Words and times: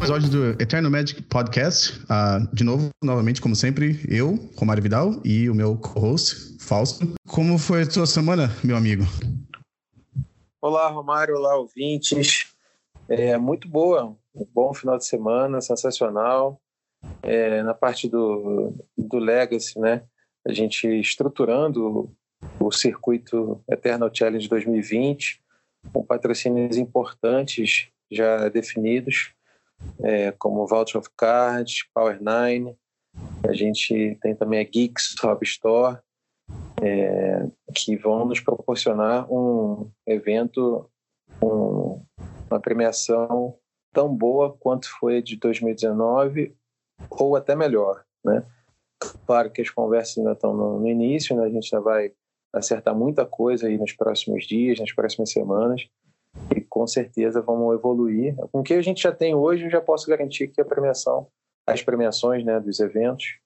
episódio 0.00 0.30
do 0.30 0.62
Eternal 0.62 0.90
Magic 0.90 1.20
Podcast. 1.24 2.00
Uh, 2.04 2.54
de 2.54 2.64
novo, 2.64 2.88
novamente, 3.04 3.38
como 3.38 3.54
sempre, 3.54 4.00
eu, 4.08 4.36
Romário 4.56 4.82
Vidal, 4.82 5.20
e 5.22 5.50
o 5.50 5.54
meu 5.54 5.76
co-host, 5.76 6.56
Fausto. 6.58 7.12
Como 7.28 7.58
foi 7.58 7.82
a 7.82 7.90
sua 7.90 8.06
semana, 8.06 8.48
meu 8.64 8.78
amigo? 8.78 9.04
Olá, 10.58 10.88
Romário. 10.88 11.36
Olá, 11.36 11.54
ouvintes. 11.54 12.50
É 13.10 13.36
muito 13.36 13.68
boa. 13.68 14.16
Um 14.34 14.46
bom 14.54 14.72
final 14.72 14.96
de 14.96 15.04
semana, 15.04 15.60
sensacional. 15.60 16.58
É, 17.22 17.62
na 17.62 17.74
parte 17.74 18.08
do, 18.08 18.72
do 18.96 19.18
Legacy, 19.18 19.78
né? 19.78 20.02
A 20.48 20.52
gente 20.52 20.88
estruturando 20.98 22.10
o 22.58 22.72
circuito 22.72 23.62
Eternal 23.70 24.10
Challenge 24.10 24.48
2020 24.48 25.42
com 25.92 26.02
patrocínios 26.02 26.78
importantes 26.78 27.90
já 28.10 28.48
definidos, 28.48 29.34
é, 30.02 30.32
como 30.32 30.66
Vault 30.66 30.96
of 30.96 31.08
Cards, 31.16 31.84
Power 31.94 32.18
Nine. 32.20 32.76
A 33.46 33.52
gente 33.52 34.18
tem 34.22 34.34
também 34.34 34.60
a 34.60 34.64
Geeks 34.64 35.14
Hub 35.22 35.38
Store, 35.42 35.98
é, 36.82 37.46
que 37.74 37.96
vão 37.96 38.24
nos 38.24 38.40
proporcionar 38.40 39.30
um 39.32 39.90
evento, 40.06 40.88
um, 41.42 42.02
uma 42.50 42.60
premiação 42.60 43.56
tão 43.92 44.14
boa 44.14 44.56
quanto 44.58 44.88
foi 44.98 45.22
de 45.22 45.36
2019 45.36 46.54
ou 47.10 47.36
até 47.36 47.56
melhor, 47.56 48.04
né? 48.24 48.44
Claro 49.26 49.50
que 49.50 49.62
as 49.62 49.70
conversas 49.70 50.18
ainda 50.18 50.32
estão 50.32 50.54
no, 50.54 50.86
início, 50.86 51.34
né? 51.34 51.44
a 51.44 51.48
gente 51.48 51.68
já 51.68 51.80
vai 51.80 52.12
acertar 52.52 52.94
muita 52.94 53.24
coisa 53.24 53.66
aí 53.66 53.78
nos 53.78 53.92
próximos 53.92 54.46
dias, 54.46 54.78
nas 54.78 54.92
próximas 54.92 55.30
semanas, 55.30 55.88
com 56.70 56.86
certeza 56.86 57.42
vamos 57.42 57.74
evoluir. 57.74 58.34
Com 58.52 58.60
o 58.60 58.62
que 58.62 58.74
a 58.74 58.82
gente 58.82 59.02
já 59.02 59.12
tem 59.12 59.34
hoje, 59.34 59.64
eu 59.64 59.70
já 59.70 59.80
posso 59.80 60.08
garantir 60.08 60.48
que 60.48 60.60
a 60.60 60.64
premiação, 60.64 61.26
as 61.66 61.82
premiações 61.82 62.44
né, 62.44 62.60
dos 62.60 62.78
eventos 62.80 63.38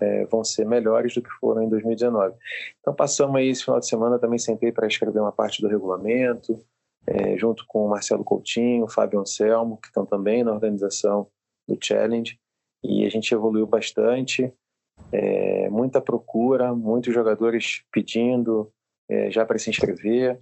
é, 0.00 0.24
vão 0.26 0.44
ser 0.44 0.66
melhores 0.66 1.14
do 1.14 1.22
que 1.22 1.30
foram 1.40 1.62
em 1.62 1.68
2019. 1.68 2.36
Então 2.80 2.94
passamos 2.94 3.36
aí 3.36 3.48
esse 3.48 3.64
final 3.64 3.80
de 3.80 3.88
semana, 3.88 4.18
também 4.18 4.38
sentei 4.38 4.70
para 4.70 4.86
escrever 4.86 5.20
uma 5.20 5.32
parte 5.32 5.62
do 5.62 5.68
regulamento, 5.68 6.62
é, 7.06 7.36
junto 7.38 7.64
com 7.66 7.86
o 7.86 7.88
Marcelo 7.88 8.22
Coutinho, 8.22 8.84
o 8.84 8.90
Fábio 8.90 9.20
Anselmo, 9.20 9.78
que 9.78 9.88
estão 9.88 10.04
também 10.04 10.44
na 10.44 10.52
organização 10.52 11.26
do 11.66 11.78
Challenge, 11.82 12.38
e 12.84 13.04
a 13.06 13.08
gente 13.08 13.32
evoluiu 13.32 13.66
bastante, 13.66 14.52
é, 15.10 15.68
muita 15.70 16.00
procura, 16.00 16.74
muitos 16.74 17.14
jogadores 17.14 17.82
pedindo 17.90 18.70
é, 19.08 19.30
já 19.30 19.44
para 19.44 19.58
se 19.58 19.70
inscrever, 19.70 20.40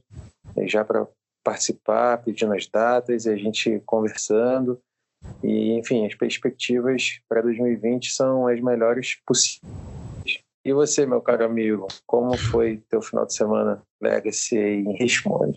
é, 0.56 0.66
já 0.66 0.84
para 0.84 1.06
participar, 1.46 2.18
pedindo 2.18 2.52
as 2.52 2.66
datas, 2.66 3.24
e 3.24 3.30
a 3.30 3.36
gente 3.36 3.80
conversando. 3.86 4.80
E, 5.44 5.78
enfim, 5.78 6.04
as 6.04 6.14
perspectivas 6.16 7.20
para 7.28 7.40
2020 7.40 8.10
são 8.10 8.48
as 8.48 8.60
melhores 8.60 9.16
possíveis. 9.24 10.40
E 10.64 10.72
você, 10.72 11.06
meu 11.06 11.20
caro 11.20 11.44
amigo, 11.44 11.86
como 12.04 12.36
foi 12.36 12.82
teu 12.90 13.00
final 13.00 13.24
de 13.24 13.34
semana 13.34 13.80
Legacy 14.02 14.58
em 14.58 14.96
Richmond? 14.96 15.56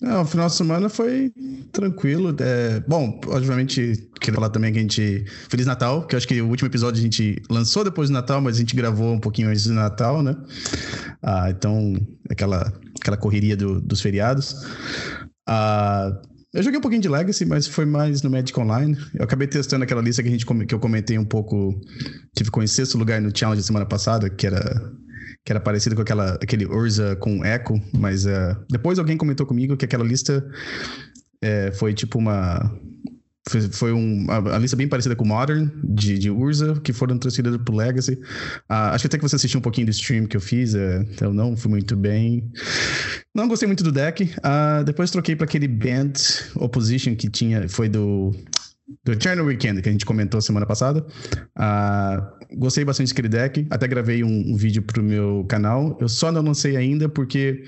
Não, 0.00 0.22
o 0.22 0.24
final 0.24 0.48
de 0.48 0.54
semana 0.54 0.88
foi 0.88 1.32
tranquilo. 1.70 2.34
É, 2.40 2.80
bom, 2.80 3.20
obviamente, 3.28 4.10
queria 4.20 4.34
falar 4.34 4.50
também 4.50 4.72
que 4.72 4.80
a 4.80 4.82
gente. 4.82 5.24
Feliz 5.48 5.64
Natal, 5.64 6.04
que 6.04 6.16
eu 6.16 6.18
acho 6.18 6.26
que 6.26 6.42
o 6.42 6.48
último 6.48 6.68
episódio 6.68 6.98
a 6.98 7.02
gente 7.02 7.40
lançou 7.48 7.84
depois 7.84 8.08
do 8.08 8.12
Natal, 8.14 8.40
mas 8.40 8.56
a 8.56 8.58
gente 8.58 8.74
gravou 8.74 9.12
um 9.12 9.20
pouquinho 9.20 9.48
antes 9.48 9.64
do 9.64 9.74
Natal, 9.74 10.20
né? 10.20 10.36
Ah, 11.22 11.48
então, 11.50 11.94
aquela, 12.28 12.72
aquela 13.02 13.16
correria 13.16 13.56
do, 13.56 13.80
dos 13.80 14.00
feriados. 14.00 14.54
Ah, 15.46 16.10
eu 16.54 16.62
joguei 16.62 16.78
um 16.78 16.82
pouquinho 16.82 17.02
de 17.02 17.08
Legacy, 17.08 17.44
mas 17.44 17.66
foi 17.66 17.84
mais 17.84 18.22
no 18.22 18.30
Magic 18.30 18.58
Online. 18.58 18.96
Eu 19.14 19.24
acabei 19.24 19.46
testando 19.46 19.84
aquela 19.84 20.02
lista 20.02 20.22
que, 20.22 20.28
a 20.28 20.32
gente, 20.32 20.46
que 20.66 20.74
eu 20.74 20.78
comentei 20.78 21.18
um 21.18 21.24
pouco. 21.24 21.78
Tive 22.36 22.50
com 22.50 22.62
em 22.62 22.66
sexto 22.66 22.98
lugar 22.98 23.20
no 23.20 23.36
Challenge 23.36 23.62
semana 23.62 23.86
passada, 23.86 24.30
que 24.30 24.46
era 24.46 24.92
que 25.44 25.50
era 25.50 25.60
parecido 25.60 25.96
com 25.96 26.02
aquela, 26.02 26.34
aquele 26.34 26.64
Urza 26.66 27.16
com 27.16 27.44
Echo, 27.44 27.74
mas 27.92 28.26
uh, 28.26 28.56
depois 28.70 28.98
alguém 28.98 29.16
comentou 29.16 29.44
comigo 29.44 29.76
que 29.76 29.84
aquela 29.84 30.04
lista 30.04 30.44
é, 31.42 31.72
foi 31.72 31.92
tipo 31.92 32.18
uma. 32.18 32.60
Foi, 33.72 33.92
um, 33.92 34.24
uma, 34.24 34.58
lista 34.58 34.76
bem 34.76 34.86
parecida 34.86 35.16
com 35.16 35.24
Modern, 35.24 35.68
de, 35.82 36.16
de 36.16 36.30
Urza, 36.30 36.80
que 36.82 36.92
foram 36.92 37.18
transferidas 37.18 37.60
pro 37.64 37.74
Legacy. 37.74 38.12
Uh, 38.12 38.92
acho 38.92 39.02
que 39.02 39.06
até 39.08 39.18
que 39.18 39.22
você 39.22 39.34
assistiu 39.34 39.58
um 39.58 39.62
pouquinho 39.62 39.86
do 39.86 39.90
stream 39.90 40.26
que 40.26 40.36
eu 40.36 40.40
fiz, 40.40 40.74
uh, 40.74 41.04
então 41.10 41.34
não 41.34 41.56
fui 41.56 41.68
muito 41.70 41.96
bem. 41.96 42.48
Não 43.34 43.48
gostei 43.48 43.66
muito 43.66 43.82
do 43.82 43.90
deck. 43.90 44.22
Uh, 44.22 44.84
depois 44.84 45.10
troquei 45.10 45.34
para 45.34 45.44
aquele 45.44 45.66
Band 45.66 46.12
Opposition 46.54 47.16
que 47.16 47.28
tinha, 47.28 47.68
foi 47.68 47.88
do 47.88 48.32
do 49.04 49.12
Eternal 49.12 49.46
Weekend, 49.46 49.82
que 49.82 49.88
a 49.88 49.92
gente 49.92 50.06
comentou 50.06 50.40
semana 50.40 50.66
passada. 50.66 51.04
Uh, 51.58 52.56
gostei 52.56 52.84
bastante 52.84 53.08
daquele 53.10 53.28
deck, 53.28 53.66
até 53.70 53.86
gravei 53.88 54.22
um, 54.24 54.52
um, 54.52 54.56
vídeo 54.56 54.82
pro 54.82 55.02
meu 55.02 55.44
canal. 55.48 55.96
Eu 56.00 56.08
só 56.08 56.30
não 56.30 56.42
lancei 56.42 56.76
ainda 56.76 57.08
porque 57.08 57.64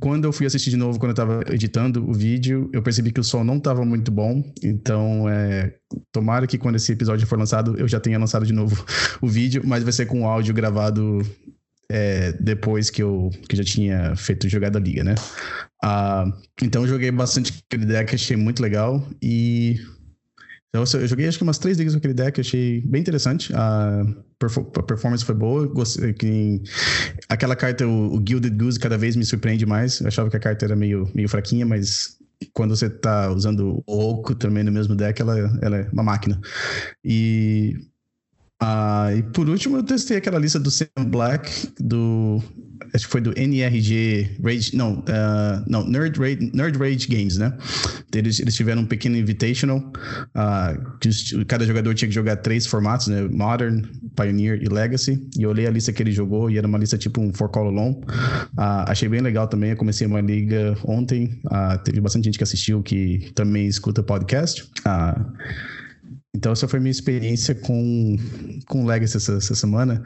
quando 0.00 0.24
eu 0.24 0.32
fui 0.32 0.46
assistir 0.46 0.70
de 0.70 0.76
novo, 0.76 0.98
quando 0.98 1.10
eu 1.10 1.16
tava 1.16 1.40
editando 1.50 2.08
o 2.08 2.12
vídeo, 2.12 2.70
eu 2.72 2.82
percebi 2.82 3.12
que 3.12 3.20
o 3.20 3.24
som 3.24 3.44
não 3.44 3.58
tava 3.60 3.84
muito 3.84 4.10
bom. 4.10 4.42
Então, 4.62 5.28
é, 5.28 5.74
tomara 6.12 6.46
que 6.46 6.58
quando 6.58 6.76
esse 6.76 6.92
episódio 6.92 7.26
for 7.26 7.38
lançado, 7.38 7.76
eu 7.78 7.88
já 7.88 8.00
tenha 8.00 8.18
lançado 8.18 8.46
de 8.46 8.52
novo 8.52 8.84
o 9.20 9.26
vídeo, 9.26 9.62
mas 9.64 9.82
vai 9.82 9.92
ser 9.92 10.06
com 10.06 10.22
o 10.22 10.26
áudio 10.26 10.54
gravado 10.54 11.20
é, 11.88 12.32
depois 12.40 12.90
que 12.90 13.02
eu 13.02 13.30
que 13.48 13.56
já 13.56 13.64
tinha 13.64 14.16
feito 14.16 14.48
jogada 14.48 14.78
liga, 14.78 15.04
né? 15.04 15.14
Uh, 15.84 16.32
então 16.62 16.86
joguei 16.86 17.10
bastante 17.10 17.62
aquele 17.66 17.86
deck, 17.86 18.14
achei 18.14 18.36
muito 18.36 18.62
legal 18.62 19.06
e 19.22 19.78
então, 20.68 21.00
eu 21.00 21.06
joguei 21.06 21.26
acho 21.26 21.38
que 21.38 21.44
umas 21.44 21.58
três 21.58 21.78
ligas 21.78 21.94
com 21.94 21.98
aquele 21.98 22.14
deck, 22.14 22.40
achei 22.40 22.82
bem 22.82 23.00
interessante. 23.00 23.52
A, 23.54 24.04
performance 24.86 25.24
foi 25.24 25.34
boa. 25.34 25.66
Gostei, 25.66 26.12
que, 26.12 26.62
aquela 27.28 27.56
carta, 27.56 27.86
o, 27.86 28.16
o, 28.16 28.24
Gilded 28.26 28.56
Goose, 28.56 28.78
cada 28.78 28.98
vez 28.98 29.16
me 29.16 29.24
surpreende 29.24 29.64
mais. 29.64 30.00
Eu 30.00 30.08
achava 30.08 30.28
que 30.28 30.36
a 30.36 30.40
carta 30.40 30.66
era 30.66 30.76
meio, 30.76 31.10
meio 31.14 31.28
fraquinha, 31.28 31.64
mas 31.64 32.18
quando 32.52 32.76
você 32.76 32.90
tá 32.90 33.32
usando 33.32 33.82
o 33.86 34.10
Oco 34.10 34.34
também 34.34 34.64
no 34.64 34.72
mesmo 34.72 34.94
deck, 34.94 35.20
ela, 35.22 35.58
ela 35.62 35.76
é 35.78 35.88
uma 35.92 36.02
máquina. 36.02 36.38
E 37.02 37.74
ah, 38.60 39.10
e 39.14 39.22
por 39.22 39.48
último, 39.48 39.76
eu 39.76 39.82
testei 39.82 40.16
aquela 40.16 40.38
lista 40.38 40.58
do 40.58 40.70
Sam 40.70 40.86
Black, 41.06 41.72
do. 41.78 42.42
Acho 42.92 43.06
que 43.06 43.10
foi 43.10 43.20
do 43.20 43.32
NRG 43.38 44.36
Rage. 44.42 44.76
Não, 44.76 44.98
uh, 44.98 45.64
não 45.66 45.86
Nerd, 45.86 46.18
Rage, 46.18 46.50
Nerd 46.52 46.78
Rage 46.78 47.06
Games, 47.08 47.36
né? 47.36 47.56
Eles, 48.14 48.40
eles 48.40 48.54
tiveram 48.54 48.82
um 48.82 48.86
pequeno 48.86 49.16
invitational. 49.16 49.78
Uh, 49.78 50.98
que 50.98 51.44
cada 51.46 51.66
jogador 51.66 51.94
tinha 51.94 52.08
que 52.08 52.14
jogar 52.14 52.36
três 52.36 52.66
formatos, 52.66 53.08
né? 53.08 53.22
Modern, 53.30 53.82
Pioneer 54.14 54.62
e 54.62 54.68
Legacy. 54.68 55.20
E 55.38 55.42
eu 55.42 55.50
olhei 55.50 55.66
a 55.66 55.70
lista 55.70 55.92
que 55.92 56.02
ele 56.02 56.12
jogou 56.12 56.50
e 56.50 56.58
era 56.58 56.66
uma 56.66 56.78
lista 56.78 56.96
tipo 56.96 57.20
um 57.20 57.32
For 57.32 57.48
Call 57.48 57.68
Alone. 57.68 57.96
Uh, 57.96 58.86
achei 58.86 59.08
bem 59.08 59.20
legal 59.20 59.46
também. 59.48 59.70
Eu 59.70 59.76
comecei 59.76 60.06
uma 60.06 60.20
liga 60.20 60.76
ontem. 60.84 61.40
teve 61.84 62.00
bastante 62.00 62.24
gente 62.24 62.38
que 62.38 62.44
assistiu 62.44 62.82
que 62.82 63.30
também 63.34 63.66
escuta 63.66 64.02
podcast. 64.02 64.62
Uh, 64.80 65.36
então, 66.36 66.52
essa 66.52 66.68
foi 66.68 66.78
a 66.78 66.82
minha 66.82 66.90
experiência 66.90 67.54
com, 67.54 68.16
com 68.68 68.84
Legacy 68.84 69.16
essa, 69.16 69.38
essa 69.38 69.54
semana. 69.54 70.04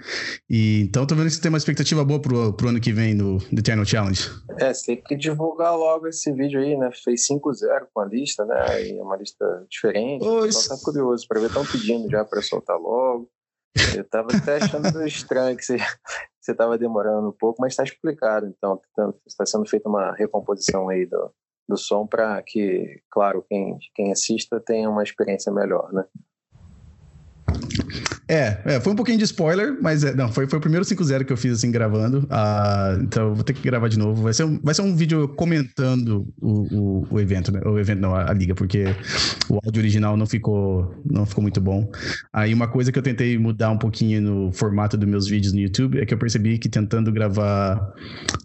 E, 0.49 0.83
então, 0.83 1.05
tô 1.05 1.17
vendo 1.17 1.27
que 1.27 1.33
você 1.33 1.41
tem 1.41 1.49
uma 1.49 1.59
expectativa 1.59 2.05
boa 2.05 2.23
pro, 2.23 2.53
pro 2.53 2.69
ano 2.69 2.81
que 2.81 2.93
vem 2.93 3.15
no 3.15 3.41
The 3.41 3.59
Eternal 3.59 3.85
Challenge. 3.85 4.31
É, 4.61 4.73
você 4.73 4.95
tem 4.95 5.03
que 5.03 5.17
divulgar 5.17 5.77
logo 5.77 6.07
esse 6.07 6.33
vídeo 6.33 6.61
aí, 6.61 6.77
né? 6.77 6.91
Fez 7.03 7.27
5-0 7.27 7.89
com 7.93 8.01
a 8.01 8.05
lista, 8.05 8.45
né? 8.45 8.87
E 8.87 8.97
é 8.97 9.03
uma 9.03 9.17
lista 9.17 9.67
diferente. 9.69 10.25
Oh, 10.25 10.47
isso... 10.47 10.69
tá 10.69 10.77
curioso 10.85 11.27
para 11.27 11.41
ver, 11.41 11.49
estão 11.49 11.67
pedindo 11.67 12.09
já 12.09 12.25
para 12.25 12.41
soltar 12.41 12.79
logo. 12.79 13.29
Eu 13.97 14.05
tava 14.05 14.29
até 14.33 14.57
achando 14.57 15.05
estranho 15.05 15.57
que 15.57 15.65
você, 15.65 15.79
você 16.41 16.55
tava 16.55 16.79
demorando 16.79 17.29
um 17.29 17.33
pouco, 17.33 17.61
mas 17.61 17.73
está 17.73 17.83
explicado, 17.83 18.47
então. 18.47 18.81
Está 19.27 19.45
sendo 19.45 19.69
feita 19.69 19.89
uma 19.89 20.13
recomposição 20.13 20.89
aí 20.89 21.07
do, 21.07 21.33
do 21.71 21.79
som 21.79 22.07
para 22.07 22.43
que, 22.43 23.01
claro, 23.09 23.45
quem, 23.49 23.79
quem 23.95 24.11
assista 24.11 24.61
tenha 24.61 24.91
uma 24.91 25.05
experiência 25.05 25.53
melhor, 25.53 25.93
né? 25.93 26.05
É, 28.31 28.61
é, 28.65 28.81
foi 28.81 28.93
um 28.93 28.97
pouquinho 28.97 29.19
de 29.19 29.25
spoiler, 29.25 29.77
mas 29.83 30.05
é, 30.05 30.15
não, 30.15 30.31
foi, 30.31 30.47
foi 30.47 30.61
o 30.61 30.63
primeiro 30.63 30.87
5-0 30.87 31.25
que 31.25 31.33
eu 31.33 31.37
fiz 31.37 31.55
assim 31.55 31.73
gravando. 31.73 32.21
Uh, 32.21 33.03
então 33.03 33.35
vou 33.35 33.43
ter 33.43 33.53
que 33.53 33.61
gravar 33.61 33.89
de 33.89 33.99
novo. 33.99 34.23
Vai 34.23 34.33
ser 34.33 34.45
um, 34.45 34.57
vai 34.63 34.73
ser 34.73 34.83
um 34.83 34.95
vídeo 34.95 35.27
comentando 35.31 36.33
o, 36.41 36.61
o, 36.73 37.07
o 37.11 37.21
evento, 37.21 37.51
né? 37.51 37.61
O 37.67 37.77
evento 37.77 37.99
não, 37.99 38.15
a, 38.15 38.31
a, 38.31 38.33
liga, 38.33 38.55
porque 38.55 38.85
o 39.49 39.59
áudio 39.65 39.81
original 39.81 40.17
não 40.17 40.27
ficou, 40.27 40.95
não 41.05 41.27
ficou 41.27 41.43
muito 41.43 41.61
bom. 41.61 41.91
Aí 42.33 42.55
uma 42.55 42.69
coisa 42.69 42.93
que 42.93 42.99
eu 43.01 43.03
tentei 43.03 43.37
mudar 43.37 43.73
um 43.73 43.79
pouquinho 43.79 44.23
no 44.23 44.53
formato 44.53 44.97
dos 44.97 45.09
meus 45.09 45.27
vídeos 45.27 45.53
no 45.53 45.59
YouTube 45.59 45.99
é 45.99 46.07
que 46.07 46.15
eu 46.15 46.19
percebi 46.19 46.57
que 46.57 46.69
tentando 46.69 47.11
gravar 47.11 47.81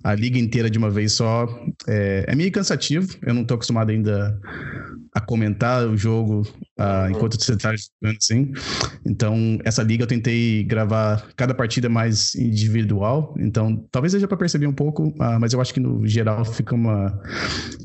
a 0.03 0.15
liga 0.15 0.39
inteira 0.39 0.67
de 0.67 0.79
uma 0.79 0.89
vez 0.89 1.11
só 1.11 1.47
é, 1.87 2.25
é 2.27 2.33
meio 2.33 2.51
cansativo. 2.51 3.15
Eu 3.21 3.35
não 3.35 3.45
tô 3.45 3.53
acostumado 3.53 3.91
ainda 3.91 4.35
a 5.15 5.21
comentar 5.21 5.87
o 5.87 5.95
jogo 5.95 6.41
uh, 6.77 7.09
enquanto 7.09 7.41
você 7.41 7.53
está 7.53 7.73
jogando, 7.73 8.17
assim. 8.17 8.51
Então, 9.07 9.57
essa 9.63 9.81
liga 9.81 10.03
eu 10.03 10.07
tentei 10.07 10.65
gravar 10.65 11.25
cada 11.37 11.53
partida 11.53 11.87
mais 11.87 12.35
individual, 12.35 13.33
então 13.39 13.87
talvez 13.89 14.11
seja 14.11 14.27
para 14.27 14.35
perceber 14.35 14.67
um 14.67 14.73
pouco, 14.73 15.07
uh, 15.07 15.39
mas 15.39 15.53
eu 15.53 15.61
acho 15.61 15.73
que 15.73 15.79
no 15.79 16.05
geral 16.05 16.43
fica 16.43 16.75
uma, 16.75 17.17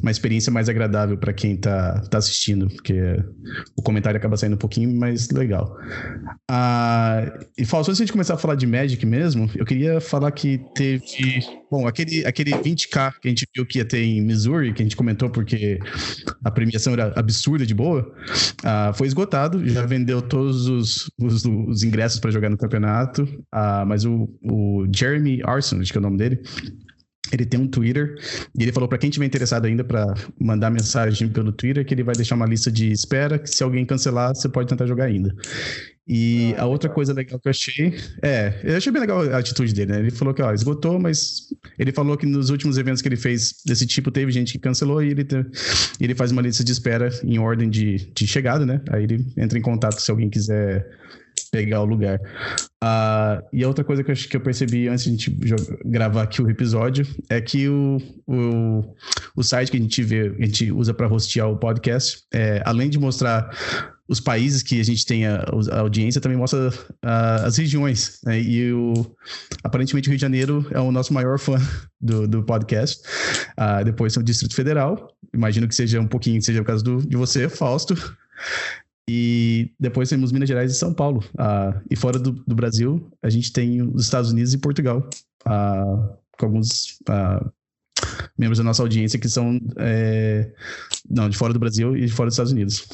uma 0.03 0.11
experiência 0.11 0.51
mais 0.51 0.69
agradável 0.69 1.17
para 1.17 1.33
quem 1.33 1.55
está 1.55 2.01
tá 2.11 2.19
assistindo, 2.19 2.67
porque 2.69 3.23
o 3.77 3.83
comentário 3.83 4.19
acaba 4.19 4.37
saindo 4.37 4.55
um 4.55 4.59
pouquinho 4.59 4.93
mais 4.99 5.31
legal. 5.31 5.79
Uh, 6.51 7.47
e 7.57 7.65
Fausto, 7.65 7.91
antes 7.91 7.99
de 7.99 8.03
a 8.03 8.07
gente 8.07 8.13
começar 8.13 8.35
a 8.35 8.39
falar 8.39 8.57
de 8.57 8.67
Magic 8.67 9.07
mesmo, 9.07 9.49
eu 9.55 9.65
queria 9.65 10.01
falar 10.01 10.33
que 10.33 10.61
teve. 10.75 11.60
Bom, 11.71 11.87
aquele, 11.87 12.27
aquele 12.27 12.51
20k 12.51 13.21
que 13.21 13.29
a 13.29 13.31
gente 13.31 13.47
viu 13.55 13.65
que 13.65 13.79
ia 13.79 13.85
ter 13.85 14.03
em 14.03 14.21
Missouri, 14.21 14.73
que 14.73 14.83
a 14.83 14.85
gente 14.85 14.97
comentou 14.97 15.31
porque 15.31 15.79
a 16.45 16.51
premiação 16.51 16.93
era 16.93 17.13
absurda 17.17 17.65
de 17.65 17.75
boa. 17.75 18.13
Uh, 18.65 18.93
foi 18.95 19.07
esgotado, 19.07 19.67
já 19.69 19.87
vendeu 19.87 20.21
todos 20.21 20.67
os, 20.67 21.11
os, 21.21 21.45
os 21.45 21.83
ingressos 21.85 22.19
para 22.19 22.33
jogar 22.33 22.51
no 22.51 22.59
campeonato, 22.59 23.23
uh, 23.23 23.87
mas 23.87 24.05
o, 24.05 24.29
o 24.43 24.87
Jeremy 24.93 25.43
Arson, 25.45 25.81
acho 25.81 25.93
que 25.93 25.99
é 25.99 26.01
o 26.01 26.03
nome 26.03 26.19
dele, 26.19 26.43
ele 27.33 27.47
tem 27.47 27.61
um 27.61 27.69
Twitter 27.69 28.17
e 28.59 28.63
ele 28.63 28.73
falou 28.73 28.89
para 28.89 28.99
quem 28.99 29.09
tiver 29.11 29.27
interessado 29.27 29.65
ainda 29.65 29.85
para 29.85 30.13
mandar 30.41 30.71
mensagem 30.71 31.29
pelo 31.29 31.53
Twitter 31.53 31.85
que 31.85 31.95
ele 31.95 32.03
vai 32.03 32.15
deixar 32.15 32.35
uma 32.35 32.47
lista 32.47 32.71
de 32.73 32.91
espera 32.91 33.39
que 33.39 33.49
se 33.49 33.63
alguém 33.63 33.85
cancelar 33.87 34.35
você 34.35 34.49
pode 34.49 34.69
tentar 34.69 34.87
jogar 34.87 35.05
ainda. 35.05 35.33
E 36.13 36.57
ah, 36.59 36.63
a 36.63 36.67
outra 36.67 36.89
legal. 36.89 36.95
coisa 36.97 37.13
legal 37.13 37.39
que 37.39 37.47
eu 37.47 37.51
achei. 37.51 37.95
É, 38.21 38.61
eu 38.65 38.77
achei 38.77 38.91
bem 38.91 39.01
legal 39.01 39.21
a 39.21 39.39
atitude 39.39 39.73
dele, 39.73 39.93
né? 39.93 40.01
Ele 40.01 40.11
falou 40.11 40.35
que, 40.35 40.43
ó, 40.43 40.53
esgotou, 40.53 40.99
mas 40.99 41.55
ele 41.79 41.93
falou 41.93 42.17
que 42.17 42.27
nos 42.27 42.51
últimos 42.51 42.77
eventos 42.77 43.01
que 43.01 43.07
ele 43.07 43.17
fez 43.17 43.63
desse 43.65 43.87
tipo, 43.87 44.11
teve 44.11 44.33
gente 44.33 44.51
que 44.51 44.59
cancelou 44.59 45.01
e 45.01 45.11
ele, 45.11 45.23
te, 45.23 45.37
ele 46.01 46.13
faz 46.17 46.33
uma 46.33 46.43
lista 46.43 46.65
de 46.65 46.73
espera 46.73 47.11
em 47.23 47.39
ordem 47.39 47.71
de, 47.71 48.11
de 48.13 48.27
chegada, 48.27 48.67
né? 48.67 48.81
Aí 48.91 49.05
ele 49.05 49.25
entra 49.37 49.57
em 49.57 49.63
contato 49.63 50.01
se 50.01 50.11
alguém 50.11 50.29
quiser 50.29 50.85
pegar 51.53 51.81
o 51.81 51.85
lugar. 51.85 52.19
Uh, 52.83 53.47
e 53.53 53.63
a 53.63 53.69
outra 53.69 53.85
coisa 53.85 54.03
que 54.03 54.11
eu, 54.11 54.15
que 54.17 54.37
eu 54.37 54.41
percebi 54.41 54.89
antes 54.89 55.05
de 55.05 55.11
a 55.11 55.13
gente 55.13 55.39
gravar 55.85 56.23
aqui 56.23 56.43
o 56.43 56.51
episódio 56.51 57.07
é 57.29 57.41
que 57.41 57.69
o, 57.69 57.99
o, 58.27 58.97
o 59.37 59.43
site 59.45 59.71
que 59.71 59.77
a 59.77 59.81
gente 59.81 60.03
vê, 60.03 60.35
a 60.37 60.45
gente 60.45 60.73
usa 60.73 60.93
para 60.93 61.13
hostear 61.13 61.49
o 61.49 61.57
podcast, 61.57 62.25
é, 62.33 62.61
além 62.65 62.91
de 62.91 62.99
mostrar 62.99 63.49
os 64.11 64.19
países 64.19 64.61
que 64.61 64.81
a 64.81 64.85
gente 64.85 65.07
tem 65.07 65.25
a, 65.25 65.45
a 65.71 65.79
audiência, 65.79 66.21
também 66.21 66.37
mostra 66.37 66.69
uh, 66.69 67.47
as 67.47 67.57
regiões. 67.57 68.19
Né? 68.25 68.43
E 68.43 68.73
o, 68.73 68.93
aparentemente 69.63 70.09
o 70.09 70.11
Rio 70.11 70.17
de 70.17 70.21
Janeiro 70.21 70.67
é 70.73 70.81
o 70.81 70.91
nosso 70.91 71.15
maior 71.15 71.39
fã 71.39 71.57
do, 72.01 72.27
do 72.27 72.43
podcast. 72.43 73.01
Uh, 73.53 73.85
depois 73.85 74.13
tem 74.13 74.21
o 74.21 74.25
Distrito 74.25 74.57
Federal. 74.57 75.17
Imagino 75.33 75.69
que 75.69 75.77
seja 75.77 76.01
um 76.01 76.09
pouquinho, 76.09 76.43
seja 76.43 76.61
o 76.61 76.65
caso 76.65 76.83
do, 76.83 77.07
de 77.07 77.17
você, 77.17 77.49
Fausto. 77.49 77.95
E 79.09 79.73
depois 79.79 80.09
temos 80.09 80.33
Minas 80.33 80.49
Gerais 80.49 80.73
e 80.73 80.75
São 80.75 80.93
Paulo. 80.93 81.23
Uh, 81.35 81.81
e 81.89 81.95
fora 81.95 82.19
do, 82.19 82.33
do, 82.33 82.55
Brasil, 82.57 83.09
a 83.23 83.31
gente 83.31 83.53
tem 83.53 83.81
os 83.81 84.03
Estados 84.03 84.33
Unidos 84.33 84.53
e 84.53 84.59
Portugal, 84.59 85.09
uh, 85.47 86.17
com 86.37 86.47
alguns 86.47 86.99
membros 88.37 88.59
da 88.59 88.65
nossa 88.65 88.83
audiência 88.83 89.21
que 89.21 89.29
são 89.29 89.61
é, 89.77 90.51
não, 91.09 91.29
de 91.29 91.37
fora 91.37 91.53
do 91.53 91.59
Brasil 91.59 91.97
e 91.97 92.07
de 92.07 92.13
fora 92.13 92.29
dos 92.29 92.35
Estados 92.35 92.53
Unidos. 92.53 92.89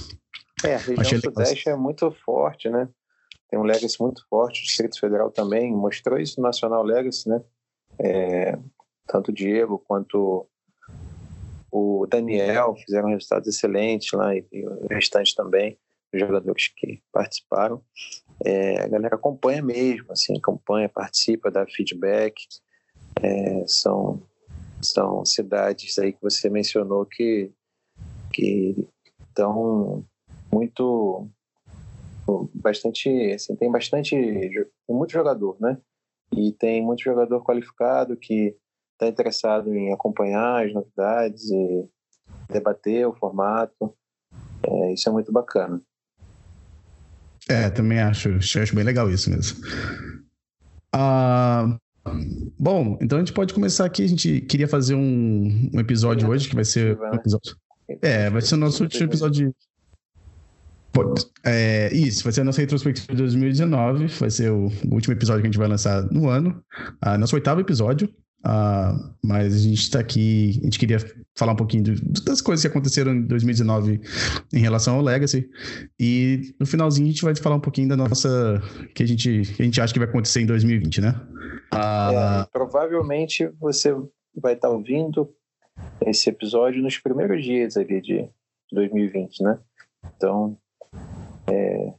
É, 0.66 0.74
a 0.74 0.78
região 0.78 1.00
Achei 1.00 1.20
sudeste 1.20 1.68
legal. 1.68 1.78
é 1.78 1.82
muito 1.82 2.10
forte, 2.24 2.68
né? 2.68 2.88
Tem 3.48 3.58
um 3.58 3.62
legacy 3.62 4.00
muito 4.00 4.26
forte, 4.28 4.60
o 4.60 4.64
Distrito 4.64 4.98
Federal 4.98 5.30
também 5.30 5.72
mostrou 5.72 6.18
isso 6.18 6.40
no 6.40 6.46
Nacional 6.46 6.82
Legacy, 6.82 7.28
né? 7.28 7.42
É, 7.98 8.58
tanto 9.06 9.30
o 9.30 9.34
Diego 9.34 9.78
quanto 9.86 10.48
o 11.70 12.06
Daniel 12.06 12.74
fizeram 12.76 13.08
resultados 13.08 13.48
excelentes 13.48 14.10
lá 14.12 14.34
e, 14.34 14.44
e 14.52 14.66
o 14.66 14.86
restante 14.88 15.34
também 15.34 15.78
os 16.12 16.20
jogadores 16.20 16.68
que 16.68 17.02
participaram. 17.12 17.82
É, 18.44 18.80
a 18.80 18.88
galera 18.88 19.16
acompanha 19.16 19.62
mesmo, 19.62 20.12
assim, 20.12 20.36
acompanha, 20.36 20.88
participa, 20.88 21.50
dá 21.50 21.66
feedback. 21.66 22.34
É, 23.22 23.64
são, 23.66 24.22
são 24.82 25.24
cidades 25.24 25.98
aí 25.98 26.12
que 26.12 26.22
você 26.22 26.48
mencionou 26.50 27.06
que, 27.06 27.50
que 28.32 28.86
estão 29.28 30.04
muito 30.52 31.28
bastante 32.54 33.08
assim, 33.32 33.54
tem 33.56 33.70
bastante 33.70 34.16
tem 34.16 34.96
muito 34.96 35.12
jogador 35.12 35.56
né 35.60 35.78
e 36.32 36.52
tem 36.52 36.82
muito 36.82 37.02
jogador 37.02 37.42
qualificado 37.44 38.16
que 38.16 38.56
está 38.92 39.06
interessado 39.06 39.72
em 39.74 39.92
acompanhar 39.92 40.66
as 40.66 40.72
novidades 40.72 41.50
e 41.50 41.88
debater 42.50 43.06
o 43.06 43.14
formato 43.14 43.94
é, 44.66 44.92
isso 44.92 45.08
é 45.08 45.12
muito 45.12 45.30
bacana 45.30 45.80
é, 47.48 47.70
também 47.70 48.00
acho, 48.00 48.28
acho 48.36 48.74
bem 48.74 48.84
legal 48.84 49.08
isso 49.08 49.30
mesmo. 49.30 49.58
Ah, 50.92 51.78
bom, 52.58 52.98
então 53.00 53.18
a 53.18 53.20
gente 53.20 53.32
pode 53.32 53.54
começar 53.54 53.84
aqui. 53.84 54.02
A 54.02 54.08
gente 54.08 54.40
queria 54.42 54.66
fazer 54.66 54.94
um, 54.94 55.70
um 55.72 55.80
episódio 55.80 56.28
hoje, 56.28 56.48
que 56.48 56.54
vai 56.54 56.64
ser 56.64 56.98
um 56.98 57.14
episódio. 57.14 57.56
É, 58.02 58.28
vai 58.30 58.42
ser 58.42 58.54
o 58.56 58.58
nosso 58.58 58.82
último 58.82 59.04
episódio. 59.04 59.54
É, 61.44 61.92
isso, 61.92 62.24
vai 62.24 62.32
ser 62.32 62.40
a 62.42 62.44
nossa 62.44 62.60
retrospectiva 62.60 63.12
de 63.12 63.18
2019. 63.18 64.06
Vai 64.06 64.30
ser 64.30 64.50
o, 64.50 64.70
último 64.90 65.14
episódio 65.14 65.42
que 65.42 65.48
a 65.48 65.50
gente 65.50 65.58
vai 65.58 65.68
lançar 65.68 66.02
no 66.10 66.28
ano. 66.28 66.62
Ah, 67.00 67.16
nosso 67.18 67.34
oitavo 67.34 67.60
episódio. 67.60 68.08
Uh, 68.44 69.16
mas 69.24 69.54
a 69.54 69.58
gente 69.58 69.80
está 69.80 69.98
aqui, 69.98 70.58
a 70.60 70.64
gente 70.66 70.78
queria 70.78 70.98
falar 71.36 71.52
um 71.52 71.56
pouquinho 71.56 71.82
das 72.24 72.40
coisas 72.40 72.62
que 72.62 72.68
aconteceram 72.68 73.12
em 73.12 73.22
2019 73.22 74.00
em 74.52 74.58
relação 74.60 74.94
ao 74.94 75.02
Legacy. 75.02 75.48
E 75.98 76.54
no 76.60 76.64
finalzinho 76.64 77.08
a 77.08 77.10
gente 77.10 77.24
vai 77.24 77.34
falar 77.34 77.56
um 77.56 77.60
pouquinho 77.60 77.88
da 77.88 77.96
nossa. 77.96 78.62
que 78.94 79.02
a 79.02 79.06
gente, 79.06 79.42
que 79.56 79.62
a 79.62 79.64
gente 79.64 79.80
acha 79.80 79.92
que 79.92 79.98
vai 79.98 80.08
acontecer 80.08 80.42
em 80.42 80.46
2020, 80.46 81.00
né? 81.00 81.20
Uh... 81.74 82.42
É, 82.42 82.46
provavelmente 82.52 83.48
você 83.58 83.92
vai 84.40 84.52
estar 84.52 84.68
tá 84.68 84.74
ouvindo 84.74 85.28
esse 86.06 86.30
episódio 86.30 86.80
nos 86.82 86.98
primeiros 86.98 87.42
dias 87.44 87.76
ali 87.76 88.00
de 88.00 88.28
2020, 88.70 89.42
né? 89.42 89.58
Então, 90.16 90.56
é, 91.50 91.94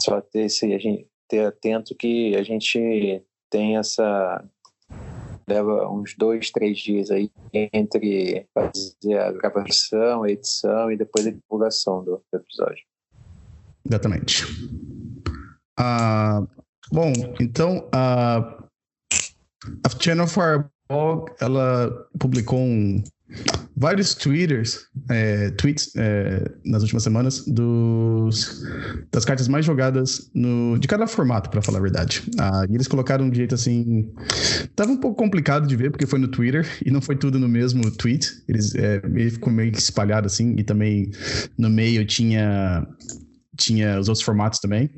só 0.00 0.20
ter, 0.20 0.46
esse, 0.46 0.72
a 0.72 0.78
gente, 0.78 1.06
ter 1.28 1.46
atento 1.46 1.94
que 1.94 2.34
a 2.36 2.42
gente 2.42 3.22
tem 3.50 3.76
essa 3.76 4.44
leva 5.48 5.88
uns 5.90 6.14
dois, 6.16 6.50
três 6.50 6.78
dias 6.78 7.10
aí 7.10 7.30
entre 7.52 8.46
fazer 8.54 9.18
a 9.18 9.32
gravação, 9.32 10.22
a 10.22 10.30
edição 10.30 10.92
e 10.92 10.96
depois 10.96 11.26
a 11.26 11.30
divulgação 11.30 12.04
do, 12.04 12.22
episódio. 12.32 12.84
Exatamente. 13.84 14.44
Uh, 15.78 16.46
bom, 16.92 17.12
então 17.40 17.78
uh, 17.88 18.64
a 19.84 19.88
Channel 19.98 20.28
Fireball 20.28 21.26
ela 21.40 22.08
publicou 22.18 22.60
um, 22.60 23.02
vários 23.76 24.14
twitters, 24.14 24.86
é, 25.08 25.50
tweets 25.52 25.90
é, 25.96 26.50
nas 26.64 26.82
últimas 26.82 27.02
semanas 27.02 27.44
dos, 27.46 28.62
das 29.10 29.24
cartas 29.24 29.48
mais 29.48 29.64
jogadas 29.64 30.30
no, 30.34 30.78
de 30.78 30.86
cada 30.86 31.06
formato, 31.06 31.48
para 31.48 31.62
falar 31.62 31.78
a 31.78 31.82
verdade. 31.82 32.22
Ah, 32.38 32.66
e 32.68 32.74
eles 32.74 32.86
colocaram 32.86 33.30
de 33.30 33.36
jeito 33.36 33.54
assim. 33.54 34.12
Tava 34.76 34.92
um 34.92 34.98
pouco 34.98 35.16
complicado 35.16 35.66
de 35.66 35.74
ver, 35.76 35.90
porque 35.90 36.06
foi 36.06 36.18
no 36.18 36.28
Twitter 36.28 36.66
e 36.84 36.90
não 36.90 37.00
foi 37.00 37.16
tudo 37.16 37.38
no 37.38 37.48
mesmo 37.48 37.90
tweet. 37.90 38.42
Eles 38.46 38.74
é, 38.74 39.00
ele 39.02 39.30
ficou 39.30 39.52
meio 39.52 39.72
espalhado 39.72 40.26
assim, 40.26 40.54
e 40.58 40.62
também 40.62 41.10
no 41.56 41.70
meio 41.70 42.04
tinha 42.04 42.86
tinha 43.60 44.00
os 44.00 44.08
outros 44.08 44.24
formatos 44.24 44.58
também. 44.58 44.90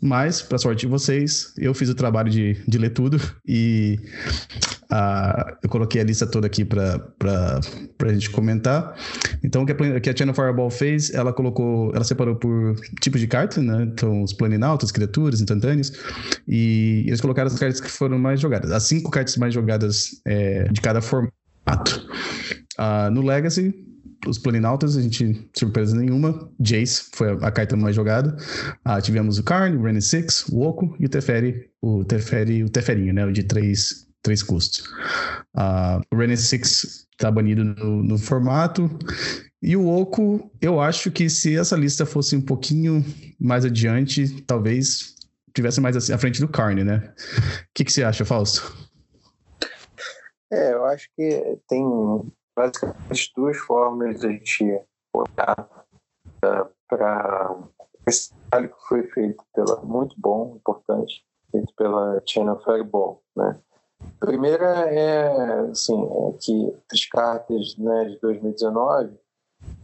Mas, 0.00 0.40
para 0.40 0.58
sorte 0.58 0.80
de 0.80 0.86
vocês, 0.86 1.52
eu 1.58 1.74
fiz 1.74 1.88
o 1.88 1.94
trabalho 1.94 2.30
de, 2.30 2.56
de 2.66 2.78
ler 2.78 2.90
tudo 2.90 3.20
e 3.46 3.98
uh, 4.90 5.56
eu 5.62 5.68
coloquei 5.68 6.00
a 6.00 6.04
lista 6.04 6.26
toda 6.26 6.46
aqui 6.46 6.64
para 6.64 7.60
a 8.00 8.12
gente 8.12 8.30
comentar. 8.30 8.94
Então, 9.42 9.62
o 9.62 9.66
que 9.66 9.72
a, 9.72 10.00
que 10.00 10.10
a 10.10 10.16
Channel 10.16 10.34
Fireball 10.34 10.70
fez, 10.70 11.12
ela 11.12 11.32
colocou, 11.32 11.92
ela 11.94 12.04
separou 12.04 12.36
por 12.36 12.76
tipos 13.00 13.20
de 13.20 13.26
cartas, 13.26 13.62
né? 13.62 13.82
Então, 13.82 14.22
os 14.22 14.32
planinautas, 14.32 14.92
criaturas, 14.92 15.40
instantâneos, 15.40 15.92
e 16.46 17.04
eles 17.06 17.20
colocaram 17.20 17.48
as 17.48 17.58
cartas 17.58 17.80
que 17.80 17.90
foram 17.90 18.18
mais 18.18 18.40
jogadas. 18.40 18.70
As 18.70 18.84
cinco 18.84 19.10
cartas 19.10 19.36
mais 19.36 19.52
jogadas 19.52 20.20
é, 20.24 20.64
de 20.70 20.80
cada 20.80 21.00
formato. 21.00 21.30
Uh, 22.78 23.10
no 23.10 23.20
Legacy, 23.20 23.74
os 24.26 24.38
Planinautas, 24.38 24.96
a 24.96 25.02
gente, 25.02 25.48
surpresa 25.56 25.96
nenhuma, 25.96 26.50
Jace 26.58 27.10
foi 27.12 27.32
a, 27.32 27.50
carta 27.50 27.76
mais 27.76 27.96
jogada. 27.96 28.36
Ah, 28.84 29.00
tivemos 29.00 29.38
o 29.38 29.42
Karn, 29.42 29.76
o 29.76 29.82
René 29.82 30.00
Six, 30.00 30.48
o 30.48 30.60
Oco 30.60 30.96
e 30.98 31.06
o 31.06 31.08
Teferi, 31.08 31.70
o 31.80 32.04
Teferi, 32.04 32.64
o 32.64 32.68
Teferinho, 32.68 33.14
né? 33.14 33.24
O 33.24 33.32
de 33.32 33.42
três, 33.42 34.06
três 34.22 34.42
custos. 34.42 34.84
Ah, 35.54 36.00
o 36.12 36.16
René 36.16 36.36
Six 36.36 37.06
tá 37.16 37.30
banido 37.30 37.64
no, 37.64 38.02
no 38.02 38.18
formato. 38.18 38.90
E 39.62 39.76
o 39.76 39.86
Oco, 39.86 40.50
eu 40.60 40.80
acho 40.80 41.10
que 41.10 41.28
se 41.28 41.56
essa 41.56 41.76
lista 41.76 42.06
fosse 42.06 42.34
um 42.34 42.40
pouquinho 42.40 43.04
mais 43.38 43.64
adiante, 43.64 44.42
talvez 44.42 45.14
tivesse 45.54 45.80
mais 45.80 46.10
à 46.10 46.18
frente 46.18 46.40
do 46.40 46.48
Carne, 46.48 46.84
né? 46.84 47.12
O 47.16 47.66
que, 47.74 47.84
que 47.84 47.92
você 47.92 48.02
acha, 48.02 48.24
Fausto? 48.24 48.90
É, 50.52 50.72
eu 50.72 50.84
acho 50.86 51.08
que 51.16 51.58
tem 51.68 51.84
basicamente 52.60 53.32
duas 53.34 53.56
formas 53.56 54.20
de 54.20 54.26
a 54.26 54.30
gente 54.30 54.84
olhar 55.14 55.86
para 56.40 56.70
para 56.88 57.56
esse 58.06 58.34
trabalho 58.34 58.74
que 58.74 58.88
foi 58.88 59.02
feito 59.10 59.44
pela 59.54 59.80
muito 59.82 60.16
bom, 60.18 60.56
importante, 60.56 61.24
feito 61.50 61.72
pela 61.76 62.20
China 62.26 62.58
Fireball, 62.64 63.22
né? 63.36 63.60
Primeira 64.18 64.92
é, 64.92 65.60
assim, 65.70 66.02
é 66.02 66.32
que 66.40 66.76
as 66.92 67.06
cartas 67.06 67.76
né, 67.76 68.06
de 68.06 68.18
2019, 68.18 69.14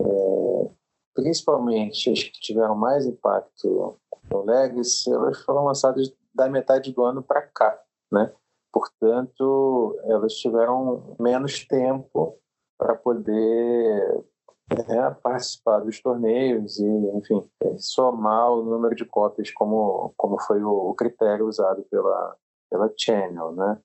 é, 0.01 0.71
principalmente 1.15 2.11
as 2.11 2.23
que 2.25 2.41
tiveram 2.41 2.75
mais 2.75 3.07
impacto 3.07 3.97
no 4.31 4.43
Legacy, 4.43 5.13
elas 5.13 5.41
foram 5.43 5.65
lançadas 5.65 6.13
da 6.35 6.49
metade 6.49 6.93
do 6.93 7.05
ano 7.05 7.23
para 7.23 7.43
cá, 7.43 7.79
né? 8.11 8.33
Portanto, 8.73 9.97
elas 10.05 10.35
tiveram 10.35 11.15
menos 11.21 11.65
tempo 11.67 12.39
para 12.79 12.95
poder 12.95 14.25
né, 14.71 15.17
participar 15.23 15.81
dos 15.81 16.01
torneios 16.01 16.79
e, 16.79 16.87
enfim, 16.87 17.43
somar 17.79 18.53
o 18.53 18.63
número 18.63 18.95
de 18.95 19.05
cópias 19.05 19.51
como, 19.53 20.13
como 20.17 20.41
foi 20.41 20.63
o, 20.63 20.95
critério 20.95 21.47
usado 21.47 21.83
pela, 21.91 22.37
pela 22.71 22.93
Channel, 22.97 23.53
né? 23.53 23.79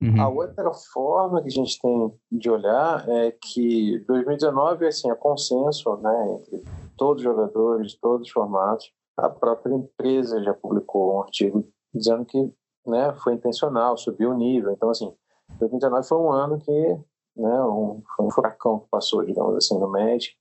Uhum. 0.00 0.22
A 0.22 0.28
outra 0.28 0.72
forma 0.92 1.42
que 1.42 1.48
a 1.48 1.50
gente 1.50 1.80
tem 1.80 2.12
de 2.30 2.48
olhar 2.48 3.08
é 3.08 3.32
que 3.32 3.98
2019 4.06 4.86
assim, 4.86 5.10
é 5.10 5.14
consenso 5.16 5.96
né, 5.96 6.34
entre 6.34 6.62
todos 6.96 7.16
os 7.16 7.24
jogadores, 7.24 7.98
todos 8.00 8.28
os 8.28 8.32
formatos. 8.32 8.92
A 9.16 9.28
própria 9.28 9.74
empresa 9.74 10.40
já 10.44 10.54
publicou 10.54 11.16
um 11.16 11.22
artigo 11.22 11.68
dizendo 11.92 12.24
que 12.24 12.38
né, 12.86 13.12
foi 13.24 13.34
intencional, 13.34 13.96
subiu 13.96 14.30
o 14.30 14.36
nível. 14.36 14.70
Então, 14.70 14.88
assim, 14.88 15.12
2019 15.58 16.06
foi 16.06 16.18
um 16.18 16.30
ano 16.30 16.58
que, 16.58 17.00
né, 17.38 17.62
um, 17.62 18.02
foi 18.16 18.26
um 18.26 18.30
furacão 18.30 18.80
que 18.80 18.88
passou, 18.90 19.24
digamos 19.24 19.56
assim, 19.56 19.78
no 19.78 19.88
Magic. 19.88 20.36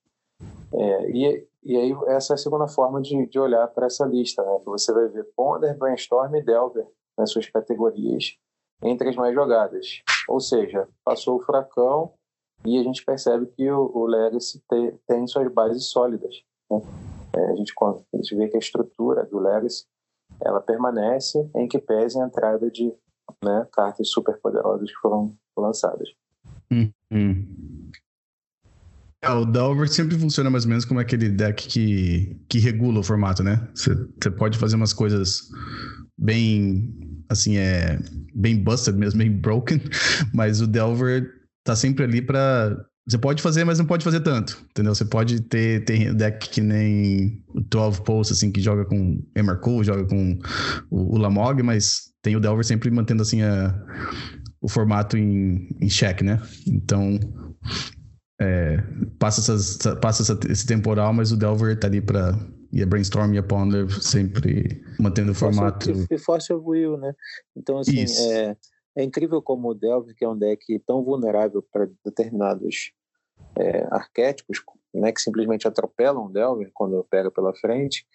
É, 0.74 1.12
e, 1.12 1.48
e 1.64 1.78
aí, 1.78 1.96
essa 2.08 2.34
é 2.34 2.36
a 2.36 2.38
segunda 2.38 2.68
forma 2.68 3.02
de, 3.02 3.28
de 3.28 3.40
olhar 3.40 3.68
para 3.68 3.86
essa 3.86 4.06
lista, 4.06 4.44
né, 4.44 4.60
que 4.60 4.66
você 4.66 4.92
vai 4.92 5.08
ver 5.08 5.26
Ponder, 5.36 5.78
Brainstorm 5.78 6.36
e 6.36 6.42
Delver 6.42 6.88
nas 7.18 7.32
suas 7.32 7.48
categorias, 7.50 8.38
entre 8.84 9.10
as 9.10 9.16
mais 9.16 9.34
jogadas. 9.34 10.04
Ou 10.28 10.40
seja, 10.40 10.88
passou 11.04 11.38
o 11.38 11.42
furacão 11.42 12.14
e 12.66 12.78
a 12.78 12.84
gente 12.84 13.04
percebe 13.06 13.48
que 13.48 13.70
o, 13.72 13.92
o 13.94 14.06
Legacy 14.06 14.62
te, 14.70 15.00
tem 15.08 15.26
suas 15.28 15.52
bases 15.52 15.86
sólidas. 15.86 16.44
Né? 16.70 16.82
É, 17.36 17.52
a, 17.52 17.56
gente, 17.56 17.74
a 17.82 18.18
gente 18.18 18.36
vê 18.36 18.48
que 18.48 18.58
a 18.58 18.60
estrutura 18.60 19.26
do 19.26 19.40
Legacy 19.40 19.86
ela 20.42 20.62
permanece 20.62 21.50
em 21.56 21.68
que 21.68 21.80
pese 21.80 22.20
a 22.20 22.26
entrada 22.26 22.70
de 22.70 22.94
né, 23.44 23.68
cartas 23.72 24.10
super 24.10 24.40
poderosas 24.40 24.90
que 24.90 24.98
foram 24.98 25.34
lançadas. 25.58 26.10
Uhum. 26.72 27.92
É, 29.22 29.32
o 29.32 29.46
Delver 29.46 29.90
sempre 29.90 30.18
funciona 30.18 30.50
mais 30.50 30.64
ou 30.64 30.70
menos 30.70 30.86
como 30.86 31.00
aquele 31.00 31.30
deck 31.30 31.68
que, 31.68 32.38
que 32.48 32.60
regula 32.60 33.00
o 33.00 33.04
formato, 33.04 33.44
né? 33.44 33.68
Você 33.74 34.32
pode 34.32 34.58
fazer 34.58 34.76
umas 34.76 34.94
coisas 34.94 35.50
bem, 36.18 36.94
assim, 37.30 37.58
é 37.58 38.00
bem 38.34 38.62
busted 38.64 38.96
mesmo, 38.96 39.20
bem 39.20 39.32
broken, 39.32 39.82
mas 40.34 40.62
o 40.62 40.68
Delver 40.68 41.30
tá 41.64 41.76
sempre 41.76 42.04
ali 42.04 42.22
para 42.22 42.78
você 43.08 43.18
pode 43.18 43.42
fazer, 43.42 43.64
mas 43.64 43.80
não 43.80 43.86
pode 43.86 44.04
fazer 44.04 44.20
tanto, 44.20 44.62
entendeu? 44.70 44.94
Você 44.94 45.06
pode 45.06 45.40
ter, 45.40 45.86
ter 45.86 46.14
deck 46.14 46.50
que 46.50 46.60
nem 46.60 47.42
o 47.48 47.62
12 47.62 48.04
Pulse, 48.04 48.34
assim, 48.34 48.52
que 48.52 48.60
joga 48.60 48.84
com 48.84 49.24
Emarcool, 49.34 49.82
joga 49.82 50.06
com 50.06 50.38
o, 50.92 51.16
o, 51.16 51.18
Lamog, 51.18 51.64
mas 51.64 52.12
tem 52.22 52.36
o 52.36 52.40
Delver 52.42 52.66
sempre 52.66 52.92
mantendo, 52.92 53.22
assim, 53.22 53.42
a, 53.42 53.74
o 54.62 54.68
formato 54.68 55.18
em, 55.18 55.70
em 55.80 55.88
check, 55.88 56.22
né? 56.22 56.42
Então, 56.66 57.20
é, 58.40 58.78
passa, 59.20 59.42
essas, 59.42 59.78
passa 60.02 60.24
essa, 60.24 60.40
esse 60.50 60.66
temporal, 60.66 61.14
mas 61.14 61.32
o 61.32 61.38
Delver 61.38 61.80
tá 61.80 61.88
ali 61.88 62.02
para 62.02 62.38
e 62.72 62.84
a 62.84 62.86
Brainstorm 62.86 63.34
e 63.34 63.38
a 63.38 63.44
Ponder 63.44 63.90
sempre 63.90 64.84
mantendo 65.00 65.32
o 65.32 65.36
formato. 65.36 65.90
E 66.12 66.18
Force 66.18 66.52
of 66.52 66.64
Will, 66.68 66.98
né? 66.98 67.14
Então, 67.56 67.80
assim, 67.80 68.06
é, 68.32 68.56
é 68.98 69.04
incrível 69.04 69.42
como 69.42 69.70
o 69.70 69.74
Delver, 69.74 70.14
que 70.16 70.26
é 70.26 70.30
um 70.30 70.38
deck 70.38 70.80
tão 70.86 71.04
vulnerável 71.04 71.64
para 71.72 71.90
determinados 72.04 72.92
é, 73.58 73.88
arquétipos, 73.90 74.62
né, 74.94 75.12
que 75.12 75.22
simplesmente 75.22 75.68
atropelam 75.68 76.26
o 76.26 76.32
Delver 76.32 76.70
quando 76.74 77.06
pega 77.10 77.32
pela 77.32 77.56
frente, 77.56 78.06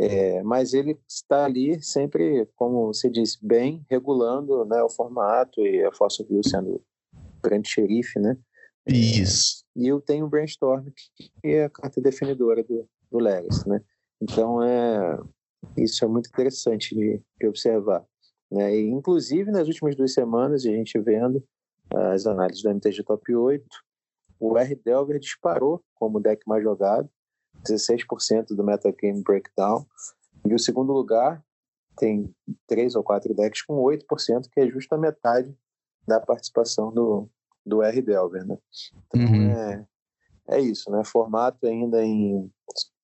é, 0.00 0.42
mas 0.44 0.74
ele 0.74 0.96
está 1.08 1.44
ali 1.44 1.82
sempre, 1.82 2.46
como 2.54 2.86
você 2.86 3.10
disse, 3.10 3.36
bem 3.44 3.84
regulando 3.90 4.64
né, 4.64 4.80
o 4.80 4.88
formato 4.88 5.60
e 5.60 5.84
a 5.84 5.92
Força 5.92 6.22
View 6.22 6.40
sendo 6.44 6.80
grande 7.42 7.68
xerife, 7.68 8.20
né? 8.20 8.36
É, 8.86 8.92
Isso. 8.92 9.64
E 9.74 9.88
eu 9.88 10.00
tenho 10.00 10.26
o 10.26 10.28
Brainstorm, 10.28 10.86
que 11.16 11.30
é 11.44 11.64
a 11.64 11.70
carta 11.70 12.00
definidora 12.00 12.62
do, 12.62 12.88
do 13.10 13.18
Legacy, 13.18 13.68
né? 13.68 13.82
Então, 14.22 14.62
é, 14.62 15.18
isso 15.76 16.04
é 16.04 16.08
muito 16.08 16.28
interessante 16.28 16.94
de, 16.94 17.20
de 17.40 17.48
observar. 17.48 18.04
Né? 18.50 18.76
E, 18.76 18.88
inclusive, 18.88 19.50
nas 19.50 19.66
últimas 19.66 19.96
duas 19.96 20.12
semanas, 20.14 20.64
a 20.64 20.70
gente 20.70 20.96
vendo 21.00 21.42
as 21.92 22.24
análises 22.24 22.62
do 22.62 22.70
MTG 22.70 23.02
Top 23.02 23.34
8, 23.34 23.64
o 24.38 24.56
R. 24.56 24.74
Delver 24.76 25.18
disparou 25.18 25.82
como 25.94 26.20
deck 26.20 26.40
mais 26.46 26.62
jogado, 26.62 27.10
16% 27.64 28.48
do 28.54 28.64
Metagame 28.64 29.22
Breakdown. 29.22 29.86
E 30.46 30.54
o 30.54 30.58
segundo 30.58 30.92
lugar 30.92 31.42
tem 31.96 32.32
três 32.66 32.94
ou 32.94 33.02
quatro 33.02 33.34
decks 33.34 33.62
com 33.62 33.82
8%, 33.82 34.48
que 34.50 34.60
é 34.60 34.68
justo 34.68 34.94
a 34.94 34.98
metade 34.98 35.54
da 36.06 36.20
participação 36.20 36.92
do, 36.92 37.28
do 37.66 37.82
R. 37.82 38.00
Delver, 38.00 38.46
né? 38.46 38.56
Então 39.06 39.20
uhum. 39.20 39.50
é, 39.50 39.86
é 40.48 40.60
isso, 40.60 40.90
né? 40.90 41.02
Formato 41.04 41.66
ainda 41.66 42.04
em 42.04 42.50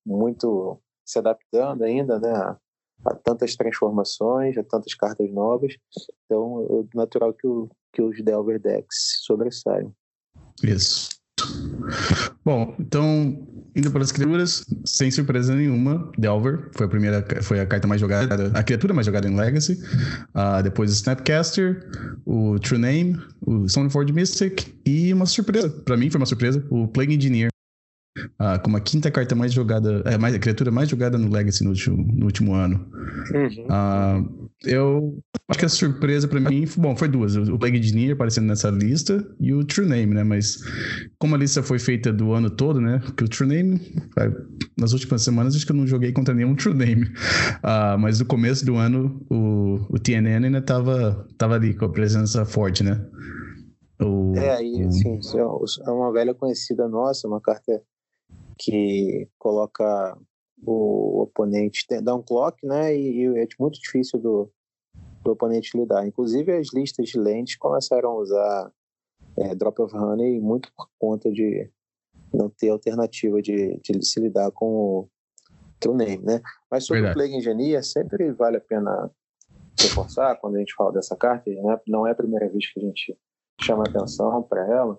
muito 0.07 0.81
se 1.05 1.19
adaptando 1.19 1.83
ainda, 1.83 2.19
né? 2.19 2.33
A, 2.33 2.59
a 3.07 3.15
tantas 3.15 3.55
transformações, 3.55 4.57
a 4.57 4.65
tantas 4.65 4.95
cartas 4.95 5.31
novas. 5.31 5.77
Então, 6.25 6.67
é 6.71 6.97
natural 6.97 7.35
que, 7.35 7.47
o, 7.47 7.69
que 7.93 8.01
os 8.01 8.23
Delver 8.23 8.61
decks 8.61 9.21
sobressaiam. 9.23 9.95
Isso. 10.63 11.11
Bom, 12.45 12.75
então, 12.79 13.47
indo 13.75 13.91
para 13.91 14.03
as 14.03 14.13
criaturas, 14.13 14.65
sem 14.85 15.11
surpresa 15.11 15.55
nenhuma, 15.55 16.11
Delver 16.19 16.69
foi 16.73 16.87
a 16.87 16.89
primeira, 16.89 17.27
foi 17.43 17.61
a 17.61 17.67
carta 17.67 17.87
mais 17.87 18.01
jogada, 18.01 18.51
a 18.55 18.63
criatura 18.63 18.95
mais 18.95 19.07
jogada 19.07 19.29
em 19.29 19.35
Legacy. 19.35 19.79
Uh, 20.35 20.63
depois 20.63 20.91
o 20.91 20.95
Snapcaster, 20.95 21.89
o 22.25 22.59
True 22.59 22.79
Name, 22.79 23.21
o 23.41 23.69
Stoneforge 23.69 24.13
Mystic 24.13 24.75
e 24.85 25.13
uma 25.13 25.27
surpresa, 25.27 25.71
para 25.71 25.97
mim 25.97 26.11
foi 26.11 26.21
uma 26.21 26.27
surpresa, 26.27 26.65
o 26.71 26.89
Plague 26.89 27.15
Engineer. 27.15 27.54
Uh, 28.17 28.63
como 28.63 28.77
a 28.77 28.81
quinta 28.81 29.11
carta 29.11 29.35
mais 29.35 29.53
jogada, 29.53 30.03
é, 30.05 30.17
mais, 30.17 30.35
a 30.35 30.39
criatura 30.39 30.71
mais 30.71 30.89
jogada 30.89 31.19
no 31.19 31.29
Legacy 31.29 31.65
no 31.65 31.71
último, 31.71 31.97
no 32.15 32.27
último 32.27 32.55
ano. 32.55 32.87
Uhum. 33.35 33.67
Uh, 33.67 34.51
eu 34.65 35.19
acho 35.49 35.59
que 35.59 35.65
a 35.65 35.69
surpresa 35.69 36.29
para 36.29 36.39
mim, 36.39 36.65
bom, 36.77 36.95
foi 36.97 37.09
duas. 37.09 37.37
O 37.37 37.59
Plague 37.59 37.79
Engineer 37.79 38.13
aparecendo 38.13 38.47
nessa 38.47 38.71
lista 38.71 39.27
e 39.41 39.53
o 39.53 39.65
True 39.65 39.89
Name, 39.89 40.15
né? 40.15 40.23
Mas 40.23 40.59
como 41.19 41.35
a 41.35 41.39
lista 41.39 41.61
foi 41.61 41.81
feita 41.81 42.13
do 42.13 42.33
ano 42.33 42.51
todo, 42.51 42.81
né? 42.81 43.01
Porque 43.05 43.25
o 43.25 43.29
True 43.29 43.49
Name, 43.49 43.81
nas 44.79 44.93
últimas 44.93 45.23
semanas, 45.23 45.57
acho 45.57 45.67
que 45.67 45.73
eu 45.73 45.77
não 45.77 45.87
joguei 45.87 46.13
contra 46.13 46.33
nenhum 46.33 46.55
True 46.55 46.75
Name. 46.75 47.07
Uh, 47.07 47.99
mas 47.99 48.21
no 48.21 48.27
começo 48.27 48.65
do 48.65 48.77
ano, 48.77 49.21
o, 49.29 49.87
o 49.91 49.99
TNN 49.99 50.47
ainda 50.47 50.63
tava, 50.63 51.27
tava 51.37 51.55
ali 51.57 51.75
com 51.75 51.87
a 51.87 51.91
presença 51.91 52.45
forte, 52.45 52.85
né? 52.85 53.05
O, 54.01 54.35
é, 54.37 54.57
aí, 54.57 54.85
o... 54.85 54.89
assim, 54.89 55.19
é 55.87 55.91
uma 55.91 56.13
velha 56.13 56.35
conhecida 56.35 56.89
nossa, 56.89 57.27
uma 57.27 57.41
carta 57.41 57.83
que 58.59 59.29
coloca 59.39 60.19
o 60.67 61.23
oponente, 61.23 61.87
dá 62.03 62.15
um 62.15 62.23
clock, 62.23 62.65
né? 62.67 62.97
E, 62.97 63.23
e 63.23 63.39
é 63.39 63.47
muito 63.59 63.79
difícil 63.81 64.19
do, 64.19 64.51
do 65.23 65.33
oponente 65.33 65.77
lidar. 65.77 66.07
Inclusive, 66.07 66.53
as 66.53 66.73
listas 66.73 67.09
de 67.09 67.19
lentes 67.19 67.57
começaram 67.57 68.11
a 68.11 68.17
usar 68.17 68.73
é, 69.37 69.55
Drop 69.55 69.81
of 69.83 69.97
Honey 69.97 70.41
muito 70.41 70.73
por 70.77 70.89
conta 70.99 71.31
de 71.31 71.71
não 72.33 72.49
ter 72.49 72.71
alternativa 72.71 73.41
de, 73.41 73.81
de 73.83 74.05
se 74.05 74.21
lidar 74.21 74.51
com 74.53 74.67
o 74.67 75.09
True 75.79 75.97
Name, 75.97 76.25
né? 76.25 76.41
Mas 76.71 76.85
sobre 76.85 77.03
Verdade. 77.03 77.19
o 77.19 77.21
Plague 77.21 77.37
Engineer, 77.37 77.85
sempre 77.85 78.33
vale 78.33 78.57
a 78.57 78.61
pena 78.61 79.11
reforçar 79.81 80.37
quando 80.37 80.57
a 80.57 80.59
gente 80.59 80.75
fala 80.75 80.93
dessa 80.93 81.17
carta, 81.17 81.51
né? 81.51 81.81
não 81.87 82.07
é 82.07 82.13
a 82.13 82.15
primeira 82.15 82.49
vez 82.49 82.73
que 82.73 82.81
a 82.81 82.83
gente 82.83 83.19
chama 83.61 83.85
atenção 83.85 84.43
para 84.43 84.67
ela, 84.73 84.99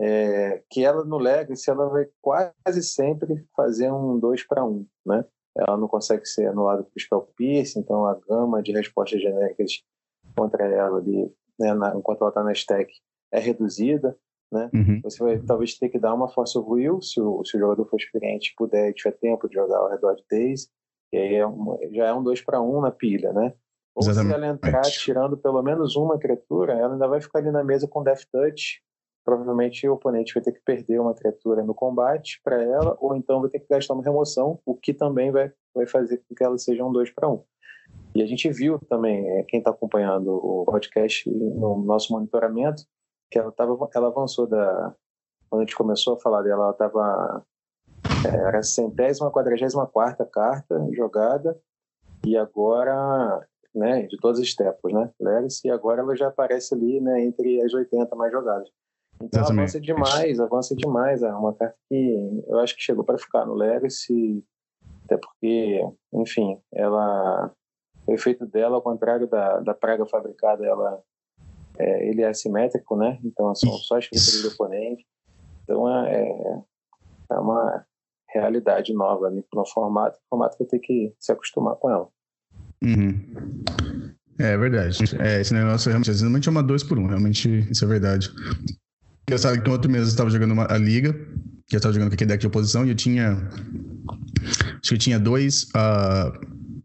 é, 0.00 0.62
que 0.70 0.84
ela 0.84 1.04
no 1.04 1.18
Legacy 1.18 1.70
ela 1.70 1.88
vai 1.88 2.06
quase 2.20 2.82
sempre 2.82 3.44
fazer 3.56 3.90
um 3.92 4.18
2 4.18 4.46
para 4.46 4.64
1, 4.64 4.86
né? 5.04 5.24
Ela 5.56 5.76
não 5.76 5.88
consegue 5.88 6.24
ser 6.24 6.46
anulada 6.46 6.84
por 6.84 7.00
Spell 7.00 7.28
Pierce, 7.36 7.78
então 7.78 8.06
a 8.06 8.14
gama 8.14 8.62
de 8.62 8.72
respostas 8.72 9.20
genéricas 9.20 9.82
contra 10.36 10.64
ela 10.64 10.98
ali, 10.98 11.34
né, 11.58 11.74
na, 11.74 11.96
enquanto 11.96 12.20
ela 12.20 12.28
está 12.28 12.44
na 12.44 12.52
stack, 12.52 12.92
é 13.32 13.40
reduzida. 13.40 14.16
Né? 14.52 14.70
Uhum. 14.72 15.00
Você 15.02 15.22
vai 15.22 15.38
talvez 15.40 15.76
ter 15.76 15.88
que 15.88 15.98
dar 15.98 16.14
uma 16.14 16.26
of 16.26 16.58
will 16.58 17.02
se 17.02 17.20
o, 17.20 17.44
se 17.44 17.56
o 17.56 17.60
jogador 17.60 17.84
for 17.86 17.96
experiente 17.96 18.54
puder 18.56 18.88
e 18.88 18.94
tiver 18.94 19.12
tempo 19.18 19.48
de 19.48 19.56
jogar 19.56 19.78
ao 19.78 19.90
redor 19.90 20.14
de 20.14 20.24
Days, 20.30 20.70
e 21.12 21.18
aí 21.18 21.34
é 21.34 21.44
uma, 21.44 21.76
já 21.92 22.06
é 22.06 22.14
um 22.14 22.22
2 22.22 22.40
para 22.42 22.60
1 22.60 22.80
na 22.80 22.90
pilha, 22.90 23.32
né? 23.32 23.52
Ou 23.94 24.02
Exatamente. 24.02 24.28
se 24.28 24.34
ela 24.34 24.46
entrar 24.46 24.82
tirando 24.82 25.36
pelo 25.36 25.60
menos 25.60 25.96
uma 25.96 26.18
criatura, 26.18 26.74
ela 26.74 26.92
ainda 26.92 27.08
vai 27.08 27.20
ficar 27.20 27.40
ali 27.40 27.50
na 27.50 27.64
mesa 27.64 27.88
com 27.88 28.02
Death 28.02 28.22
Touch 28.30 28.80
provavelmente 29.28 29.86
o 29.86 29.92
oponente 29.92 30.32
vai 30.32 30.42
ter 30.42 30.52
que 30.52 30.60
perder 30.60 30.98
uma 30.98 31.12
criatura 31.12 31.62
no 31.62 31.74
combate 31.74 32.40
para 32.42 32.62
ela, 32.62 32.96
ou 32.98 33.14
então 33.14 33.42
vai 33.42 33.50
ter 33.50 33.60
que 33.60 33.66
gastar 33.68 33.92
uma 33.92 34.02
remoção, 34.02 34.58
o 34.64 34.74
que 34.74 34.94
também 34.94 35.30
vai, 35.30 35.52
vai 35.74 35.86
fazer 35.86 36.22
com 36.26 36.34
que 36.34 36.42
ela 36.42 36.56
seja 36.56 36.82
um 36.82 36.90
2 36.90 37.10
para 37.10 37.28
1. 37.28 37.34
Um. 37.34 37.44
E 38.14 38.22
a 38.22 38.26
gente 38.26 38.50
viu 38.50 38.78
também, 38.88 39.28
é, 39.28 39.42
quem 39.42 39.58
está 39.58 39.70
acompanhando 39.70 40.34
o 40.34 40.64
podcast 40.64 41.28
no 41.30 41.76
nosso 41.82 42.10
monitoramento, 42.10 42.84
que 43.30 43.38
ela, 43.38 43.52
tava, 43.52 43.76
ela 43.94 44.08
avançou 44.08 44.46
da. 44.46 44.94
Quando 45.50 45.60
a 45.60 45.64
gente 45.66 45.76
começou 45.76 46.14
a 46.14 46.20
falar 46.20 46.40
dela, 46.40 46.62
ela 46.62 46.70
estava. 46.70 47.44
É, 48.24 48.34
era 48.34 48.60
a 48.60 48.62
centésima, 48.62 49.30
quadragésima 49.30 49.86
quarta 49.86 50.24
carta 50.24 50.88
jogada, 50.92 51.60
e 52.26 52.34
agora, 52.34 53.46
né, 53.74 54.06
de 54.06 54.16
todas 54.16 54.40
as 54.40 54.54
tempos, 54.54 54.90
né, 54.90 55.12
e 55.66 55.70
agora 55.70 56.00
ela 56.00 56.16
já 56.16 56.28
aparece 56.28 56.74
ali, 56.74 56.98
né, 56.98 57.22
entre 57.22 57.60
as 57.60 57.74
80 57.74 58.16
mais 58.16 58.32
jogadas. 58.32 58.70
Então 59.20 59.40
Exatamente. 59.40 59.60
avança 59.60 59.80
demais, 59.80 60.40
avança 60.40 60.76
demais. 60.76 61.22
É 61.22 61.32
uma 61.34 61.54
carta 61.54 61.76
que 61.88 62.44
eu 62.46 62.58
acho 62.60 62.76
que 62.76 62.82
chegou 62.82 63.04
para 63.04 63.18
ficar 63.18 63.44
no 63.44 63.54
Legacy, 63.54 64.44
até 65.04 65.16
porque, 65.16 65.80
enfim, 66.12 66.60
ela 66.72 67.52
o 68.06 68.14
efeito 68.14 68.46
dela, 68.46 68.76
ao 68.76 68.82
contrário 68.82 69.26
da, 69.26 69.60
da 69.60 69.74
praga 69.74 70.06
fabricada, 70.06 70.64
ela 70.64 71.02
é, 71.78 72.08
ele 72.08 72.22
é 72.22 72.28
assimétrico, 72.28 72.96
né? 72.96 73.18
Então 73.22 73.54
são 73.54 73.70
só 73.72 73.98
as 73.98 74.08
criaturas 74.08 74.42
do 74.42 74.48
oponente. 74.48 75.06
Então 75.62 76.06
é, 76.06 76.62
é 77.30 77.34
uma 77.34 77.84
realidade 78.30 78.92
nova 78.94 79.26
ali 79.26 79.44
no 79.52 79.66
formato. 79.66 80.18
O 80.18 80.28
formato 80.30 80.56
vai 80.58 80.66
ter 80.66 80.78
que 80.78 81.14
se 81.20 81.32
acostumar 81.32 81.76
com 81.76 81.90
ela. 81.90 82.08
Uhum. 82.82 83.62
É 84.38 84.56
verdade. 84.56 84.98
É, 85.20 85.40
esse 85.40 85.52
negócio 85.52 85.88
realmente, 85.88 86.12
realmente 86.12 86.48
é 86.48 86.50
uma 86.50 86.62
2 86.62 86.84
por 86.84 86.98
1 86.98 87.02
um, 87.02 87.06
realmente 87.08 87.48
isso 87.70 87.84
é 87.84 87.88
verdade. 87.88 88.30
Sabia 89.36 89.60
que 89.60 89.66
no 89.66 89.72
outro 89.72 89.90
mês 89.90 90.04
eu 90.04 90.08
estava 90.10 90.30
jogando 90.30 90.52
uma, 90.52 90.66
a 90.72 90.78
liga, 90.78 91.12
que 91.66 91.76
eu 91.76 91.78
estava 91.78 91.92
jogando 91.92 92.08
com 92.08 92.14
aquele 92.14 92.28
deck 92.28 92.40
de 92.40 92.46
oposição, 92.46 92.86
e 92.86 92.90
eu 92.90 92.94
tinha. 92.94 93.32
Acho 94.46 94.88
que 94.88 94.94
eu 94.94 94.98
tinha 94.98 95.18
dois 95.18 95.64
uh, 95.74 96.32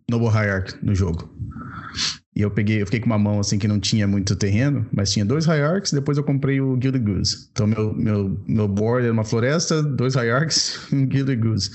Noble 0.10 0.28
Hierarch 0.28 0.76
no 0.82 0.94
jogo. 0.94 1.34
E 2.36 2.42
eu 2.42 2.50
peguei, 2.50 2.82
eu 2.82 2.86
fiquei 2.88 3.00
com 3.00 3.06
uma 3.06 3.20
mão 3.20 3.40
assim 3.40 3.60
que 3.60 3.68
não 3.68 3.80
tinha 3.80 4.08
muito 4.08 4.36
terreno, 4.36 4.86
mas 4.92 5.12
tinha 5.12 5.24
dois 5.24 5.46
Hierarchs, 5.46 5.92
depois 5.92 6.18
eu 6.18 6.24
comprei 6.24 6.60
o 6.60 6.78
Gilded 6.82 7.06
Goose. 7.06 7.48
Então 7.52 7.68
meu, 7.68 7.94
meu, 7.94 8.44
meu 8.48 8.68
board 8.68 9.06
era 9.06 9.14
uma 9.14 9.24
floresta, 9.24 9.84
dois 9.84 10.16
Hierarchs 10.16 10.80
e 10.92 10.96
um 10.98 11.12
Gilded 11.12 11.40
Goose. 11.40 11.70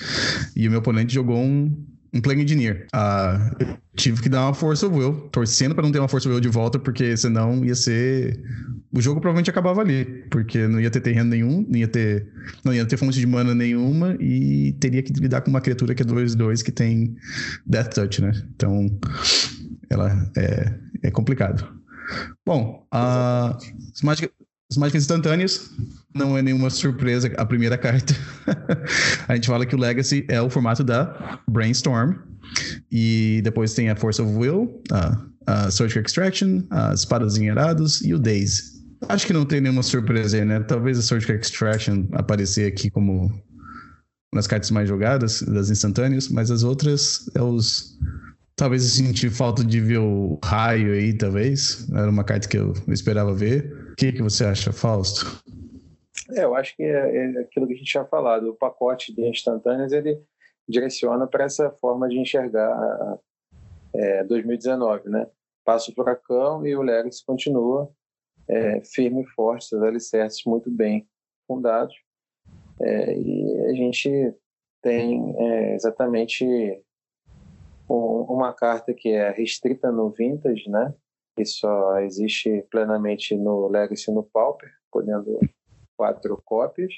E 0.57 0.67
o 0.67 0.71
meu 0.71 0.81
oponente 0.81 1.15
jogou 1.15 1.39
um, 1.39 1.73
um 2.13 2.21
Plague 2.21 2.43
Engineer. 2.43 2.87
Ah, 2.93 3.51
tive 3.97 4.23
que 4.23 4.29
dar 4.29 4.43
uma 4.43 4.51
of 4.51 4.87
Will, 4.87 5.29
torcendo 5.31 5.75
para 5.75 5.85
não 5.85 5.93
ter 5.93 5.99
uma 5.99 6.07
of 6.07 6.29
Will 6.29 6.41
de 6.41 6.49
volta, 6.49 6.79
porque 6.79 7.17
senão 7.17 7.65
ia 7.65 7.75
ser. 7.75 8.41
O 8.93 9.01
jogo 9.01 9.21
provavelmente 9.21 9.51
acabava 9.51 9.83
ali, 9.83 10.05
porque 10.31 10.67
não 10.67 10.81
ia 10.81 10.91
ter 10.91 11.01
terreno 11.01 11.31
nenhum, 11.31 11.67
não 11.69 11.79
ia 11.79 11.89
ter, 11.89 12.27
não 12.65 12.73
ia 12.73 12.87
ter 12.87 12.97
fonte 12.97 13.19
de 13.19 13.27
mana 13.27 13.55
nenhuma 13.55 14.17
e 14.19 14.73
teria 14.81 15.03
que 15.03 15.13
lidar 15.13 15.43
com 15.43 15.51
uma 15.51 15.61
criatura 15.61 15.95
que 15.95 16.03
é 16.03 16.07
2-2 16.07 16.63
que 16.63 16.73
tem 16.73 17.15
Death 17.67 17.95
Touch, 17.95 18.23
né? 18.23 18.33
Então, 18.55 18.89
ela 19.91 20.31
é, 20.37 20.75
é 21.03 21.11
complicado. 21.11 21.79
Bom, 22.47 22.87
uh, 22.95 23.57
as, 23.95 24.03
mágicas, 24.03 24.31
as 24.71 24.77
mágicas 24.77 25.03
instantâneas 25.03 25.71
não 26.15 26.37
é 26.37 26.43
nenhuma 26.43 26.69
surpresa 26.69 27.33
a 27.37 27.47
primeira 27.47 27.79
carta. 27.79 28.15
a 29.27 29.35
gente 29.35 29.47
fala 29.47 29.65
que 29.65 29.75
o 29.75 29.79
Legacy 29.79 30.27
é 30.29 30.41
o 30.43 30.51
formato 30.51 30.85
da 30.85 31.41
Brainstorm. 31.49 32.15
E 32.91 33.41
depois 33.45 33.75
tem 33.75 33.91
a 33.91 33.97
Force 33.97 34.21
of 34.21 34.33
Will, 34.33 34.83
a, 34.91 35.27
a 35.47 35.71
Surgical 35.71 36.03
Extraction, 36.03 36.63
as 36.71 37.01
Espadas 37.01 37.37
Enherados 37.37 38.01
e 38.03 38.15
o 38.15 38.19
Daze. 38.19 38.79
Acho 39.09 39.27
que 39.27 39.33
não 39.33 39.45
tem 39.45 39.61
nenhuma 39.61 39.83
surpresa 39.83 40.37
aí, 40.37 40.45
né? 40.45 40.61
Talvez 40.61 40.99
a 40.99 41.03
Surgical 41.03 41.37
Extraction 41.37 42.07
aparecer 42.13 42.67
aqui 42.67 42.91
como 42.91 43.27
uma 43.27 44.37
das 44.37 44.47
cartas 44.47 44.71
mais 44.71 44.89
jogadas 44.89 45.43
das 45.43 45.71
instantâneas, 45.71 46.29
mas 46.29 46.51
as 46.51 46.63
outras 46.63 47.31
é 47.35 47.43
os 47.43 47.99
Talvez 48.59 48.83
eu 48.83 49.07
senti 49.07 49.31
falta 49.31 49.65
de 49.65 49.81
ver 49.81 49.99
o 49.99 50.37
raio 50.45 50.93
aí, 50.93 51.13
talvez. 51.13 51.87
Era 51.93 52.11
uma 52.11 52.25
carta 52.25 52.49
que 52.49 52.59
eu 52.59 52.75
esperava 52.89 53.33
ver. 53.33 53.78
Que, 53.99 54.13
que 54.13 54.23
você 54.23 54.45
acha, 54.45 54.73
Fausto? 54.73 55.43
É, 56.31 56.45
eu 56.45 56.55
acho 56.55 56.77
que 56.77 56.85
é, 56.85 57.17
é 57.17 57.41
aquilo 57.41 57.67
que 57.67 57.73
a 57.73 57.77
gente 57.77 57.91
tinha 57.91 58.05
falado. 58.05 58.51
O 58.51 58.55
pacote 58.55 59.13
de 59.13 59.29
instantâneas 59.29 59.91
ele 59.91 60.23
direciona 60.69 61.27
para 61.27 61.45
essa 61.45 61.69
forma 61.81 62.09
de 62.09 62.17
enxergar 62.17 63.19
é, 63.93 64.23
2019, 64.23 65.09
né? 65.09 65.27
Passa 65.65 65.91
o 65.91 65.95
furacão 65.95 66.65
e 66.65 66.77
o 66.77 66.83
Legacy 66.83 67.25
continua 67.27 67.91
é, 68.47 68.81
firme 68.83 69.23
e 69.23 69.27
forte, 69.27 69.65
seus 69.65 69.83
alicerces 69.83 70.45
muito 70.47 70.71
bem 70.71 71.09
fundados. 71.49 71.97
É, 72.81 73.19
e 73.19 73.67
a 73.67 73.73
gente 73.73 74.33
tem 74.81 75.35
é, 75.37 75.75
exatamente 75.75 76.47
uma 77.89 78.53
carta 78.53 78.95
que 78.95 79.09
é 79.09 79.31
restrita 79.31 79.91
no 79.91 80.11
Vintage, 80.11 80.71
né? 80.71 80.95
Só 81.45 81.99
existe 82.01 82.63
plenamente 82.71 83.37
no 83.37 83.69
Legacy 83.69 84.11
e 84.11 84.15
no 84.15 84.23
Pauper, 84.23 84.71
podendo 84.91 85.39
quatro 85.97 86.41
cópias. 86.45 86.95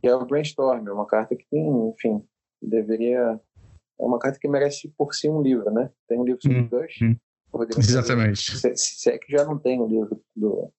Que 0.00 0.08
é 0.08 0.14
o 0.14 0.24
Brainstorm, 0.24 0.86
é 0.88 0.92
uma 0.92 1.06
carta 1.06 1.36
que 1.36 1.46
tem, 1.48 1.88
enfim, 1.88 2.24
deveria. 2.60 3.40
É 4.00 4.04
uma 4.04 4.18
carta 4.18 4.38
que 4.38 4.48
merece 4.48 4.92
por 4.96 5.14
si 5.14 5.28
um 5.28 5.40
livro, 5.40 5.70
né? 5.70 5.90
Tem 6.08 6.18
um 6.18 6.24
livro 6.24 6.42
sobre 6.42 6.58
hum, 6.58 6.66
dois. 6.66 6.94
Hum. 7.00 7.16
Exatamente. 7.78 8.58
Se, 8.58 8.76
se, 8.76 9.10
é 9.10 9.18
que 9.18 9.30
já 9.30 9.44
não 9.44 9.58
tem 9.58 9.80
um 9.80 9.86
livro 9.86 10.20
do, 10.34 10.72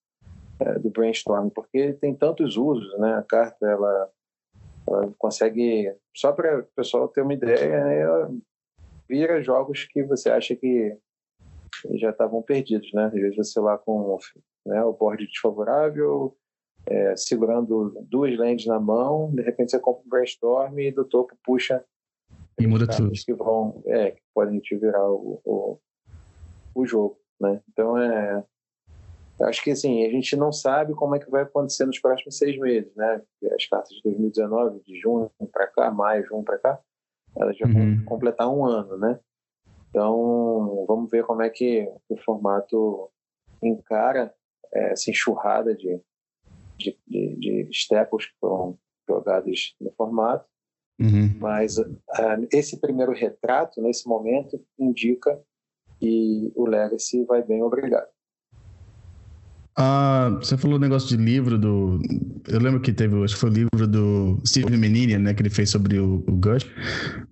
é, 0.60 0.78
do 0.78 0.90
Brainstorm, 0.90 1.48
porque 1.48 1.92
tem 1.94 2.14
tantos 2.14 2.56
usos, 2.56 2.98
né? 2.98 3.14
A 3.14 3.22
carta, 3.22 3.64
ela, 3.66 4.10
ela 4.86 5.14
consegue. 5.16 5.94
Só 6.14 6.32
para 6.32 6.60
o 6.60 6.64
pessoal 6.76 7.08
ter 7.08 7.22
uma 7.22 7.34
ideia, 7.34 7.84
né? 7.84 8.00
ela 8.00 8.30
vira 9.08 9.42
jogos 9.42 9.84
que 9.84 10.02
você 10.02 10.30
acha 10.30 10.56
que 10.56 10.96
já 11.94 12.10
estavam 12.10 12.42
perdidos, 12.42 12.92
né? 12.92 13.06
Às 13.06 13.12
vezes 13.12 13.36
você 13.36 13.60
lá 13.60 13.78
com 13.78 14.18
né, 14.66 14.82
o 14.82 14.92
board 14.92 15.26
desfavorável, 15.26 16.36
é, 16.86 17.16
segurando 17.16 17.94
duas 18.08 18.36
lands 18.36 18.66
na 18.66 18.78
mão, 18.78 19.30
de 19.32 19.42
repente 19.42 19.70
você 19.70 19.78
compra 19.78 20.02
um 20.04 20.08
brainstorm 20.08 20.78
e 20.78 20.92
do 20.92 21.04
topo 21.04 21.36
puxa 21.42 21.84
e 22.58 22.66
muda 22.66 22.86
tudo 22.86 23.10
que 23.12 23.34
vão, 23.34 23.82
é, 23.86 24.12
que 24.12 24.22
podem 24.34 24.60
te 24.60 24.76
virar 24.76 25.10
o, 25.10 25.40
o, 25.44 25.78
o 26.74 26.86
jogo, 26.86 27.18
né? 27.40 27.60
Então 27.68 27.98
é 27.98 28.44
acho 29.42 29.64
que 29.64 29.72
assim, 29.72 30.06
a 30.06 30.10
gente 30.10 30.36
não 30.36 30.52
sabe 30.52 30.94
como 30.94 31.16
é 31.16 31.18
que 31.18 31.30
vai 31.30 31.42
acontecer 31.42 31.84
nos 31.86 31.98
próximos 31.98 32.38
seis 32.38 32.58
meses, 32.58 32.94
né? 32.94 33.20
As 33.52 33.66
cartas 33.66 33.90
de 33.90 34.02
2019, 34.04 34.80
de 34.80 35.00
junho 35.00 35.30
para 35.52 35.66
cá, 35.66 35.90
maio, 35.90 36.24
junho 36.26 36.44
para 36.44 36.58
cá, 36.58 36.78
elas 37.36 37.56
já 37.56 37.66
uhum. 37.66 37.96
vão 37.96 38.04
completar 38.04 38.48
um 38.48 38.64
ano, 38.64 38.96
né? 38.96 39.18
Então, 39.94 40.84
vamos 40.88 41.08
ver 41.08 41.24
como 41.24 41.40
é 41.40 41.48
que 41.48 41.88
o 42.08 42.16
formato 42.16 43.08
encara 43.62 44.34
é, 44.74 44.90
essa 44.90 45.08
enxurrada 45.08 45.72
de, 45.72 46.00
de, 46.76 46.98
de, 47.06 47.36
de 47.36 47.68
staples 47.70 48.26
que 48.26 48.32
foram 48.40 48.76
jogados 49.08 49.76
no 49.80 49.92
formato. 49.92 50.44
Uhum. 50.98 51.38
Mas 51.38 51.78
uh, 51.78 51.86
esse 52.52 52.80
primeiro 52.80 53.12
retrato, 53.12 53.80
nesse 53.80 54.08
momento, 54.08 54.60
indica 54.76 55.40
que 56.00 56.52
o 56.56 56.66
Legacy 56.66 57.24
vai 57.24 57.44
bem 57.44 57.62
obrigado. 57.62 58.10
Ah, 59.76 60.38
você 60.40 60.56
falou 60.56 60.76
o 60.76 60.80
negócio 60.80 61.08
de 61.08 61.16
livro 61.16 61.58
do. 61.58 62.00
Eu 62.46 62.60
lembro 62.60 62.80
que 62.80 62.92
teve, 62.92 63.22
acho 63.24 63.34
que 63.34 63.40
foi 63.40 63.50
o 63.50 63.52
livro 63.52 63.86
do 63.88 64.40
Steve 64.46 64.76
Menini, 64.76 65.18
né, 65.18 65.34
que 65.34 65.42
ele 65.42 65.50
fez 65.50 65.70
sobre 65.70 65.98
o, 65.98 66.22
o 66.28 66.32
Gush. 66.32 66.64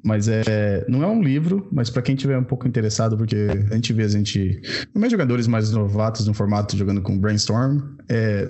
Mas 0.02 0.26
é, 0.26 0.84
não 0.88 1.04
é 1.04 1.06
um 1.06 1.22
livro, 1.22 1.68
mas 1.70 1.88
para 1.88 2.02
quem 2.02 2.16
tiver 2.16 2.36
um 2.36 2.42
pouco 2.42 2.66
interessado, 2.66 3.16
porque 3.16 3.36
a 3.70 3.74
gente 3.74 3.92
vê 3.92 4.02
a 4.02 4.08
gente, 4.08 4.60
mais 4.92 5.12
jogadores 5.12 5.46
mais 5.46 5.70
novatos 5.70 6.26
no 6.26 6.34
formato 6.34 6.76
jogando 6.76 7.00
com 7.00 7.16
Brainstorm, 7.16 7.80
é 8.08 8.48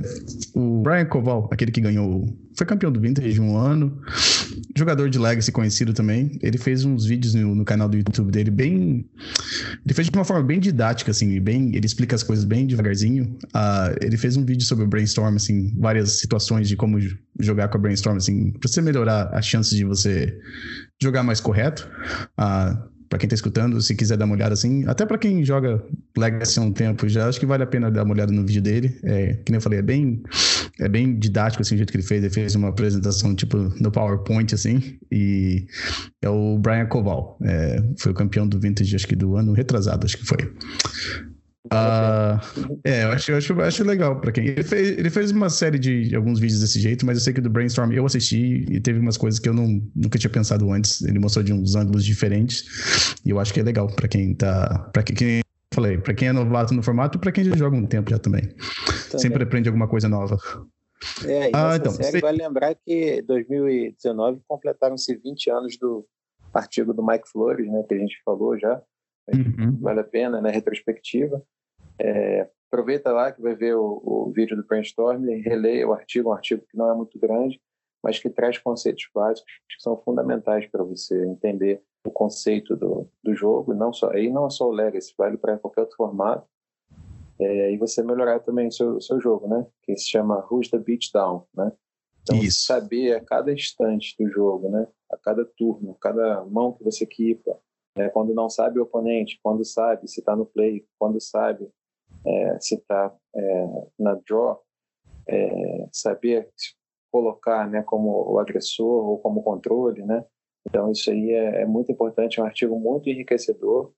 o 0.54 0.82
Brian 0.82 1.04
Koval, 1.04 1.48
aquele 1.52 1.70
que 1.70 1.80
ganhou, 1.80 2.26
foi 2.56 2.66
campeão 2.66 2.90
do 2.90 3.00
Vintage 3.00 3.40
um 3.40 3.56
ano, 3.56 4.00
jogador 4.76 5.08
de 5.08 5.18
Legacy 5.18 5.52
conhecido 5.52 5.92
também. 5.92 6.38
Ele 6.42 6.58
fez 6.58 6.84
uns 6.84 7.06
vídeos 7.06 7.34
no, 7.34 7.54
no, 7.54 7.64
canal 7.64 7.88
do 7.88 7.96
YouTube 7.96 8.30
dele 8.30 8.50
bem. 8.50 9.04
Ele 9.84 9.94
fez 9.94 10.08
de 10.08 10.16
uma 10.16 10.24
forma 10.24 10.42
bem 10.42 10.60
didática, 10.60 11.10
assim, 11.10 11.40
bem. 11.40 11.74
Ele 11.74 11.86
explica 11.86 12.14
as 12.14 12.22
coisas 12.22 12.44
bem 12.44 12.66
devagarzinho. 12.66 13.36
Uh, 13.46 13.96
ele 14.00 14.16
fez 14.16 14.36
um 14.36 14.44
vídeo 14.44 14.66
sobre 14.66 14.84
o 14.84 14.88
brainstorm, 14.88 15.36
assim, 15.36 15.72
várias 15.78 16.18
situações 16.20 16.68
de 16.68 16.76
como 16.76 16.98
jogar 17.40 17.68
com 17.68 17.78
a 17.78 17.80
brainstorm, 17.80 18.16
assim, 18.16 18.52
pra 18.52 18.68
você 18.68 18.80
melhorar 18.80 19.28
as 19.32 19.46
chances 19.46 19.76
de 19.76 19.84
você 19.84 20.38
jogar 21.00 21.22
mais 21.22 21.40
correto. 21.40 21.88
Uh, 22.38 22.92
para 23.12 23.18
quem 23.18 23.28
tá 23.28 23.34
escutando, 23.34 23.78
se 23.82 23.94
quiser 23.94 24.16
dar 24.16 24.24
uma 24.24 24.34
olhada 24.34 24.54
assim, 24.54 24.86
até 24.86 25.04
para 25.04 25.18
quem 25.18 25.44
joga 25.44 25.84
Legacy 26.16 26.58
há 26.58 26.62
um 26.62 26.72
tempo 26.72 27.06
já, 27.10 27.28
acho 27.28 27.38
que 27.38 27.44
vale 27.44 27.62
a 27.62 27.66
pena 27.66 27.90
dar 27.90 28.04
uma 28.04 28.14
olhada 28.14 28.32
no 28.32 28.42
vídeo 28.42 28.62
dele. 28.62 28.98
É, 29.02 29.34
que 29.34 29.52
nem 29.52 29.58
eu 29.58 29.60
falei, 29.60 29.80
é 29.80 29.82
bem, 29.82 30.22
é 30.80 30.88
bem 30.88 31.18
didático 31.18 31.62
assim, 31.62 31.74
o 31.74 31.78
jeito 31.78 31.90
que 31.90 31.96
ele 31.96 32.06
fez. 32.06 32.22
Ele 32.22 32.32
fez 32.32 32.54
uma 32.54 32.68
apresentação 32.68 33.34
tipo 33.34 33.56
no 33.80 33.90
PowerPoint, 33.90 34.54
assim, 34.54 34.98
e 35.10 35.66
é 36.22 36.28
o 36.28 36.58
Brian 36.58 36.86
Koval. 36.86 37.38
É, 37.42 37.82
foi 37.98 38.12
o 38.12 38.14
campeão 38.14 38.46
do 38.46 38.58
Vintage, 38.58 38.94
acho 38.94 39.06
que 39.06 39.16
do 39.16 39.36
ano 39.36 39.52
retrasado, 39.52 40.04
acho 40.04 40.16
que 40.16 40.26
foi. 40.26 40.52
Uh, 41.66 42.38
é, 42.84 43.04
eu 43.04 43.12
acho, 43.12 43.30
eu 43.30 43.36
acho, 43.38 43.52
eu 43.52 43.60
acho 43.62 43.84
legal 43.84 44.20
para 44.20 44.32
quem. 44.32 44.46
Ele 44.46 44.62
fez, 44.62 44.98
ele 44.98 45.10
fez 45.10 45.30
uma 45.30 45.48
série 45.48 45.78
de 45.78 46.14
alguns 46.14 46.40
vídeos 46.40 46.60
desse 46.60 46.80
jeito, 46.80 47.06
mas 47.06 47.16
eu 47.16 47.24
sei 47.24 47.32
que 47.32 47.40
do 47.40 47.48
Brainstorm 47.48 47.92
eu 47.92 48.04
assisti 48.04 48.66
e 48.68 48.80
teve 48.80 48.98
umas 48.98 49.16
coisas 49.16 49.38
que 49.38 49.48
eu 49.48 49.54
não, 49.54 49.80
nunca 49.94 50.18
tinha 50.18 50.30
pensado 50.30 50.70
antes. 50.72 51.02
Ele 51.02 51.18
mostrou 51.18 51.44
de 51.44 51.52
uns 51.52 51.74
ângulos 51.74 52.04
diferentes 52.04 53.14
e 53.24 53.30
eu 53.30 53.38
acho 53.38 53.54
que 53.54 53.60
é 53.60 53.62
legal 53.62 53.86
para 53.86 54.08
quem 54.08 54.34
tá. 54.34 54.90
para 54.92 55.02
quem, 55.02 55.14
quem 55.14 55.41
falei, 55.72 55.98
para 55.98 56.14
quem 56.14 56.28
é 56.28 56.32
novato 56.32 56.74
no 56.74 56.82
formato 56.82 57.18
e 57.18 57.20
para 57.20 57.32
quem 57.32 57.44
já 57.44 57.56
joga 57.56 57.76
um 57.76 57.86
tempo 57.86 58.10
já 58.10 58.18
também. 58.18 58.42
também. 58.42 59.18
Sempre 59.18 59.42
aprende 59.42 59.68
alguma 59.68 59.88
coisa 59.88 60.08
nova. 60.08 60.36
É, 61.26 61.50
ah, 61.52 61.76
então, 61.76 61.92
série 61.92 62.12
você... 62.12 62.20
vai 62.20 62.32
lembrar 62.32 62.74
que 62.74 63.22
2019 63.22 64.40
completaram-se 64.46 65.16
20 65.16 65.50
anos 65.50 65.76
do 65.76 66.06
artigo 66.54 66.92
do 66.92 67.04
Mike 67.04 67.28
Flores, 67.28 67.66
né, 67.66 67.82
que 67.88 67.94
a 67.94 67.98
gente 67.98 68.20
falou 68.24 68.58
já. 68.58 68.80
Uhum. 69.32 69.78
Vale 69.80 70.00
a 70.00 70.04
pena, 70.04 70.40
né, 70.40 70.50
retrospectiva. 70.50 71.42
É, 71.98 72.48
aproveita 72.70 73.12
lá 73.12 73.32
que 73.32 73.40
vai 73.40 73.54
ver 73.54 73.74
o, 73.76 74.00
o 74.04 74.32
vídeo 74.34 74.56
do 74.56 74.64
Brainstorm 74.64 75.28
e 75.28 75.40
releia 75.40 75.86
o 75.86 75.92
artigo, 75.92 76.30
um 76.30 76.32
artigo 76.32 76.64
que 76.68 76.76
não 76.76 76.90
é 76.90 76.94
muito 76.94 77.18
grande, 77.18 77.60
mas 78.02 78.18
que 78.18 78.28
traz 78.28 78.58
conceitos 78.58 79.08
básicos 79.14 79.52
que 79.68 79.80
são 79.80 79.96
fundamentais 79.96 80.66
para 80.66 80.82
você 80.82 81.24
entender 81.26 81.82
o 82.04 82.10
conceito 82.10 82.76
do, 82.76 83.08
do 83.22 83.34
jogo, 83.34 83.74
não 83.74 83.92
só 83.92 84.10
aí 84.10 84.30
não 84.30 84.46
é 84.46 84.50
só 84.50 84.66
o 84.66 84.72
Legacy, 84.72 85.14
vale 85.16 85.36
para 85.36 85.58
qualquer 85.58 85.82
outro 85.82 85.96
formato. 85.96 86.46
É, 87.40 87.72
e 87.72 87.78
você 87.78 88.02
melhorar 88.02 88.40
também 88.40 88.68
o 88.68 88.72
seu, 88.72 89.00
seu 89.00 89.20
jogo, 89.20 89.48
né? 89.48 89.66
Que 89.82 89.96
se 89.96 90.08
chama 90.08 90.46
Who's 90.50 90.70
the 90.70 90.78
Beat 90.78 91.10
Down, 91.12 91.44
né? 91.54 91.72
Então, 92.22 92.36
Isso. 92.36 92.66
saber 92.66 93.14
a 93.16 93.20
cada 93.20 93.52
instante 93.52 94.14
do 94.18 94.30
jogo, 94.30 94.68
né? 94.68 94.86
A 95.10 95.16
cada 95.16 95.44
turno, 95.44 95.94
cada 96.00 96.44
mão 96.44 96.72
que 96.72 96.84
você 96.84 97.04
equipa, 97.04 97.58
é, 97.96 98.08
quando 98.08 98.32
não 98.32 98.48
sabe 98.48 98.78
o 98.78 98.84
oponente, 98.84 99.40
quando 99.42 99.64
sabe 99.64 100.08
se 100.08 100.20
está 100.20 100.36
no 100.36 100.46
play, 100.46 100.86
quando 100.98 101.20
sabe 101.20 101.68
é, 102.24 102.60
se 102.60 102.76
está 102.76 103.14
é, 103.34 103.86
na 103.98 104.14
draw, 104.14 104.62
é, 105.26 105.88
saber 105.92 106.48
se 106.56 106.74
colocar 107.10 107.68
né, 107.68 107.82
como 107.82 108.32
o 108.32 108.38
agressor 108.38 109.08
ou 109.08 109.18
como 109.18 109.42
controle, 109.42 110.02
né? 110.02 110.24
Então 110.68 110.90
isso 110.92 111.10
aí 111.10 111.30
é, 111.30 111.62
é 111.62 111.66
muito 111.66 111.90
importante, 111.90 112.38
é 112.38 112.42
um 112.42 112.46
artigo 112.46 112.78
muito 112.78 113.08
enriquecedor. 113.08 113.92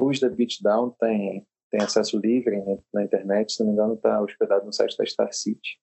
Os 0.00 0.20
da 0.20 0.28
Beatdown 0.28 0.94
tem, 0.98 1.46
tem 1.70 1.80
acesso 1.80 2.18
livre 2.18 2.56
na 2.92 3.04
internet, 3.04 3.52
se 3.52 3.60
não 3.60 3.68
me 3.68 3.72
engano 3.72 3.94
está 3.94 4.20
hospedado 4.20 4.64
no 4.64 4.72
site 4.72 4.96
da 4.96 5.06
Star 5.06 5.32
City. 5.32 5.78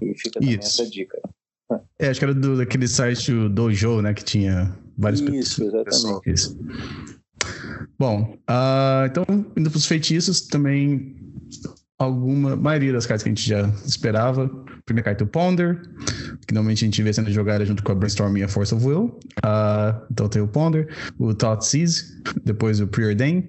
E 0.00 0.14
fica 0.14 0.40
também 0.40 0.58
isso. 0.58 0.82
essa 0.82 0.90
dica. 0.90 1.20
É, 1.98 2.08
acho 2.08 2.18
que 2.18 2.24
era 2.24 2.34
do, 2.34 2.56
daquele 2.56 2.88
site 2.88 3.30
do 3.30 3.48
Dojo, 3.48 4.00
né, 4.00 4.14
que 4.14 4.24
tinha 4.24 4.76
vários 4.96 5.20
Isso, 5.20 5.64
exatamente. 5.64 6.30
Isso. 6.30 6.58
Bom, 7.98 8.34
uh, 8.48 9.06
então, 9.06 9.24
indo 9.56 9.70
para 9.70 9.76
os 9.76 9.86
feitiços, 9.86 10.46
também 10.46 11.16
alguma, 11.98 12.54
maioria 12.54 12.92
das 12.92 13.06
cartas 13.06 13.22
que 13.22 13.28
a 13.28 13.32
gente 13.32 13.48
já 13.48 13.68
esperava. 13.84 14.48
Primeira 14.86 15.04
carta, 15.04 15.24
o 15.24 15.26
Ponder, 15.26 15.82
que 16.46 16.54
normalmente 16.54 16.84
a 16.84 16.86
gente 16.86 17.02
vê 17.02 17.12
sendo 17.12 17.30
jogada 17.30 17.64
junto 17.66 17.82
com 17.82 17.92
a 17.92 17.94
Brainstorm 17.94 18.36
e 18.36 18.42
a 18.42 18.48
Force 18.48 18.74
of 18.74 18.86
Will. 18.86 19.18
Uh, 19.44 20.00
então 20.10 20.28
tem 20.28 20.40
o 20.40 20.48
Ponder, 20.48 20.88
o 21.18 21.34
Thought 21.34 21.66
Seize, 21.66 22.22
depois 22.44 22.80
o 22.80 22.86
Preordain, 22.86 23.48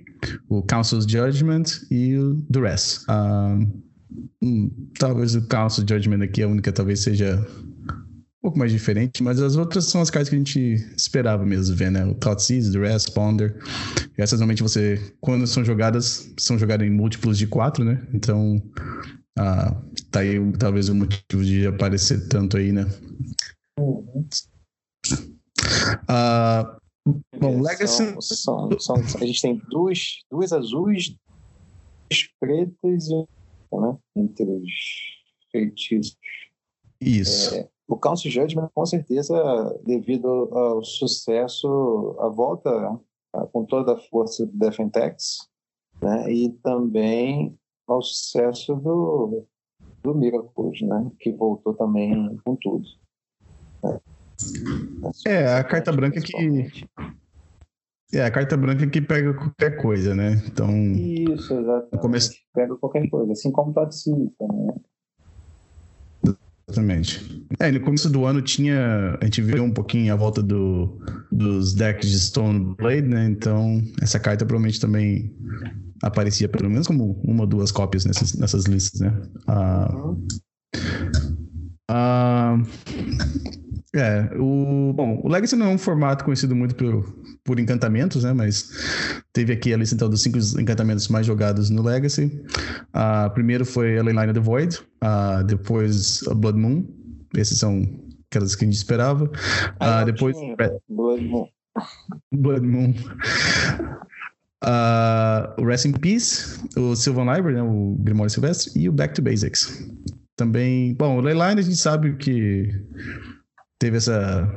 o 0.49 0.61
Council's 0.63 1.05
Judgment 1.05 1.63
e 1.89 2.17
o 2.17 2.33
Duress. 2.49 3.05
Uh, 3.07 3.65
hum, 4.41 4.71
talvez 4.97 5.35
o 5.35 5.47
Council's 5.47 5.85
Judgment 5.87 6.23
aqui, 6.23 6.43
a 6.43 6.47
única 6.47 6.71
talvez 6.71 7.01
seja 7.01 7.45
um 8.39 8.43
pouco 8.43 8.57
mais 8.57 8.71
diferente, 8.71 9.21
mas 9.21 9.41
as 9.41 9.57
outras 9.57 9.85
são 9.85 10.01
as 10.01 10.09
cartas 10.09 10.29
que 10.29 10.35
a 10.35 10.37
gente 10.37 10.59
esperava 10.95 11.45
mesmo 11.45 11.75
ver, 11.75 11.91
né? 11.91 12.05
O 12.05 12.15
Thought 12.15 12.41
Seize, 12.41 12.71
The 12.71 12.79
Rest, 12.79 13.11
Ponder. 13.11 13.61
Essas 14.17 14.39
normalmente 14.39 14.63
você, 14.63 15.13
quando 15.19 15.45
são 15.45 15.63
jogadas, 15.63 16.33
são 16.37 16.57
jogadas 16.57 16.87
em 16.87 16.89
múltiplos 16.89 17.37
de 17.37 17.45
quatro, 17.45 17.83
né? 17.83 18.01
Então, 18.13 18.61
ah, 19.37 19.75
tá 20.09 20.21
aí 20.21 20.39
talvez 20.57 20.87
o 20.87 20.95
motivo 20.95 21.43
de 21.43 21.67
aparecer 21.67 22.29
tanto 22.29 22.55
aí, 22.55 22.71
né? 22.71 22.85
Uhum. 23.77 24.25
Ah, 26.07 26.77
bom, 27.37 27.61
Legacy. 27.61 27.87
São, 27.87 28.21
são, 28.21 28.79
são, 28.79 28.95
a 29.21 29.25
gente 29.25 29.41
tem 29.41 29.61
duas, 29.69 30.19
duas 30.31 30.53
azuis, 30.53 31.09
duas 32.09 32.29
pretas 32.39 33.07
e 33.09 33.15
né? 33.15 33.97
entre 34.15 34.45
os 34.45 34.71
feitiços. 35.51 36.17
Isso. 37.01 37.55
É, 37.55 37.69
o 37.89 37.97
Council 37.97 38.29
Judgment, 38.29 38.69
com 38.73 38.85
certeza, 38.85 39.35
devido 39.83 40.27
ao 40.55 40.83
sucesso, 40.83 42.15
a 42.19 42.29
volta 42.29 42.69
né, 42.91 42.99
com 43.51 43.65
toda 43.65 43.93
a 43.93 43.97
força 43.97 44.45
do 44.45 44.55
Defentex, 44.55 45.49
né, 45.99 46.31
e 46.31 46.49
também 46.63 47.57
ao 47.87 47.99
sucesso 48.03 48.75
do, 48.75 49.43
do 50.03 50.13
Miracles, 50.13 50.81
né, 50.83 51.11
que 51.19 51.31
voltou 51.31 51.73
também 51.73 52.37
com 52.45 52.55
tudo. 52.57 52.87
Né. 53.83 53.99
É, 55.25 55.53
a 55.55 55.63
carta 55.63 55.91
branca 55.91 56.21
que. 56.21 56.87
É, 58.13 58.23
a 58.23 58.31
carta 58.31 58.55
branca 58.55 58.87
que 58.87 59.01
pega 59.01 59.33
qualquer 59.33 59.81
coisa, 59.81 60.15
né? 60.15 60.41
Então. 60.47 60.69
Isso, 60.93 61.53
exatamente. 61.53 61.99
Começo... 61.99 62.31
Pega 62.53 62.75
qualquer 62.77 63.07
coisa, 63.09 63.33
assim 63.33 63.51
como 63.51 63.73
participa, 63.73 64.47
né? 64.47 64.73
Exatamente. 66.69 67.43
É, 67.59 67.71
no 67.71 67.79
começo 67.79 68.09
do 68.09 68.25
ano 68.25 68.41
tinha. 68.41 69.17
A 69.19 69.25
gente 69.25 69.41
viu 69.41 69.63
um 69.63 69.71
pouquinho 69.71 70.13
a 70.13 70.15
volta 70.15 70.41
do, 70.41 70.99
dos 71.31 71.73
decks 71.73 72.09
de 72.09 72.19
Stone 72.19 72.75
Blade, 72.77 73.07
né? 73.07 73.25
Então, 73.25 73.81
essa 74.01 74.19
carta 74.19 74.45
provavelmente 74.45 74.79
também 74.79 75.35
aparecia 76.03 76.47
pelo 76.47 76.69
menos 76.69 76.85
como 76.87 77.19
uma 77.23 77.41
ou 77.41 77.47
duas 77.47 77.71
cópias 77.71 78.05
nessas, 78.05 78.35
nessas 78.35 78.65
listas, 78.65 79.01
né? 79.01 79.21
Ah, 79.47 80.15
ah, 81.89 82.57
é, 83.95 84.29
o, 84.37 84.93
bom, 84.93 85.19
o 85.23 85.27
Legacy 85.27 85.55
não 85.55 85.67
é 85.67 85.69
um 85.69 85.77
formato 85.77 86.23
conhecido 86.23 86.55
muito 86.55 86.75
por, 86.75 87.03
por 87.43 87.59
encantamentos, 87.59 88.23
né? 88.23 88.33
Mas 88.33 89.23
teve 89.33 89.53
aqui 89.53 89.73
a 89.73 89.77
lista 89.77 89.95
então, 89.95 90.09
dos 90.09 90.21
cinco 90.21 90.37
encantamentos 90.59 91.07
mais 91.07 91.25
jogados 91.25 91.69
no 91.69 91.81
Legacy. 91.81 92.25
Uh, 92.93 93.29
primeiro 93.33 93.65
foi 93.65 93.97
a 93.97 94.03
Leyline 94.03 94.27
of 94.27 94.33
the 94.33 94.39
Void, 94.39 94.79
uh, 95.03 95.43
depois 95.43 96.21
a 96.27 96.35
Blood 96.35 96.59
Moon. 96.59 96.85
Esses 97.35 97.57
são 97.57 97.81
aquelas 98.29 98.55
que 98.55 98.63
a 98.63 98.67
gente 98.67 98.77
esperava. 98.77 99.25
Uh, 99.25 100.05
depois. 100.05 100.35
Blood 100.87 101.25
Moon. 101.25 101.47
Blood 102.31 102.67
Moon. 102.67 102.93
Uh, 104.63 105.61
o 105.61 105.65
Rest 105.65 105.85
in 105.85 105.93
Peace, 105.93 106.59
o 106.77 106.95
Sylvan 106.95 107.33
Library, 107.33 107.55
né, 107.55 107.63
o 107.63 107.95
Grimório 108.01 108.29
Silvestre, 108.29 108.79
e 108.79 108.89
o 108.89 108.91
Back 108.91 109.15
to 109.15 109.21
Basics. 109.21 109.89
Também, 110.35 110.93
bom, 110.93 111.17
o 111.17 111.21
Leyline 111.21 111.59
a 111.59 111.63
gente 111.63 111.77
sabe 111.77 112.15
que 112.17 112.69
teve 113.79 113.97
essa. 113.97 114.47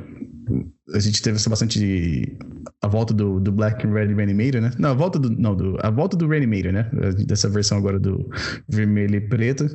A 0.93 0.99
gente 0.99 1.21
teve 1.21 1.37
essa 1.37 1.49
bastante. 1.49 2.37
A 2.81 2.87
volta 2.87 3.13
do, 3.13 3.39
do 3.39 3.51
Black 3.51 3.87
and 3.87 3.93
Red 3.93 4.13
Reanimator, 4.13 4.61
né? 4.61 4.71
Não, 4.77 4.89
a 4.89 4.93
volta 4.93 5.17
do. 5.17 5.29
Não, 5.29 5.55
do, 5.55 5.77
a 5.81 5.89
volta 5.89 6.17
do 6.17 6.27
Reanimator, 6.27 6.71
né? 6.71 6.89
Dessa 7.25 7.49
versão 7.49 7.77
agora 7.77 7.99
do 7.99 8.29
vermelho 8.67 9.15
e 9.15 9.21
preto. 9.21 9.65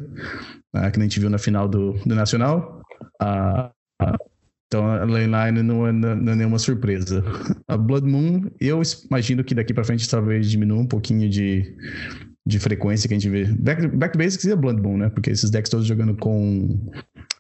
Ah, 0.74 0.90
que 0.90 1.00
a 1.00 1.02
gente 1.02 1.18
viu 1.18 1.30
na 1.30 1.38
final 1.38 1.66
do, 1.66 1.94
do 2.04 2.14
Nacional. 2.14 2.82
Ah, 3.20 3.72
então 4.66 4.86
a 4.86 5.02
Leyline 5.04 5.62
não 5.62 5.86
é, 5.86 5.92
não 5.92 6.32
é 6.32 6.36
nenhuma 6.36 6.58
surpresa. 6.58 7.24
A 7.66 7.76
Blood 7.76 8.06
Moon, 8.06 8.50
eu 8.60 8.82
imagino 9.10 9.42
que 9.42 9.54
daqui 9.54 9.72
para 9.72 9.82
frente 9.82 10.08
talvez 10.08 10.50
diminua 10.50 10.82
um 10.82 10.86
pouquinho 10.86 11.28
de, 11.28 11.74
de 12.46 12.58
frequência 12.58 13.08
que 13.08 13.14
a 13.14 13.18
gente 13.18 13.30
vê. 13.30 13.46
Back, 13.46 13.86
back 13.88 14.18
Basics 14.18 14.44
e 14.44 14.52
a 14.52 14.56
Blood 14.56 14.82
Moon, 14.82 14.98
né? 14.98 15.08
Porque 15.08 15.30
esses 15.30 15.50
decks 15.50 15.70
todos 15.70 15.86
jogando 15.86 16.14
com 16.16 16.78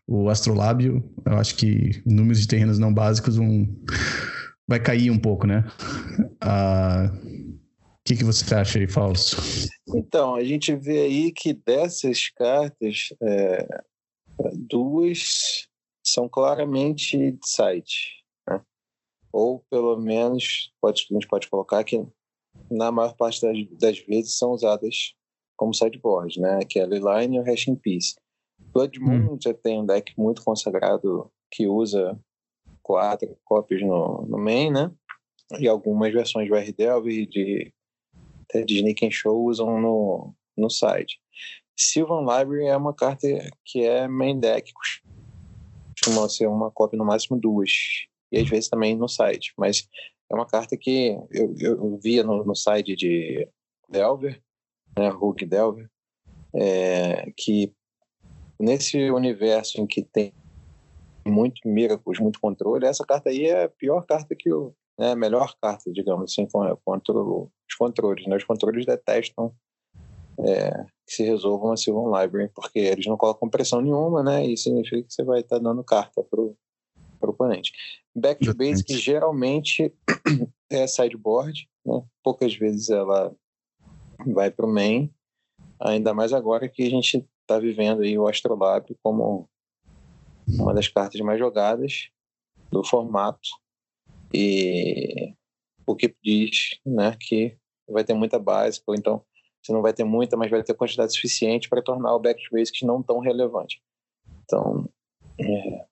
o 0.08 0.30
astrolábio, 0.30 1.04
eu 1.26 1.36
acho 1.36 1.54
que 1.54 2.02
números 2.06 2.40
de 2.40 2.48
terrenos 2.48 2.78
não 2.78 2.92
básicos 2.92 3.36
um, 3.36 3.66
vai 4.66 4.80
cair 4.80 5.10
um 5.10 5.18
pouco, 5.18 5.46
né? 5.46 5.64
Ah, 6.40 7.12
o 7.12 7.58
que, 8.06 8.16
que 8.16 8.24
você 8.24 8.54
acha 8.54 8.78
aí, 8.78 8.88
Falso? 8.88 9.68
Então, 9.94 10.34
a 10.34 10.42
gente 10.42 10.74
vê 10.74 11.00
aí 11.00 11.30
que 11.30 11.52
dessas 11.52 12.30
cartas, 12.30 13.08
é, 13.22 13.68
duas 14.54 15.68
são 16.02 16.26
claramente 16.26 17.32
de 17.32 17.38
site. 17.44 18.24
Né? 18.48 18.62
Ou, 19.30 19.62
pelo 19.70 19.98
menos, 19.98 20.72
pode, 20.80 21.06
a 21.10 21.14
gente 21.14 21.28
pode 21.28 21.50
colocar 21.50 21.84
que, 21.84 22.02
na 22.70 22.90
maior 22.90 23.14
parte 23.14 23.42
das, 23.42 23.56
das 23.78 23.98
vezes, 23.98 24.38
são 24.38 24.52
usadas 24.52 25.12
como 25.54 25.74
sideboard, 25.74 26.40
né? 26.40 26.60
que 26.66 26.78
é 26.78 26.84
a 26.84 26.86
Leyline 26.86 27.36
e 27.36 27.40
o 27.40 27.44
Hash 27.44 27.68
in 27.68 27.76
Peace. 27.76 28.14
Blood 28.72 28.98
Moon 29.00 29.34
hum. 29.34 29.38
já 29.42 29.54
tem 29.54 29.80
um 29.80 29.86
deck 29.86 30.12
muito 30.16 30.42
consagrado 30.42 31.30
que 31.50 31.66
usa 31.66 32.18
quatro 32.82 33.36
cópias 33.44 33.80
no, 33.82 34.22
no 34.26 34.38
main, 34.38 34.70
né? 34.70 34.90
E 35.58 35.66
algumas 35.66 36.12
versões 36.12 36.48
do 36.48 36.54
RDL 36.54 37.08
e 37.08 37.26
de, 37.26 37.72
de 38.66 38.76
Sneak 38.76 39.06
and 39.06 39.10
Show 39.10 39.44
usam 39.44 39.80
no, 39.80 40.34
no 40.56 40.70
site. 40.70 41.18
Sylvan 41.76 42.20
Library 42.20 42.66
é 42.66 42.76
uma 42.76 42.92
carta 42.92 43.26
que 43.64 43.82
é 43.82 44.06
main 44.08 44.38
deck, 44.38 44.72
costuma 44.72 46.28
ser 46.28 46.48
uma 46.48 46.70
cópia 46.70 46.98
no 46.98 47.04
máximo 47.04 47.38
duas, 47.38 47.70
e 48.32 48.38
às 48.38 48.48
vezes 48.48 48.68
também 48.68 48.96
no 48.96 49.08
site, 49.08 49.54
mas 49.56 49.88
é 50.30 50.34
uma 50.34 50.46
carta 50.46 50.76
que 50.76 51.16
eu, 51.30 51.54
eu 51.58 51.98
via 52.02 52.22
no, 52.22 52.44
no 52.44 52.54
site 52.54 52.94
de 52.94 53.48
Delver 53.88 54.42
né, 54.98 55.08
Hulk 55.08 55.46
Delver, 55.46 55.88
é, 56.54 57.30
que 57.36 57.72
nesse 58.58 59.10
universo 59.10 59.80
em 59.80 59.86
que 59.86 60.02
tem 60.02 60.32
muito 61.26 61.66
miracles, 61.68 62.18
muito 62.18 62.40
controle, 62.40 62.86
essa 62.86 63.04
carta 63.04 63.30
aí 63.30 63.44
é 63.44 63.64
a 63.64 63.68
pior 63.68 64.04
carta 64.06 64.34
que 64.34 64.52
o 64.52 64.74
né, 64.98 65.14
melhor 65.14 65.54
carta, 65.60 65.92
digamos 65.92 66.32
assim, 66.32 66.46
contra 66.84 67.22
os 67.22 67.74
controles. 67.78 68.26
Né? 68.26 68.36
Os 68.36 68.44
controles 68.44 68.84
detestam 68.84 69.54
é, 70.40 70.84
que 71.06 71.14
se 71.14 71.22
resolvam 71.24 71.72
a 71.72 71.76
Sylvan 71.76 72.20
Library, 72.20 72.50
porque 72.54 72.78
eles 72.78 73.06
não 73.06 73.16
colocam 73.16 73.48
pressão 73.48 73.80
nenhuma, 73.80 74.22
né? 74.22 74.46
E 74.46 74.56
significa 74.56 75.02
que 75.02 75.12
você 75.12 75.24
vai 75.24 75.40
estar 75.40 75.58
dando 75.58 75.82
carta 75.82 76.22
para 76.22 76.40
o 76.40 76.56
oponente. 77.22 77.72
Back 78.14 78.44
to 78.44 78.54
Basic 78.54 78.92
geralmente 78.96 79.92
é 80.70 80.86
sideboard, 80.86 81.68
né? 81.84 82.02
poucas 82.22 82.54
vezes 82.54 82.88
ela 82.88 83.34
vai 84.26 84.50
para 84.50 84.66
o 84.66 84.72
main, 84.72 85.12
ainda 85.80 86.14
mais 86.14 86.32
agora 86.32 86.68
que 86.68 86.84
a 86.84 86.90
gente 86.90 87.26
está 87.48 87.58
vivendo 87.58 88.02
aí 88.02 88.18
o 88.18 88.28
Astrolab 88.28 88.94
como 89.02 89.48
uma 90.46 90.74
das 90.74 90.86
cartas 90.86 91.18
mais 91.22 91.38
jogadas 91.38 92.10
do 92.70 92.84
formato 92.84 93.48
e 94.32 95.34
o 95.86 95.96
que 95.96 96.14
diz 96.22 96.78
né, 96.84 97.16
que 97.18 97.56
vai 97.88 98.04
ter 98.04 98.12
muita 98.12 98.38
básica, 98.38 98.84
ou 98.86 98.94
então 98.94 99.24
você 99.62 99.72
não 99.72 99.80
vai 99.80 99.94
ter 99.94 100.04
muita, 100.04 100.36
mas 100.36 100.50
vai 100.50 100.62
ter 100.62 100.74
quantidade 100.74 101.14
suficiente 101.14 101.68
para 101.68 101.82
tornar 101.82 102.14
o 102.14 102.20
back 102.20 102.42
to 102.42 102.54
basics 102.54 102.82
não 102.82 103.02
tão 103.02 103.18
relevante. 103.18 103.82
Então, 104.44 104.88
é, 105.38 105.86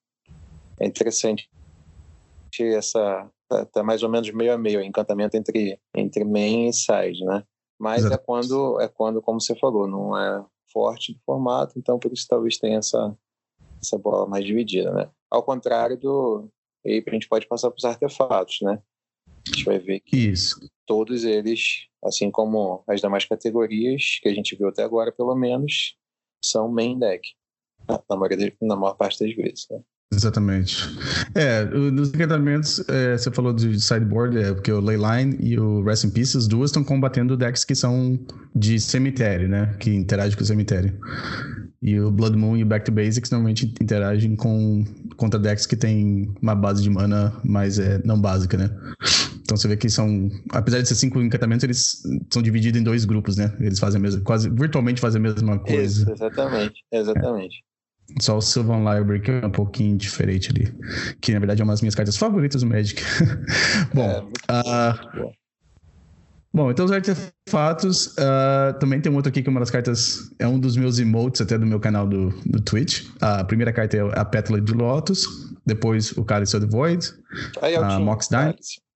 é 0.81 0.87
interessante 0.87 1.49
essa 2.59 3.31
tá, 3.49 3.67
tá, 3.67 3.83
mais 3.83 4.03
ou 4.03 4.09
menos 4.09 4.31
meio 4.31 4.55
a 4.55 4.57
meio, 4.57 4.81
encantamento 4.81 5.37
entre 5.37 5.79
entre 5.95 6.25
main 6.25 6.69
e 6.69 6.73
side, 6.73 7.23
né? 7.25 7.45
Mas 7.79 8.05
é 8.05 8.07
Exato. 8.07 8.15
é 8.15 8.25
quando 8.25 8.81
é 8.81 8.89
quando, 8.89 9.21
como 9.21 9.39
você 9.39 9.55
falou, 9.57 9.87
não 9.87 10.17
é 10.17 10.43
forte 10.73 11.15
do 11.15 11.21
formato, 11.21 11.79
então 11.79 11.99
por 11.99 12.13
isso 12.13 12.27
talvez 12.29 12.59
tenha 12.59 12.79
essa 12.79 13.17
essa 13.81 13.99
bola 13.99 14.27
mais 14.27 14.45
dividida, 14.45 14.93
né? 14.93 15.11
Ao 15.31 15.43
contrário 15.43 15.97
do 15.99 16.49
aí 16.85 17.03
a 17.07 17.11
gente 17.11 17.29
pode 17.29 17.47
passar 17.47 17.71
para 17.71 17.79
os 17.79 17.85
artefatos, 17.85 18.59
né? 18.63 18.83
A 19.27 19.51
gente 19.51 19.65
vai 19.65 19.79
ver 19.79 20.01
que 20.01 20.17
isso. 20.17 20.59
todos 20.85 21.25
eles, 21.25 21.87
assim 22.05 22.31
como 22.31 22.83
as 22.87 23.01
demais 23.01 23.25
categorias 23.25 24.19
que 24.23 24.29
a 24.29 24.35
gente 24.35 24.57
viu 24.57 24.69
até 24.69 24.83
agora, 24.83 25.13
pelo 25.13 25.35
menos, 25.35 25.97
são 26.43 26.69
main 26.69 26.99
deck 26.99 27.29
na, 28.09 28.17
maioria, 28.17 28.57
na 28.61 28.77
maior 28.77 28.95
parte 28.95 29.25
das 29.25 29.35
vezes, 29.35 29.67
né? 29.71 29.81
Exatamente. 30.13 30.77
É, 31.35 31.65
nos 31.65 32.09
encantamentos, 32.11 32.83
é, 32.89 33.19
você 33.19 33.31
falou 33.31 33.53
de 33.53 33.81
sideboard, 33.81 34.39
é 34.39 34.55
porque 34.55 34.71
o 34.71 34.81
Leyline 34.81 35.37
e 35.41 35.59
o 35.59 35.83
Rest 35.83 36.05
in 36.05 36.11
Peace, 36.11 36.37
as 36.37 36.47
duas 36.47 36.71
estão 36.71 36.85
combatendo 36.85 37.37
decks 37.37 37.65
que 37.65 37.75
são 37.75 38.19
de 38.55 38.79
cemitério, 38.79 39.49
né? 39.49 39.75
Que 39.81 39.93
interagem 39.93 40.37
com 40.37 40.45
o 40.45 40.47
cemitério. 40.47 40.97
E 41.83 41.99
o 42.01 42.11
Blood 42.11 42.37
Moon 42.37 42.57
e 42.57 42.63
o 42.63 42.67
Back 42.67 42.85
to 42.85 42.93
Basics 42.93 43.31
normalmente 43.31 43.75
interagem 43.81 44.37
com 44.37 44.85
contra 45.17 45.41
decks 45.41 45.67
que 45.67 45.77
tem 45.77 46.33
uma 46.41 46.55
base 46.55 46.83
de 46.83 46.91
mana 46.91 47.33
mais 47.45 47.79
é, 47.79 48.01
não 48.05 48.21
básica, 48.21 48.57
né? 48.57 48.71
Então 49.43 49.57
você 49.57 49.69
vê 49.69 49.77
que 49.77 49.89
são, 49.89 50.31
apesar 50.51 50.81
de 50.81 50.89
ser 50.89 50.95
cinco 50.95 51.21
encantamentos, 51.21 51.65
eles 51.65 52.03
são 52.31 52.43
divididos 52.43 52.81
em 52.81 52.85
dois 52.85 53.05
grupos, 53.05 53.37
né? 53.37 53.55
Eles 53.61 53.79
fazem 53.79 53.99
a 53.99 54.03
mesma, 54.03 54.21
quase 54.23 54.49
virtualmente 54.51 55.01
fazem 55.01 55.21
a 55.21 55.23
mesma 55.23 55.59
coisa. 55.59 56.03
Isso, 56.03 56.13
exatamente, 56.13 56.85
exatamente. 56.93 57.57
É. 57.73 57.76
Só 58.21 58.39
o 58.39 58.41
Sylvan 58.41 58.79
Library, 58.79 59.21
que 59.21 59.31
é 59.31 59.47
um 59.47 59.51
pouquinho 59.51 59.97
diferente 59.97 60.51
ali. 60.51 60.73
Que 61.21 61.33
na 61.33 61.39
verdade 61.39 61.61
é 61.61 61.65
uma 61.65 61.73
das 61.73 61.83
minhas 61.83 61.95
cartas 61.95 62.17
favoritas 62.17 62.63
do 62.63 62.69
Magic. 62.69 63.03
bom, 63.93 64.31
é, 64.49 64.53
uh, 64.53 65.31
bom, 66.53 66.71
então 66.71 66.85
os 66.85 66.93
artefatos. 66.93 68.07
Uh, 68.09 68.79
também 68.79 69.01
tem 69.01 69.11
um 69.11 69.17
outro 69.17 69.29
aqui 69.29 69.43
que 69.43 69.49
é 69.49 69.51
uma 69.51 69.61
das 69.61 69.71
cartas. 69.71 70.31
É 70.39 70.47
um 70.47 70.59
dos 70.59 70.77
meus 70.77 70.99
emotes 70.99 71.41
até 71.41 71.59
do 71.59 71.67
meu 71.67 71.81
canal 71.81 72.07
do, 72.07 72.31
do 72.47 72.61
Twitch. 72.61 73.07
A 73.21 73.45
primeira 73.45 73.73
carta 73.73 73.97
é 73.97 74.19
a 74.19 74.25
Pétala 74.25 74.61
de 74.61 74.73
Lotus. 74.73 75.27
Depois 75.67 76.13
o 76.13 76.25
Cálice 76.25 76.57
of 76.57 76.65
the 76.65 76.71
Void. 76.71 77.13
Aí 77.61 77.75
é 77.75 77.77
a 77.77 77.99
Mox 77.99 78.29
Diamond. 78.29 78.59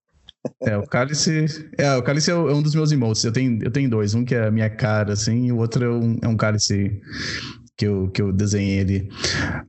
É, 0.62 0.74
o 0.76 0.86
cálice. 0.86 1.68
É, 1.76 1.94
o 1.96 2.02
cálice 2.02 2.30
é, 2.30 2.34
é 2.34 2.36
um 2.36 2.62
dos 2.62 2.74
meus 2.74 2.90
emotes. 2.90 3.22
Eu 3.24 3.32
tenho, 3.32 3.62
eu 3.62 3.70
tenho 3.70 3.90
dois. 3.90 4.14
Um 4.14 4.24
que 4.24 4.34
é 4.34 4.46
a 4.46 4.50
minha 4.50 4.70
cara, 4.70 5.12
assim, 5.12 5.46
e 5.46 5.52
o 5.52 5.58
outro 5.58 5.84
é 5.84 5.90
um, 5.90 6.18
é 6.22 6.28
um 6.28 6.36
cálice 6.36 6.98
que 7.80 7.86
eu, 7.86 8.10
que 8.10 8.20
eu 8.20 8.30
desenhei 8.30 8.80
ali. 8.80 9.08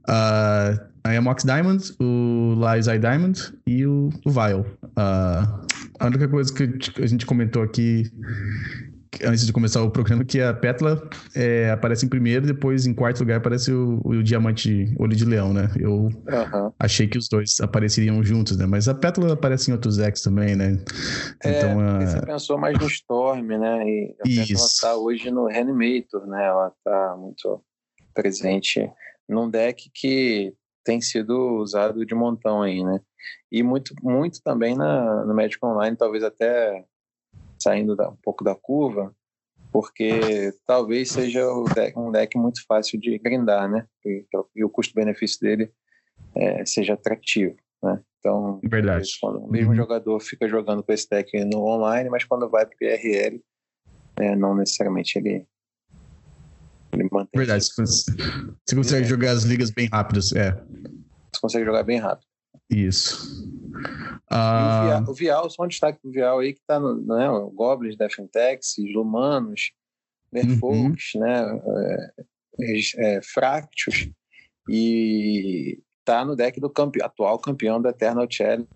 Uh, 0.10 0.92
a 1.02 1.18
Amox 1.18 1.46
Diamond, 1.46 1.82
o 1.98 2.54
Lizai 2.56 3.00
Diamond 3.00 3.54
e 3.66 3.86
o, 3.86 4.10
o 4.26 4.30
Vile. 4.30 4.66
Uh, 4.84 5.66
a 5.98 6.08
única 6.08 6.28
coisa 6.28 6.54
que 6.54 7.02
a 7.02 7.08
gente 7.08 7.26
comentou 7.26 7.64
aqui 7.64 8.12
antes 9.24 9.46
de 9.46 9.54
começar 9.54 9.82
o 9.82 9.90
programa 9.90 10.26
que 10.26 10.42
a 10.42 10.54
Petla 10.54 11.02
é, 11.36 11.70
aparece 11.70 12.06
em 12.06 12.10
primeiro, 12.10 12.46
depois 12.46 12.86
em 12.86 12.94
quarto 12.94 13.20
lugar 13.22 13.38
aparece 13.38 13.72
o, 13.72 14.02
o 14.04 14.22
Diamante 14.22 14.94
Olho 15.00 15.16
de 15.16 15.24
Leão, 15.24 15.54
né? 15.54 15.70
Eu 15.80 15.94
uhum. 15.94 16.72
achei 16.80 17.08
que 17.08 17.18
os 17.18 17.30
dois 17.30 17.60
apareceriam 17.62 18.22
juntos, 18.24 18.58
né? 18.58 18.66
Mas 18.66 18.90
a 18.90 18.94
Petla 18.94 19.34
aparece 19.34 19.70
em 19.70 19.74
outros 19.74 19.98
decks 19.98 20.22
também, 20.22 20.56
né? 20.56 20.78
É, 21.44 21.58
então, 21.58 21.80
a... 21.80 22.06
você 22.06 22.26
pensou 22.26 22.58
mais 22.58 22.78
no 22.78 22.88
Storm, 22.88 23.48
né? 23.48 23.86
E 23.86 24.16
a 24.40 24.44
Isso. 24.44 24.82
tá 24.82 24.96
hoje 24.96 25.32
no 25.32 25.46
Reanimator, 25.46 26.26
né? 26.28 26.46
Ela 26.46 26.72
tá 26.84 27.16
muito 27.18 27.62
presente 28.14 28.92
num 29.28 29.50
deck 29.50 29.90
que 29.94 30.54
tem 30.84 31.00
sido 31.00 31.58
usado 31.58 32.06
de 32.06 32.16
montão 32.16 32.62
aí, 32.62 32.84
né? 32.84 33.00
E 33.52 33.62
muito, 33.62 33.94
muito 34.02 34.42
também 34.42 34.76
na, 34.76 35.26
no 35.26 35.34
Magic 35.34 35.64
Online, 35.64 35.96
talvez 35.96 36.24
até 36.24 36.86
saindo 37.62 37.96
da, 37.96 38.10
um 38.10 38.18
pouco 38.18 38.44
da 38.44 38.56
curva, 38.56 39.16
porque 39.72 40.52
talvez 40.66 41.12
seja 41.12 41.46
deck, 41.74 41.98
um 41.98 42.12
deck 42.12 42.38
muito 42.38 42.66
fácil 42.66 43.00
de 43.00 43.18
grindar, 43.20 43.70
né? 43.70 43.86
E, 44.06 44.26
e 44.56 44.64
o 44.64 44.70
custo-benefício 44.70 45.40
dele 45.40 45.72
é, 46.36 46.66
seja 46.66 46.94
atrativo, 46.94 47.56
né? 47.82 48.02
Então, 48.20 48.60
Verdade. 48.64 49.10
Quando 49.20 49.40
o 49.40 49.50
mesmo 49.50 49.72
uhum. 49.72 49.76
jogador 49.76 50.20
fica 50.20 50.48
jogando 50.48 50.84
com 50.84 50.92
esse 50.92 51.10
deck 51.10 51.44
no 51.46 51.66
online, 51.66 52.10
mas 52.10 52.24
quando 52.24 52.50
vai 52.50 52.66
para 52.66 52.76
o 52.80 52.84
IRL, 52.84 53.44
é, 54.20 54.36
não 54.36 54.56
necessariamente 54.56 55.18
ele 55.18 55.48
ele 56.94 57.08
mantém 57.12 57.38
Verdade, 57.38 57.64
você, 57.64 58.76
consegue 58.76 59.06
é. 59.06 59.10
jogar 59.10 59.32
as 59.32 59.44
ligas 59.44 59.72
bem 59.72 59.88
rápidas, 59.88 60.32
é. 60.34 60.52
Você 60.52 61.42
consegue 61.42 61.66
jogar 61.66 61.84
bem 61.84 62.00
rápido. 62.00 62.28
Isso. 62.70 63.50
Uh... 64.32 65.10
O, 65.10 65.14
Vial, 65.14 65.50
só 65.50 65.64
um 65.64 65.68
destaque 65.68 66.00
do 66.04 66.12
Vial 66.12 66.40
aí 66.40 66.54
que 66.54 66.62
tá 66.66 66.80
no 66.80 66.96
né, 67.02 67.30
o 67.30 67.50
Goblins, 67.50 67.98
Defentex, 67.98 68.76
Lumanos, 68.94 69.72
Merfolks, 70.32 71.16
uhum. 71.16 71.22
né, 71.22 71.62
é, 72.62 73.18
é, 73.18 73.22
Fractus, 73.22 74.10
e 74.70 75.82
tá 76.06 76.24
no 76.24 76.36
deck 76.36 76.60
do 76.60 76.70
campe... 76.70 77.04
atual 77.04 77.38
campeão 77.40 77.82
da 77.82 77.90
Eternal 77.90 78.28
Challenge, 78.30 78.68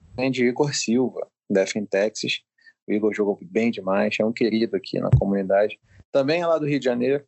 Igor 0.44 0.74
Silva, 0.74 1.28
Defentex. 1.50 2.22
O 2.88 2.94
Igor 2.94 3.14
jogou 3.14 3.40
bem 3.42 3.72
demais, 3.72 4.18
é 4.20 4.26
um 4.26 4.34
querido 4.34 4.76
aqui 4.76 5.00
na 5.00 5.10
comunidade. 5.10 5.80
Também 6.12 6.42
é 6.42 6.48
lá 6.48 6.58
do 6.58 6.68
Rio 6.68 6.80
de 6.80 6.86
Janeiro, 6.86 7.24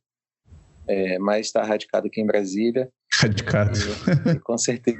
é, 0.88 1.20
mas 1.20 1.48
está 1.48 1.64
radicado 1.64 2.08
aqui 2.08 2.22
em 2.22 2.26
Brasília. 2.26 2.90
Radicado. 3.14 3.78
E, 4.26 4.32
e 4.32 4.40
com 4.40 4.58
certeza 4.58 5.00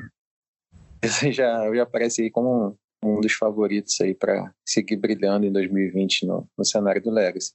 já, 1.32 1.74
já 1.74 1.84
aparece 1.84 2.24
aí 2.24 2.32
como 2.32 2.78
um, 3.04 3.18
um 3.18 3.22
dos 3.22 3.34
favoritos 3.34 4.00
aí 4.02 4.14
para 4.14 4.52
seguir 4.66 4.98
brilhando 4.98 5.46
em 5.46 5.52
2020 5.52 6.26
no, 6.26 6.48
no 6.58 6.66
cenário 6.66 7.02
do 7.02 7.12
Legacy. 7.12 7.52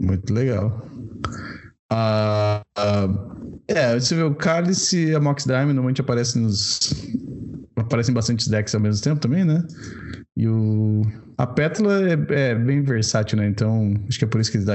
Muito 0.00 0.32
legal. 0.32 0.82
Uh, 1.92 2.62
uh, 2.78 3.60
é, 3.68 3.98
você 3.98 4.14
vê 4.14 4.22
o 4.22 4.34
Cálice 4.34 5.08
e 5.08 5.14
a 5.14 5.20
Mox 5.20 5.44
Diamond 5.44 5.74
normalmente 5.74 6.00
aparecem 6.00 6.40
nos. 6.40 6.94
aparecem 7.76 8.14
bastante 8.14 8.48
decks 8.48 8.74
ao 8.74 8.80
mesmo 8.80 9.02
tempo 9.02 9.20
também, 9.20 9.44
né? 9.44 9.66
E 10.36 10.48
o. 10.48 11.02
A 11.36 11.46
Pétala 11.46 12.08
é, 12.08 12.50
é, 12.50 12.54
bem 12.54 12.82
versátil, 12.82 13.38
né? 13.38 13.46
Então, 13.46 13.94
acho 14.08 14.18
que 14.18 14.24
é 14.24 14.28
por 14.28 14.40
isso 14.40 14.50
que 14.50 14.58
ele 14.58 14.64
dá 14.64 14.74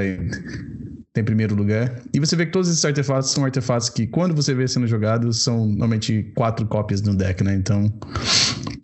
tem 1.16 1.24
primeiro 1.24 1.56
lugar. 1.56 2.02
E 2.14 2.20
você 2.20 2.36
vê 2.36 2.46
que 2.46 2.52
todos 2.52 2.70
esses 2.70 2.84
artefatos 2.84 3.32
são 3.32 3.46
artefatos 3.46 3.90
que, 3.90 4.06
quando 4.06 4.36
você 4.36 4.54
vê 4.54 4.68
sendo 4.68 4.86
jogados, 4.86 5.42
são 5.42 5.66
normalmente 5.66 6.30
quatro 6.36 6.68
cópias 6.68 7.02
no 7.02 7.16
deck, 7.16 7.42
né? 7.42 7.56
Então, 7.56 7.92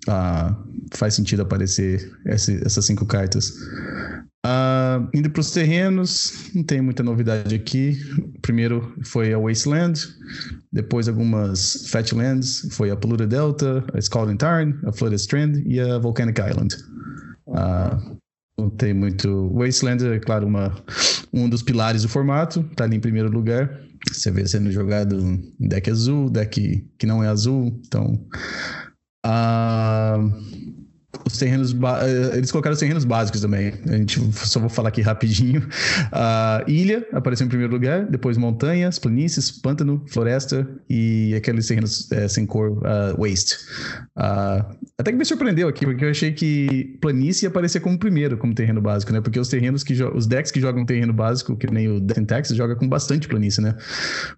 ah, 0.07 0.55
faz 0.93 1.13
sentido 1.13 1.41
aparecer 1.41 2.09
esse, 2.25 2.65
essas 2.65 2.85
cinco 2.85 3.05
cartas. 3.05 3.53
Ah, 4.45 5.05
indo 5.13 5.29
para 5.29 5.41
os 5.41 5.51
terrenos, 5.51 6.49
não 6.55 6.63
tem 6.63 6.79
muita 6.79 7.03
novidade 7.03 7.53
aqui. 7.53 7.99
Primeiro 8.41 8.95
foi 9.03 9.33
a 9.33 9.37
Wasteland, 9.37 9.99
depois 10.71 11.09
algumas 11.09 11.89
Fetchlands, 11.89 12.65
foi 12.71 12.91
a 12.91 12.95
Polluted 12.95 13.27
Delta, 13.27 13.83
a 13.93 14.01
Scalding 14.01 14.37
Tarn, 14.37 14.73
a 14.85 14.93
Flooded 14.93 15.19
Strand 15.19 15.63
e 15.65 15.81
a 15.81 15.99
Volcanic 15.99 16.39
Island. 16.39 16.77
Ah, 17.53 17.99
não 18.62 18.69
tem 18.69 18.93
muito. 18.93 19.50
Wasteland 19.54 20.06
é, 20.06 20.19
claro, 20.19 20.47
uma, 20.47 20.76
um 21.34 21.50
dos 21.50 21.62
pilares 21.62 22.04
do 22.04 22.10
formato, 22.10 22.63
tá 22.76 22.84
ali 22.84 22.97
em 22.97 23.00
primeiro 23.00 23.30
lugar. 23.30 23.80
Você 24.12 24.32
vê 24.32 24.47
sendo 24.47 24.71
jogado 24.71 25.15
em 25.15 25.67
deck 25.67 25.89
azul, 25.89 26.30
deck 26.30 26.86
que 26.97 27.06
não 27.06 27.24
é 27.24 27.28
azul. 27.28 27.80
Então. 27.86 28.19
Uh, 29.26 30.70
os 31.26 31.38
terrenos. 31.38 31.74
Eh, 31.74 32.38
eles 32.38 32.52
colocaram 32.52 32.74
os 32.74 32.80
terrenos 32.80 33.04
básicos 33.04 33.41
também. 33.41 33.74
A 33.88 33.97
gente 33.97 34.19
só 34.34 34.60
vou 34.60 34.69
falar 34.69 34.89
aqui 34.89 35.02
rapidinho. 35.02 35.62
Uh, 36.12 36.69
ilha 36.69 37.08
apareceu 37.13 37.45
em 37.45 37.50
primeiro 37.50 37.71
lugar, 37.71 38.06
depois 38.06 38.38
montanhas, 38.38 39.00
planícies, 39.00 39.52
pântano, 39.52 40.04
floresta 40.08 40.67
e 40.89 41.34
aqueles 41.36 41.67
terrenos 41.67 42.12
é, 42.12 42.28
sem 42.28 42.45
cor, 42.45 42.71
uh, 42.71 43.17
waste. 43.17 43.56
Uh, 44.17 44.76
até 44.97 45.12
que 45.12 45.17
me 45.17 45.26
surpreendeu 45.26 45.67
aqui, 45.67 45.86
porque 45.86 46.04
eu 46.04 46.10
achei 46.10 46.32
que 46.32 46.97
planície 47.02 47.45
ia 47.45 47.50
aparecer 47.50 47.80
como 47.80 47.97
primeiro, 47.97 48.38
como 48.38 48.54
terreno 48.54 48.82
básico, 48.82 49.13
né? 49.13 49.21
Porque 49.21 49.39
os 49.39 49.47
terrenos 49.47 49.84
que 49.84 49.93
os 50.04 50.28
decks 50.28 50.52
que 50.52 50.60
jogam 50.60 50.86
terreno 50.86 51.13
básico, 51.13 51.56
que 51.56 51.71
nem 51.71 51.88
o 51.88 52.00
Dentex, 52.00 52.50
joga 52.50 52.76
com 52.76 52.88
bastante 52.88 53.28
planície, 53.28 53.62
né? 53.62 53.76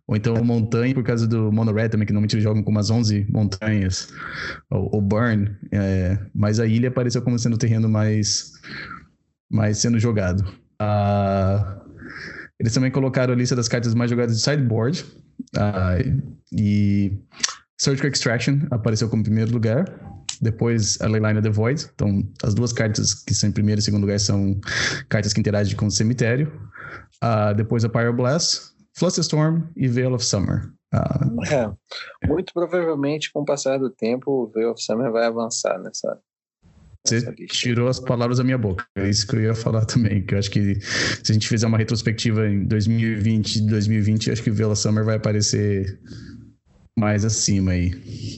Ou 0.08 0.16
então 0.16 0.36
montanha, 0.44 0.94
por 0.94 1.04
causa 1.04 1.28
do 1.28 1.52
Mono 1.52 1.74
Red 1.74 1.90
também, 1.90 2.06
que 2.06 2.14
normalmente 2.14 2.40
jogam 2.40 2.64
com 2.64 2.72
umas 2.72 2.90
11 2.90 3.28
montanhas. 3.30 4.10
Ou, 4.70 4.96
ou 4.96 5.02
Burn. 5.02 5.50
É, 5.72 6.18
mas 6.34 6.60
a 6.64 6.68
ilha 6.68 6.90
apareceu 6.90 7.22
como 7.22 7.38
sendo 7.38 7.54
o 7.54 7.58
terreno 7.58 7.90
mais, 7.90 8.52
mais 9.52 9.78
sendo 9.78 10.00
jogado. 10.00 10.42
Uh, 10.82 11.84
eles 12.60 12.74
também 12.74 12.92
colocaram 12.92 13.34
a 13.34 13.36
lista 13.36 13.56
das 13.56 13.68
cartas 13.68 13.94
mais 13.94 14.10
jogadas 14.10 14.38
de 14.38 14.42
sideboard. 14.42 15.06
Uh, 15.56 16.34
e 16.52 17.18
Surgical 17.80 18.10
Extraction 18.10 18.60
apareceu 18.72 19.10
como 19.10 19.24
primeiro 19.24 19.52
lugar. 19.52 19.86
Depois 20.42 21.00
a 21.02 21.08
Leyline 21.08 21.40
of 21.40 21.44
the 21.44 21.50
Void. 21.50 21.90
Então, 21.94 22.24
as 22.44 22.54
duas 22.54 22.74
cartas 22.74 23.14
que 23.14 23.34
são 23.34 23.50
em 23.50 23.52
primeiro 23.52 23.80
e 23.80 23.84
segundo 23.84 24.02
lugar 24.02 24.20
são 24.20 24.60
cartas 25.10 25.34
que 25.34 25.40
interagem 25.40 25.76
com 25.76 25.88
o 25.88 25.92
cemitério. 25.92 26.52
Uh, 27.24 27.54
depois 27.56 27.86
a 27.86 27.90
Pyroblast, 27.90 28.74
Flusterstorm 28.98 29.64
e 29.76 29.88
Veil 29.88 30.14
of 30.14 30.26
Summer. 30.26 30.72
Uh, 30.94 31.44
é, 32.22 32.28
muito 32.28 32.54
provavelmente, 32.54 33.32
com 33.32 33.42
o 33.42 33.46
passar 33.46 33.80
do 33.80 33.90
tempo, 33.90 34.32
o 34.32 34.48
Veil 34.48 34.72
of 34.72 34.82
Summer 34.82 35.12
vai 35.12 35.26
avançar 35.26 35.80
nessa, 35.80 36.20
você 37.06 37.34
tirou 37.48 37.90
as 37.90 38.00
palavras 38.00 38.38
da 38.38 38.44
minha 38.44 38.58
boca. 38.58 38.86
É 38.96 39.10
isso 39.10 39.28
que 39.28 39.36
eu 39.36 39.42
ia 39.42 39.56
falar 39.56 39.86
também. 39.86 40.26
Que 40.26 40.36
eu 40.36 40.40
acho 40.40 40.50
que 40.50 40.80
se 40.82 41.32
a 41.32 41.34
gente 41.34 41.48
fizer 41.48 41.68
uma 41.68 41.78
retrospectiva 41.78 42.48
em 42.48 42.66
2020 42.66 43.56
e 43.56 43.68
2020, 43.68 44.32
acho 44.32 44.44
que 44.44 44.50
o 44.50 44.54
Vela 44.54 44.76
Summer 44.76 45.04
vai 45.04 45.18
aparecer 45.18 46.00
mais 46.98 47.26
acima 47.26 47.72
aí. 47.72 47.92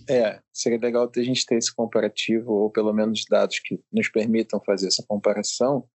É, 0.09 0.39
seria 0.51 0.79
legal 0.79 1.11
a 1.13 1.21
gente 1.21 1.45
ter 1.45 1.55
esse 1.55 1.73
comparativo, 1.73 2.51
ou 2.51 2.69
pelo 2.69 2.93
menos 2.93 3.25
dados 3.29 3.59
que 3.59 3.79
nos 3.91 4.09
permitam 4.09 4.61
fazer 4.65 4.87
essa 4.87 5.03
comparação 5.07 5.85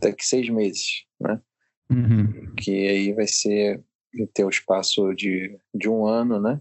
daqui 0.00 0.24
seis 0.24 0.48
meses, 0.48 1.04
né? 1.20 1.40
Uhum. 1.90 2.54
Que 2.56 2.88
aí 2.88 3.12
vai 3.12 3.26
ser 3.26 3.82
ter 4.34 4.44
o 4.44 4.50
espaço 4.50 5.14
de, 5.14 5.58
de 5.74 5.88
um 5.88 6.06
ano, 6.06 6.40
né? 6.40 6.60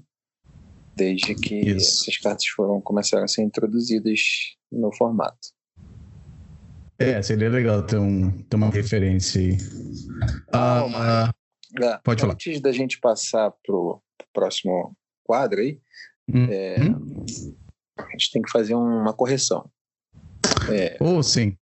Desde 0.96 1.36
que 1.36 1.56
Isso. 1.56 2.02
essas 2.02 2.18
cartas 2.18 2.46
foram 2.48 2.82
começaram 2.82 3.24
a 3.24 3.28
ser 3.28 3.44
introduzidas 3.44 4.20
no 4.72 4.94
formato. 4.96 5.50
É, 7.00 7.20
seria 7.22 7.50
legal 7.50 7.84
ter, 7.84 7.98
um, 7.98 8.44
ter 8.44 8.56
uma 8.56 8.70
referência 8.70 9.42
aí. 9.42 9.58
Ah, 10.54 10.84
ah, 10.94 11.34
é, 11.82 11.98
pode 12.04 12.22
falar. 12.22 12.34
Antes 12.34 12.62
da 12.62 12.72
gente 12.72 13.00
passar 13.00 13.52
para 13.66 13.76
o 13.76 14.00
próximo 14.32 14.96
quadro 15.24 15.62
aí, 15.62 15.80
hum, 16.30 16.46
é, 16.46 16.76
hum. 16.80 17.26
a 17.98 18.12
gente 18.12 18.32
tem 18.32 18.42
que 18.42 18.52
fazer 18.52 18.76
uma 18.76 19.14
correção. 19.14 19.68
É, 20.72 20.98
oh, 21.00 21.24
sim. 21.24 21.58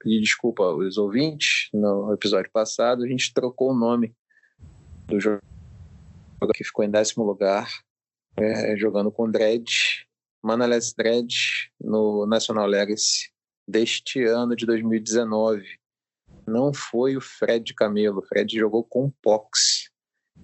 Pedir 0.00 0.20
desculpa 0.20 0.62
aos 0.62 0.96
ouvintes. 0.96 1.68
No 1.74 2.12
episódio 2.14 2.50
passado, 2.50 3.04
a 3.04 3.08
gente 3.08 3.34
trocou 3.34 3.72
o 3.72 3.78
nome 3.78 4.14
do 5.06 5.20
jogo 5.20 5.40
que 6.54 6.64
ficou 6.64 6.84
em 6.84 6.90
décimo 6.90 7.24
lugar, 7.24 7.68
é, 8.40 8.76
jogando 8.76 9.10
com 9.10 9.30
Dredd 9.30 9.68
Manaless 10.42 10.94
Dredd 10.96 11.34
no 11.80 12.24
National 12.26 12.66
Legacy 12.66 13.30
deste 13.66 14.24
ano 14.24 14.54
de 14.54 14.64
2019. 14.64 15.64
Não 16.46 16.72
foi 16.72 17.16
o 17.16 17.20
Fred 17.20 17.74
Camelo. 17.74 18.20
O 18.20 18.22
Fred 18.22 18.56
jogou 18.56 18.84
com 18.84 19.10
Pox. 19.22 19.90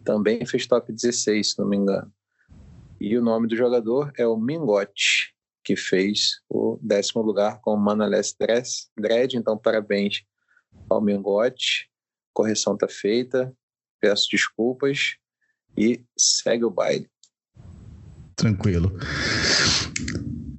Também 0.05 0.45
fez 0.45 0.67
top 0.67 0.93
16, 0.93 1.53
se 1.53 1.59
não 1.59 1.67
me 1.67 1.77
engano. 1.77 2.13
E 3.01 3.17
o 3.17 3.23
nome 3.23 3.47
do 3.47 3.57
jogador 3.57 4.13
é 4.19 4.27
o 4.27 4.37
Mingote, 4.37 5.35
que 5.63 5.77
fez 5.77 6.43
o 6.49 6.79
décimo 6.83 7.23
lugar 7.23 7.61
com 7.61 7.77
Manaless 7.77 8.37
Dredd. 8.37 9.37
Então, 9.37 9.57
parabéns 9.57 10.23
ao 10.91 11.01
Mingote. 11.01 11.89
Correção 12.33 12.75
está 12.75 12.89
feita. 12.89 13.55
Peço 14.01 14.29
desculpas 14.31 15.17
e 15.79 16.05
segue 16.19 16.65
o 16.65 16.71
baile. 16.71 17.09
Tranquilo. 18.37 18.97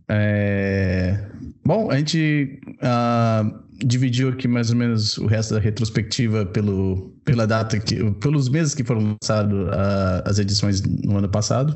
É... 0.08 1.30
Bom, 1.66 1.90
a 1.90 1.98
gente 1.98 2.60
uh, 2.76 3.66
dividiu 3.84 4.30
aqui 4.30 4.48
mais 4.48 4.70
ou 4.70 4.76
menos 4.76 5.18
o 5.18 5.26
resto 5.26 5.54
da 5.56 5.60
retrospectiva 5.60 6.46
pelo, 6.46 7.14
pela 7.26 7.46
data 7.46 7.80
que, 7.80 8.12
pelos 8.14 8.50
meses 8.50 8.74
que 8.76 8.84
foram 8.84 9.18
lançados 9.22 9.68
uh, 9.70 10.22
as 10.26 10.40
edições 10.40 10.82
no 10.82 11.18
ano 11.18 11.28
passado. 11.28 11.72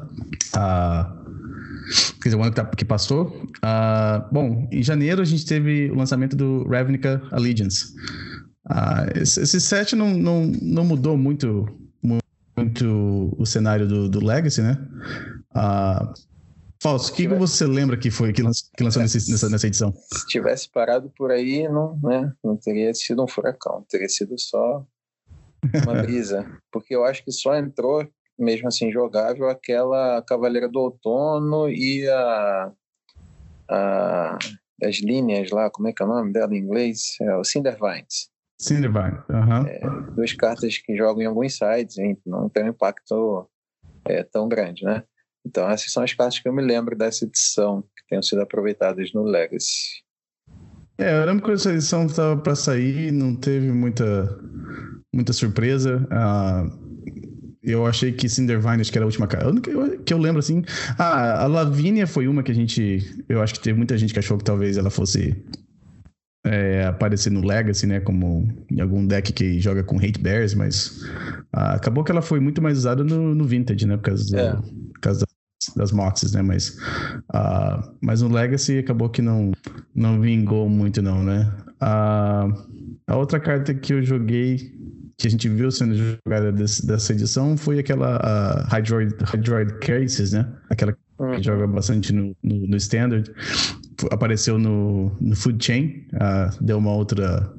Uh, 0.56 1.20
quer 2.22 2.30
dizer, 2.30 2.36
o 2.36 2.42
ano 2.42 2.52
que, 2.52 2.86
tá, 2.86 2.86
passou. 2.88 3.28
Uh, 3.58 4.32
bom, 4.32 4.68
em 4.72 4.84
janeiro 4.84 5.22
a 5.22 5.26
gente 5.26 5.46
teve 5.46 5.90
o 5.92 5.96
lançamento 5.96 6.36
do 6.36 6.68
Ravnica 6.68 7.22
Allegiance. 7.32 7.94
Uh, 8.70 9.20
esse, 9.20 9.42
esse 9.42 9.60
set 9.60 9.96
não, 9.96 10.14
não, 10.14 10.46
não 10.62 10.86
mudou 10.86 11.18
muito, 11.18 11.68
muito 12.56 13.36
o 13.38 13.46
cenário 13.46 13.88
do, 13.88 14.08
do 14.08 14.24
Legacy, 14.24 14.62
né? 14.62 14.78
Uh, 15.56 16.14
Fausto, 16.82 17.12
o 17.12 17.16
que, 17.16 17.28
que 17.28 17.36
você 17.36 17.68
lembra 17.68 17.98
que 17.98 18.10
foi 18.10 18.32
que 18.32 18.42
lançou, 18.42 18.70
que 18.76 18.84
lançou 18.84 19.02
nesse, 19.02 19.30
nessa, 19.30 19.50
nessa 19.50 19.68
edição? 19.68 19.94
Se 20.14 20.26
tivesse 20.28 20.70
parado 20.70 21.12
por 21.18 21.30
aí, 21.30 21.68
não, 21.68 22.00
né, 22.02 22.32
não 22.42 22.56
teria 22.56 22.94
sido 22.94 23.22
um 23.22 23.28
furacão, 23.28 23.86
teria 23.90 24.08
sido 24.08 24.40
só 24.40 24.86
uma 25.84 25.96
brisa. 26.02 26.50
Porque 26.72 26.96
eu 26.96 27.04
acho 27.04 27.24
que 27.26 27.34
só 27.34 27.56
entrou, 27.56 28.08
mesmo 28.38 28.70
assim, 28.70 28.92
jogável, 28.94 29.50
aquela 29.50 30.22
Cavaleira 30.22 30.70
do 30.70 30.80
Outono 30.80 31.70
e 31.70 32.08
a, 32.08 32.72
a 33.70 34.38
as 34.82 35.00
linhas 35.00 35.52
lá, 35.52 35.70
como 35.70 35.90
é 35.90 35.94
que 35.94 36.02
é 36.02 36.06
o 36.06 36.10
nome 36.10 36.32
dela 36.32 36.56
em 36.56 36.60
inglês? 36.60 37.18
É 37.22 37.36
o 37.36 37.44
Cindervines. 37.44 38.30
Cindervine, 38.58 39.18
aham. 39.30 39.68
É, 39.68 39.82
duas 40.16 40.34
cartas 40.34 40.78
que 40.78 40.96
jogam 40.96 41.22
em 41.22 41.26
alguns 41.26 41.58
sites, 41.58 41.98
não 42.26 42.48
tem 42.48 42.64
um 42.64 42.70
impacto 42.70 43.50
é, 44.06 44.24
tão 44.24 44.48
grande, 44.48 44.84
né? 44.84 45.04
Então, 45.46 45.70
essas 45.70 45.92
são 45.92 46.04
as 46.04 46.14
cartas 46.14 46.40
que 46.40 46.48
eu 46.48 46.54
me 46.54 46.62
lembro 46.62 46.96
dessa 46.98 47.26
edição, 47.26 47.82
que 47.82 48.08
tenham 48.10 48.22
sido 48.22 48.42
aproveitadas 48.42 49.14
no 49.14 49.24
Legacy. 49.24 50.04
É, 50.98 51.22
eu 51.22 51.26
lembro 51.26 51.44
que 51.46 51.52
essa 51.52 51.72
edição 51.72 52.06
estava 52.06 52.36
para 52.36 52.56
sair, 52.56 53.12
não 53.12 53.34
teve 53.34 53.72
muita, 53.72 54.38
muita 55.14 55.32
surpresa. 55.32 56.06
Ah, 56.12 56.70
eu 57.64 57.86
achei 57.86 58.12
que 58.12 58.28
Cindervine, 58.28 58.82
acho 58.82 58.92
que 58.92 58.98
era 58.98 59.06
a 59.06 59.08
última 59.08 59.26
carta. 59.26 59.50
Que 59.62 59.98
que 60.00 60.14
eu 60.14 60.18
lembro 60.18 60.40
assim. 60.40 60.64
Ah, 60.98 61.44
a 61.44 61.48
Lavínia 61.48 62.06
foi 62.06 62.28
uma 62.28 62.44
que 62.44 62.52
a 62.52 62.56
gente. 62.56 63.24
Eu 63.30 63.42
acho 63.42 63.54
que 63.54 63.62
teve 63.62 63.78
muita 63.78 63.98
gente 63.98 64.14
que 64.14 64.20
achou 64.20 64.38
que 64.38 64.44
talvez 64.44 64.76
ela 64.76 64.90
fosse 64.90 65.42
é, 66.46 66.86
aparecer 66.86 67.30
no 67.30 67.46
Legacy, 67.46 67.86
né? 67.86 68.00
Como 68.00 68.48
em 68.72 68.82
algum 68.82 69.06
deck 69.06 69.32
que 69.34 69.60
joga 69.60 69.84
com 69.84 69.98
Hate 69.98 70.20
Bears, 70.20 70.54
mas 70.54 71.02
ah, 71.54 71.76
acabou 71.76 72.04
que 72.04 72.12
ela 72.12 72.22
foi 72.22 72.40
muito 72.40 72.62
mais 72.62 72.78
usada 72.78 73.04
no, 73.04 73.36
no 73.36 73.46
Vintage, 73.46 73.86
né? 73.86 73.98
Por 73.98 74.04
causa, 74.04 74.38
é. 74.38 74.52
do, 74.54 74.89
por 75.00 75.02
causa 75.02 75.26
das 75.76 75.92
moxes, 75.92 76.34
né? 76.34 76.42
Mas, 76.42 76.78
uh, 77.34 77.96
mas 78.02 78.22
no 78.22 78.30
Legacy 78.30 78.78
acabou 78.80 79.10
que 79.10 79.22
não, 79.22 79.52
não 79.96 80.20
vingou 80.20 80.70
muito, 80.70 81.02
não, 81.02 81.24
né? 81.24 81.52
Uh, 81.82 82.94
a 83.08 83.18
outra 83.18 83.40
carta 83.40 83.74
que 83.74 83.94
eu 83.94 84.04
joguei, 84.04 84.74
que 85.18 85.28
a 85.28 85.30
gente 85.30 85.48
viu 85.50 85.72
sendo 85.72 85.96
jogada 85.96 86.52
desse, 86.52 86.86
dessa 86.86 87.14
edição, 87.14 87.58
foi 87.58 87.80
aquela 87.80 88.18
uh, 88.18 88.76
Hydroid, 88.76 89.16
Hydroid 89.34 89.80
Cases, 89.80 90.34
né? 90.34 90.48
Aquela 90.70 90.94
que 90.94 91.00
uhum. 91.20 91.44
joga 91.44 91.68
bastante 91.68 92.14
no, 92.14 92.36
no, 92.44 92.68
no 92.68 92.78
Standard. 92.78 93.30
Apareceu 94.12 94.58
no, 94.58 95.12
no 95.20 95.36
Food 95.36 95.64
Chain, 95.64 96.06
uh, 96.14 96.64
deu 96.64 96.78
uma 96.78 96.92
outra 96.92 97.52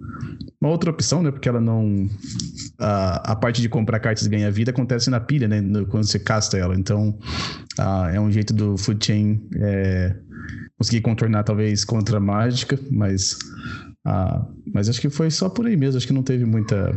uma 0.61 0.71
outra 0.71 0.91
opção, 0.91 1.23
né? 1.23 1.31
Porque 1.31 1.49
ela 1.49 1.61
não. 1.61 2.09
A, 2.79 3.33
a 3.33 3.37
parte 3.37 3.63
de 3.63 3.69
comprar 3.69 3.99
cartas 3.99 4.27
e 4.27 4.29
ganhar 4.29 4.51
vida 4.51 4.71
acontece 4.71 5.09
na 5.09 5.19
pilha, 5.19 5.49
né? 5.49 5.61
No, 5.61 5.87
quando 5.87 6.05
você 6.05 6.19
casta 6.19 6.59
ela. 6.59 6.75
Então, 6.75 7.19
uh, 7.79 8.09
é 8.13 8.21
um 8.21 8.31
jeito 8.31 8.53
do 8.53 8.77
Food 8.77 9.05
Chain 9.05 9.49
é, 9.57 10.15
conseguir 10.77 11.01
contornar, 11.01 11.45
talvez, 11.45 11.85
contra 11.85 12.19
a 12.19 12.21
mágica, 12.21 12.79
mas. 12.91 13.39
Uh, 14.07 14.47
mas 14.73 14.89
acho 14.89 15.01
que 15.01 15.11
foi 15.11 15.31
só 15.31 15.49
por 15.49 15.67
aí 15.67 15.77
mesmo, 15.77 15.99
acho 15.99 16.07
que 16.07 16.13
não 16.13 16.23
teve 16.23 16.45
muita, 16.47 16.97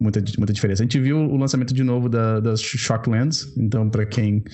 muita, 0.00 0.22
muita 0.36 0.52
diferença. 0.52 0.82
A 0.82 0.84
gente 0.84 1.00
viu 1.00 1.16
o 1.16 1.36
lançamento 1.36 1.72
de 1.72 1.82
novo 1.82 2.08
da, 2.08 2.38
das 2.40 2.60
Shocklands, 2.60 3.56
então 3.56 3.88
para 3.88 4.04
quem 4.04 4.44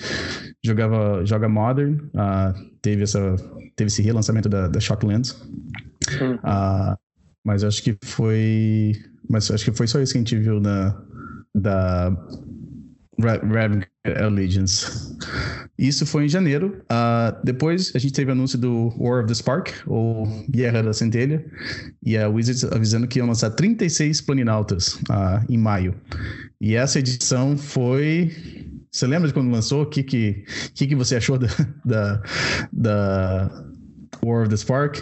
jogava, 0.65 1.25
joga 1.25 1.49
Modern, 1.49 1.95
uh, 1.95 2.55
teve, 2.81 3.03
essa, 3.03 3.35
teve 3.75 3.89
esse 3.89 4.03
relançamento 4.03 4.49
da, 4.49 4.69
da 4.69 4.79
Shocklands. 4.79 5.33
Uhum. 6.21 6.35
Uh, 6.37 6.97
mas 7.45 7.65
acho 7.65 7.83
que 7.83 7.97
foi. 8.03 8.93
Mas 9.29 9.51
acho 9.51 9.65
que 9.65 9.73
foi 9.73 9.87
só 9.87 10.01
isso 10.01 10.13
que 10.13 10.19
a 10.19 10.21
gente 10.21 10.37
viu 10.37 10.61
na, 10.61 10.97
da, 11.55 12.11
Ravnica 13.21 13.89
Allegiance. 14.05 15.17
Isso 15.79 16.07
foi 16.07 16.25
em 16.25 16.29
janeiro. 16.29 16.83
Uh, 16.85 17.45
depois 17.45 17.93
a 17.95 17.99
gente 17.99 18.13
teve 18.13 18.31
o 18.31 18.33
anúncio 18.33 18.59
do 18.59 18.93
War 18.99 19.21
of 19.21 19.29
the 19.29 19.35
Spark, 19.35 19.71
ou 19.87 20.27
Guerra 20.49 20.83
da 20.83 20.93
Centelha, 20.93 21.45
e 22.03 22.17
a 22.17 22.29
Wizards 22.29 22.65
avisando 22.65 23.07
que 23.07 23.19
iam 23.19 23.27
lançar 23.27 23.51
36 23.51 24.21
Planinautas 24.21 24.95
uh, 24.95 25.45
em 25.49 25.59
maio. 25.59 25.95
E 26.61 26.75
essa 26.75 26.99
edição 26.99 27.57
foi. 27.57 28.31
Você 28.91 29.07
lembra 29.07 29.29
de 29.29 29.35
quando 29.35 29.51
lançou? 29.51 29.83
O 29.83 29.87
que, 29.87 30.03
que, 30.03 30.45
que, 30.75 30.87
que 30.89 30.95
você 30.97 31.17
achou 31.17 31.39
da, 31.39 31.49
da, 31.85 32.23
da 32.73 33.65
War 34.25 34.43
of 34.43 34.51
the 34.51 34.57
Spark? 34.57 34.99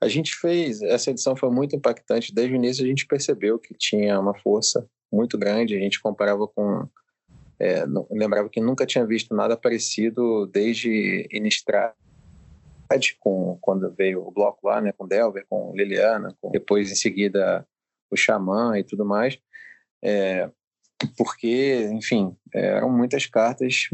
A 0.00 0.08
gente 0.08 0.34
fez, 0.36 0.80
essa 0.82 1.10
edição 1.10 1.34
foi 1.34 1.50
muito 1.50 1.74
impactante. 1.74 2.32
Desde 2.32 2.54
o 2.54 2.56
início 2.56 2.84
a 2.84 2.86
gente 2.86 3.06
percebeu 3.06 3.58
que 3.58 3.74
tinha 3.74 4.18
uma 4.20 4.34
força 4.34 4.86
muito 5.12 5.36
grande. 5.36 5.74
A 5.74 5.80
gente 5.80 6.00
comparava 6.00 6.46
com. 6.46 6.86
É, 7.60 7.86
não, 7.86 8.06
lembrava 8.10 8.48
que 8.48 8.60
nunca 8.60 8.86
tinha 8.86 9.04
visto 9.04 9.34
nada 9.34 9.56
parecido 9.56 10.46
desde 10.46 11.28
Innistrad, 11.32 11.92
com, 13.20 13.58
quando 13.60 13.92
veio 13.94 14.26
o 14.26 14.30
bloco 14.30 14.66
lá, 14.66 14.80
né, 14.80 14.92
com 14.92 15.06
Delver, 15.06 15.44
com 15.48 15.74
Liliana, 15.74 16.34
com, 16.40 16.50
depois 16.50 16.90
em 16.90 16.94
seguida 16.94 17.66
o 18.10 18.16
Xamã 18.16 18.78
e 18.78 18.84
tudo 18.84 19.04
mais. 19.04 19.38
É, 20.02 20.50
porque, 21.16 21.88
enfim, 21.92 22.36
eram 22.54 22.90
muitas 22.90 23.26
cartas 23.26 23.88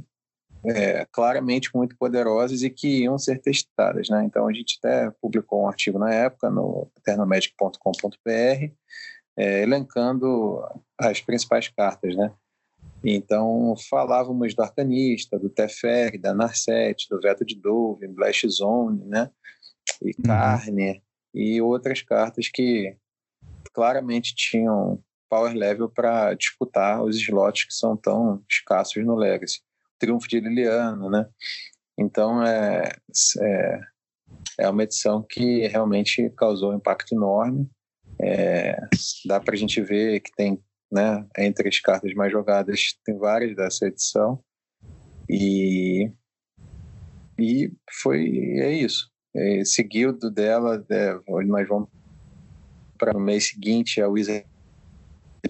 é, 0.66 1.06
claramente 1.12 1.70
muito 1.74 1.96
poderosas 1.96 2.62
e 2.62 2.70
que 2.70 3.02
iam 3.02 3.18
ser 3.18 3.40
testadas. 3.40 4.08
Né? 4.08 4.24
Então, 4.24 4.46
a 4.46 4.52
gente 4.52 4.78
até 4.78 5.10
publicou 5.20 5.64
um 5.64 5.68
artigo 5.68 5.98
na 5.98 6.12
época 6.12 6.50
no 6.50 6.90
eternomedic.com.br 6.96 8.72
é, 9.36 9.62
elencando 9.62 10.62
as 10.98 11.20
principais 11.20 11.68
cartas. 11.68 12.16
Né? 12.16 12.32
Então, 13.04 13.74
falávamos 13.90 14.54
do 14.54 14.62
Arcanista, 14.62 15.38
do 15.38 15.50
Teferi, 15.50 16.18
da 16.18 16.32
Narset, 16.32 17.06
do 17.10 17.20
Veto 17.20 17.44
de 17.44 17.54
Dove, 17.54 18.08
Blast 18.08 18.48
Zone, 18.48 19.04
né? 19.04 19.30
e 20.02 20.08
uhum. 20.08 20.22
Carne, 20.24 21.02
e 21.34 21.60
outras 21.60 22.02
cartas 22.02 22.48
que 22.48 22.96
claramente 23.72 24.34
tinham 24.34 25.02
power 25.28 25.54
level 25.54 25.88
para 25.88 26.34
disputar 26.34 27.02
os 27.02 27.16
slots 27.16 27.64
que 27.64 27.74
são 27.74 27.96
tão 27.96 28.42
escassos 28.48 29.04
no 29.04 29.16
Legacy. 29.16 29.60
Triunfo 29.98 30.28
de 30.28 30.40
Liliana, 30.40 31.08
né? 31.08 31.28
Então 31.98 32.44
é, 32.44 32.92
é, 33.40 33.80
é 34.60 34.68
uma 34.68 34.82
edição 34.82 35.24
que 35.28 35.66
realmente 35.66 36.30
causou 36.36 36.72
um 36.72 36.76
impacto 36.76 37.14
enorme. 37.14 37.68
É, 38.20 38.76
dá 39.26 39.40
para 39.40 39.54
a 39.54 39.56
gente 39.56 39.80
ver 39.80 40.20
que 40.20 40.30
tem, 40.36 40.62
né, 40.90 41.26
entre 41.38 41.68
as 41.68 41.80
cartas 41.80 42.12
mais 42.14 42.32
jogadas, 42.32 42.98
tem 43.04 43.16
várias 43.16 43.54
dessa 43.56 43.86
edição. 43.86 44.42
E, 45.28 46.10
e 47.38 47.72
foi 48.02 48.26
é 48.58 48.72
isso. 48.72 49.10
É, 49.34 49.64
seguiu 49.64 50.12
do 50.12 50.30
dela, 50.30 50.84
é, 50.90 51.18
nós 51.46 51.66
vamos 51.66 51.88
para 52.96 53.16
o 53.16 53.20
mês 53.20 53.48
seguinte 53.48 54.00
a 54.00 54.08
Wizard 54.08 54.46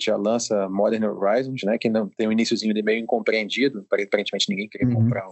já 0.01 0.17
lança 0.17 0.69
Modern 0.69 1.05
Horizons, 1.05 1.63
né, 1.65 1.79
que 1.79 1.89
não 1.89 2.09
tem 2.09 2.27
um 2.27 2.33
iníciozinho 2.33 2.75
de 2.75 2.83
meio 2.83 2.99
incompreendido, 3.01 3.81
aparentemente 3.81 4.47
ninguém 4.49 4.69
queria 4.69 4.89
uhum. 4.89 4.95
comprar 4.95 5.29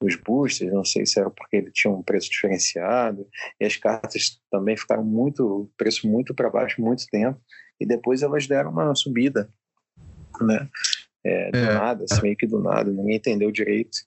os 0.00 0.14
boosters, 0.16 0.72
não 0.72 0.84
sei 0.84 1.06
se 1.06 1.18
era 1.18 1.30
porque 1.30 1.56
ele 1.56 1.70
tinha 1.72 1.92
um 1.92 2.02
preço 2.02 2.30
diferenciado, 2.30 3.26
e 3.60 3.64
as 3.64 3.76
cartas 3.76 4.40
também 4.50 4.76
ficaram 4.76 5.04
muito, 5.04 5.70
preço 5.76 6.08
muito 6.08 6.34
para 6.34 6.50
baixo 6.50 6.80
muito 6.80 7.06
tempo, 7.06 7.40
e 7.80 7.86
depois 7.86 8.22
elas 8.22 8.46
deram 8.46 8.70
uma 8.70 8.94
subida, 8.94 9.50
né, 10.40 10.68
é, 11.24 11.50
do 11.50 11.58
é. 11.58 11.74
nada, 11.74 12.04
assim, 12.04 12.22
meio 12.22 12.36
que 12.36 12.46
do 12.46 12.60
nada, 12.60 12.90
ninguém 12.90 13.16
entendeu 13.16 13.50
direito. 13.50 13.98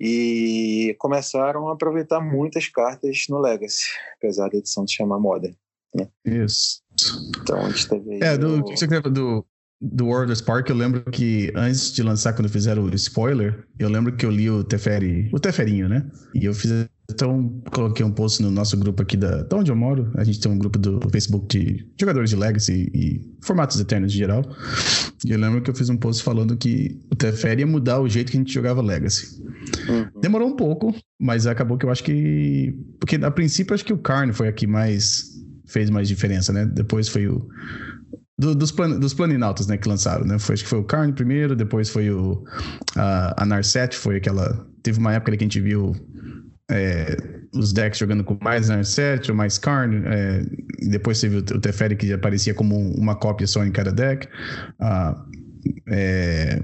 E 0.00 0.94
começaram 1.00 1.68
a 1.68 1.72
aproveitar 1.72 2.20
muitas 2.20 2.68
cartas 2.68 3.26
no 3.28 3.40
Legacy, 3.40 3.86
apesar 4.16 4.48
da 4.48 4.56
edição 4.56 4.86
se 4.86 4.94
chamar 4.94 5.18
Modern. 5.18 5.56
Né? 5.92 6.08
Isso. 6.24 6.82
Então 7.42 7.66
a 7.66 7.70
gente 7.70 7.88
teve. 7.88 8.22
É, 8.22 8.38
do, 8.38 8.60
o 8.60 8.64
que 8.64 8.76
você 8.76 8.86
quer 8.86 9.02
do, 9.02 9.44
do 9.80 10.06
World 10.06 10.32
of 10.32 10.40
Spark, 10.40 10.68
eu 10.68 10.76
lembro 10.76 11.02
que 11.04 11.52
antes 11.54 11.92
de 11.92 12.02
lançar, 12.02 12.32
quando 12.32 12.48
fizeram 12.48 12.84
o 12.84 12.94
spoiler, 12.94 13.64
eu 13.78 13.88
lembro 13.88 14.14
que 14.14 14.26
eu 14.26 14.30
li 14.30 14.50
o 14.50 14.64
Teferi, 14.64 15.28
o 15.32 15.38
Teferinho, 15.38 15.88
né? 15.88 16.04
E 16.34 16.44
eu 16.44 16.54
fiz. 16.54 16.86
Então, 17.10 17.62
coloquei 17.72 18.04
um 18.04 18.10
post 18.10 18.42
no 18.42 18.50
nosso 18.50 18.76
grupo 18.76 19.02
aqui 19.02 19.16
da, 19.16 19.42
de 19.42 19.54
onde 19.54 19.70
eu 19.70 19.76
moro. 19.76 20.12
A 20.16 20.24
gente 20.24 20.40
tem 20.40 20.52
um 20.52 20.58
grupo 20.58 20.78
do 20.78 21.00
Facebook 21.08 21.46
de 21.58 21.86
jogadores 21.98 22.28
de 22.28 22.36
Legacy 22.36 22.90
e 22.92 23.34
formatos 23.42 23.80
eternos 23.80 24.12
em 24.12 24.16
geral. 24.16 24.42
E 25.24 25.30
eu 25.30 25.38
lembro 25.38 25.62
que 25.62 25.70
eu 25.70 25.74
fiz 25.74 25.88
um 25.88 25.96
post 25.96 26.22
falando 26.22 26.54
que 26.54 27.00
o 27.10 27.16
Teferi 27.16 27.60
ia 27.62 27.66
mudar 27.66 28.00
o 28.00 28.08
jeito 28.08 28.30
que 28.30 28.36
a 28.36 28.40
gente 28.40 28.52
jogava 28.52 28.82
Legacy. 28.82 29.42
Uhum. 29.88 30.20
Demorou 30.20 30.48
um 30.48 30.56
pouco, 30.56 30.94
mas 31.18 31.46
acabou 31.46 31.78
que 31.78 31.86
eu 31.86 31.90
acho 31.90 32.04
que. 32.04 32.76
Porque 33.00 33.16
a 33.16 33.30
princípio, 33.30 33.74
acho 33.74 33.84
que 33.84 33.92
o 33.92 33.98
Karn 33.98 34.32
foi 34.34 34.48
aqui 34.48 34.66
mais 34.66 35.38
fez 35.68 35.90
mais 35.90 36.08
diferença, 36.08 36.52
né? 36.52 36.66
Depois 36.66 37.08
foi 37.08 37.28
o. 37.28 37.46
Do, 38.38 38.54
dos, 38.54 38.70
plan, 38.70 38.98
dos 38.98 39.12
planinautas, 39.12 39.66
né, 39.66 39.76
que 39.76 39.88
lançaram, 39.88 40.24
né? 40.24 40.38
Foi, 40.38 40.54
acho 40.54 40.62
que 40.62 40.70
foi 40.70 40.78
o 40.78 40.84
Carne 40.84 41.12
primeiro, 41.12 41.56
depois 41.56 41.90
foi 41.90 42.10
o. 42.10 42.44
A, 42.96 43.42
a 43.42 43.46
Narset, 43.46 43.96
foi 43.96 44.16
aquela. 44.16 44.66
Teve 44.82 44.98
uma 44.98 45.12
época 45.12 45.36
que 45.36 45.42
a 45.42 45.46
gente 45.46 45.60
viu 45.60 45.92
é, 46.70 47.16
os 47.52 47.72
decks 47.72 47.98
jogando 47.98 48.22
com 48.22 48.38
mais 48.40 48.68
Narset 48.68 49.30
ou 49.30 49.36
mais 49.36 49.58
Karn. 49.58 50.02
É, 50.06 50.42
depois 50.88 51.20
teve 51.20 51.36
o, 51.36 51.40
o 51.40 51.60
Teferi 51.60 51.96
que 51.96 52.12
aparecia 52.12 52.54
como 52.54 52.76
uma 52.94 53.16
cópia 53.16 53.46
só 53.46 53.64
em 53.64 53.72
cada 53.72 53.90
deck. 53.90 54.28
Ah, 54.80 55.24
é, 55.88 56.62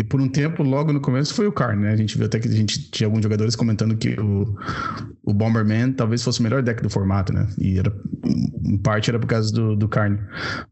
e 0.00 0.02
por 0.02 0.18
um 0.18 0.26
tempo, 0.26 0.62
logo 0.62 0.94
no 0.94 1.00
começo, 1.00 1.34
foi 1.34 1.46
o 1.46 1.52
Karn, 1.52 1.82
né? 1.82 1.92
A 1.92 1.96
gente 1.96 2.16
viu 2.16 2.24
até 2.24 2.38
que 2.38 2.48
a 2.48 2.50
gente 2.50 2.90
tinha 2.90 3.06
alguns 3.06 3.22
jogadores 3.22 3.54
comentando 3.54 3.94
que 3.98 4.18
o, 4.18 4.56
o 5.22 5.34
Bomberman 5.34 5.92
talvez 5.92 6.24
fosse 6.24 6.40
o 6.40 6.42
melhor 6.42 6.62
deck 6.62 6.82
do 6.82 6.88
formato, 6.88 7.34
né? 7.34 7.46
E 7.58 7.78
era, 7.78 7.94
em 8.64 8.78
parte 8.78 9.10
era 9.10 9.18
por 9.18 9.26
causa 9.26 9.52
do, 9.52 9.76
do 9.76 9.86
Karn. 9.90 10.18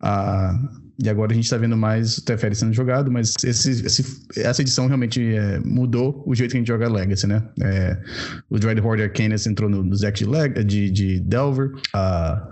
Ah, 0.00 0.58
e 0.98 1.10
agora 1.10 1.32
a 1.32 1.34
gente 1.34 1.50
tá 1.50 1.58
vendo 1.58 1.76
mais 1.76 2.16
o 2.16 2.24
Teferi 2.24 2.54
sendo 2.54 2.72
jogado, 2.72 3.12
mas 3.12 3.34
esse, 3.44 3.70
esse, 3.84 4.24
essa 4.34 4.62
edição 4.62 4.86
realmente 4.86 5.22
é, 5.22 5.60
mudou 5.60 6.24
o 6.26 6.34
jeito 6.34 6.52
que 6.52 6.56
a 6.56 6.60
gente 6.60 6.68
joga 6.68 6.88
Legacy, 6.88 7.26
né? 7.26 7.42
É, 7.62 8.00
o 8.48 8.58
Dreadhorde 8.58 9.02
Arcanus 9.02 9.46
entrou 9.46 9.68
no, 9.68 9.84
no 9.84 9.94
deck 9.94 10.20
de, 10.20 10.24
Leg, 10.24 10.64
de, 10.64 10.90
de 10.90 11.20
Delver. 11.20 11.72
Ah, 11.92 12.48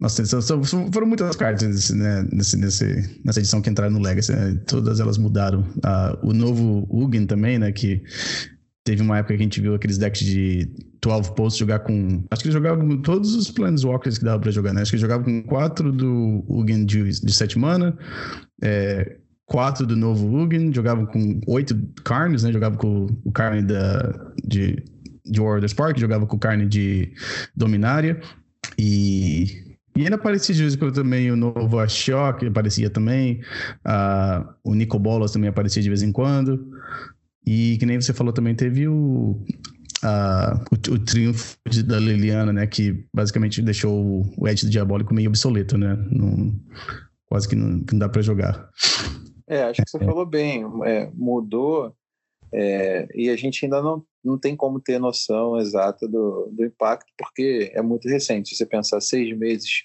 nossa, 0.00 0.24
são, 0.24 0.62
foram 0.62 1.06
muitas 1.08 1.34
cartas 1.34 1.90
né, 1.90 2.24
nesse, 2.32 2.56
nesse, 2.56 3.20
nessa 3.24 3.40
edição 3.40 3.60
que 3.60 3.68
entraram 3.68 3.92
no 3.92 4.00
Legacy. 4.00 4.32
Né? 4.32 4.60
Todas 4.66 5.00
elas 5.00 5.18
mudaram. 5.18 5.66
Ah, 5.82 6.16
o 6.22 6.32
novo 6.32 6.86
Ugin 6.88 7.26
também, 7.26 7.58
né? 7.58 7.72
Que 7.72 8.02
teve 8.84 9.02
uma 9.02 9.18
época 9.18 9.34
que 9.34 9.40
a 9.40 9.42
gente 9.42 9.60
viu 9.60 9.74
aqueles 9.74 9.98
decks 9.98 10.24
de 10.24 10.70
12 11.02 11.34
posts 11.34 11.58
jogar 11.58 11.80
com. 11.80 12.24
Acho 12.30 12.42
que 12.42 12.48
ele 12.48 12.54
jogava 12.54 12.80
com 12.80 13.02
todos 13.02 13.34
os 13.34 13.50
Planeswalkers 13.50 14.18
que 14.18 14.24
dava 14.24 14.38
pra 14.38 14.52
jogar, 14.52 14.72
né? 14.72 14.82
Acho 14.82 14.92
que 14.92 14.96
ele 14.96 15.02
jogava 15.02 15.24
com 15.24 15.42
4 15.42 15.90
do 15.90 16.44
Ugin 16.48 16.86
de, 16.86 17.20
de 17.20 17.32
7 17.32 17.58
mana. 17.58 17.98
É, 18.62 19.16
4 19.46 19.84
do 19.84 19.96
novo 19.96 20.32
Ugin, 20.32 20.72
jogava 20.72 21.06
com 21.08 21.40
8 21.44 21.76
Carnes, 22.04 22.44
né? 22.44 22.52
Jogava 22.52 22.76
com 22.76 23.06
o 23.24 23.32
Carne 23.32 23.62
da, 23.62 24.32
de, 24.46 24.76
de 25.26 25.40
the 25.60 25.66
Spark, 25.66 25.98
jogava 25.98 26.24
com 26.24 26.36
o 26.36 26.40
Carne 26.40 26.66
de 26.66 27.12
Dominária. 27.56 28.20
E 28.78 29.67
e 29.98 30.04
ainda 30.04 30.14
aparecia 30.14 30.54
de 30.54 30.60
vez 30.60 30.74
em 30.74 30.78
quando 30.78 30.94
também 30.94 31.28
o 31.28 31.34
novo 31.34 31.76
Ashok, 31.80 32.46
aparecia 32.46 32.88
também. 32.88 33.40
Uh, 33.84 34.48
o 34.62 34.72
Nico 34.72 34.96
Bolas 34.96 35.32
também 35.32 35.50
aparecia 35.50 35.82
de 35.82 35.88
vez 35.88 36.04
em 36.04 36.12
quando. 36.12 36.70
E 37.44 37.76
que 37.78 37.84
nem 37.84 38.00
você 38.00 38.12
falou 38.12 38.32
também, 38.32 38.54
teve 38.54 38.86
o, 38.86 39.42
uh, 40.04 40.54
o, 40.70 40.94
o, 40.94 40.98
triunfo 41.00 41.56
da 41.84 41.98
Liliana, 41.98 42.52
né? 42.52 42.64
Que 42.68 43.04
basicamente 43.12 43.60
deixou 43.60 44.24
o 44.38 44.46
Edge 44.46 44.66
do 44.66 44.70
Diabólico 44.70 45.12
meio 45.12 45.30
obsoleto, 45.30 45.76
né? 45.76 45.98
Não, 46.12 46.54
quase 47.26 47.48
que 47.48 47.56
não, 47.56 47.80
que 47.80 47.92
não 47.92 47.98
dá 47.98 48.08
para 48.08 48.22
jogar. 48.22 48.70
É, 49.48 49.64
acho 49.64 49.82
que 49.82 49.90
você 49.90 49.96
é. 49.96 50.06
falou 50.06 50.24
bem. 50.24 50.64
É, 50.84 51.10
mudou 51.12 51.92
é, 52.52 53.06
e 53.14 53.28
a 53.28 53.36
gente 53.36 53.64
ainda 53.64 53.82
não, 53.82 54.04
não 54.24 54.38
tem 54.38 54.56
como 54.56 54.80
ter 54.80 54.98
noção 54.98 55.58
exata 55.58 56.08
do, 56.08 56.50
do 56.52 56.64
impacto, 56.64 57.12
porque 57.16 57.70
é 57.74 57.82
muito 57.82 58.08
recente. 58.08 58.50
Se 58.50 58.56
você 58.56 58.66
pensar 58.66 59.00
seis 59.00 59.36
meses, 59.36 59.84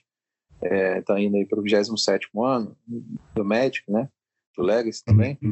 está 0.63 0.75
é, 0.75 1.01
tá 1.01 1.19
indo 1.19 1.35
aí 1.35 1.45
para 1.45 1.59
o 1.59 1.63
27 1.63 2.27
ano 2.37 2.77
do 3.35 3.43
Magic, 3.43 3.89
né? 3.91 4.09
do 4.55 4.63
Legacy 4.63 5.03
também, 5.03 5.37
uhum. 5.41 5.51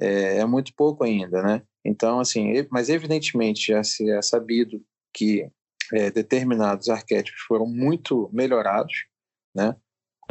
é, 0.00 0.38
é, 0.38 0.44
muito 0.44 0.74
pouco 0.74 1.04
ainda. 1.04 1.42
Né? 1.42 1.62
Então, 1.84 2.20
assim, 2.20 2.52
mas 2.70 2.88
evidentemente 2.88 3.72
já 3.72 3.82
se 3.82 4.10
é 4.10 4.20
sabido 4.20 4.82
que 5.14 5.50
é, 5.92 6.10
determinados 6.10 6.88
arquétipos 6.88 7.40
foram 7.42 7.66
muito 7.66 8.28
melhorados. 8.32 9.06
Né? 9.54 9.74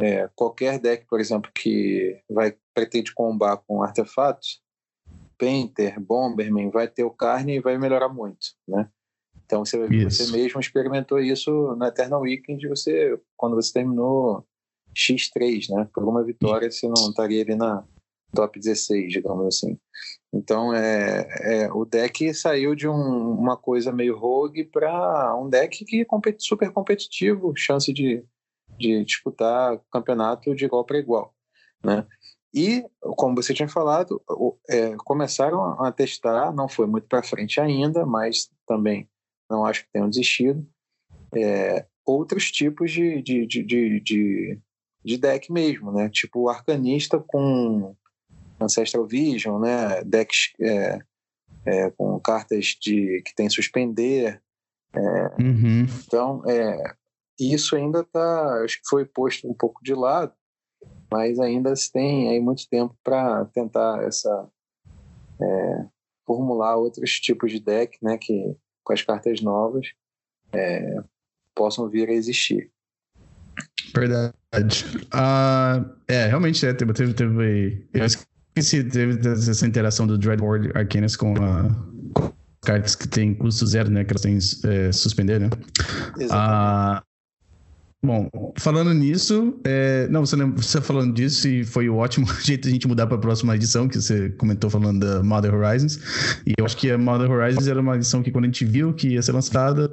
É, 0.00 0.28
qualquer 0.34 0.78
deck, 0.78 1.06
por 1.08 1.20
exemplo, 1.20 1.50
que 1.54 2.20
vai 2.28 2.56
pretende 2.74 3.12
combar 3.12 3.58
com 3.58 3.82
artefatos, 3.82 4.60
Painter, 5.40 5.98
Bomberman, 5.98 6.70
vai 6.70 6.86
ter 6.86 7.02
o 7.02 7.10
carne 7.10 7.56
e 7.56 7.60
vai 7.60 7.78
melhorar 7.78 8.10
muito, 8.10 8.48
né? 8.68 8.88
Então 9.46 9.64
você, 9.64 9.78
você 10.04 10.30
mesmo 10.30 10.60
experimentou 10.60 11.18
isso 11.18 11.74
na 11.76 11.88
Eternal 11.88 12.20
Weekend, 12.20 12.68
você, 12.68 13.18
quando 13.36 13.56
você 13.56 13.72
terminou 13.72 14.46
X3, 14.94 15.74
né? 15.74 15.88
Por 15.92 16.04
uma 16.04 16.22
vitória 16.22 16.70
você 16.70 16.86
não 16.86 17.08
estaria 17.08 17.42
ali 17.42 17.56
na, 17.56 17.84
top 18.34 18.58
16, 18.58 19.12
digamos 19.12 19.46
assim. 19.46 19.78
Então, 20.32 20.72
é, 20.72 21.26
é 21.40 21.72
o 21.72 21.84
deck 21.84 22.32
saiu 22.34 22.74
de 22.74 22.88
um, 22.88 23.32
uma 23.32 23.56
coisa 23.56 23.92
meio 23.92 24.16
rogue 24.16 24.64
para 24.64 25.36
um 25.36 25.48
deck 25.48 25.84
que 25.84 26.02
é 26.02 26.34
super 26.38 26.70
competitivo, 26.72 27.52
chance 27.56 27.92
de, 27.92 28.24
de 28.78 29.04
disputar 29.04 29.80
campeonato 29.90 30.54
de 30.54 30.64
igual 30.64 30.84
para 30.84 30.98
igual, 30.98 31.34
né? 31.84 32.06
E, 32.52 32.84
como 33.00 33.36
você 33.36 33.54
tinha 33.54 33.68
falado, 33.68 34.20
é, 34.68 34.96
começaram 34.98 35.80
a 35.82 35.92
testar, 35.92 36.52
não 36.52 36.68
foi 36.68 36.86
muito 36.86 37.06
para 37.06 37.22
frente 37.22 37.60
ainda, 37.60 38.04
mas 38.04 38.50
também 38.66 39.08
não 39.48 39.64
acho 39.64 39.84
que 39.84 39.92
tenham 39.92 40.08
desistido, 40.08 40.66
é, 41.34 41.86
outros 42.04 42.50
tipos 42.50 42.90
de, 42.90 43.22
de, 43.22 43.46
de, 43.46 43.62
de, 44.00 44.60
de, 45.04 45.18
deck 45.18 45.52
mesmo, 45.52 45.92
né? 45.92 46.08
Tipo 46.08 46.40
o 46.40 46.48
Arcanista 46.48 47.22
com 47.24 47.94
Ancestral 48.60 49.06
Vision, 49.06 49.60
né? 49.60 50.02
Decks 50.04 50.52
é, 50.60 50.98
é, 51.64 51.90
com 51.90 52.18
cartas 52.20 52.76
de, 52.80 53.22
que 53.24 53.34
tem 53.34 53.48
suspender. 53.48 54.42
É, 54.92 55.42
uhum. 55.42 55.86
Então, 56.04 56.42
é, 56.48 56.94
isso 57.38 57.76
ainda 57.76 58.00
está, 58.00 58.62
acho 58.64 58.78
que 58.78 58.88
foi 58.88 59.04
posto 59.04 59.48
um 59.48 59.54
pouco 59.54 59.82
de 59.82 59.94
lado, 59.94 60.32
mas 61.10 61.38
ainda 61.38 61.74
se 61.74 61.90
tem 61.90 62.30
aí 62.30 62.40
muito 62.40 62.68
tempo 62.68 62.96
para 63.02 63.44
tentar 63.46 64.02
essa 64.04 64.48
é, 65.40 65.86
formular 66.26 66.76
outros 66.76 67.18
tipos 67.18 67.50
de 67.50 67.60
deck, 67.60 67.98
né, 68.02 68.16
que 68.16 68.56
com 68.84 68.92
as 68.92 69.02
cartas 69.02 69.40
novas 69.40 69.88
é, 70.52 71.02
possam 71.54 71.88
vir 71.88 72.08
a 72.08 72.12
existir. 72.12 72.70
Verdade. 73.94 74.84
Uh, 75.12 75.90
é, 76.06 76.26
realmente, 76.26 76.64
é, 76.64 76.72
teve, 76.72 76.92
teve, 76.92 77.14
teve, 77.14 77.88
eu 77.92 78.04
esqueci, 78.04 78.84
teve 78.84 79.28
essa 79.28 79.66
interação 79.66 80.06
do 80.06 80.16
Dreadboard 80.16 80.70
Arcanus 80.74 81.16
com, 81.16 81.34
a, 81.34 81.68
com 82.14 82.32
cartas 82.62 82.94
que 82.94 83.08
tem 83.08 83.34
custo 83.34 83.66
zero, 83.66 83.90
né, 83.90 84.04
que 84.04 84.12
elas 84.12 84.22
têm 84.22 84.38
é, 84.70 84.92
suspender, 84.92 85.40
né? 85.40 85.50
Exatamente. 86.18 87.02
Uh, 87.02 87.09
Bom, 88.02 88.30
falando 88.56 88.94
nisso, 88.94 89.60
é... 89.62 90.08
não, 90.08 90.24
você, 90.24 90.34
lembra, 90.34 90.62
você 90.62 90.80
falando 90.80 91.12
disso 91.12 91.46
e 91.46 91.64
foi 91.64 91.88
o 91.88 91.96
ótimo 91.96 92.26
jeito 92.42 92.62
de 92.62 92.68
a 92.70 92.72
gente 92.72 92.88
mudar 92.88 93.06
para 93.06 93.16
a 93.16 93.20
próxima 93.20 93.54
edição, 93.54 93.86
que 93.88 94.00
você 94.00 94.30
comentou 94.30 94.70
falando 94.70 95.00
da 95.00 95.22
Modern 95.22 95.54
Horizons. 95.54 95.96
E 96.46 96.54
eu 96.56 96.64
acho 96.64 96.76
que 96.78 96.90
a 96.90 96.96
Modern 96.96 97.30
Horizons 97.30 97.66
era 97.66 97.78
uma 97.78 97.96
edição 97.96 98.22
que 98.22 98.30
quando 98.30 98.44
a 98.44 98.48
gente 98.48 98.64
viu 98.64 98.94
que 98.94 99.08
ia 99.08 99.22
ser 99.22 99.32
lançada, 99.32 99.90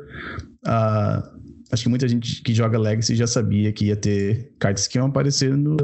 acho 1.71 1.83
que 1.83 1.89
muita 1.89 2.07
gente 2.07 2.41
que 2.41 2.53
joga 2.53 2.79
Legacy 2.79 3.13
já 3.15 3.27
sabia 3.27 3.73
que 3.73 3.87
ia 3.87 3.95
ter 3.95 4.53
cartas 4.57 4.87
que 4.87 4.97
iam 4.97 5.07
aparecer 5.07 5.55
no, 5.55 5.75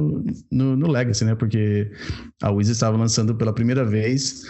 no, 0.49 0.77
no 0.77 0.87
Legacy, 0.87 1.25
né? 1.25 1.35
Porque 1.35 1.91
a 2.41 2.51
Wizard 2.51 2.71
estava 2.71 2.97
lançando 2.97 3.35
pela 3.35 3.53
primeira 3.53 3.83
vez 3.83 4.43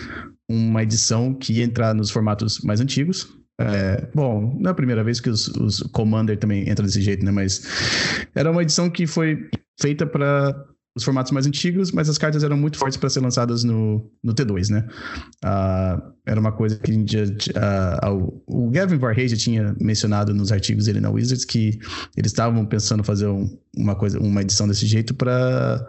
uma 0.48 0.84
edição 0.84 1.34
que 1.34 1.54
ia 1.54 1.64
entrar 1.64 1.96
nos 1.96 2.12
formatos 2.12 2.60
mais 2.62 2.80
antigos, 2.80 3.28
é, 3.60 4.08
bom, 4.14 4.58
não 4.60 4.70
é 4.70 4.72
a 4.72 4.76
primeira 4.76 5.04
vez 5.04 5.20
que 5.20 5.30
os, 5.30 5.48
os 5.48 5.82
Commander 5.92 6.38
também 6.38 6.68
entra 6.68 6.86
desse 6.86 7.02
jeito, 7.02 7.24
né? 7.24 7.32
Mas 7.32 8.28
era 8.34 8.50
uma 8.52 8.64
edição 8.64 8.90
que 8.90 9.06
foi 9.06 9.50
feita 9.80 10.06
para 10.06 10.66
os 10.96 11.04
formatos 11.04 11.32
mais 11.32 11.48
antigos, 11.48 11.92
mas 11.92 12.08
as 12.08 12.20
cartas 12.20 12.44
eram 12.44 12.56
muito 12.56 12.78
fortes 12.78 12.98
para 12.98 13.10
ser 13.10 13.20
lançadas 13.20 13.64
no, 13.64 14.12
no 14.24 14.34
T2, 14.34 14.70
né? 14.70 14.88
Uh, 15.44 16.14
era 16.26 16.40
uma 16.40 16.52
coisa 16.52 16.78
que 16.78 17.04
já, 17.08 17.24
uh, 18.12 18.44
o 18.46 18.70
Gavin 18.70 18.98
Varhey 18.98 19.28
já 19.28 19.36
tinha 19.36 19.76
mencionado 19.82 20.34
nos 20.36 20.52
artigos 20.52 20.86
dele 20.86 21.02
na 21.02 21.10
Wizards 21.10 21.46
que 21.46 21.80
eles 22.16 22.32
estavam 22.32 22.64
pensando 22.66 23.04
fazer 23.04 23.28
um, 23.28 23.50
uma 23.76 23.96
coisa, 23.96 24.20
uma 24.20 24.42
edição 24.42 24.68
desse 24.68 24.86
jeito 24.86 25.16
para 25.16 25.84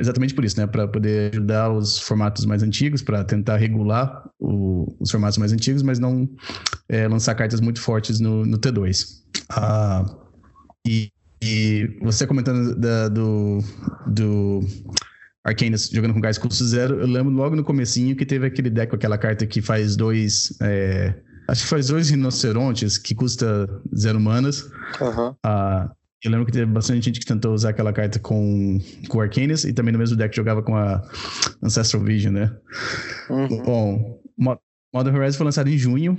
exatamente 0.00 0.34
por 0.34 0.44
isso, 0.44 0.58
né? 0.58 0.66
Para 0.66 0.88
poder 0.88 1.32
ajudar 1.34 1.70
os 1.70 1.98
formatos 1.98 2.46
mais 2.46 2.62
antigos, 2.62 3.02
para 3.02 3.22
tentar 3.24 3.58
regular 3.58 4.30
o, 4.40 4.96
os 4.98 5.10
formatos 5.10 5.36
mais 5.36 5.52
antigos, 5.52 5.82
mas 5.82 5.98
não 5.98 6.26
é, 6.88 7.06
lançar 7.06 7.34
cartas 7.34 7.60
muito 7.60 7.82
fortes 7.82 8.18
no, 8.18 8.46
no 8.46 8.58
T2. 8.58 9.04
Uh, 9.52 10.22
e 10.86 11.10
e 11.42 11.98
você 12.00 12.26
comentando 12.26 12.76
da, 12.76 13.08
do, 13.08 13.58
do 14.06 14.60
Arcanus 15.44 15.90
jogando 15.90 16.14
com 16.14 16.20
gás 16.20 16.38
custo 16.38 16.64
zero, 16.64 17.00
eu 17.00 17.06
lembro 17.06 17.32
logo 17.32 17.56
no 17.56 17.64
comecinho 17.64 18.14
que 18.14 18.24
teve 18.24 18.46
aquele 18.46 18.70
deck 18.70 18.90
com 18.90 18.96
aquela 18.96 19.18
carta 19.18 19.44
que 19.44 19.60
faz 19.60 19.96
dois... 19.96 20.56
É, 20.62 21.12
acho 21.48 21.64
que 21.64 21.68
faz 21.68 21.88
dois 21.88 22.10
rinocerontes 22.10 22.96
que 22.96 23.14
custa 23.14 23.68
zero 23.96 24.20
manas. 24.20 24.70
Uhum. 25.00 25.34
Ah, 25.42 25.90
eu 26.22 26.30
lembro 26.30 26.46
que 26.46 26.52
teve 26.52 26.66
bastante 26.66 27.04
gente 27.04 27.18
que 27.18 27.26
tentou 27.26 27.52
usar 27.52 27.70
aquela 27.70 27.92
carta 27.92 28.20
com, 28.20 28.78
com 29.08 29.18
o 29.18 29.20
Arcanus 29.20 29.64
e 29.64 29.72
também 29.72 29.92
no 29.92 29.98
mesmo 29.98 30.16
deck 30.16 30.34
jogava 30.36 30.62
com 30.62 30.76
a 30.76 31.02
Ancestral 31.60 32.04
Vision, 32.04 32.34
né? 32.34 32.56
Uhum. 33.28 33.62
Bom, 33.64 34.22
Modern 34.94 35.16
Horizon 35.16 35.38
foi 35.38 35.46
lançado 35.46 35.68
em 35.68 35.76
junho. 35.76 36.16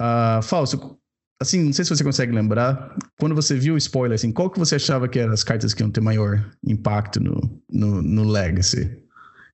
Uh, 0.00 0.42
Falso, 0.42 0.97
assim, 1.40 1.64
não 1.64 1.72
sei 1.72 1.84
se 1.84 1.94
você 1.94 2.04
consegue 2.04 2.32
lembrar, 2.32 2.96
quando 3.18 3.34
você 3.34 3.54
viu 3.54 3.74
o 3.74 3.78
spoiler, 3.78 4.14
assim, 4.14 4.32
qual 4.32 4.50
que 4.50 4.58
você 4.58 4.76
achava 4.76 5.08
que 5.08 5.18
eram 5.18 5.32
as 5.32 5.44
cartas 5.44 5.72
que 5.72 5.82
iam 5.82 5.90
ter 5.90 6.00
maior 6.00 6.50
impacto 6.66 7.20
no, 7.20 7.62
no, 7.70 8.02
no 8.02 8.24
Legacy? 8.24 9.02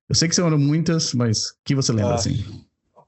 Eu 0.09 0.15
sei 0.15 0.27
que 0.27 0.35
são 0.35 0.49
muitas, 0.57 1.13
mas 1.13 1.53
que 1.63 1.75
você 1.75 1.91
lembra, 1.91 2.13
ah, 2.13 2.15
assim? 2.15 2.43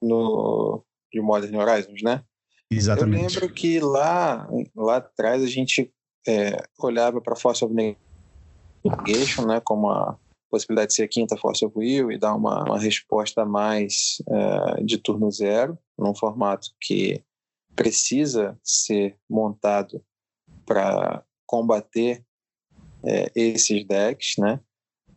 No, 0.02 0.84
de 1.12 1.22
Modern 1.22 1.56
Horizons, 1.56 2.02
né? 2.04 2.24
Exatamente. 2.70 3.36
Eu 3.36 3.42
lembro 3.42 3.54
que 3.54 3.80
lá, 3.80 4.48
lá 4.76 4.98
atrás 4.98 5.44
a 5.44 5.48
gente 5.48 5.92
é, 6.28 6.58
olhava 6.80 7.22
para 7.22 7.36
Force 7.36 7.64
of 7.64 7.74
Negation, 7.74 9.46
né, 9.46 9.62
como 9.64 9.90
a 9.90 10.18
possibilidade 10.50 10.90
de 10.90 10.96
ser 10.96 11.04
a 11.04 11.08
quinta 11.08 11.38
Force 11.38 11.66
of 11.66 11.78
Will 11.78 12.12
e 12.12 12.18
dar 12.18 12.36
uma, 12.36 12.64
uma 12.64 12.80
resposta 12.80 13.46
mais 13.46 14.22
é, 14.30 14.84
de 14.84 14.98
turno 14.98 15.32
zero, 15.32 15.78
num 15.98 16.16
formato 16.16 16.70
que 16.82 17.24
precisa 17.78 18.60
ser 18.64 19.16
montado 19.30 20.04
para 20.66 21.24
combater 21.46 22.26
é, 23.06 23.32
esses 23.36 23.86
decks, 23.86 24.34
né? 24.40 24.60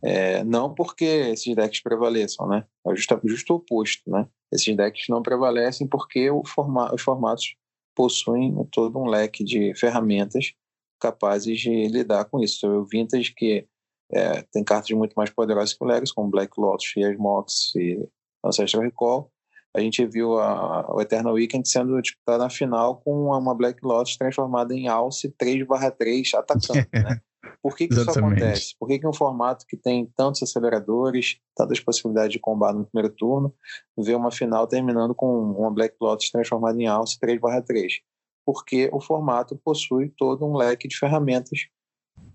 É, 0.03 0.43
não 0.43 0.73
porque 0.73 1.03
esses 1.03 1.55
decks 1.55 1.81
prevaleçam, 1.81 2.47
né? 2.47 2.65
É 2.87 2.95
justo, 2.95 3.19
justo 3.25 3.53
o 3.53 3.55
oposto, 3.57 4.09
né? 4.09 4.27
Esses 4.51 4.75
decks 4.77 5.05
não 5.09 5.23
prevalecem 5.23 5.87
porque 5.87 6.29
forma, 6.45 6.93
os 6.93 7.01
formatos 7.01 7.55
possuem 7.95 8.55
todo 8.71 8.99
um 8.99 9.07
leque 9.07 9.43
de 9.43 9.73
ferramentas 9.75 10.53
capazes 10.99 11.59
de 11.59 11.87
lidar 11.87 12.25
com 12.25 12.39
isso. 12.39 12.67
O 12.67 12.85
Vintage 12.85 13.33
que 13.33 13.67
é, 14.13 14.43
tem 14.53 14.63
cartas 14.63 14.91
muito 14.91 15.13
mais 15.13 15.31
poderosas 15.31 15.73
que 15.73 15.83
o 15.83 15.87
Legacy, 15.87 16.13
como 16.13 16.29
Black 16.29 16.53
Lotus, 16.59 16.85
Fear 16.87 17.17
Mox 17.17 17.73
e 17.75 18.07
Ancestral 18.45 18.83
Recall, 18.83 19.31
a 19.75 19.79
gente 19.79 20.05
viu 20.05 20.37
a, 20.39 20.93
o 20.93 21.01
Eternal 21.01 21.33
Weekend 21.33 21.67
sendo 21.67 22.01
disputado 22.01 22.43
na 22.43 22.49
final 22.49 22.97
com 22.97 23.29
uma 23.29 23.55
Black 23.55 23.79
Lotus 23.83 24.17
transformada 24.17 24.73
em 24.73 24.87
Alce 24.87 25.33
3/3 25.41 26.33
atacando, 26.33 26.87
né? 26.93 27.21
Por 27.61 27.75
que, 27.75 27.87
que 27.87 27.93
isso 27.93 28.09
acontece? 28.09 28.75
Por 28.79 28.87
que, 28.87 28.99
que 28.99 29.07
um 29.07 29.13
formato 29.13 29.65
que 29.67 29.77
tem 29.77 30.11
tantos 30.15 30.41
aceleradores, 30.41 31.37
tantas 31.55 31.79
possibilidades 31.79 32.33
de 32.33 32.39
combate 32.39 32.77
no 32.77 32.85
primeiro 32.85 33.13
turno, 33.15 33.53
vê 33.97 34.15
uma 34.15 34.31
final 34.31 34.65
terminando 34.67 35.13
com 35.13 35.51
uma 35.51 35.71
Black 35.71 35.95
Lotus 36.01 36.31
transformada 36.31 36.81
em 36.81 36.87
Alce 36.87 37.19
3/3? 37.19 38.01
Porque 38.45 38.89
o 38.91 38.99
formato 38.99 39.59
possui 39.63 40.09
todo 40.17 40.45
um 40.45 40.55
leque 40.55 40.87
de 40.87 40.97
ferramentas 40.97 41.67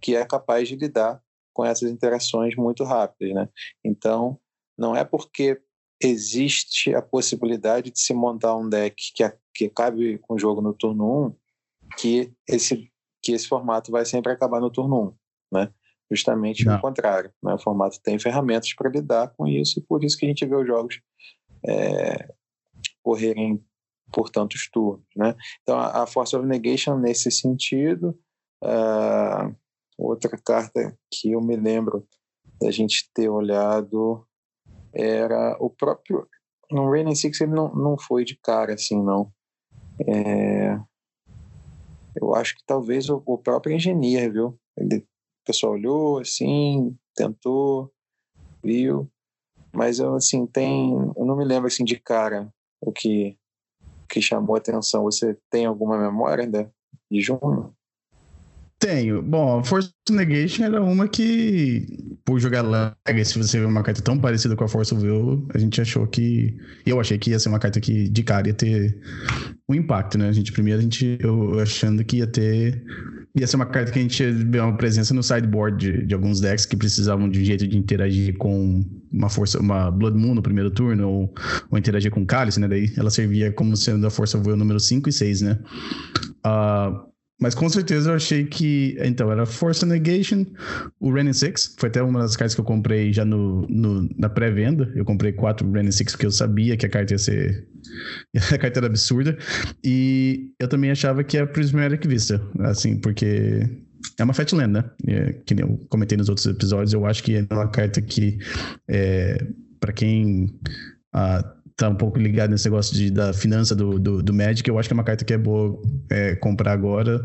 que 0.01 0.15
é 0.15 0.25
capaz 0.25 0.69
de 0.69 0.77
lidar 0.77 1.21
com 1.53 1.65
essas 1.65 1.91
interações 1.91 2.55
muito 2.55 2.85
rápidas, 2.85 3.35
né? 3.35 3.49
Então, 3.85 4.39
não 4.79 4.95
é 4.95 5.05
porque 5.05 5.61
existe 6.03 6.95
a 6.95 7.03
possibilidade 7.03 7.91
de 7.91 8.01
se 8.01 8.13
montar 8.13 8.55
um 8.57 8.69
deck 8.69 9.13
que, 9.15 9.33
que 9.55 9.69
cabe 9.69 10.19
com 10.19 10.35
o 10.35 10.39
jogo 10.39 10.61
no 10.61 10.75
turno 10.75 11.29
1, 11.29 11.35
que 11.99 12.33
esse, 12.49 12.91
que 13.23 13.33
esse 13.33 13.49
formato 13.49 13.91
vai 13.91 14.05
sempre 14.05 14.33
acabar 14.33 14.61
no 14.61 14.71
turno 14.71 15.17
1, 15.53 15.57
né? 15.57 15.73
Justamente 16.11 16.65
Não. 16.65 16.77
o 16.77 16.81
contrário, 16.81 17.33
né? 17.43 17.55
O 17.55 17.59
formato 17.59 18.01
tem 18.03 18.19
ferramentas 18.19 18.73
para 18.75 18.91
lidar 18.91 19.33
com 19.37 19.47
isso 19.47 19.79
e 19.79 19.83
por 19.83 20.05
isso 20.05 20.17
que 20.17 20.27
a 20.27 20.29
gente 20.29 20.45
vê 20.45 20.55
os 20.55 20.67
jogos 20.67 21.01
é, 21.67 22.33
correrem 23.03 23.65
por 24.13 24.31
tantos 24.31 24.69
turnos, 24.71 25.07
né? 25.17 25.35
Então 25.63 25.79
a, 25.79 26.03
a 26.03 26.07
Force 26.07 26.37
of 26.37 26.47
Negation 26.47 26.97
nesse 26.99 27.31
sentido, 27.31 28.19
uh, 28.63 29.55
outra 29.99 30.37
carta 30.39 30.97
que 31.11 31.33
eu 31.33 31.41
me 31.41 31.57
lembro 31.57 32.07
da 32.61 32.71
gente 32.71 33.11
ter 33.13 33.29
olhado 33.29 34.26
era 34.97 35.57
o 35.61 35.71
próprio. 35.71 36.27
No 36.71 36.91
Rain 36.91 37.15
Six 37.15 37.41
ele 37.41 37.53
não, 37.53 37.73
não 37.75 37.99
foi 37.99 38.25
de 38.25 38.37
cara 38.37 38.75
assim, 38.75 39.01
não. 39.03 39.31
É, 40.07 40.79
eu 42.15 42.35
acho 42.35 42.57
que 42.57 42.63
talvez 42.67 43.09
o, 43.09 43.23
o 43.25 43.39
próprio 43.39 43.75
engenheiro, 43.75 44.33
viu? 44.33 44.61
Ele, 44.77 44.99
o 44.99 45.05
pessoal 45.45 45.75
olhou 45.75 46.19
assim, 46.19 46.97
tentou, 47.15 47.93
viu, 48.63 49.09
mas 49.73 49.99
eu 49.99 50.15
assim 50.15 50.47
tem, 50.47 50.93
eu 51.17 51.25
não 51.25 51.37
me 51.37 51.45
lembro 51.45 51.67
assim 51.69 51.85
de 51.85 51.99
cara 51.99 52.53
o 52.81 52.91
que 52.91 53.39
que 54.09 54.23
chamou 54.23 54.55
a 54.55 54.59
atenção. 54.59 55.05
Você 55.05 55.37
tem 55.51 55.67
alguma 55.67 55.99
memória 55.99 56.45
ainda 56.45 56.73
de 57.11 57.21
junho? 57.21 57.76
Tenho. 58.79 59.23
Bom, 59.23 59.65
Force 59.65 59.91
Negation 60.11 60.65
era 60.65 60.83
uma 60.83 61.09
que, 61.09 61.87
por 62.27 62.39
jogar 62.39 62.63
Legacy, 63.09 63.39
você 63.39 63.59
vê 63.59 63.65
uma 63.65 63.83
carta 63.83 64.03
tão 64.03 64.19
parecida 64.19 64.55
com 64.55 64.65
a 64.65 64.69
Force 64.69 64.95
of 64.95 65.03
Will, 65.03 65.49
a 65.55 65.59
gente 65.59 65.81
achou 65.81 66.07
que. 66.07 66.55
Eu 66.85 67.01
achei 67.01 67.17
que 67.17 67.31
ia 67.31 67.39
ser 67.39 67.49
uma 67.49 67.59
carta 67.59 67.81
que 67.81 68.07
de 68.09 68.23
cara 68.23 68.49
ia 68.49 68.55
ter 68.55 69.01
um 69.67 69.75
impacto, 69.75 70.19
né? 70.19 70.29
A 70.29 70.33
gente, 70.33 70.53
primeiro, 70.53 70.79
a 70.81 70.83
gente, 70.83 71.17
eu 71.21 71.59
achando 71.59 72.05
que 72.05 72.19
ia 72.19 72.27
ter. 72.27 72.85
Ia 73.35 73.47
ser 73.47 73.57
uma 73.57 73.65
carta 73.65 73.91
que 73.91 73.99
a 73.99 74.03
gente 74.03 74.23
ia 74.23 74.63
uma 74.63 74.77
presença 74.77 75.15
no 75.15 75.23
sideboard 75.23 75.79
de, 75.79 76.07
de 76.07 76.15
alguns 76.15 76.41
decks 76.41 76.67
que 76.67 76.77
precisavam 76.77 77.31
de 77.31 77.41
um 77.41 77.45
jeito 77.45 77.67
de 77.67 77.79
interagir 77.79 78.37
com 78.37 78.85
uma 79.11 79.31
força, 79.31 79.59
uma 79.59 79.91
Blood 79.91 80.19
Moon 80.19 80.35
no 80.35 80.43
primeiro 80.43 80.71
turno, 80.71 81.09
ou, 81.09 81.35
ou 81.71 81.79
interagir 81.79 82.11
com 82.11 82.27
Cálice, 82.27 82.61
né? 82.61 82.69
Daí 82.69 82.93
ela 82.95 83.11
servia 83.11 83.51
como 83.53 83.75
sendo 83.75 84.07
a 84.07 84.11
Força 84.11 84.37
Will 84.37 84.57
número 84.57 84.79
5 84.79 85.09
e 85.09 85.13
6, 85.13 85.41
né? 85.41 85.59
Uh, 86.45 87.16
mas 87.39 87.55
com 87.55 87.69
certeza 87.69 88.11
eu 88.11 88.15
achei 88.15 88.45
que. 88.45 88.97
Então, 89.01 89.31
era 89.31 89.45
Force 89.45 89.85
Negation, 89.85 90.47
o 90.99 91.13
Renin 91.13 91.35
6. 91.35 91.77
Foi 91.79 91.89
até 91.89 92.03
uma 92.03 92.21
das 92.21 92.35
cartas 92.35 92.55
que 92.55 92.61
eu 92.61 92.65
comprei 92.65 93.13
já 93.13 93.25
no, 93.25 93.67
no 93.69 94.09
na 94.17 94.29
pré-venda. 94.29 94.91
Eu 94.95 95.05
comprei 95.05 95.33
quatro 95.33 95.71
Renin 95.71 95.93
6 95.93 96.13
porque 96.13 96.27
eu 96.27 96.31
sabia 96.31 96.77
que 96.77 96.87
a 96.87 96.89
carta 96.89 97.13
ia 97.15 97.19
ser. 97.19 97.67
A 98.53 98.59
carta 98.59 98.81
era 98.81 98.87
absurda. 98.87 99.37
E 99.85 100.51
eu 100.59 100.69
também 100.69 100.91
achava 100.91 101.23
que 101.23 101.39
a 101.39 101.47
Prismatic 101.47 102.07
Vista. 102.07 102.41
Assim, 102.61 102.99
porque 102.99 103.69
é 104.19 104.25
uma 104.25 104.35
Fatland, 104.35 104.73
né? 104.73 104.85
É, 105.07 105.33
que 105.45 105.55
nem 105.55 105.65
eu 105.65 105.79
comentei 105.89 106.17
nos 106.17 106.29
outros 106.29 106.47
episódios. 106.47 106.93
Eu 106.93 107.05
acho 107.07 107.23
que 107.23 107.37
é 107.37 107.47
uma 107.51 107.69
carta 107.69 108.01
que, 108.01 108.39
é, 108.89 109.47
para 109.79 109.93
quem. 109.93 110.47
Uh, 111.15 111.56
tá 111.77 111.89
um 111.89 111.95
pouco 111.95 112.19
ligado 112.19 112.51
nesse 112.51 112.65
negócio 112.65 112.95
de, 112.95 113.11
da 113.11 113.35
finança 113.35 113.77
do, 113.77 113.99
do, 113.99 114.23
do 114.23 114.35
Magic, 114.35 114.69
eu 114.69 114.79
acho 114.79 114.89
que 114.89 114.93
é 114.95 114.97
uma 114.97 115.05
carta 115.05 115.25
que 115.25 115.35
é 115.35 115.39
boa 115.39 115.79
é, 116.11 116.35
comprar 116.35 116.73
agora, 116.73 117.21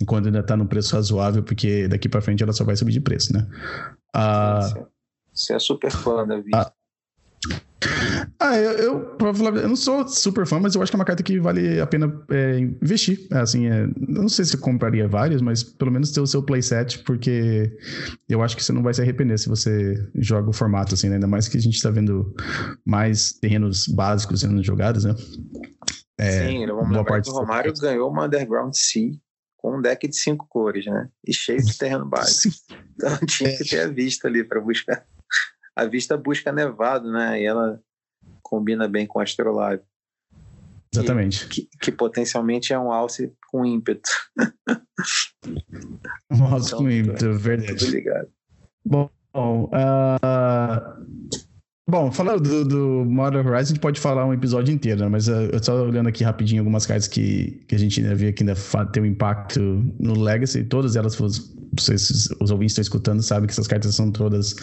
enquanto 0.00 0.26
ainda 0.26 0.42
tá 0.42 0.56
num 0.56 0.66
preço 0.66 0.94
razoável, 0.94 1.42
porque 1.42 1.88
daqui 1.88 2.08
para 2.08 2.20
frente 2.20 2.42
ela 2.42 2.52
só 2.52 2.64
vai 2.64 2.76
subir 2.76 2.92
de 2.92 3.00
preço, 3.00 3.32
né? 3.32 3.46
Ah, 4.14 4.60
Você 5.32 5.54
é 5.54 5.58
super 5.58 5.90
fã 5.90 6.24
da 6.24 6.36
vida. 6.40 6.72
Ah, 8.40 8.56
eu, 8.56 8.72
eu, 8.72 9.18
eu 9.20 9.68
não 9.68 9.76
sou 9.76 10.06
super 10.08 10.46
fã, 10.46 10.58
mas 10.58 10.74
eu 10.74 10.82
acho 10.82 10.90
que 10.90 10.96
é 10.96 10.98
uma 10.98 11.04
carta 11.04 11.22
que 11.22 11.38
vale 11.38 11.80
a 11.80 11.86
pena 11.86 12.12
é, 12.30 12.58
investir. 12.58 13.26
É, 13.30 13.38
assim, 13.38 13.66
é, 13.66 13.88
não 13.96 14.28
sei 14.28 14.44
se 14.44 14.56
eu 14.56 14.60
compraria 14.60 15.06
várias, 15.06 15.40
mas 15.40 15.62
pelo 15.62 15.92
menos 15.92 16.10
ter 16.10 16.20
o 16.20 16.26
seu 16.26 16.42
playset, 16.42 16.98
porque 17.04 17.76
eu 18.28 18.42
acho 18.42 18.56
que 18.56 18.64
você 18.64 18.72
não 18.72 18.82
vai 18.82 18.94
se 18.94 19.00
arrepender 19.00 19.38
se 19.38 19.48
você 19.48 19.94
joga 20.16 20.50
o 20.50 20.52
formato, 20.52 20.94
assim, 20.94 21.08
né? 21.08 21.14
Ainda 21.14 21.28
mais 21.28 21.46
que 21.46 21.56
a 21.56 21.60
gente 21.60 21.74
está 21.74 21.90
vendo 21.90 22.34
mais 22.84 23.32
terrenos 23.32 23.86
básicos 23.86 24.40
sendo 24.40 24.62
jogados, 24.62 25.04
né? 25.04 25.14
É, 26.18 26.48
Sim, 26.48 26.66
vamos 26.66 26.88
lembrar 26.88 27.04
parte 27.04 27.26
que 27.26 27.30
o 27.30 27.38
Romário 27.38 27.72
ganhou 27.80 28.10
uma 28.10 28.26
Underground 28.26 28.72
Sea 28.74 29.12
com 29.56 29.78
um 29.78 29.82
deck 29.82 30.08
de 30.08 30.16
cinco 30.16 30.46
cores, 30.48 30.86
né? 30.86 31.08
E 31.24 31.32
cheio 31.32 31.62
de 31.62 31.76
terreno 31.76 32.06
básico. 32.08 32.54
Então 32.94 33.18
tinha 33.24 33.56
que 33.56 33.64
ter 33.64 33.80
a 33.80 33.88
vista 33.88 34.26
ali 34.26 34.42
para 34.42 34.60
buscar 34.60 35.04
a 35.78 35.84
vista 35.84 36.16
busca 36.16 36.50
nevado, 36.50 37.10
né? 37.10 37.40
E 37.40 37.44
ela 37.44 37.80
combina 38.42 38.88
bem 38.88 39.06
com 39.06 39.20
Astrolabe. 39.20 39.82
Exatamente. 40.92 41.46
Que, 41.46 41.62
que, 41.62 41.78
que, 41.78 41.92
potencialmente 41.92 42.72
é 42.72 42.78
um 42.78 42.90
alce 42.90 43.32
com 43.48 43.64
ímpeto. 43.64 44.10
um 46.32 46.44
alce 46.44 46.68
então, 46.68 46.78
com 46.80 46.90
ímpeto, 46.90 47.32
verdade. 47.34 47.76
Tudo 47.76 47.92
ligado. 47.92 48.28
Bom, 48.84 49.08
uh, 49.34 49.70
Bom, 51.90 52.12
falando 52.12 52.42
do, 52.42 52.64
do 52.66 53.04
Modern 53.06 53.48
Horizon, 53.48 53.56
a 53.56 53.62
gente 53.68 53.80
pode 53.80 53.98
falar 53.98 54.26
um 54.26 54.34
episódio 54.34 54.74
inteiro, 54.74 55.00
né? 55.00 55.08
mas 55.08 55.26
uh, 55.26 55.48
eu 55.50 55.56
estou 55.56 55.86
olhando 55.86 56.06
aqui 56.06 56.22
rapidinho 56.22 56.60
algumas 56.60 56.84
cartas 56.84 57.08
que, 57.08 57.62
que 57.66 57.74
a 57.74 57.78
gente 57.78 58.02
ainda 58.02 58.14
vê 58.14 58.30
que 58.30 58.42
ainda 58.42 58.54
tem 58.92 59.02
um 59.02 59.06
impacto 59.06 59.58
no 59.98 60.20
Legacy, 60.20 60.64
todas 60.64 60.96
elas, 60.96 61.16
vocês, 61.16 62.28
os 62.40 62.50
ouvintes 62.50 62.72
estão 62.72 62.82
escutando, 62.82 63.22
sabem 63.22 63.46
que 63.46 63.52
essas 63.52 63.66
cartas 63.66 63.94
são 63.94 64.10
todas, 64.10 64.54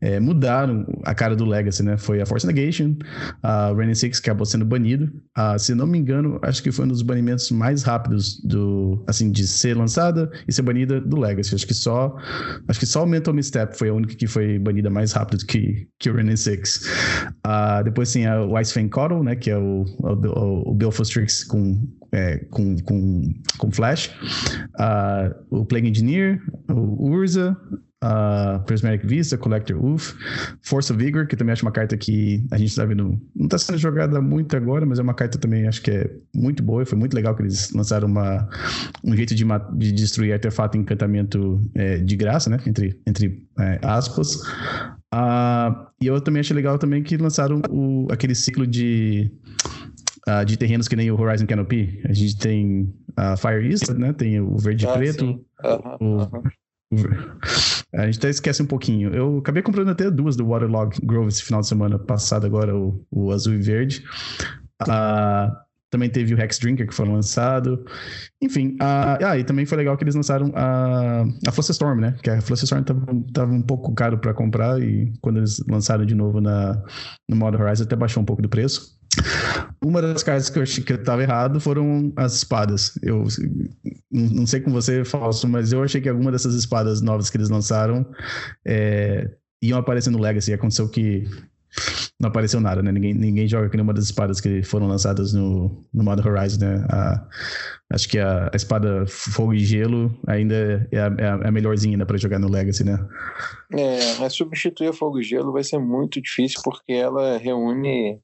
é, 0.00 0.18
mudaram 0.18 0.84
a 1.04 1.14
cara 1.14 1.36
do 1.36 1.44
Legacy, 1.44 1.84
né? 1.84 1.96
Foi 1.96 2.20
a 2.20 2.26
Force 2.26 2.44
Negation, 2.44 2.96
a 3.40 3.72
Reigning 3.72 3.94
Six, 3.94 4.18
acabou 4.18 4.44
sendo 4.44 4.64
banido, 4.64 5.12
uh, 5.38 5.56
se 5.56 5.76
não 5.76 5.86
me 5.86 5.98
engano, 5.98 6.40
acho 6.42 6.60
que 6.60 6.72
foi 6.72 6.86
um 6.86 6.88
dos 6.88 7.02
banimentos 7.02 7.52
mais 7.52 7.84
rápidos 7.84 8.40
do, 8.42 9.00
assim, 9.06 9.30
de 9.30 9.46
ser 9.46 9.76
lançada 9.76 10.28
e 10.48 10.52
ser 10.52 10.62
banida 10.62 11.00
do 11.00 11.20
Legacy, 11.20 11.54
acho 11.54 11.68
que 11.68 11.74
só, 11.74 12.16
acho 12.66 12.80
que 12.80 12.86
só 12.86 13.04
o 13.04 13.06
Mental 13.06 13.32
Misstep 13.32 13.78
foi 13.78 13.90
a 13.90 13.94
única 13.94 14.16
que 14.16 14.26
foi 14.26 14.58
banida 14.58 14.90
mais 14.90 15.12
rápido 15.12 15.46
que, 15.46 15.86
que 16.00 16.10
o 16.10 16.14
Reigning 16.14 16.36
Six. 16.36 16.63
Uh, 17.46 17.84
depois 17.84 18.12
tem 18.12 18.28
o 18.28 18.58
Ice 18.58 18.72
Fang 18.72 18.88
Coddle, 18.88 19.22
né? 19.22 19.36
Que 19.36 19.50
é 19.50 19.58
o, 19.58 19.84
o, 19.98 20.70
o 20.70 20.74
Belfostrix 20.74 21.44
com, 21.44 21.86
é, 22.12 22.38
com, 22.50 22.76
com, 22.78 23.32
com 23.58 23.70
Flash. 23.70 24.10
Uh, 24.78 25.34
o 25.50 25.64
Plague 25.64 25.88
Engineer, 25.88 26.40
o 26.68 27.10
Urza, 27.10 27.56
uh, 28.04 28.62
Prismatic 28.64 29.06
Vista, 29.06 29.38
Collector 29.38 29.78
Wolf, 29.78 30.12
Force 30.62 30.92
of 30.92 31.02
Vigor, 31.02 31.26
que 31.26 31.36
também 31.36 31.52
acho 31.52 31.64
uma 31.64 31.72
carta 31.72 31.96
que 31.96 32.46
a 32.50 32.58
gente 32.58 32.68
está 32.68 32.84
vendo, 32.84 33.18
não 33.34 33.46
está 33.46 33.58
sendo 33.58 33.78
jogada 33.78 34.20
muito 34.20 34.56
agora, 34.56 34.84
mas 34.84 34.98
é 34.98 35.02
uma 35.02 35.14
carta 35.14 35.38
também 35.38 35.66
acho 35.66 35.82
que 35.82 35.90
é 35.90 36.10
muito 36.34 36.62
boa. 36.62 36.84
Foi 36.84 36.98
muito 36.98 37.14
legal 37.14 37.34
que 37.34 37.42
eles 37.42 37.72
lançaram 37.72 38.08
uma, 38.08 38.48
um 39.02 39.16
jeito 39.16 39.34
de, 39.34 39.44
de 39.76 39.92
destruir 39.92 40.32
artefato 40.32 40.76
e 40.76 40.80
encantamento 40.80 41.60
é, 41.74 41.98
de 41.98 42.16
graça, 42.16 42.50
né? 42.50 42.58
Entre, 42.66 43.00
entre 43.06 43.46
é, 43.58 43.78
aspas. 43.82 44.40
Uh, 45.14 45.86
e 46.00 46.08
eu 46.08 46.20
também 46.20 46.40
achei 46.40 46.56
legal 46.56 46.76
também 46.76 47.02
que 47.02 47.16
lançaram 47.16 47.62
o, 47.70 48.08
aquele 48.10 48.34
ciclo 48.34 48.66
de, 48.66 49.30
uh, 50.28 50.44
de 50.44 50.56
terrenos 50.56 50.88
que 50.88 50.96
nem 50.96 51.10
o 51.10 51.20
Horizon 51.20 51.46
Canopy. 51.46 52.00
A 52.04 52.12
gente 52.12 52.36
tem 52.36 52.92
a 53.16 53.36
Fire 53.36 53.70
East, 53.70 53.88
né? 53.90 54.12
Tem 54.12 54.40
o 54.40 54.56
verde 54.58 54.84
e 54.84 54.88
ah, 54.88 54.92
preto. 54.92 55.40
o, 56.00 56.18
A 57.94 58.06
gente 58.06 58.18
até 58.18 58.28
esquece 58.28 58.60
um 58.62 58.66
pouquinho. 58.66 59.14
Eu 59.14 59.38
acabei 59.38 59.62
comprando 59.62 59.90
até 59.90 60.10
duas 60.10 60.34
do 60.36 60.48
Waterlog 60.48 60.96
Grove 61.04 61.28
esse 61.28 61.44
final 61.44 61.60
de 61.60 61.68
semana 61.68 61.96
passado, 61.96 62.44
agora 62.44 62.76
o, 62.76 63.06
o 63.08 63.30
azul 63.30 63.54
e 63.54 63.62
verde. 63.62 64.02
Uh, 64.82 65.54
também 65.94 66.10
teve 66.10 66.34
o 66.34 66.40
Hex 66.40 66.58
Drinker 66.58 66.88
que 66.88 66.92
foi 66.94 67.06
lançado. 67.06 67.84
Enfim, 68.42 68.76
a, 68.80 69.30
ah, 69.30 69.38
e 69.38 69.44
também 69.44 69.64
foi 69.64 69.78
legal 69.78 69.96
que 69.96 70.02
eles 70.02 70.16
lançaram 70.16 70.50
a, 70.52 71.22
a 71.22 71.60
Storm, 71.70 72.00
né? 72.00 72.16
Que 72.20 72.30
a 72.30 72.38
Storm 72.38 72.82
tava, 72.82 73.06
tava 73.32 73.52
um 73.52 73.62
pouco 73.62 73.94
caro 73.94 74.18
para 74.18 74.34
comprar 74.34 74.82
e 74.82 75.12
quando 75.20 75.36
eles 75.36 75.62
lançaram 75.68 76.04
de 76.04 76.16
novo 76.16 76.40
na, 76.40 76.82
no 77.28 77.36
Modern 77.36 77.62
Horizon 77.62 77.84
até 77.84 77.94
baixou 77.94 78.20
um 78.20 78.26
pouco 78.26 78.42
do 78.42 78.48
preço. 78.48 78.98
Uma 79.80 80.02
das 80.02 80.24
cartas 80.24 80.50
que 80.50 80.58
eu 80.58 80.64
achei 80.64 80.82
que 80.82 80.92
eu 80.92 81.04
tava 81.04 81.22
errado 81.22 81.60
foram 81.60 82.12
as 82.16 82.34
espadas. 82.34 82.98
Eu 83.00 83.24
não 84.10 84.48
sei 84.48 84.62
com 84.62 84.72
você, 84.72 85.04
Falso, 85.04 85.46
mas 85.46 85.72
eu 85.72 85.80
achei 85.80 86.00
que 86.00 86.08
alguma 86.08 86.32
dessas 86.32 86.56
espadas 86.56 87.00
novas 87.00 87.30
que 87.30 87.36
eles 87.36 87.48
lançaram 87.48 88.04
é, 88.66 89.30
iam 89.62 89.78
aparecer 89.78 90.10
no 90.10 90.18
Legacy. 90.18 90.52
Aconteceu 90.52 90.88
que 90.88 91.24
não 92.20 92.28
apareceu 92.28 92.60
nada, 92.60 92.82
né? 92.82 92.92
Ninguém, 92.92 93.12
ninguém 93.12 93.48
joga 93.48 93.68
nenhuma 93.72 93.92
das 93.92 94.04
espadas 94.04 94.40
que 94.40 94.62
foram 94.62 94.86
lançadas 94.86 95.32
no, 95.32 95.84
no 95.92 96.04
modo 96.04 96.26
Horizon, 96.26 96.60
né? 96.60 96.86
A, 96.88 97.28
acho 97.92 98.08
que 98.08 98.18
a, 98.18 98.50
a, 98.52 98.56
espada 98.56 99.04
fogo 99.06 99.52
e 99.52 99.58
gelo 99.58 100.16
ainda 100.26 100.88
é 100.92 100.98
a, 100.98 101.06
é 101.18 101.48
a 101.48 101.50
melhorzinha 101.50 101.96
né, 101.96 102.04
para 102.04 102.16
jogar 102.16 102.38
no 102.38 102.48
Legacy, 102.48 102.84
né? 102.84 102.98
É, 103.72 104.28
substituir 104.28 104.88
a 104.88 104.92
fogo 104.92 105.18
e 105.18 105.24
gelo 105.24 105.52
vai 105.52 105.64
ser 105.64 105.78
muito 105.78 106.20
difícil 106.20 106.60
porque 106.62 106.92
ela 106.92 107.36
reúne 107.36 108.20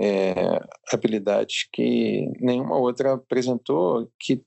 é, 0.00 0.34
habilidades 0.92 1.68
que 1.72 2.32
nenhuma 2.40 2.78
outra 2.78 3.14
apresentou 3.14 4.10
que, 4.18 4.42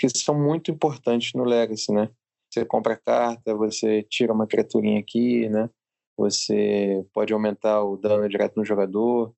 que 0.00 0.08
são 0.18 0.38
muito 0.38 0.70
importantes 0.70 1.32
no 1.34 1.44
Legacy, 1.44 1.92
né? 1.92 2.10
Você 2.50 2.64
compra 2.64 2.96
carta, 2.96 3.54
você 3.54 4.02
tira 4.02 4.32
uma 4.32 4.46
criaturinha 4.46 4.98
aqui, 4.98 5.48
né? 5.48 5.70
Você 6.18 7.06
pode 7.14 7.32
aumentar 7.32 7.82
o 7.82 7.96
dano 7.96 8.28
direto 8.28 8.56
no 8.56 8.64
jogador 8.64 9.32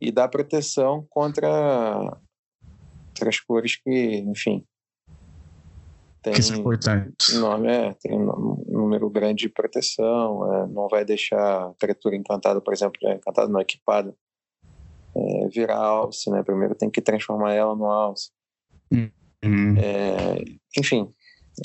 e 0.00 0.12
dar 0.12 0.28
proteção 0.28 1.06
contra 1.08 2.18
outras 3.08 3.40
cores 3.40 3.76
que, 3.76 4.16
enfim, 4.18 4.64
tem 6.22 6.34
que 6.34 6.52
importante. 6.52 7.34
Nome, 7.38 7.68
é, 7.68 7.94
tem 7.94 8.12
um 8.12 8.62
número 8.68 9.08
grande 9.08 9.44
de 9.44 9.48
proteção, 9.48 10.52
é, 10.52 10.66
não 10.66 10.86
vai 10.88 11.04
deixar 11.04 11.68
a 11.68 11.74
criatura 11.78 12.14
encantada, 12.14 12.60
por 12.60 12.74
exemplo, 12.74 12.96
é, 13.04 13.14
encantada 13.14 13.48
não, 13.48 13.60
equipada, 13.60 14.14
é, 15.16 15.48
virar 15.48 15.78
alce, 15.78 16.30
né? 16.30 16.42
Primeiro 16.42 16.74
tem 16.74 16.90
que 16.90 17.00
transformar 17.00 17.54
ela 17.54 17.74
no 17.74 17.86
alce. 17.86 18.30
Uhum. 18.92 19.10
É, 19.78 20.44
enfim, 20.78 21.10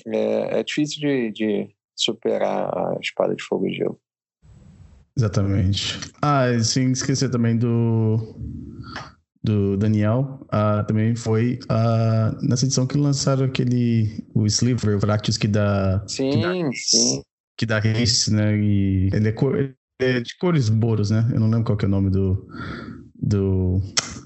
é, 0.08 0.60
é 0.60 0.64
difícil 0.64 1.02
de, 1.02 1.32
de 1.32 1.76
superar 1.96 2.70
a 2.78 2.98
espada 3.02 3.36
de 3.36 3.44
fogo 3.44 3.68
e 3.68 3.74
gelo. 3.74 4.00
Exatamente. 5.18 6.00
Ah, 6.22 6.48
sem 6.60 6.92
esquecer 6.92 7.30
também 7.30 7.58
do 7.58 8.36
do 9.46 9.78
Daniel, 9.78 10.40
uh, 10.46 10.84
também 10.88 11.16
foi 11.16 11.60
uh, 11.66 12.46
nessa 12.46 12.66
edição 12.66 12.88
que 12.88 12.98
lançaram 12.98 13.46
aquele 13.46 14.26
o 14.34 14.48
Sliver, 14.48 14.98
o 14.98 15.00
Fractus 15.00 15.38
que 15.38 15.48
dá 15.48 16.04
sim, 16.08 16.32
que 16.32 16.42
dá, 16.42 16.54
sim. 16.74 17.22
que 17.56 17.66
dá 17.68 17.80
race, 17.80 18.34
né? 18.34 18.58
E 18.58 19.10
ele 19.14 19.30
é, 19.30 19.32
cor, 19.32 19.56
ele 19.56 19.76
é, 20.02 20.20
de 20.20 20.36
cores 20.40 20.68
boros, 20.68 21.12
né? 21.12 21.30
Eu 21.32 21.40
não 21.40 21.48
lembro 21.48 21.66
qual 21.66 21.78
que 21.78 21.86
é 21.86 21.88
o 21.88 21.92
nome 21.92 22.10
do 22.10 22.48
do 23.14 23.80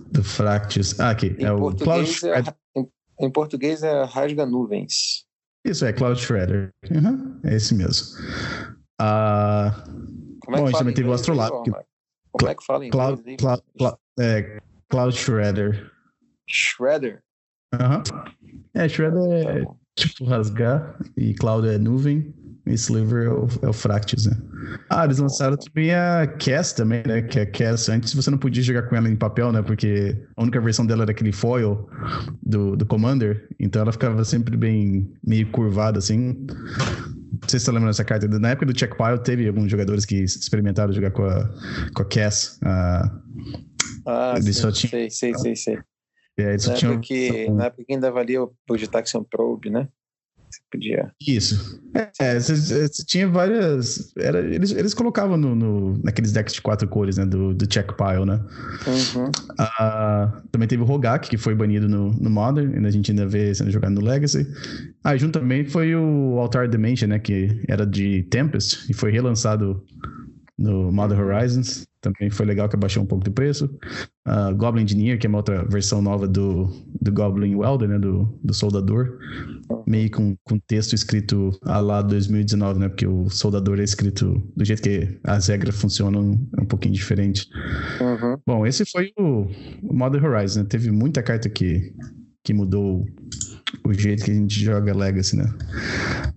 do 0.10 0.24
Fractus. 0.24 0.98
Ah, 1.00 1.10
aqui 1.10 1.36
em 1.38 1.44
é 1.44 1.52
o 1.52 1.74
Cloud... 1.74 2.10
é, 2.26 2.80
em, 2.80 2.88
em, 3.20 3.30
português 3.30 3.84
é 3.84 4.06
rasga 4.06 4.46
nuvens. 4.46 5.26
Isso, 5.66 5.84
é 5.84 5.92
Cloud 5.92 6.20
Shredder. 6.20 6.72
Uhum, 6.90 7.42
é 7.44 7.56
esse 7.56 7.76
mesmo. 7.76 8.08
Uh, 9.02 10.29
Como 10.50 10.58
é 10.58 10.60
bom, 10.62 10.66
a 10.66 10.70
gente 10.72 10.80
também 10.80 10.94
teve 10.96 11.10
o 11.10 11.14
Astrolab. 11.14 11.52
Como 12.32 12.50
é 12.50 12.56
que 12.56 12.66
fala 12.66 12.86
em 12.86 12.90
Cloud, 12.90 13.22
Cloud, 13.38 13.64
Cloud, 13.78 13.98
é, 14.20 14.60
Cloud 14.90 15.16
Shredder. 15.16 15.92
Shredder? 16.48 17.22
Aham. 17.74 18.02
Uhum. 18.12 18.64
É, 18.74 18.90
Shredder 18.90 19.32
é 19.32 19.64
tá 19.64 19.72
tipo 19.96 20.26
rasgar 20.26 20.98
e 21.16 21.36
Cloud 21.36 21.68
é 21.68 21.78
nuvem. 21.78 22.34
Sliver 22.74 23.26
é 23.26 23.30
o, 23.30 23.48
é 23.64 23.70
o 23.70 23.74
Fractus, 23.74 24.26
né? 24.26 24.38
Ah, 24.90 25.06
eles 25.06 25.18
lançaram 25.18 25.58
também 25.58 25.94
a 25.94 26.28
Cass 26.28 26.74
também, 26.74 27.04
né? 27.06 27.22
Que 27.22 27.40
a 27.40 27.46
Cass, 27.46 27.90
antes 27.90 28.14
você 28.14 28.30
não 28.30 28.38
podia 28.38 28.64
jogar 28.64 28.84
com 28.84 28.96
ela 28.96 29.10
em 29.10 29.16
papel, 29.16 29.52
né? 29.52 29.62
Porque 29.62 30.16
a 30.36 30.42
única 30.42 30.60
versão 30.60 30.86
dela 30.86 31.04
era 31.04 31.12
aquele 31.12 31.32
foil 31.32 31.90
do, 32.42 32.76
do 32.76 32.86
Commander. 32.86 33.48
Então 33.60 33.82
ela 33.82 33.92
ficava 33.92 34.24
sempre 34.24 34.56
bem 34.58 35.12
meio 35.26 35.50
curvada, 35.52 36.00
assim. 36.00 36.46
Não 37.42 37.48
sei 37.48 37.60
se 37.60 37.66
você 37.66 37.72
lembra 37.72 37.90
dessa 37.90 38.04
carta. 38.04 38.28
Na 38.28 38.50
época 38.50 38.66
do 38.66 38.78
Checkpile, 38.78 39.24
teve 39.24 39.48
alguns 39.48 39.72
jogadores 39.72 40.06
que 40.06 40.24
experimentaram 40.24 40.92
jogar 40.94 41.12
com 41.12 41.24
a, 41.24 41.50
com 41.94 42.02
a 42.02 42.06
Cass. 42.06 42.60
Ah, 42.64 43.20
ah 44.06 44.42
sim, 44.42 44.54
só 44.54 44.72
tinha... 44.72 44.90
sei, 44.90 45.10
sei, 45.10 45.34
sei, 45.36 45.56
sei. 45.56 45.80
É, 46.38 46.56
na, 46.56 46.74
época 46.74 47.00
que, 47.02 47.50
na 47.50 47.66
época 47.66 47.84
que 47.86 47.94
ainda 47.94 48.12
valia 48.12 48.42
o 48.42 48.54
Projectation 48.66 49.24
Probe, 49.24 49.70
né? 49.70 49.90
Podia. 50.72 51.12
Isso. 51.26 51.82
É, 52.20 52.40
você, 52.40 52.56
você 52.56 53.04
tinha 53.04 53.28
várias. 53.28 54.14
Era, 54.16 54.40
eles, 54.40 54.72
eles 54.72 54.94
colocavam 54.94 55.36
no, 55.36 55.56
no, 55.56 55.98
naqueles 56.04 56.32
decks 56.32 56.54
de 56.54 56.62
quatro 56.62 56.88
cores, 56.88 57.18
né? 57.18 57.26
Do, 57.26 57.56
do 57.56 57.66
check 57.66 57.92
pile, 57.94 58.26
né? 58.26 58.40
Uhum. 58.86 59.26
Uh, 59.26 60.42
também 60.52 60.68
teve 60.68 60.84
o 60.84 60.86
Rogak, 60.86 61.28
que 61.28 61.38
foi 61.38 61.56
banido 61.56 61.90
no, 61.90 62.12
no 62.12 62.30
Modern, 62.30 62.84
e 62.84 62.88
a 62.88 62.92
gente 62.92 63.10
ainda 63.10 63.26
vê 63.26 63.54
sendo 63.56 63.72
jogado 63.72 63.94
no 63.94 64.02
Legacy. 64.02 64.46
Ah, 65.04 65.18
junto 65.18 65.40
também 65.40 65.66
foi 65.66 65.96
o 65.96 66.38
Altar 66.38 66.68
Dimension, 66.68 67.10
né? 67.10 67.18
Que 67.18 67.64
era 67.68 67.86
de 67.86 68.24
Tempest, 68.30 68.86
e 68.92 68.94
foi 68.94 69.12
relançado 69.12 69.84
no 70.56 70.92
Modern 70.92 71.20
Horizons. 71.20 71.89
Também 72.02 72.30
foi 72.30 72.46
legal 72.46 72.70
que 72.70 72.76
abaixou 72.76 73.04
um 73.04 73.06
pouco 73.06 73.24
de 73.24 73.30
preço. 73.30 73.66
Uh, 74.26 74.56
Goblin 74.56 74.84
Engineer, 74.84 75.20
que 75.20 75.28
é 75.28 75.30
uma 75.30 75.40
outra 75.40 75.66
versão 75.66 76.02
nova 76.02 76.28
do, 76.28 76.70
do 77.02 77.12
Goblin 77.12 77.56
Welder, 77.56 77.90
né? 77.90 78.00
Do, 78.00 78.40
do 78.42 78.54
soldador. 78.54 79.18
Meio 79.86 80.10
com, 80.10 80.36
com 80.44 80.58
texto 80.60 80.94
escrito 80.94 81.52
a 81.64 81.80
lá 81.80 82.02
2019, 82.02 82.80
né? 82.80 82.88
Porque 82.88 83.06
o 83.06 83.30
soldador 83.30 83.80
é 83.80 83.84
escrito 83.84 84.42
do 84.56 84.64
jeito 84.64 84.82
que 84.82 85.20
as 85.24 85.48
regras 85.48 85.76
funcionam, 85.76 86.40
é 86.58 86.62
um 86.62 86.66
pouquinho 86.66 86.94
diferente. 86.94 87.48
Uhum. 88.00 88.38
Bom, 88.46 88.66
esse 88.66 88.86
foi 88.86 89.12
o, 89.18 89.48
o 89.84 89.94
Modern 89.94 90.26
Horizon, 90.26 90.62
né? 90.62 90.68
Teve 90.70 90.92
muita 90.92 91.22
carta 91.22 91.50
que, 91.50 91.94
que 92.44 92.54
mudou 92.54 93.06
o 93.86 93.94
jeito 93.94 94.24
que 94.24 94.32
a 94.32 94.34
gente 94.34 94.64
joga 94.64 94.96
Legacy, 94.96 95.38
né? 95.38 95.46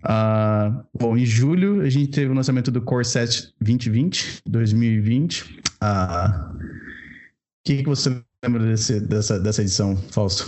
Uh, 0.05 0.85
bom, 0.99 1.17
em 1.17 1.25
julho 1.25 1.83
a 1.83 1.89
gente 1.89 2.11
teve 2.11 2.31
o 2.31 2.35
lançamento 2.35 2.71
do 2.71 2.83
Core 2.83 3.05
Set 3.05 3.55
2020, 3.61 4.43
2020. 4.47 5.43
Uh, 5.83 6.53
o 6.55 7.65
que, 7.65 7.83
que 7.83 7.89
você 7.89 8.23
lembra 8.45 8.65
desse, 8.65 9.01
dessa, 9.01 9.39
dessa 9.39 9.63
edição, 9.63 9.97
Fausto? 9.97 10.45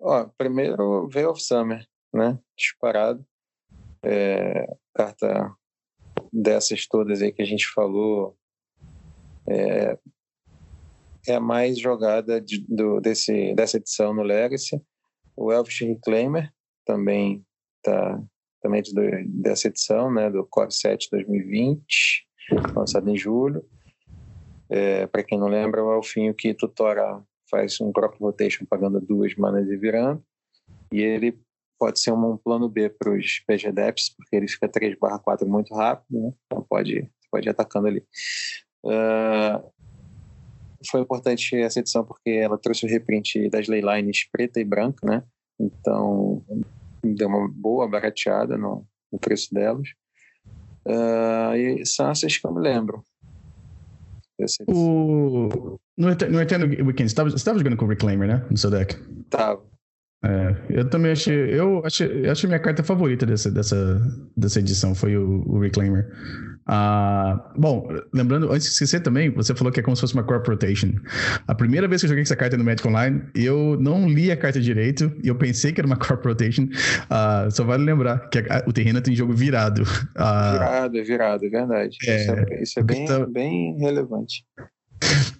Ó, 0.00 0.28
primeiro 0.36 1.08
Veil 1.08 1.30
of 1.30 1.42
Summer, 1.42 1.86
né? 2.12 2.38
Disparado. 2.56 3.24
É, 4.02 4.66
carta 4.94 5.50
dessas 6.30 6.86
todas 6.86 7.22
aí 7.22 7.32
que 7.32 7.40
a 7.40 7.46
gente 7.46 7.66
falou 7.72 8.36
é, 9.48 9.98
é 11.26 11.34
a 11.36 11.40
mais 11.40 11.78
jogada 11.78 12.40
de, 12.40 12.64
do, 12.68 13.00
desse, 13.00 13.54
dessa 13.54 13.78
edição 13.78 14.12
no 14.12 14.22
Legacy. 14.22 14.80
O 15.36 15.52
Elvish 15.52 15.80
Reclaimer 15.80 16.52
também 16.84 17.44
tá 17.82 18.22
também 18.64 18.80
de, 18.80 18.92
dessa 19.28 19.68
edição, 19.68 20.10
né, 20.10 20.30
do 20.30 20.42
Core 20.46 20.72
7 20.72 21.10
2020, 21.10 22.26
lançado 22.74 23.10
em 23.10 23.16
julho. 23.16 23.62
É, 24.70 25.06
Para 25.06 25.22
quem 25.22 25.38
não 25.38 25.48
lembra, 25.48 25.82
é 25.82 25.84
o 25.84 25.94
Elfinho 25.94 26.32
que 26.32 26.54
tutora 26.54 27.22
faz 27.50 27.78
um 27.82 27.92
crop 27.92 28.18
rotation 28.18 28.64
pagando 28.64 29.00
duas 29.02 29.34
manas 29.36 29.68
e 29.68 29.76
virando. 29.76 30.24
E 30.90 31.02
ele 31.02 31.38
pode 31.78 32.00
ser 32.00 32.12
um, 32.12 32.38
plano 32.38 32.66
B 32.66 32.88
para 32.88 33.12
os 33.12 33.40
PG 33.40 33.70
Depths, 33.70 34.08
porque 34.16 34.34
ele 34.34 34.48
fica 34.48 34.66
3 34.66 34.96
4 34.98 35.46
muito 35.46 35.74
rápido, 35.74 36.18
né? 36.18 36.32
Então 36.46 36.64
pode, 36.66 37.10
pode 37.30 37.46
ir 37.46 37.50
atacando 37.50 37.88
ali. 37.88 38.02
Uh, 38.82 39.70
foi 40.90 41.00
importante 41.00 41.56
essa 41.56 41.80
edição 41.80 42.04
porque 42.04 42.30
ela 42.30 42.58
trouxe 42.58 42.86
o 42.86 42.88
reprint 42.88 43.48
das 43.50 43.68
leylines 43.68 44.28
preta 44.30 44.60
e 44.60 44.64
branca, 44.64 45.06
né? 45.06 45.22
Então 45.58 46.42
deu 47.02 47.28
uma 47.28 47.48
boa 47.48 47.88
barateada 47.88 48.56
no, 48.56 48.86
no 49.12 49.18
preço 49.18 49.52
delas. 49.52 49.88
Uh, 50.86 51.56
e 51.56 51.86
são 51.86 52.10
essas 52.10 52.36
que 52.36 52.46
eu 52.46 52.52
me 52.52 52.60
lembro. 52.60 53.02
O... 54.66 55.78
No, 55.96 56.08
no 56.08 56.40
Eternal 56.40 56.68
Weekend, 56.68 57.12
você 57.12 57.36
estava 57.36 57.58
jogando 57.58 57.76
com 57.76 57.84
o 57.84 57.88
Reclaimer, 57.88 58.28
né? 58.28 58.46
No 58.50 58.56
seu 58.56 58.70
deck? 58.70 58.96
Tava. 59.30 59.62
É, 60.24 60.56
eu 60.70 60.88
também 60.88 61.12
achei. 61.12 61.34
Eu 61.58 61.84
achei, 61.84 62.26
eu 62.26 62.32
achei 62.32 62.48
minha 62.48 62.58
carta 62.58 62.82
favorita 62.82 63.26
dessa, 63.26 63.50
dessa, 63.50 64.00
dessa 64.34 64.58
edição 64.58 64.94
foi 64.94 65.16
o, 65.16 65.44
o 65.46 65.60
Reclaimer. 65.60 66.10
Ah, 66.66 67.52
bom, 67.56 67.88
lembrando, 68.12 68.50
antes 68.50 68.66
de 68.66 68.72
esquecer 68.72 69.00
também, 69.00 69.30
você 69.30 69.54
falou 69.54 69.72
que 69.72 69.80
é 69.80 69.82
como 69.82 69.94
se 69.94 70.00
fosse 70.00 70.14
uma 70.14 70.24
Crop 70.24 70.46
Rotation. 70.48 70.92
A 71.46 71.54
primeira 71.54 71.86
vez 71.86 72.00
que 72.00 72.06
eu 72.06 72.08
joguei 72.08 72.22
essa 72.22 72.36
carta 72.36 72.56
no 72.56 72.64
Magic 72.64 72.86
Online, 72.86 73.22
eu 73.34 73.76
não 73.80 74.08
li 74.08 74.30
a 74.30 74.36
carta 74.36 74.60
direito 74.60 75.12
e 75.22 75.28
eu 75.28 75.34
pensei 75.34 75.72
que 75.72 75.80
era 75.80 75.86
uma 75.86 75.96
Crop 75.98 76.24
Rotation. 76.24 76.68
Ah, 77.10 77.48
só 77.50 77.64
vale 77.64 77.84
lembrar 77.84 78.28
que 78.30 78.38
a, 78.38 78.64
o 78.66 78.72
terreno 78.72 79.00
tem 79.00 79.14
jogo 79.14 79.34
virado. 79.34 79.82
Ah, 80.16 80.52
virado, 80.52 80.98
é 80.98 81.02
virado, 81.02 81.44
é 81.44 81.48
verdade. 81.48 81.96
É, 82.06 82.16
isso 82.16 82.30
é, 82.32 82.62
isso 82.62 82.80
é 82.80 82.82
bem, 82.82 83.04
então, 83.04 83.30
bem 83.30 83.76
relevante. 83.78 84.44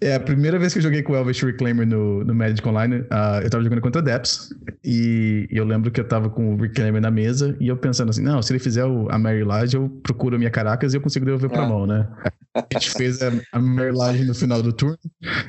É 0.01 0.15
a 0.15 0.21
primeira 0.21 0.59
vez 0.59 0.73
que 0.73 0.79
eu 0.79 0.83
joguei 0.83 1.03
com 1.03 1.13
o 1.13 1.17
Elvis 1.17 1.41
Reclaimer 1.41 1.87
no, 1.87 2.25
no 2.25 2.35
Magic 2.35 2.67
Online. 2.69 2.97
Uh, 2.97 3.43
eu 3.43 3.51
tava 3.51 3.63
jogando 3.65 3.81
contra 3.81 4.03
Deps. 4.03 4.51
E, 4.85 5.49
e, 5.51 5.57
eu 5.57 5.65
lembro 5.65 5.91
que 5.91 6.01
eu 6.01 6.07
tava 6.07 6.29
com 6.29 6.55
o 6.55 6.57
Reclaimer 6.61 7.01
na 7.01 7.11
mesa. 7.11 7.57
E 7.61 7.69
eu 7.69 7.77
pensando 7.77 8.11
assim: 8.11 8.23
não, 8.23 8.43
se 8.43 8.53
ele 8.53 8.59
fizer 8.59 8.85
o, 8.85 9.09
a 9.11 9.19
Mary 9.19 9.45
Lage, 9.45 9.77
eu 9.77 9.89
procuro 10.03 10.37
a 10.37 10.39
minha 10.39 10.51
Caracas 10.51 10.93
e 10.93 10.97
eu 10.97 11.01
consigo 11.01 11.25
devolver 11.25 11.51
pra 11.51 11.65
é. 11.65 11.69
mão, 11.69 11.87
né? 11.87 12.09
A 12.55 12.65
gente 12.75 12.91
fez 12.93 13.21
a, 13.21 13.33
a 13.53 13.59
Mary 13.59 13.93
Lage 13.93 14.25
no 14.25 14.35
final 14.35 14.63
do 14.63 14.73
turno. 14.73 14.99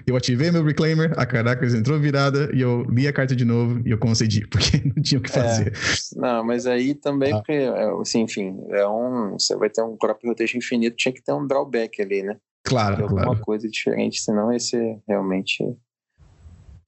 Eu 0.07 0.15
ativei 0.15 0.49
meu 0.51 0.63
Reclaimer, 0.63 1.13
a 1.17 1.25
Caracas 1.25 1.73
entrou 1.73 1.99
virada. 1.99 2.49
E 2.53 2.61
eu 2.61 2.83
li 2.89 3.07
a 3.07 3.13
carta 3.13 3.35
de 3.35 3.45
novo 3.45 3.81
e 3.85 3.91
eu 3.91 3.97
concedi, 3.97 4.45
porque 4.49 4.81
não 4.85 5.03
tinha 5.03 5.19
o 5.19 5.21
que 5.21 5.29
é. 5.29 5.33
fazer. 5.33 5.67
É. 5.67 6.19
Não, 6.19 6.43
mas 6.43 6.65
aí 6.65 6.95
também, 6.95 7.33
ah. 7.33 7.37
porque, 7.37 7.51
é, 7.51 7.91
assim, 8.01 8.21
enfim, 8.21 8.57
é 8.69 8.87
um. 8.87 9.33
Você 9.37 9.55
vai 9.55 9.69
ter 9.69 9.81
um 9.81 9.97
crop 9.97 10.25
rotation 10.25 10.57
infinito, 10.57 10.95
tinha 10.95 11.13
que 11.13 11.21
ter 11.21 11.33
um 11.33 11.45
drawback 11.45 12.01
ali, 12.01 12.23
né? 12.23 12.37
Claro, 12.65 13.03
alguma 13.03 13.23
claro. 13.23 13.41
coisa 13.41 13.69
diferente, 13.69 14.19
senão 14.19 14.51
esse 14.51 14.99
realmente 15.07 15.63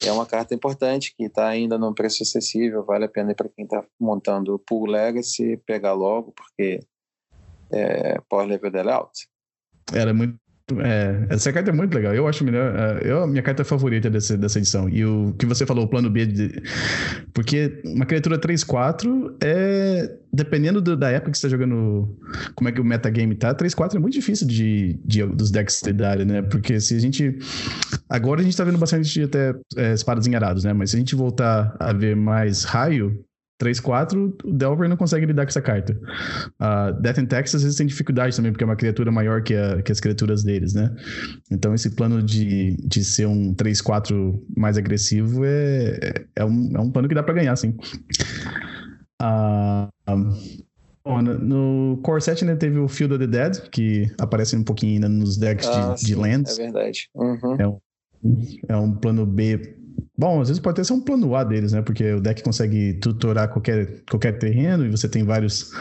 é 0.04 0.12
uma 0.12 0.26
carta 0.26 0.54
importante 0.54 1.14
que 1.16 1.26
está 1.26 1.48
ainda 1.48 1.78
num 1.78 1.94
preço 1.94 2.24
acessível, 2.24 2.84
vale 2.84 3.06
a 3.06 3.10
pena 3.10 3.34
para 3.36 3.50
quem 3.50 3.66
está 3.66 3.84
montando 4.00 4.56
o 4.56 4.60
Pool 4.60 4.88
Legacy 4.88 5.58
pegar 5.66 5.94
logo, 5.94 6.32
porque 6.32 6.80
é 7.72 8.20
Power 8.30 8.48
Level 8.48 8.72
Delay 8.72 9.00
Era 9.94 10.14
muito 10.14 10.40
é, 10.76 11.28
essa 11.30 11.54
carta 11.54 11.70
é 11.70 11.74
muito 11.74 11.96
legal. 11.96 12.14
Eu 12.14 12.28
acho 12.28 12.44
melhor. 12.44 12.76
É, 12.76 13.10
eu, 13.10 13.26
minha 13.26 13.42
carta 13.42 13.64
favorita 13.64 14.10
dessa, 14.10 14.38
dessa 14.38 14.60
edição. 14.60 14.90
E 14.90 15.06
o 15.06 15.34
que 15.40 15.46
você 15.46 15.66
falou, 15.66 15.86
o 15.86 15.88
plano 15.88 16.10
B. 16.10 16.26
De, 16.26 16.62
porque 17.34 17.82
uma 17.86 18.06
criatura 18.06 18.38
3-4 18.38 19.36
é. 19.42 20.14
Dependendo 20.34 20.82
do, 20.82 20.98
da 20.98 21.10
época 21.10 21.32
que 21.32 21.38
você 21.38 21.48
está 21.48 21.58
jogando. 21.58 22.14
Como 22.54 22.68
é 22.68 22.72
que 22.74 22.82
o 22.82 22.84
metagame 22.84 23.34
tá, 23.34 23.56
3-4 23.56 23.96
é 23.96 24.00
muito 24.00 24.14
difícil 24.14 24.46
de, 24.46 25.00
de, 25.06 25.26
dos 25.26 25.50
decks 25.52 25.82
de 25.82 25.94
né? 26.26 26.42
Porque 26.42 26.82
se 26.82 26.96
a 26.96 27.00
gente. 27.00 27.38
Agora 28.10 28.42
a 28.42 28.44
gente 28.44 28.56
tá 28.56 28.66
vendo 28.66 28.78
bastante 28.78 29.24
até 29.24 29.56
é, 29.78 29.94
espadas 29.94 30.28
enharados, 30.28 30.66
né? 30.66 30.74
Mas 30.74 30.92
se 30.92 30.98
a 30.98 31.00
gente 31.00 31.16
voltar 31.16 31.78
a 31.80 31.94
ver 31.94 32.16
mais 32.16 32.66
raio, 32.66 33.26
3-4, 33.60 34.36
o 34.44 34.54
Delver 34.54 34.88
não 34.88 34.98
consegue 34.98 35.26
lidar 35.26 35.46
com 35.46 35.50
essa 35.50 35.62
carta. 35.62 36.00
Uh, 36.60 37.02
Death 37.02 37.18
and 37.18 37.26
Texas 37.26 37.56
às 37.56 37.64
vezes 37.64 37.78
tem 37.78 37.88
dificuldade 37.88 38.36
também, 38.36 38.52
porque 38.52 38.64
é 38.64 38.68
uma 38.68 38.76
criatura 38.76 39.12
maior 39.12 39.42
que, 39.42 39.56
a, 39.56 39.82
que 39.82 39.92
as 39.92 40.00
criaturas 40.00 40.44
deles, 40.44 40.74
né? 40.74 40.96
Então 41.52 41.74
esse 41.74 41.90
plano 41.92 42.22
de, 42.22 42.78
de 42.78 43.04
ser 43.04 43.28
um 43.28 43.54
3-4 43.56 44.40
mais 44.56 44.78
agressivo 44.78 45.44
é, 45.44 46.26
é, 46.36 46.46
um, 46.46 46.72
é 46.76 46.80
um 46.80 46.92
plano 46.92 47.08
que 47.08 47.16
dá 47.16 47.24
para 47.24 47.34
ganhar, 47.34 47.56
sim. 47.56 47.76
Uh, 49.22 49.88
Bom, 51.04 51.22
no 51.22 52.00
Core 52.04 52.22
Set 52.22 52.44
né, 52.44 52.56
teve 52.56 52.78
o 52.80 52.88
Field 52.90 53.14
of 53.14 53.26
the 53.26 53.28
Dead, 53.28 53.70
que 53.70 54.12
aparece 54.20 54.58
um 54.58 54.64
pouquinho 54.64 54.96
ainda 54.96 55.08
nos 55.08 55.38
decks 55.38 55.66
ah, 55.68 55.94
de, 55.94 56.02
sim, 56.02 56.06
de 56.08 56.16
lands. 56.16 56.60
É 56.60 56.64
verdade. 56.64 57.10
Uhum. 57.16 57.56
É, 57.58 57.68
um, 57.68 57.80
é 58.68 58.76
um 58.76 58.94
plano 58.94 59.26
B 59.26 59.77
Bom, 60.18 60.42
às 60.42 60.48
vezes 60.48 60.62
pode 60.62 60.76
até 60.76 60.84
ser 60.84 60.94
um 60.94 61.02
plano 61.02 61.36
A 61.36 61.44
deles, 61.44 61.74
né? 61.74 61.82
Porque 61.82 62.14
o 62.14 62.22
deck 62.22 62.44
consegue 62.44 62.96
tutorar 62.96 63.50
qualquer, 63.50 64.04
qualquer 64.10 64.38
terreno 64.40 64.86
e 64.86 64.90
você 64.90 65.08
tem 65.08 65.24
vários. 65.24 65.72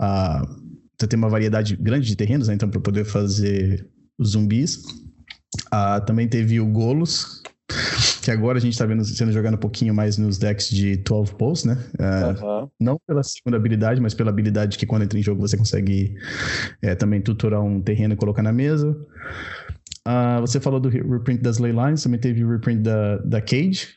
Uh, 0.00 0.70
você 0.98 1.06
tem 1.06 1.18
uma 1.18 1.28
variedade 1.28 1.76
grande 1.76 2.06
de 2.06 2.16
terrenos, 2.16 2.48
né? 2.48 2.54
Então, 2.54 2.68
para 2.68 2.80
poder 2.80 3.04
fazer 3.04 3.88
os 4.18 4.30
zumbis. 4.30 4.84
Uh, 5.72 6.04
também 6.06 6.28
teve 6.28 6.60
o 6.60 6.66
Golos, 6.66 7.42
que 8.22 8.30
agora 8.30 8.58
a 8.58 8.60
gente 8.60 8.72
está 8.72 8.86
vendo 8.86 9.04
sendo 9.04 9.32
jogado 9.32 9.54
um 9.54 9.58
pouquinho 9.58 9.94
mais 9.94 10.16
nos 10.18 10.38
decks 10.38 10.68
de 10.68 10.96
12 10.96 11.34
posts, 11.34 11.64
né? 11.64 11.78
Uh, 11.94 12.70
Não 12.78 13.00
pela 13.06 13.22
segunda 13.22 13.56
habilidade, 13.56 14.00
mas 14.00 14.14
pela 14.14 14.30
habilidade 14.30 14.78
que 14.78 14.86
quando 14.86 15.02
entra 15.02 15.18
em 15.18 15.22
jogo 15.22 15.40
você 15.40 15.56
consegue 15.56 16.14
é, 16.82 16.94
também 16.94 17.20
tutorar 17.20 17.62
um 17.62 17.80
terreno 17.80 18.14
e 18.14 18.16
colocar 18.16 18.42
na 18.42 18.52
mesa. 18.52 18.96
Uh, 20.06 20.40
você 20.40 20.58
falou 20.60 20.80
do 20.80 20.88
reprint 20.88 21.42
das 21.42 21.58
Leylines, 21.58 22.02
também 22.02 22.18
teve 22.18 22.44
o 22.44 22.50
reprint 22.50 22.82
da, 22.82 23.18
da 23.18 23.40
Cage. 23.40 23.96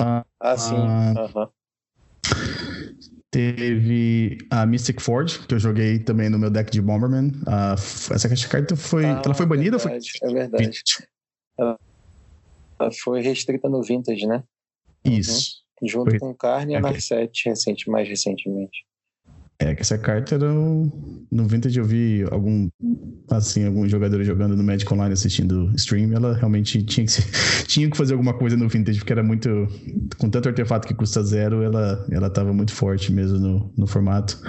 Uh, 0.00 0.24
ah, 0.40 0.56
sim. 0.56 0.74
-huh. 0.74 1.50
Teve 3.30 4.38
a 4.48 4.64
Mystic 4.64 5.00
Forge, 5.00 5.40
que 5.40 5.54
eu 5.54 5.58
joguei 5.58 5.98
também 5.98 6.30
no 6.30 6.38
meu 6.38 6.50
deck 6.50 6.70
de 6.70 6.80
Bomberman. 6.80 7.32
essa 8.12 8.28
caixa 8.28 8.42
de 8.42 8.48
carta 8.48 8.76
foi. 8.76 9.04
Ah, 9.04 9.20
ela 9.24 9.34
foi 9.34 9.44
banida 9.44 9.76
verdade, 9.76 10.08
foi? 10.20 10.30
É 10.30 10.32
verdade. 10.32 10.82
Ela 11.58 12.92
foi 13.02 13.20
restrita 13.22 13.68
no 13.68 13.82
Vintage, 13.82 14.26
né? 14.26 14.44
Isso. 15.04 15.64
Uhum. 15.82 15.88
Junto 15.88 16.10
foi... 16.10 16.18
com 16.20 16.34
Carne 16.34 16.74
e 16.74 16.76
a 16.76 16.80
Narset, 16.80 17.48
recente, 17.48 17.90
mais 17.90 18.08
recentemente. 18.08 18.86
É, 19.58 19.74
que 19.74 19.82
essa 19.82 19.96
carta 19.96 20.34
era. 20.34 20.52
No 20.52 21.46
Vintage 21.46 21.78
eu 21.78 21.84
vi 21.84 22.24
algum. 22.30 22.68
Assim, 23.30 23.64
alguns 23.64 23.90
jogadores 23.90 24.26
jogando 24.26 24.56
no 24.56 24.64
Magic 24.64 24.92
Online 24.92 25.12
assistindo 25.12 25.70
stream. 25.76 26.12
Ela 26.12 26.34
realmente 26.34 26.82
tinha 26.82 27.06
que, 27.06 27.12
tinha 27.66 27.88
que 27.88 27.96
fazer 27.96 28.14
alguma 28.14 28.34
coisa 28.34 28.56
no 28.56 28.68
Vintage, 28.68 28.98
porque 28.98 29.12
era 29.12 29.22
muito. 29.22 29.48
Com 30.18 30.28
tanto 30.28 30.48
artefato 30.48 30.88
que 30.88 30.94
custa 30.94 31.22
zero, 31.22 31.62
ela, 31.62 32.04
ela 32.10 32.28
tava 32.28 32.52
muito 32.52 32.72
forte 32.72 33.12
mesmo 33.12 33.38
no, 33.38 33.72
no 33.76 33.86
formato. 33.86 34.40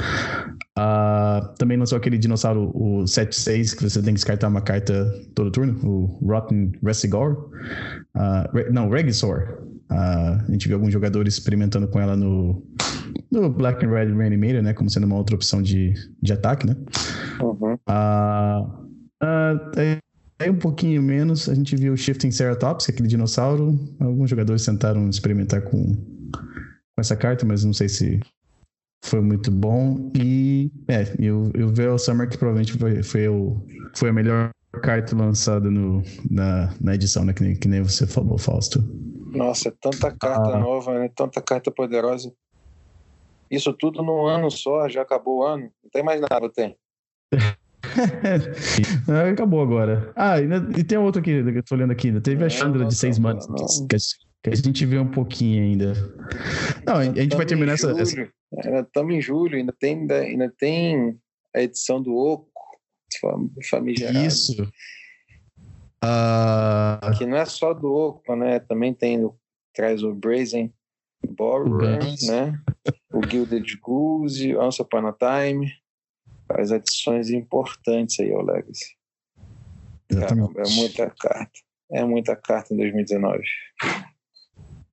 Uh, 0.78 1.56
também 1.58 1.78
lançou 1.78 1.98
aquele 1.98 2.18
dinossauro, 2.18 2.72
o 2.76 3.04
7-6, 3.04 3.78
que 3.78 3.84
você 3.84 4.02
tem 4.02 4.14
que 4.14 4.16
descartar 4.16 4.50
uma 4.50 4.62
carta 4.62 5.10
todo 5.34 5.52
turno, 5.52 5.80
o 5.88 6.20
Rotten 6.26 6.72
Resigor. 6.84 7.50
Uh, 8.16 8.74
não, 8.74 8.90
Regisaur. 8.90 9.66
A 9.90 10.46
gente 10.50 10.68
viu 10.68 10.78
alguns 10.78 10.92
jogadores 10.92 11.36
experimentando 11.36 11.88
com 11.88 12.00
ela 12.00 12.16
no, 12.16 12.64
no 13.32 13.50
Black 13.50 13.86
and 13.86 13.90
Red 13.90 14.14
Reanimator, 14.14 14.62
né? 14.62 14.74
Como 14.74 14.90
sendo 14.90 15.06
uma 15.06 15.16
outra 15.16 15.36
opção 15.36 15.62
de, 15.62 15.94
de 16.22 16.34
ataque, 16.34 16.66
né? 16.66 16.76
Uhum. 17.42 17.74
Uh, 17.74 18.64
uh, 19.24 20.00
aí 20.40 20.50
um 20.50 20.58
pouquinho 20.58 21.02
menos, 21.02 21.48
a 21.48 21.54
gente 21.54 21.76
viu 21.76 21.94
o 21.94 21.98
Shifting 21.98 22.32
Ceratops, 22.32 22.86
que 22.86 22.92
é 22.92 22.94
aquele 22.94 23.10
dinossauro. 23.10 23.80
Alguns 24.00 24.30
jogadores 24.30 24.66
tentaram 24.66 25.10
experimentar 25.10 25.62
com, 25.62 25.94
com 25.94 27.00
essa 27.00 27.16
carta, 27.16 27.46
mas 27.46 27.64
não 27.64 27.74
sei 27.74 27.88
se 27.88 28.20
foi 29.04 29.22
muito 29.22 29.52
bom. 29.52 30.12
E 30.16 30.72
é, 30.88 31.04
eu, 31.20 31.52
eu 31.54 31.70
vi 31.70 31.86
o 31.86 31.98
Summer 31.98 32.28
que 32.28 32.38
provavelmente 32.38 32.74
foi, 32.74 33.04
foi, 33.04 33.28
o, 33.28 33.64
foi 33.96 34.10
a 34.10 34.14
melhor 34.14 34.50
carta 34.82 35.16
lançada 35.16 35.70
no, 35.70 36.04
na, 36.30 36.74
na 36.82 36.96
edição, 36.96 37.24
né? 37.24 37.34
Que 37.34 37.44
nem, 37.44 37.56
que 37.56 37.68
nem 37.68 37.82
você 37.82 38.06
falou, 38.06 38.38
Fausto. 38.38 38.84
Nossa, 39.36 39.72
tanta 39.72 40.12
carta 40.12 40.56
ah. 40.56 40.60
nova, 40.60 41.00
né? 41.00 41.10
Tanta 41.16 41.42
carta 41.42 41.72
poderosa. 41.72 42.34
Isso 43.50 43.72
tudo 43.74 44.02
num 44.02 44.26
ano 44.26 44.50
só, 44.50 44.90
já 44.90 45.02
acabou 45.02 45.40
o 45.40 45.44
ano. 45.44 45.72
Não 45.84 45.90
tem 45.92 46.04
mais 46.04 46.22
nada, 46.22 46.50
tem. 46.50 46.76
acabou 49.32 49.62
agora. 49.62 50.12
Ah, 50.16 50.38
e, 50.42 50.84
tem 50.84 50.98
outro 50.98 51.22
aqui, 51.22 51.44
que 51.44 51.60
eu 51.60 51.64
tô 51.64 51.76
olhando 51.76 51.92
aqui. 51.92 52.08
Ainda 52.08 52.22
teve 52.22 52.44
a 52.44 52.50
Chandra 52.50 52.86
de 52.86 52.96
seis 52.96 53.20
manos, 53.20 53.46
que, 53.90 53.98
que, 54.44 54.50
a 54.50 54.56
gente 54.56 54.86
vê 54.86 54.98
um 54.98 55.10
pouquinho 55.10 55.64
ainda. 55.64 55.94
Não, 56.86 56.96
a 56.96 57.04
gente 57.04 57.36
vai 57.36 57.46
terminar 57.46 57.74
essa. 57.74 57.92
Estamos 57.92 59.16
em 59.16 59.22
julho, 59.22 59.58
ainda 59.58 59.74
tem, 59.78 60.00
ainda, 60.00 60.20
ainda 60.20 60.54
tem 60.58 61.20
a 61.56 61.62
edição 61.62 62.02
do 62.02 62.16
Oco, 62.16 62.50
famigerado. 63.70 64.26
Isso. 64.26 64.68
Uh... 66.06 67.18
Que 67.18 67.26
não 67.26 67.38
é 67.38 67.46
só 67.46 67.74
do 67.74 67.92
Oco, 67.92 68.36
né? 68.36 68.60
Também 68.60 68.94
tem, 68.94 69.30
traz 69.74 70.04
o 70.04 70.14
Brazen 70.14 70.74
Borer, 71.28 72.00
né? 72.28 72.60
O 73.12 73.26
Gilded 73.28 73.78
Goose, 73.82 74.56
Once 74.56 74.82
Upon 74.82 75.08
a 75.08 75.14
Time. 75.14 75.72
As 76.50 76.72
adições 76.72 77.32
importantes 77.32 78.20
aí 78.20 78.32
ao 78.32 78.44
Legacy. 78.44 78.96
Caramba, 80.10 80.62
é 80.62 80.70
muita 80.70 81.10
carta. 81.10 81.60
É 81.92 82.04
muita 82.04 82.36
carta 82.36 82.74
em 82.74 82.78
2019. 82.78 83.44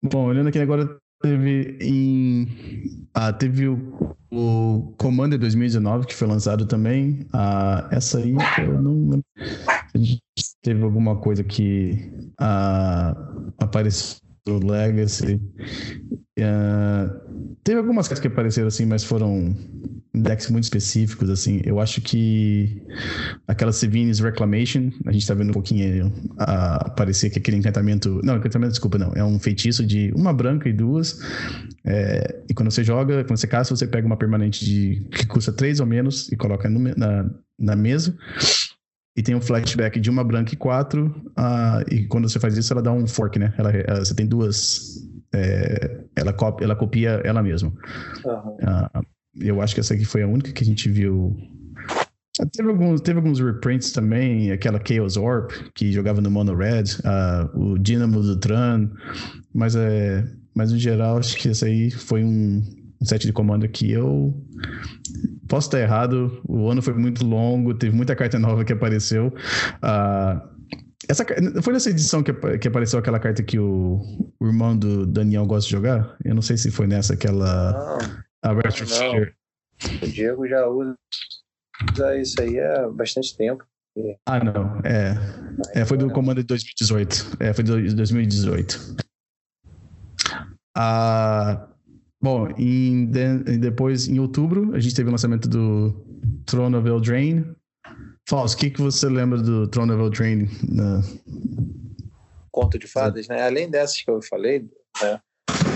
Bom, 0.02 0.26
olhando 0.26 0.48
aqui 0.48 0.58
agora, 0.58 0.98
teve 1.20 1.78
em. 1.80 3.06
Ah, 3.14 3.32
teve 3.32 3.68
o, 3.68 4.16
o 4.32 4.94
Commander 4.96 5.38
2019, 5.38 6.06
que 6.06 6.14
foi 6.14 6.26
lançado 6.26 6.64
também. 6.64 7.26
Ah, 7.34 7.86
essa 7.90 8.18
aí 8.18 8.34
eu 8.58 8.80
não 8.80 9.22
A 9.94 9.98
gente 9.98 10.22
teve 10.62 10.82
alguma 10.82 11.16
coisa 11.16 11.44
que 11.44 12.10
ah, 12.40 13.14
apareceu 13.58 14.21
do 14.44 14.64
Legacy. 14.64 15.40
Uh, 16.38 17.54
teve 17.62 17.78
algumas 17.78 18.08
coisas 18.08 18.20
que 18.20 18.26
apareceram 18.26 18.68
assim, 18.68 18.86
mas 18.86 19.04
foram 19.04 19.54
decks 20.14 20.50
muito 20.50 20.64
específicos, 20.64 21.30
assim. 21.30 21.60
Eu 21.64 21.80
acho 21.80 22.00
que 22.00 22.82
aquela 23.46 23.72
Sevine's 23.72 24.18
Reclamation, 24.18 24.90
a 25.06 25.12
gente 25.12 25.26
tá 25.26 25.34
vendo 25.34 25.50
um 25.50 25.52
pouquinho 25.52 26.08
uh, 26.08 26.34
aparecer 26.38 27.30
que 27.30 27.38
aquele 27.38 27.56
encantamento. 27.56 28.20
Não, 28.24 28.36
encantamento, 28.36 28.72
desculpa, 28.72 28.98
não. 28.98 29.12
É 29.14 29.24
um 29.24 29.38
feitiço 29.38 29.86
de 29.86 30.12
uma 30.14 30.32
branca 30.32 30.68
e 30.68 30.72
duas. 30.72 31.20
É, 31.84 32.42
e 32.48 32.54
quando 32.54 32.70
você 32.70 32.82
joga, 32.82 33.24
quando 33.24 33.38
você 33.38 33.46
caça, 33.46 33.74
você 33.74 33.86
pega 33.86 34.06
uma 34.06 34.16
permanente 34.16 34.64
de 34.64 35.06
que 35.10 35.26
custa 35.26 35.52
três 35.52 35.80
ou 35.80 35.86
menos 35.86 36.30
e 36.30 36.36
coloca 36.36 36.68
no, 36.68 36.80
na, 36.96 37.30
na 37.58 37.76
mesa 37.76 38.16
e 39.16 39.22
tem 39.22 39.34
um 39.34 39.40
flashback 39.40 40.00
de 40.00 40.10
uma 40.10 40.24
branca 40.24 40.54
e 40.54 40.56
quatro. 40.56 41.06
Uh, 41.38 41.94
e 41.94 42.06
quando 42.06 42.28
você 42.28 42.40
faz 42.40 42.56
isso, 42.56 42.72
ela 42.72 42.82
dá 42.82 42.92
um 42.92 43.06
fork, 43.06 43.38
né? 43.38 43.52
Ela, 43.58 43.70
ela 43.70 44.04
você 44.04 44.14
tem 44.14 44.26
duas. 44.26 45.06
É, 45.34 46.00
ela, 46.16 46.32
copia, 46.32 46.64
ela 46.64 46.76
copia 46.76 47.10
ela 47.24 47.42
mesma. 47.42 47.72
Uhum. 48.24 48.56
Uh, 48.56 49.06
eu 49.40 49.60
acho 49.60 49.74
que 49.74 49.80
essa 49.80 49.94
aqui 49.94 50.04
foi 50.04 50.22
a 50.22 50.26
única 50.26 50.52
que 50.52 50.62
a 50.62 50.66
gente 50.66 50.88
viu. 50.88 51.36
Teve 52.56 52.70
alguns, 52.70 53.00
teve 53.02 53.18
alguns 53.18 53.38
reprints 53.38 53.92
também, 53.92 54.50
aquela 54.50 54.80
Chaos 54.82 55.18
Orb, 55.18 55.52
que 55.74 55.92
jogava 55.92 56.20
no 56.20 56.30
Mono 56.30 56.56
Red, 56.56 56.84
uh, 57.04 57.58
o 57.58 57.78
Dynamo 57.78 58.22
do 58.22 58.36
Tran, 58.38 58.90
mas, 59.54 59.76
é, 59.76 60.26
mas 60.54 60.72
no 60.72 60.78
geral 60.78 61.18
acho 61.18 61.36
que 61.36 61.48
esse 61.48 61.64
aí 61.64 61.90
foi 61.90 62.24
um, 62.24 62.62
um 63.02 63.04
set 63.04 63.26
de 63.26 63.32
comando 63.32 63.68
que 63.68 63.90
eu 63.90 64.32
posso 65.48 65.66
estar 65.66 65.80
errado, 65.80 66.40
o 66.48 66.70
ano 66.70 66.80
foi 66.80 66.94
muito 66.94 67.26
longo, 67.26 67.74
teve 67.74 67.94
muita 67.94 68.14
carta 68.14 68.38
nova 68.38 68.64
que 68.64 68.72
apareceu. 68.72 69.26
Uh, 69.26 70.52
essa, 71.08 71.26
foi 71.62 71.72
nessa 71.72 71.90
edição 71.90 72.22
que, 72.22 72.32
que 72.58 72.68
apareceu 72.68 72.98
aquela 72.98 73.18
carta 73.18 73.42
que 73.42 73.58
o, 73.58 74.30
o, 74.40 74.46
irmão 74.46 74.78
do 74.78 75.04
Daniel 75.04 75.44
gosta 75.44 75.66
de 75.66 75.72
jogar? 75.72 76.16
Eu 76.24 76.34
não 76.34 76.42
sei 76.42 76.56
se 76.56 76.70
foi 76.70 76.86
nessa, 76.86 77.14
aquela. 77.14 77.98
Não, 78.42 78.50
a 78.50 78.54
não. 78.54 79.22
O 80.00 80.06
Diego 80.06 80.46
já 80.46 80.64
usa 80.68 80.96
isso 82.20 82.40
aí 82.40 82.60
há 82.60 82.88
bastante 82.88 83.36
tempo. 83.36 83.64
Ah, 84.24 84.42
não. 84.42 84.80
É. 84.84 85.14
é 85.74 85.84
foi 85.84 85.98
do 85.98 86.08
comando 86.10 86.40
de 86.40 86.46
2018. 86.46 87.36
É, 87.40 87.52
foi 87.52 87.64
de 87.64 87.94
2018. 87.94 88.96
Ah, 90.76 91.68
Bom, 92.22 92.48
em 92.56 93.06
de, 93.06 93.58
depois, 93.58 94.06
em 94.06 94.20
outubro, 94.20 94.72
a 94.76 94.78
gente 94.78 94.94
teve 94.94 95.08
o 95.08 95.10
lançamento 95.10 95.48
do 95.48 95.92
Throne 96.46 96.76
of 96.76 96.88
Eldraine. 96.88 97.52
Fausto, 98.28 98.56
o 98.56 98.60
que, 98.60 98.70
que 98.70 98.80
você 98.80 99.08
lembra 99.08 99.38
do 99.38 99.66
Throne 99.66 99.90
of 99.90 100.00
Eldraine? 100.00 100.48
Na... 100.68 101.00
Conto 102.52 102.78
de 102.78 102.86
fadas, 102.86 103.26
né? 103.26 103.42
Além 103.42 103.68
dessas 103.68 104.00
que 104.00 104.08
eu 104.08 104.22
falei, 104.22 104.70
né? 105.02 105.20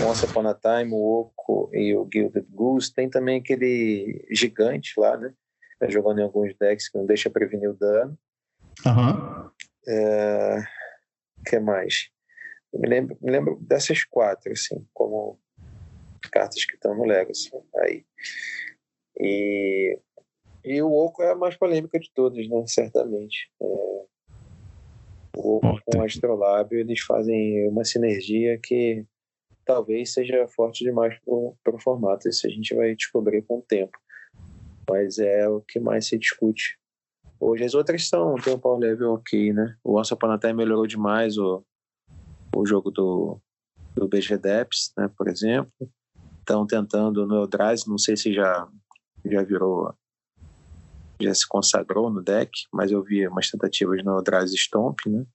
Once 0.07 0.23
Upon 0.23 0.47
a 0.47 0.53
Time, 0.53 0.93
o 0.93 1.21
Oco 1.21 1.69
e 1.73 1.93
o 1.93 2.07
Gilded 2.11 2.47
Goose, 2.49 2.93
tem 2.93 3.09
também 3.09 3.39
aquele 3.41 4.25
gigante 4.31 4.93
lá, 4.97 5.17
né? 5.17 5.33
Tá 5.79 5.89
jogando 5.89 6.19
em 6.19 6.23
alguns 6.23 6.55
decks 6.57 6.87
que 6.87 6.97
não 6.97 7.05
deixa 7.05 7.29
prevenir 7.29 7.69
o 7.69 7.73
dano. 7.73 8.17
Aham. 8.85 9.11
Uhum. 9.11 9.93
É... 9.93 10.63
que 11.45 11.59
mais? 11.59 12.09
Eu 12.71 12.79
me 12.79 12.87
lembro, 12.87 13.17
me 13.21 13.31
lembro 13.31 13.57
dessas 13.61 14.05
quatro, 14.05 14.51
assim, 14.51 14.85
como 14.93 15.37
cartas 16.27 16.65
que 16.65 16.75
estão 16.75 16.95
no 16.95 17.05
Legacy 17.05 17.51
aí. 17.75 18.05
E, 19.19 19.99
e 20.63 20.81
o 20.81 20.91
Oco 20.91 21.23
é 21.23 21.31
a 21.31 21.35
mais 21.35 21.55
polêmica 21.55 21.99
de 21.99 22.11
todas, 22.13 22.47
né? 22.47 22.63
Certamente. 22.67 23.49
É, 23.61 23.65
o 25.35 25.57
Oco 25.57 25.81
com 25.85 25.99
o 25.99 26.03
Astrolábio, 26.03 26.79
eles 26.79 27.01
fazem 27.01 27.67
uma 27.67 27.83
sinergia 27.83 28.59
que 28.61 29.05
talvez 29.65 30.13
seja 30.13 30.47
forte 30.47 30.83
demais 30.83 31.17
para 31.63 31.75
o 31.75 31.79
formato. 31.79 32.29
Isso 32.29 32.47
a 32.47 32.49
gente 32.49 32.75
vai 32.75 32.95
descobrir 32.95 33.41
com 33.43 33.59
o 33.59 33.61
tempo. 33.61 33.97
Mas 34.89 35.19
é 35.19 35.47
o 35.49 35.61
que 35.61 35.79
mais 35.79 36.07
se 36.07 36.17
discute. 36.17 36.77
Hoje 37.39 37.65
as 37.65 37.73
outras 37.75 38.07
são, 38.07 38.35
tem 38.35 38.53
um 38.53 38.59
power 38.59 38.79
level 38.79 39.13
ok, 39.13 39.53
né? 39.53 39.75
O 39.83 39.99
Once 39.99 40.13
Upon 40.13 40.31
a 40.31 40.39
Time 40.39 40.53
melhorou 40.53 40.87
demais 40.87 41.37
o, 41.37 41.63
o 42.55 42.65
jogo 42.65 42.89
do, 42.89 43.39
do 43.93 44.07
BG 44.07 44.37
Depths, 44.37 44.91
né, 44.97 45.09
por 45.15 45.27
exemplo 45.27 45.71
estão 46.47 46.65
tentando 46.65 47.27
no 47.27 47.41
Eldrazi, 47.41 47.89
não 47.89 47.97
sei 47.97 48.15
se 48.15 48.33
já, 48.33 48.67
já 49.25 49.43
virou, 49.43 49.93
já 51.21 51.33
se 51.33 51.45
consagrou 51.47 52.09
no 52.09 52.23
deck, 52.23 52.51
mas 52.71 52.89
eu 52.89 53.03
vi 53.03 53.27
umas 53.27 53.51
tentativas 53.51 54.01
no 54.03 54.17
Eldrazi 54.17 54.57
Stomp, 54.57 54.99
né? 55.07 55.25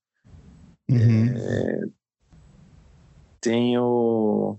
Uhum. 0.90 1.36
É, 1.36 1.80
tem 3.40 3.78
o. 3.78 4.58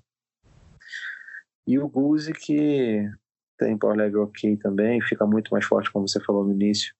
E 1.66 1.80
o 1.80 1.88
Guzi, 1.88 2.34
que 2.34 3.10
tem 3.58 3.78
Power 3.78 3.98
Level 3.98 4.24
ok 4.24 4.58
também, 4.58 5.02
fica 5.02 5.26
muito 5.26 5.50
mais 5.52 5.66
forte, 5.66 5.92
como 5.92 6.08
você 6.08 6.20
falou 6.20 6.46
no 6.46 6.54
início, 6.54 6.94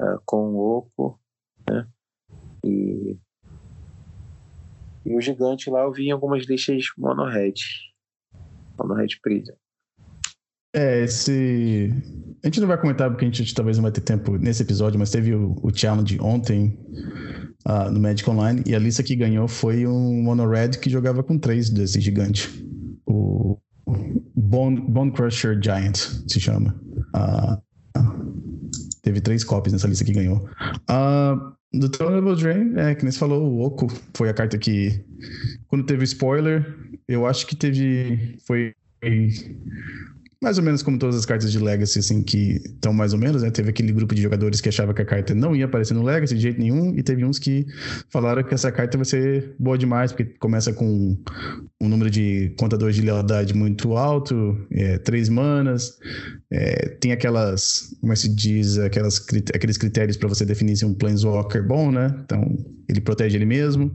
uh, 0.00 0.20
com 0.24 0.54
o 0.54 0.78
Oco, 0.78 1.20
né? 1.68 1.86
E, 2.64 3.18
e 5.04 5.14
o 5.14 5.20
gigante 5.20 5.68
lá 5.70 5.82
eu 5.82 5.92
vi 5.92 6.08
em 6.08 6.12
algumas 6.12 6.46
listas 6.46 6.86
mono-red. 6.96 7.54
Mono-red 8.80 9.08
Prison. 9.22 9.52
É, 10.74 11.02
esse. 11.02 11.90
A 12.42 12.46
gente 12.46 12.60
não 12.60 12.68
vai 12.68 12.80
comentar 12.80 13.10
porque 13.10 13.24
a 13.24 13.30
gente 13.30 13.54
talvez 13.54 13.76
não 13.76 13.82
vai 13.82 13.92
ter 13.92 14.00
tempo 14.00 14.36
nesse 14.38 14.62
episódio, 14.62 14.98
mas 14.98 15.10
teve 15.10 15.34
o, 15.34 15.56
o 15.62 15.74
challenge 15.74 16.18
ontem 16.20 16.78
uh, 17.66 17.90
no 17.90 18.00
Magic 18.00 18.28
Online 18.30 18.62
e 18.64 18.74
a 18.74 18.78
lista 18.78 19.02
que 19.02 19.16
ganhou 19.16 19.48
foi 19.48 19.86
um 19.86 20.22
Mono 20.22 20.48
Red 20.48 20.70
que 20.80 20.88
jogava 20.88 21.22
com 21.22 21.38
três 21.38 21.68
desse 21.70 22.00
gigante. 22.00 22.48
O 23.04 23.58
Bone, 24.34 24.80
Bone 24.80 25.12
Crusher 25.12 25.60
Giant 25.60 25.96
se 25.96 26.38
chama. 26.38 26.80
Uh, 27.16 27.60
teve 29.02 29.20
três 29.20 29.42
cópias 29.42 29.72
nessa 29.72 29.88
lista 29.88 30.04
que 30.04 30.12
ganhou. 30.12 30.48
Uh, 30.88 31.52
do 31.72 31.88
Throneable 31.88 32.36
Drain, 32.36 32.74
é, 32.76 32.94
que 32.94 33.04
nem 33.04 33.12
você 33.12 33.18
falou, 33.18 33.42
o 33.42 33.60
Oco 33.60 33.88
foi 34.14 34.28
a 34.28 34.34
carta 34.34 34.58
que. 34.58 35.04
Quando 35.68 35.84
teve 35.84 36.04
spoiler, 36.04 36.76
eu 37.10 37.26
acho 37.26 37.46
que 37.46 37.56
teve. 37.56 38.38
Foi 38.46 38.72
mais 40.42 40.56
ou 40.56 40.64
menos 40.64 40.82
como 40.82 40.98
todas 40.98 41.16
as 41.16 41.26
cartas 41.26 41.52
de 41.52 41.58
Legacy, 41.58 41.98
assim, 41.98 42.22
que 42.22 42.62
estão 42.64 42.94
mais 42.94 43.12
ou 43.12 43.18
menos, 43.18 43.42
né? 43.42 43.50
Teve 43.50 43.68
aquele 43.68 43.92
grupo 43.92 44.14
de 44.14 44.22
jogadores 44.22 44.60
que 44.60 44.70
achava 44.70 44.94
que 44.94 45.02
a 45.02 45.04
carta 45.04 45.34
não 45.34 45.54
ia 45.54 45.66
aparecer 45.66 45.92
no 45.92 46.02
Legacy 46.02 46.34
de 46.34 46.40
jeito 46.40 46.58
nenhum, 46.58 46.94
e 46.96 47.02
teve 47.02 47.22
uns 47.24 47.38
que 47.38 47.66
falaram 48.08 48.42
que 48.42 48.54
essa 48.54 48.72
carta 48.72 48.96
vai 48.96 49.04
ser 49.04 49.54
boa 49.58 49.76
demais, 49.76 50.12
porque 50.12 50.24
começa 50.38 50.72
com 50.72 51.14
um 51.78 51.88
número 51.88 52.10
de 52.10 52.54
contadores 52.58 52.96
de 52.96 53.02
lealdade 53.02 53.52
muito 53.52 53.98
alto, 53.98 54.56
é, 54.70 54.96
três 54.96 55.28
manas, 55.28 55.98
é, 56.50 56.88
tem 57.00 57.12
aquelas, 57.12 57.94
como 58.00 58.12
é 58.12 58.14
que 58.14 58.22
se 58.22 58.34
diz, 58.34 58.78
aquelas, 58.78 59.18
aqueles 59.54 59.76
critérios 59.76 60.16
para 60.16 60.28
você 60.28 60.46
definir 60.46 60.74
se 60.74 60.86
um 60.86 60.94
Planeswalker 60.94 61.66
bom, 61.66 61.92
né? 61.92 62.18
Então, 62.24 62.56
ele 62.88 63.02
protege 63.02 63.36
ele 63.36 63.46
mesmo. 63.46 63.94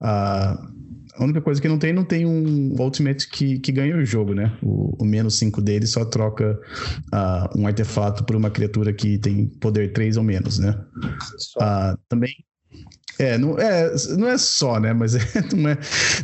Ah, 0.00 0.70
a 1.18 1.24
única 1.24 1.40
coisa 1.40 1.60
que 1.60 1.68
não 1.68 1.78
tem, 1.78 1.92
não 1.92 2.04
tem 2.04 2.24
um 2.24 2.80
Ultimate 2.80 3.28
que, 3.28 3.58
que 3.58 3.72
ganha 3.72 3.96
o 3.96 4.04
jogo, 4.04 4.34
né? 4.34 4.56
O, 4.62 5.02
o 5.02 5.04
menos 5.04 5.36
5 5.38 5.60
dele 5.60 5.86
só 5.86 6.04
troca 6.04 6.58
uh, 7.12 7.58
um 7.58 7.66
artefato 7.66 8.24
por 8.24 8.36
uma 8.36 8.50
criatura 8.50 8.92
que 8.92 9.18
tem 9.18 9.46
poder 9.46 9.92
3 9.92 10.16
ou 10.16 10.22
menos, 10.22 10.58
né? 10.58 10.78
Uh, 11.60 11.98
também 12.08 12.32
é, 13.18 13.36
não 13.36 13.58
é, 13.58 13.92
não 14.16 14.28
é 14.28 14.38
só, 14.38 14.78
né? 14.78 14.92
Mas 14.92 15.14
é, 15.34 15.42
não, 15.54 15.68
é, 15.68 15.78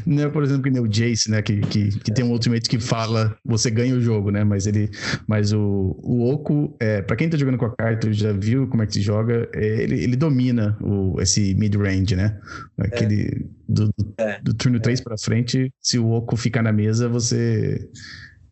não 0.07 0.23
é, 0.23 0.29
por 0.29 0.43
exemplo, 0.43 0.63
que 0.63 0.71
nem 0.71 0.81
o 0.81 0.89
Jace, 0.89 1.31
né? 1.31 1.43
Que, 1.43 1.61
que, 1.61 1.99
que 1.99 2.13
tem 2.13 2.25
um 2.25 2.31
Ultimate 2.31 2.69
que 2.69 2.79
fala 2.79 3.37
você 3.45 3.71
ganha 3.71 3.95
o 3.95 4.01
jogo, 4.01 4.31
né? 4.31 4.45
Mas 4.45 4.67
ele. 4.67 4.91
Mas 5.27 5.53
o, 5.53 5.99
o 6.03 6.31
Oco, 6.31 6.77
é, 6.79 7.03
pra 7.03 7.17
quem 7.17 7.29
tá 7.29 7.37
jogando 7.37 7.59
com 7.59 7.67
a 7.67 7.75
carta, 7.75 8.13
já 8.13 8.33
viu 8.33 8.69
como 8.69 8.83
é 8.83 8.87
que 8.87 8.95
se 8.95 9.01
joga, 9.01 9.49
é, 9.53 9.83
ele, 9.83 10.03
ele 10.03 10.17
domina 10.17 10.77
o, 10.81 11.21
esse 11.21 11.55
mid-range, 11.55 12.15
né? 12.15 12.39
Aquele. 12.79 13.49
É. 13.51 13.55
Do, 13.67 13.87
do, 13.87 14.15
é. 14.19 14.41
do, 14.43 14.55
turno 14.55 14.79
3 14.79 15.01
pra 15.01 15.17
frente, 15.17 15.73
se 15.81 15.99
o 15.99 16.11
Oco 16.11 16.37
ficar 16.37 16.63
na 16.63 16.73
mesa, 16.73 17.09
você. 17.09 17.89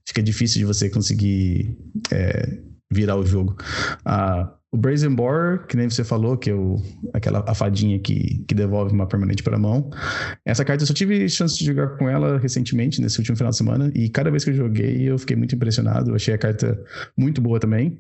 Fica 0.05 0.21
difícil 0.21 0.59
de 0.59 0.65
você 0.65 0.91
conseguir 0.91 1.79
é, 2.11 2.59
virar 2.91 3.17
o 3.17 3.25
jogo. 3.25 3.57
Ah, 4.05 4.53
o 4.73 4.77
Brazen 4.79 5.15
Boar, 5.15 5.67
que 5.67 5.77
nem 5.77 5.89
você 5.89 6.03
falou, 6.03 6.39
que 6.39 6.49
é 6.49 6.55
o, 6.55 6.77
aquela 7.13 7.45
a 7.47 7.55
fadinha 7.55 7.99
que, 7.99 8.43
que 8.49 8.55
devolve 8.55 8.95
uma 8.95 9.07
permanente 9.07 9.43
para 9.43 9.57
a 9.57 9.59
mão. 9.59 9.91
Essa 10.47 10.65
carta 10.65 10.83
eu 10.83 10.87
só 10.87 10.95
tive 10.95 11.29
chance 11.29 11.59
de 11.59 11.67
jogar 11.67 11.89
com 11.99 12.09
ela 12.09 12.39
recentemente, 12.39 12.99
nesse 12.99 13.19
último 13.19 13.37
final 13.37 13.51
de 13.51 13.59
semana, 13.59 13.93
e 13.95 14.09
cada 14.09 14.31
vez 14.31 14.45
que 14.45 14.51
eu 14.51 14.55
joguei 14.55 15.03
eu 15.03 15.19
fiquei 15.19 15.37
muito 15.37 15.55
impressionado. 15.55 16.11
Eu 16.11 16.15
achei 16.15 16.33
a 16.33 16.39
carta 16.39 16.83
muito 17.15 17.43
boa 17.43 17.61
também. 17.61 17.99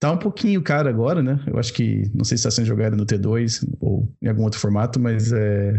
Tá 0.00 0.10
um 0.12 0.16
pouquinho 0.16 0.62
cara 0.62 0.88
agora, 0.88 1.22
né? 1.22 1.38
Eu 1.46 1.58
acho 1.58 1.74
que, 1.74 2.10
não 2.14 2.24
sei 2.24 2.38
se 2.38 2.40
está 2.46 2.50
sendo 2.50 2.66
jogada 2.66 2.96
no 2.96 3.04
T2 3.04 3.68
ou 3.78 4.10
em 4.22 4.28
algum 4.28 4.44
outro 4.44 4.58
formato, 4.58 4.98
mas 4.98 5.30
é, 5.30 5.78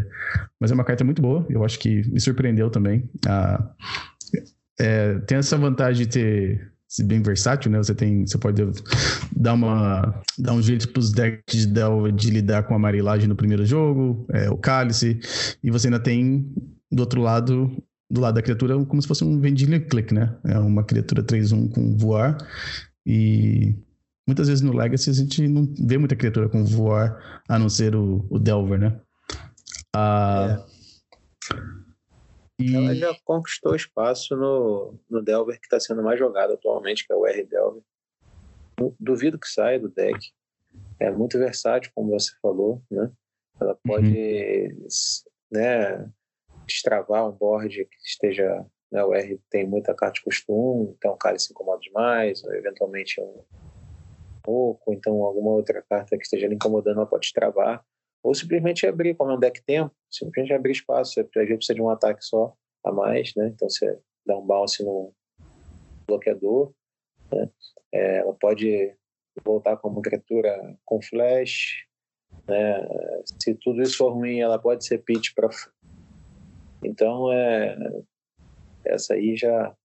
mas 0.62 0.70
é 0.70 0.76
uma 0.76 0.84
carta 0.84 1.04
muito 1.04 1.24
boa. 1.24 1.44
Eu 1.50 1.66
acho 1.66 1.80
que 1.80 2.08
me 2.08 2.20
surpreendeu 2.20 2.70
também. 2.70 3.10
Ah, 3.28 3.68
é, 4.80 5.16
tem 5.20 5.40
essa 5.40 5.58
vantagem 5.58 6.06
de 6.06 6.12
ter 6.12 6.75
bem 7.04 7.22
versátil, 7.22 7.72
né? 7.72 7.78
Você 7.78 7.94
tem, 7.96 8.26
você 8.26 8.38
pode 8.38 8.62
dar 9.36 9.54
uma 9.54 10.22
dar 10.38 10.54
um 10.54 10.62
jeito 10.62 10.90
para 10.90 11.00
os 11.00 11.12
decks 11.12 11.66
de, 11.66 12.12
de, 12.14 12.30
lidar 12.30 12.64
com 12.64 12.74
a 12.74 12.78
amarelagem 12.78 13.28
no 13.28 13.36
primeiro 13.36 13.66
jogo, 13.66 14.26
é, 14.32 14.50
o 14.50 14.58
cálice, 14.58 15.20
e 15.64 15.72
você 15.72 15.88
ainda 15.88 16.00
tem 16.00 16.52
do 16.92 17.00
outro 17.02 17.22
lado 17.22 17.72
do 18.10 18.22
lado 18.22 18.36
da 18.36 18.42
criatura 18.42 18.84
como 18.86 19.02
se 19.02 19.08
fosse 19.08 19.24
um 19.24 19.40
Vendilion 19.40 19.82
Click, 19.82 20.14
né? 20.14 20.36
É 20.44 20.60
uma 20.60 20.84
criatura 20.84 21.24
3-1 21.24 21.72
com 21.72 21.98
voar 21.98 22.38
e 23.06 23.76
muitas 24.28 24.48
vezes 24.48 24.62
no 24.62 24.74
Legacy 24.74 25.10
a 25.10 25.14
gente 25.14 25.48
não 25.48 25.68
vê 25.80 25.98
muita 25.98 26.16
criatura 26.16 26.48
com 26.48 26.64
voar 26.64 27.42
a 27.50 27.58
não 27.58 27.68
ser 27.68 27.96
o, 27.96 28.26
o 28.30 28.40
Delver, 28.40 28.80
né? 28.80 29.00
Ah, 29.96 30.64
é. 31.52 31.85
E... 32.60 32.76
Ela 32.76 32.96
já 32.96 33.16
conquistou 33.26 33.76
espaço 33.76 34.36
no, 34.36 34.98
no 35.10 35.22
Delver 35.22 35.60
que 35.60 35.66
está 35.66 35.80
sendo 35.80 36.02
mais 36.02 36.18
jogado 36.18 36.54
atualmente, 36.54 37.06
que 37.06 37.12
é 37.12 37.16
o 37.16 37.26
R 37.26 37.44
Delver. 37.44 37.84
Duvido 39.00 39.40
que 39.40 39.48
saia 39.48 39.80
do 39.80 39.90
deck. 39.90 40.32
É 41.00 41.12
muito 41.12 41.38
versátil, 41.38 41.92
como 41.94 42.12
você 42.12 42.32
falou, 42.42 42.82
né? 42.90 43.12
Ela 43.60 43.78
pode 43.84 44.08
uhum. 44.08 44.88
né, 45.52 46.12
destravar 46.66 47.28
um 47.28 47.32
board 47.32 47.86
que 47.86 47.98
esteja. 48.06 48.66
Né, 48.92 49.04
o 49.04 49.14
R 49.14 49.40
tem 49.50 49.66
muita 49.66 49.94
carta 49.94 50.16
de 50.16 50.24
costume, 50.24 50.94
então 50.98 51.14
o 51.14 51.18
cara 51.18 51.40
se 51.40 51.52
incomoda 51.52 51.80
demais, 51.80 52.44
ou 52.44 52.54
eventualmente 52.54 53.20
um 53.20 53.44
pouco, 54.44 54.94
então 54.94 55.24
alguma 55.24 55.52
outra 55.52 55.82
carta 55.82 56.18
que 56.18 56.24
esteja 56.24 56.48
lhe 56.48 56.56
incomodando, 56.56 56.98
ela 56.98 57.06
pode 57.06 57.22
destravar 57.22 57.84
ou 58.26 58.34
simplesmente 58.34 58.88
abrir, 58.88 59.14
como 59.16 59.30
é 59.30 59.36
um 59.36 59.40
deck 59.40 59.62
tempo, 59.62 59.96
simplesmente 60.10 60.52
abrir 60.52 60.72
espaço. 60.72 61.14
Você 61.14 61.20
às 61.22 61.30
vezes 61.32 61.58
precisa 61.58 61.76
de 61.76 61.82
um 61.84 61.92
ataque 61.92 62.26
só 62.26 62.56
a 62.84 62.92
mais, 62.92 63.32
né? 63.36 63.50
Então 63.54 63.70
você 63.70 64.00
dá 64.26 64.36
um 64.36 64.44
bounce 64.44 64.84
no 64.84 65.14
bloqueador. 66.08 66.74
Né? 67.32 67.48
É, 67.94 68.18
ela 68.18 68.34
pode 68.34 68.96
voltar 69.44 69.78
como 69.78 70.02
criatura 70.02 70.76
com 70.84 71.00
flash. 71.04 71.86
Né? 72.48 72.88
Se 73.40 73.54
tudo 73.54 73.84
isso 73.84 73.98
for 73.98 74.12
ruim, 74.12 74.40
ela 74.40 74.58
pode 74.58 74.84
ser 74.88 75.04
pitch 75.04 75.36
para. 75.36 75.48
Então, 76.84 77.32
é, 77.32 77.78
essa 78.86 79.14
aí 79.14 79.38
já 79.38 79.76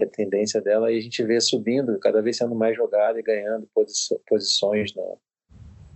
é 0.00 0.04
a 0.04 0.08
tendência 0.08 0.62
dela 0.62 0.90
e 0.90 0.96
a 0.96 1.00
gente 1.00 1.22
vê 1.22 1.38
subindo, 1.42 1.98
cada 2.00 2.22
vez 2.22 2.38
sendo 2.38 2.54
mais 2.54 2.74
jogada 2.74 3.20
e 3.20 3.22
ganhando 3.22 3.68
posições 4.26 4.94
na, 4.94 5.16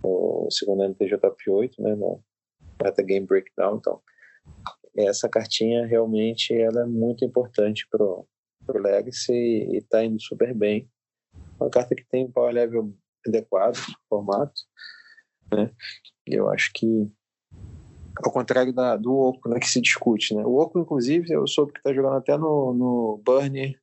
no 0.03 0.47
segundo 0.49 0.83
MTG 0.83 1.17
Top 1.17 1.49
8, 1.49 1.81
né, 1.81 1.95
no 1.95 2.23
Meta 2.81 3.03
Game 3.03 3.25
Breakdown. 3.25 3.77
Então, 3.77 4.01
essa 4.95 5.29
cartinha 5.29 5.85
realmente 5.85 6.53
ela 6.53 6.81
é 6.81 6.85
muito 6.85 7.23
importante 7.23 7.87
pro 7.89 8.27
Legacy 8.67 9.33
e 9.33 9.77
está 9.77 10.03
indo 10.03 10.21
super 10.21 10.53
bem. 10.53 10.89
Uma 11.59 11.69
carta 11.69 11.95
que 11.95 12.05
tem 12.05 12.25
um 12.25 12.31
power 12.31 12.53
level 12.53 12.93
adequado, 13.25 13.77
formato, 14.09 14.61
né? 15.51 15.71
Eu 16.25 16.49
acho 16.49 16.71
que 16.73 17.09
ao 18.23 18.31
contrário 18.31 18.73
da, 18.73 18.97
do 18.97 19.13
Oco, 19.13 19.49
né, 19.49 19.59
que 19.59 19.67
se 19.67 19.81
discute, 19.81 20.35
né? 20.35 20.43
O 20.45 20.57
Oco, 20.57 20.79
inclusive, 20.79 21.31
eu 21.31 21.47
soube 21.47 21.73
que 21.73 21.79
está 21.79 21.93
jogando 21.93 22.17
até 22.17 22.37
no, 22.37 22.73
no 22.73 23.21
Burn 23.23 23.77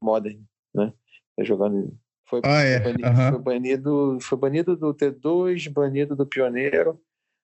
Modern, 0.00 0.42
né? 0.74 0.92
Tá 1.36 1.44
jogando 1.44 1.96
foi, 2.32 2.40
ah, 2.44 2.62
é. 2.62 2.80
banido, 2.80 3.08
uhum. 3.08 3.30
foi, 3.30 3.38
banido, 3.42 4.18
foi 4.22 4.38
banido 4.38 4.74
do 4.74 4.94
T2, 4.94 5.70
banido 5.70 6.16
do 6.16 6.24
Pioneiro. 6.24 6.98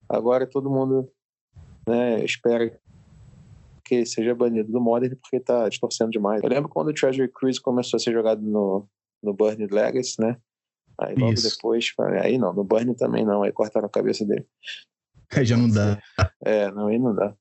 Agora 0.09 0.47
todo 0.47 0.71
mundo 0.71 1.13
né, 1.87 2.25
espera 2.25 2.75
que 3.85 4.07
seja 4.07 4.35
banido 4.35 4.73
do 4.73 4.81
Modern 4.81 5.15
porque 5.17 5.37
está 5.37 5.69
distorcendo 5.69 6.11
demais. 6.11 6.43
Eu 6.43 6.49
lembro 6.49 6.71
quando 6.71 6.89
o 6.89 6.95
Treasury 6.95 7.29
Cruise 7.29 7.61
começou 7.61 7.99
a 7.99 8.01
ser 8.01 8.15
jogado 8.15 8.41
no, 8.41 8.89
no 9.23 9.35
Burn 9.35 9.67
Legacy, 9.67 10.19
né? 10.23 10.39
Aí 10.99 11.15
logo 11.15 11.35
Isso. 11.35 11.55
depois, 11.55 11.93
aí 12.23 12.39
não, 12.39 12.55
no 12.55 12.65
Burn 12.65 12.95
também 12.95 13.27
não, 13.27 13.43
aí 13.43 13.53
cortaram 13.53 13.87
a 13.87 13.91
cabeça 13.91 14.25
dele. 14.25 14.47
Aí 15.37 15.45
já 15.45 15.59
não 15.59 15.69
dá. 15.69 16.01
É, 16.43 16.71
não, 16.71 16.87
aí 16.87 16.99
não 16.99 17.15
dá. 17.15 17.37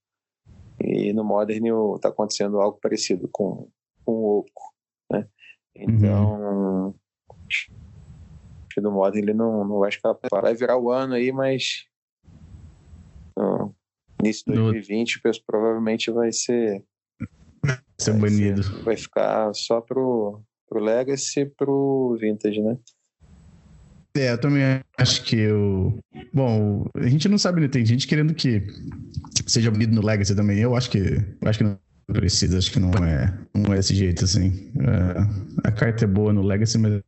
E 0.83 1.13
no 1.13 1.23
Modern 1.23 1.95
está 1.95 2.09
acontecendo 2.09 2.59
algo 2.59 2.77
parecido 2.81 3.29
com, 3.31 3.69
com 4.03 4.11
o 4.11 4.39
Oco, 4.39 4.73
né? 5.09 5.25
Uhum. 5.77 5.83
Então, 5.85 6.33
uhum 6.33 6.93
do 8.79 8.91
modo 8.91 9.17
ele 9.17 9.33
não, 9.33 9.65
não 9.65 9.79
vai 9.79 9.89
escapar. 9.89 10.41
Vai 10.41 10.53
virar 10.53 10.77
o 10.77 10.91
ano 10.91 11.15
aí, 11.15 11.31
mas 11.31 11.87
início 14.21 14.43
de 14.47 14.53
2020 14.53 15.21
no... 15.23 15.31
provavelmente 15.45 16.11
vai 16.11 16.31
ser 16.31 16.83
ser 17.97 18.11
vai 18.11 18.21
banido. 18.21 18.63
Ser, 18.63 18.83
vai 18.83 18.97
ficar 18.97 19.53
só 19.53 19.81
pro, 19.81 20.41
pro 20.69 20.83
Legacy 20.83 21.41
e 21.41 21.45
pro 21.45 22.17
Vintage, 22.19 22.61
né? 22.61 22.77
É, 24.15 24.31
eu 24.31 24.39
também 24.39 24.63
acho 24.97 25.23
que 25.23 25.35
eu. 25.35 25.99
Bom, 26.33 26.85
a 26.95 27.07
gente 27.07 27.29
não 27.29 27.37
sabe, 27.37 27.61
né? 27.61 27.67
Tem 27.67 27.85
gente 27.85 28.07
querendo 28.07 28.33
que 28.33 28.63
seja 29.45 29.69
bonito 29.69 29.93
no 29.93 30.03
Legacy 30.03 30.35
também. 30.35 30.59
Eu 30.59 30.75
acho 30.75 30.89
que. 30.89 30.97
Eu 30.97 31.47
acho 31.47 31.59
que 31.59 31.63
não 31.63 31.77
precisa, 32.07 32.57
acho 32.57 32.71
que 32.71 32.79
não 32.79 32.89
é, 33.05 33.37
não 33.53 33.73
é 33.73 33.77
desse 33.77 33.93
jeito, 33.93 34.23
assim. 34.23 34.71
É, 34.79 35.67
a 35.67 35.71
carta 35.71 36.05
é 36.05 36.07
boa 36.07 36.33
no 36.33 36.41
Legacy, 36.41 36.79
mas 36.79 37.01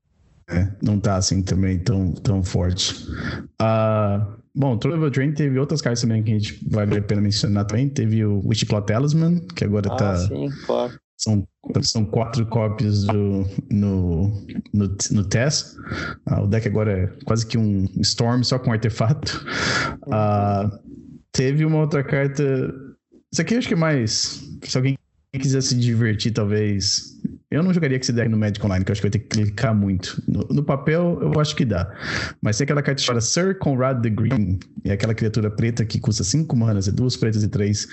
é, 0.50 0.68
não 0.82 1.00
tá 1.00 1.16
assim 1.16 1.42
também 1.42 1.78
tão, 1.80 2.12
tão 2.12 2.44
forte. 2.44 3.08
Uh, 3.62 4.26
bom, 4.56 4.78
Troll 4.78 5.10
Drain 5.10 5.32
teve 5.34 5.60
outras 5.60 5.82
cartas 5.82 6.02
também 6.02 6.24
que 6.24 6.32
a 6.32 6.40
gente 6.40 6.68
vale 6.70 6.98
a 6.98 7.02
pena 7.02 7.22
mencionar 7.22 7.66
também. 7.66 7.88
Teve 7.88 8.26
o 8.26 8.42
Wishclaw 8.48 8.82
Talisman, 8.82 9.40
que 9.56 9.64
agora 9.64 9.92
ah, 9.92 9.96
tá. 9.96 10.16
Sim, 10.18 10.50
claro. 10.66 10.94
São, 11.18 11.46
são 11.82 12.06
quatro 12.06 12.46
cópias 12.46 13.04
do, 13.04 13.46
no, 13.70 14.46
no, 14.74 14.98
no 15.12 15.24
TES. 15.26 15.76
Uh, 16.26 16.44
o 16.44 16.48
deck 16.48 16.68
agora 16.68 16.98
é 16.98 17.08
quase 17.26 17.46
que 17.46 17.58
um 17.58 17.86
Storm, 17.98 18.42
só 18.42 18.58
com 18.58 18.72
artefato. 18.72 19.46
Uh, 20.08 20.80
teve 21.32 21.66
uma 21.66 21.80
outra 21.80 22.04
carta. 22.04 22.74
Isso 23.32 23.42
aqui 23.42 23.54
eu 23.54 23.60
acho 23.60 23.68
que 23.68 23.74
é 23.74 23.78
mais. 23.78 24.42
Se 24.64 24.78
alguém 24.78 24.98
quiser 25.38 25.62
se 25.62 25.76
divertir, 25.76 26.32
talvez. 26.32 27.19
Eu 27.52 27.64
não 27.64 27.74
jogaria 27.74 27.98
esse 27.98 28.14
deck 28.14 28.30
no 28.30 28.38
Magic 28.38 28.64
Online, 28.64 28.86
que 28.86 28.92
eu 28.92 28.94
acho 28.94 29.02
que 29.02 29.08
vai 29.08 29.12
ter 29.12 29.20
que 29.20 29.28
clicar 29.28 29.74
muito. 29.74 30.22
No, 30.28 30.42
no 30.52 30.64
papel, 30.64 31.20
eu 31.22 31.40
acho 31.40 31.56
que 31.56 31.66
dá. 31.66 31.92
Mas 32.42 32.58
tem 32.58 32.66
aquela 32.66 32.84
carta 32.84 33.02
chamada 33.02 33.22
Sir 33.22 33.58
Conrad 33.58 34.04
the 34.04 34.10
Green. 34.10 34.60
É 34.86 34.92
aquela 34.94 35.16
criatura 35.16 35.50
preta 35.50 35.84
que 35.84 36.00
custa 36.00 36.24
5 36.24 36.56
manas, 36.56 36.88
é 36.88 36.92
duas 36.92 37.18
pretas 37.18 37.44
e 37.44 37.48
três. 37.48 37.86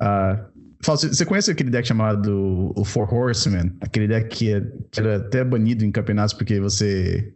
Uh, 0.00 0.54
você 0.82 1.24
conhece 1.24 1.50
aquele 1.50 1.70
deck 1.70 1.86
chamado 1.86 2.72
o 2.76 2.84
Four 2.84 3.12
Horsemen? 3.12 3.72
Aquele 3.80 4.06
deck 4.06 4.28
que, 4.28 4.52
é, 4.52 4.60
que 4.90 5.00
era 5.00 5.16
até 5.16 5.42
banido 5.42 5.84
em 5.84 5.90
campeonatos 5.90 6.34
porque 6.34 6.60
você 6.60 7.32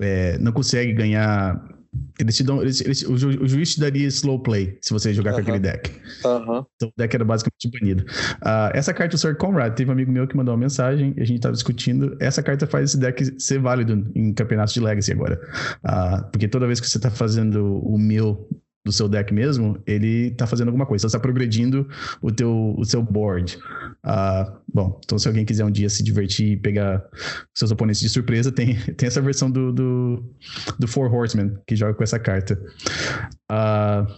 é, 0.00 0.38
não 0.38 0.52
consegue 0.52 0.92
ganhar. 0.92 1.60
Eles 2.18 2.36
te 2.36 2.42
dão, 2.42 2.62
eles, 2.62 2.80
eles, 2.80 3.02
o, 3.02 3.16
ju, 3.16 3.28
o, 3.28 3.46
juiz 3.46 3.74
te 3.74 3.80
daria 3.80 4.06
slow 4.06 4.40
play 4.42 4.78
se 4.80 4.92
você 4.92 5.12
jogar 5.12 5.32
com 5.34 5.40
aquele 5.40 5.58
deck. 5.58 5.90
Então 6.76 6.88
o 6.88 6.92
deck 6.96 7.14
era 7.14 7.24
basicamente 7.24 7.70
banido. 7.78 8.04
Uh, 8.42 8.70
essa 8.72 8.94
carta, 8.94 9.16
o 9.16 9.18
Sir 9.18 9.36
Conrad, 9.36 9.74
teve 9.74 9.90
um 9.90 9.92
amigo 9.92 10.10
meu 10.10 10.26
que 10.26 10.36
mandou 10.36 10.54
uma 10.54 10.60
mensagem 10.60 11.12
e 11.16 11.20
a 11.20 11.24
gente 11.24 11.36
estava 11.36 11.52
discutindo. 11.52 12.16
Essa 12.20 12.42
carta 12.42 12.66
faz 12.66 12.90
esse 12.90 12.98
deck 12.98 13.40
ser 13.40 13.58
válido 13.58 14.10
em 14.14 14.32
campeonatos 14.32 14.72
de 14.72 14.80
Legacy 14.80 15.12
agora. 15.12 15.40
Uh, 15.84 16.30
porque 16.30 16.48
toda 16.48 16.66
vez 16.66 16.80
que 16.80 16.88
você 16.88 16.96
está 16.96 17.10
fazendo 17.10 17.78
o 17.78 17.98
meu 17.98 18.48
do 18.84 18.92
seu 18.92 19.08
deck 19.08 19.32
mesmo, 19.32 19.80
ele 19.86 20.32
tá 20.32 20.46
fazendo 20.46 20.68
alguma 20.68 20.84
coisa, 20.84 21.06
está 21.06 21.18
progredindo 21.18 21.88
o 22.20 22.32
teu 22.32 22.74
o 22.76 22.84
seu 22.84 23.02
board. 23.02 23.58
Uh, 24.04 24.52
bom, 24.72 25.00
então 25.04 25.18
se 25.18 25.28
alguém 25.28 25.44
quiser 25.44 25.64
um 25.64 25.70
dia 25.70 25.88
se 25.88 26.02
divertir 26.02 26.52
e 26.52 26.56
pegar 26.56 27.04
seus 27.54 27.70
oponentes 27.70 28.00
de 28.00 28.08
surpresa, 28.08 28.50
tem, 28.50 28.76
tem 28.96 29.06
essa 29.06 29.20
versão 29.20 29.50
do, 29.50 29.72
do, 29.72 30.34
do 30.78 30.88
Four 30.88 31.12
Horsemen 31.14 31.56
que 31.66 31.76
joga 31.76 31.94
com 31.94 32.02
essa 32.02 32.18
carta. 32.18 32.60
Uh, 33.50 34.12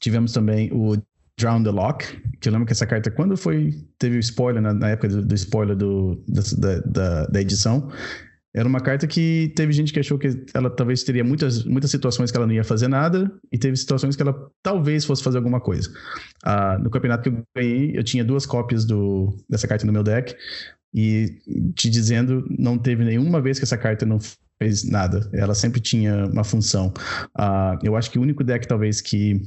tivemos 0.00 0.32
também 0.32 0.70
o 0.72 0.96
Drown 1.38 1.62
the 1.62 1.70
Lock, 1.70 2.04
que 2.40 2.48
eu 2.48 2.52
lembro 2.52 2.66
que 2.66 2.72
essa 2.72 2.86
carta, 2.86 3.10
quando 3.10 3.36
foi, 3.36 3.74
teve 3.98 4.16
o 4.16 4.20
spoiler, 4.20 4.62
na, 4.62 4.74
na 4.74 4.90
época 4.90 5.08
do, 5.08 5.22
do 5.24 5.34
spoiler 5.34 5.76
do, 5.76 6.22
da, 6.28 6.78
da, 6.80 7.26
da 7.26 7.40
edição, 7.40 7.90
era 8.54 8.68
uma 8.68 8.80
carta 8.80 9.06
que 9.06 9.52
teve 9.54 9.72
gente 9.72 9.92
que 9.92 10.00
achou 10.00 10.18
que 10.18 10.44
ela 10.52 10.68
talvez 10.68 11.04
teria 11.04 11.22
muitas, 11.22 11.64
muitas 11.64 11.90
situações 11.90 12.30
que 12.30 12.36
ela 12.36 12.46
não 12.46 12.54
ia 12.54 12.64
fazer 12.64 12.88
nada, 12.88 13.32
e 13.52 13.58
teve 13.58 13.76
situações 13.76 14.16
que 14.16 14.22
ela 14.22 14.50
talvez 14.62 15.04
fosse 15.04 15.22
fazer 15.22 15.38
alguma 15.38 15.60
coisa. 15.60 15.90
Ah, 16.44 16.78
no 16.78 16.90
campeonato 16.90 17.30
que 17.30 17.36
eu 17.36 17.44
ganhei, 17.56 17.96
eu 17.96 18.02
tinha 18.02 18.24
duas 18.24 18.46
cópias 18.46 18.84
do, 18.84 19.36
dessa 19.48 19.68
carta 19.68 19.86
no 19.86 19.92
meu 19.92 20.02
deck, 20.02 20.34
e 20.92 21.38
te 21.74 21.88
dizendo, 21.88 22.44
não 22.58 22.76
teve 22.76 23.04
nenhuma 23.04 23.40
vez 23.40 23.58
que 23.58 23.64
essa 23.64 23.78
carta 23.78 24.04
não 24.04 24.18
fez 24.60 24.82
nada. 24.84 25.30
Ela 25.32 25.54
sempre 25.54 25.80
tinha 25.80 26.26
uma 26.26 26.42
função. 26.42 26.92
Ah, 27.36 27.78
eu 27.82 27.96
acho 27.96 28.10
que 28.10 28.18
o 28.18 28.22
único 28.22 28.42
deck, 28.42 28.66
talvez, 28.66 29.00
que 29.00 29.40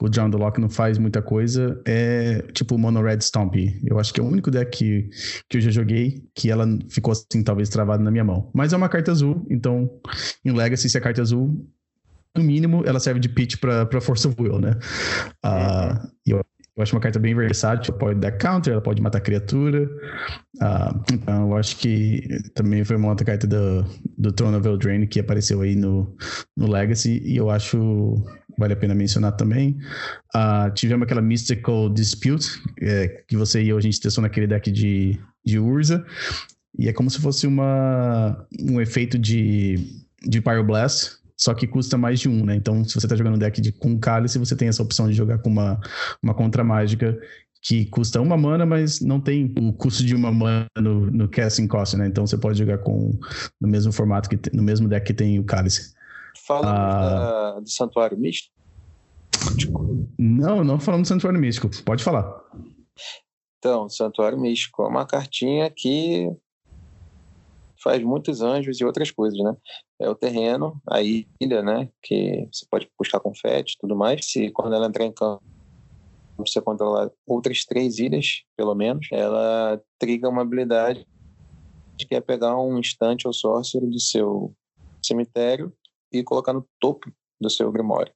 o 0.00 0.08
John 0.08 0.28
Lock 0.28 0.60
não 0.60 0.68
faz 0.68 0.98
muita 0.98 1.22
coisa, 1.22 1.80
é 1.86 2.42
tipo 2.52 2.74
o 2.74 2.78
Mono 2.78 3.02
Red 3.02 3.20
Stomp. 3.20 3.54
Eu 3.84 3.98
acho 3.98 4.12
que 4.12 4.20
é 4.20 4.22
o 4.22 4.26
único 4.26 4.50
deck 4.50 4.76
que, 4.76 5.08
que 5.48 5.56
eu 5.58 5.60
já 5.60 5.70
joguei 5.70 6.22
que 6.34 6.50
ela 6.50 6.66
ficou 6.88 7.12
assim, 7.12 7.42
talvez 7.42 7.68
travada 7.68 8.02
na 8.02 8.10
minha 8.10 8.24
mão. 8.24 8.50
Mas 8.54 8.72
é 8.72 8.76
uma 8.76 8.88
carta 8.88 9.12
azul, 9.12 9.46
então 9.50 9.90
em 10.44 10.52
Legacy, 10.52 10.88
se 10.88 10.98
é 10.98 11.00
carta 11.00 11.22
azul, 11.22 11.66
no 12.36 12.42
mínimo 12.42 12.82
ela 12.84 12.98
serve 12.98 13.20
de 13.20 13.28
pitch 13.28 13.56
para 13.58 14.00
Force 14.00 14.26
of 14.26 14.36
Will, 14.40 14.58
né? 14.58 14.72
Uh, 15.44 16.08
eu, 16.26 16.44
eu 16.76 16.82
acho 16.82 16.94
uma 16.94 17.00
carta 17.00 17.20
bem 17.20 17.34
versátil, 17.34 17.94
pode 17.94 18.18
dar 18.18 18.32
counter, 18.32 18.72
ela 18.72 18.82
pode 18.82 19.00
matar 19.00 19.20
criatura. 19.20 19.88
Uh, 20.56 21.04
então 21.12 21.48
eu 21.48 21.56
acho 21.56 21.76
que 21.76 22.26
também 22.54 22.82
foi 22.84 22.96
uma 22.96 23.10
outra 23.10 23.24
carta 23.24 23.46
do, 23.46 23.84
do 24.18 24.32
Throne 24.32 24.56
of 24.56 24.66
Eldraine 24.66 25.06
que 25.06 25.20
apareceu 25.20 25.60
aí 25.62 25.76
no, 25.76 26.16
no 26.56 26.68
Legacy 26.68 27.22
e 27.24 27.36
eu 27.36 27.48
acho 27.48 28.16
vale 28.58 28.72
a 28.72 28.76
pena 28.76 28.94
mencionar 28.94 29.32
também. 29.32 29.78
Uh, 30.34 30.72
tivemos 30.74 31.04
aquela 31.04 31.22
Mystical 31.22 31.88
Dispute, 31.88 32.60
é, 32.80 33.08
que 33.26 33.36
você 33.36 33.62
e 33.62 33.68
eu 33.68 33.78
a 33.78 33.80
gente 33.80 34.00
testou 34.00 34.22
naquele 34.22 34.46
deck 34.46 34.70
de, 34.70 35.18
de 35.44 35.58
Urza. 35.58 36.04
E 36.78 36.88
é 36.88 36.92
como 36.92 37.10
se 37.10 37.20
fosse 37.20 37.46
uma, 37.46 38.46
um 38.60 38.80
efeito 38.80 39.18
de, 39.18 40.04
de 40.26 40.40
Pyroblast, 40.40 41.18
só 41.36 41.54
que 41.54 41.66
custa 41.66 41.96
mais 41.98 42.20
de 42.20 42.28
um, 42.28 42.44
né? 42.44 42.56
Então, 42.56 42.84
se 42.84 42.94
você 42.94 43.06
está 43.06 43.16
jogando 43.16 43.34
um 43.34 43.38
deck 43.38 43.60
de, 43.60 43.72
com 43.72 43.98
cálice, 43.98 44.38
você 44.38 44.56
tem 44.56 44.68
essa 44.68 44.82
opção 44.82 45.08
de 45.08 45.14
jogar 45.14 45.38
com 45.38 45.50
uma, 45.50 45.80
uma 46.22 46.34
contra 46.34 46.64
mágica 46.64 47.18
que 47.64 47.86
custa 47.86 48.20
uma 48.20 48.36
mana, 48.36 48.66
mas 48.66 49.00
não 49.00 49.18
tem 49.18 49.52
o 49.58 49.72
custo 49.72 50.04
de 50.04 50.14
uma 50.14 50.30
mana 50.30 50.66
no, 50.78 51.10
no 51.10 51.28
casting 51.28 51.66
cost, 51.66 51.96
né? 51.96 52.06
Então 52.06 52.26
você 52.26 52.36
pode 52.36 52.58
jogar 52.58 52.78
com 52.78 53.18
no 53.60 53.66
mesmo 53.66 53.90
formato 53.90 54.28
que 54.28 54.38
no 54.54 54.62
mesmo 54.62 54.86
deck 54.86 55.06
que 55.06 55.14
tem 55.14 55.38
o 55.38 55.44
cálice. 55.44 55.94
Fala 56.46 57.56
ah, 57.56 57.60
do 57.60 57.68
Santuário 57.68 58.18
Místico? 58.18 58.52
Não, 60.18 60.62
não 60.62 60.78
falando 60.78 61.02
do 61.02 61.08
Santuário 61.08 61.40
Místico. 61.40 61.70
Pode 61.84 62.04
falar. 62.04 62.44
Então, 63.58 63.88
Santuário 63.88 64.38
Místico 64.38 64.82
é 64.82 64.88
uma 64.88 65.06
cartinha 65.06 65.70
que 65.70 66.30
faz 67.82 68.02
muitos 68.02 68.42
anjos 68.42 68.78
e 68.78 68.84
outras 68.84 69.10
coisas, 69.10 69.38
né? 69.38 69.56
É 69.98 70.08
o 70.08 70.14
terreno, 70.14 70.80
a 70.86 71.00
ilha, 71.02 71.62
né? 71.62 71.88
Que 72.02 72.46
você 72.52 72.66
pode 72.70 72.90
buscar 72.98 73.20
confete 73.20 73.72
e 73.72 73.78
tudo 73.78 73.96
mais. 73.96 74.26
Se 74.26 74.50
quando 74.50 74.74
ela 74.74 74.86
entrar 74.86 75.06
em 75.06 75.12
campo, 75.12 75.42
você 76.36 76.60
controlar 76.60 77.10
outras 77.26 77.64
três 77.64 77.98
ilhas, 77.98 78.42
pelo 78.54 78.74
menos, 78.74 79.06
ela 79.10 79.80
triga 79.98 80.28
uma 80.28 80.42
habilidade 80.42 81.06
que 81.96 82.14
é 82.14 82.20
pegar 82.20 82.58
um 82.58 82.78
instante 82.78 83.26
ou 83.26 83.32
sorcery 83.32 83.86
do 83.86 84.00
seu 84.00 84.52
cemitério 85.02 85.72
e 86.18 86.24
colocar 86.24 86.52
no 86.52 86.66
topo 86.80 87.12
do 87.40 87.50
seu 87.50 87.70
Grimório. 87.70 88.12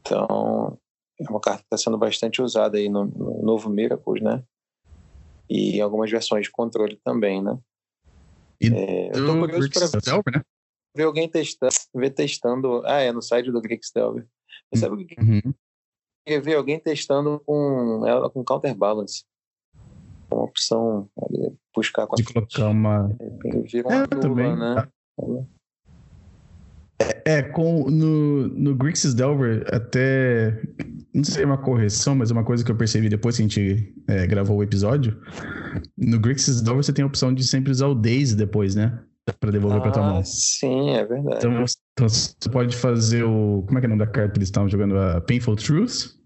Então, 0.00 0.78
é 1.20 1.30
uma 1.30 1.40
carta 1.40 1.60
que 1.60 1.66
está 1.66 1.76
sendo 1.76 1.98
bastante 1.98 2.40
usada 2.40 2.78
aí 2.78 2.88
no, 2.88 3.04
no, 3.04 3.42
novo 3.42 3.68
Miracles, 3.68 4.22
né? 4.22 4.42
E 5.48 5.78
em 5.78 5.80
algumas 5.80 6.10
versões 6.10 6.46
de 6.46 6.50
controle 6.50 6.98
também, 7.04 7.42
né? 7.42 7.58
E 8.60 8.68
é, 8.68 9.08
eu 9.08 9.26
tô 9.26 9.38
curioso 9.38 9.70
para 9.70 10.38
né? 10.38 10.42
ver 10.94 11.04
alguém 11.04 11.28
testando, 11.28 11.72
ver 11.94 12.10
testando. 12.10 12.82
Ah, 12.86 13.00
é 13.00 13.12
no 13.12 13.22
site 13.22 13.50
do 13.50 13.60
Grixdelver. 13.60 14.26
Você 14.72 14.80
sabe 14.80 14.94
o 14.94 15.06
que 15.06 15.20
uhum. 15.20 15.52
ver 16.42 16.56
alguém 16.56 16.78
testando 16.78 17.40
com 17.40 18.06
ela 18.06 18.30
com 18.30 18.44
counterbalance. 18.44 19.24
Uma 20.30 20.44
opção 20.44 21.10
ali, 21.20 21.56
buscar 21.74 22.06
com 22.06 22.14
De 22.14 22.24
colocar 22.24 22.68
uma. 22.68 23.08
Vira 23.64 23.88
uma 23.88 24.02
é, 24.04 24.06
também. 24.06 24.56
né? 24.56 24.74
Tá. 24.76 24.88
É, 27.30 27.42
com, 27.42 27.88
no, 27.88 28.48
no 28.48 28.74
Grixis 28.74 29.14
Delver, 29.14 29.64
até. 29.72 30.60
Não 31.14 31.22
sei 31.22 31.34
se 31.34 31.42
é 31.42 31.46
uma 31.46 31.58
correção, 31.58 32.14
mas 32.14 32.30
é 32.30 32.32
uma 32.32 32.44
coisa 32.44 32.64
que 32.64 32.70
eu 32.70 32.76
percebi 32.76 33.08
depois 33.08 33.36
que 33.36 33.42
a 33.42 33.46
gente 33.46 33.94
é, 34.08 34.26
gravou 34.26 34.58
o 34.58 34.62
episódio. 34.62 35.16
No 35.96 36.18
Grixis 36.18 36.60
Delver 36.60 36.82
você 36.82 36.92
tem 36.92 37.04
a 37.04 37.06
opção 37.06 37.32
de 37.32 37.44
sempre 37.44 37.70
usar 37.70 37.86
o 37.86 37.94
Days 37.94 38.34
depois, 38.34 38.74
né? 38.74 38.98
Pra 39.38 39.50
devolver 39.52 39.78
ah, 39.78 39.82
pra 39.82 39.90
tua 39.92 40.02
mão. 40.02 40.24
Sim, 40.24 40.90
é 40.90 41.04
verdade. 41.04 41.38
Então, 41.38 41.64
então, 41.92 42.08
você 42.08 42.48
pode 42.50 42.76
fazer 42.76 43.22
o. 43.22 43.62
Como 43.66 43.78
é 43.78 43.80
que 43.80 43.86
é 43.86 43.88
o 43.88 43.90
nome 43.90 44.04
da 44.04 44.10
carta 44.10 44.32
que 44.32 44.38
eles 44.38 44.48
estavam 44.48 44.68
jogando? 44.68 44.98
A 44.98 45.20
Painful 45.20 45.54
Truth. 45.54 46.19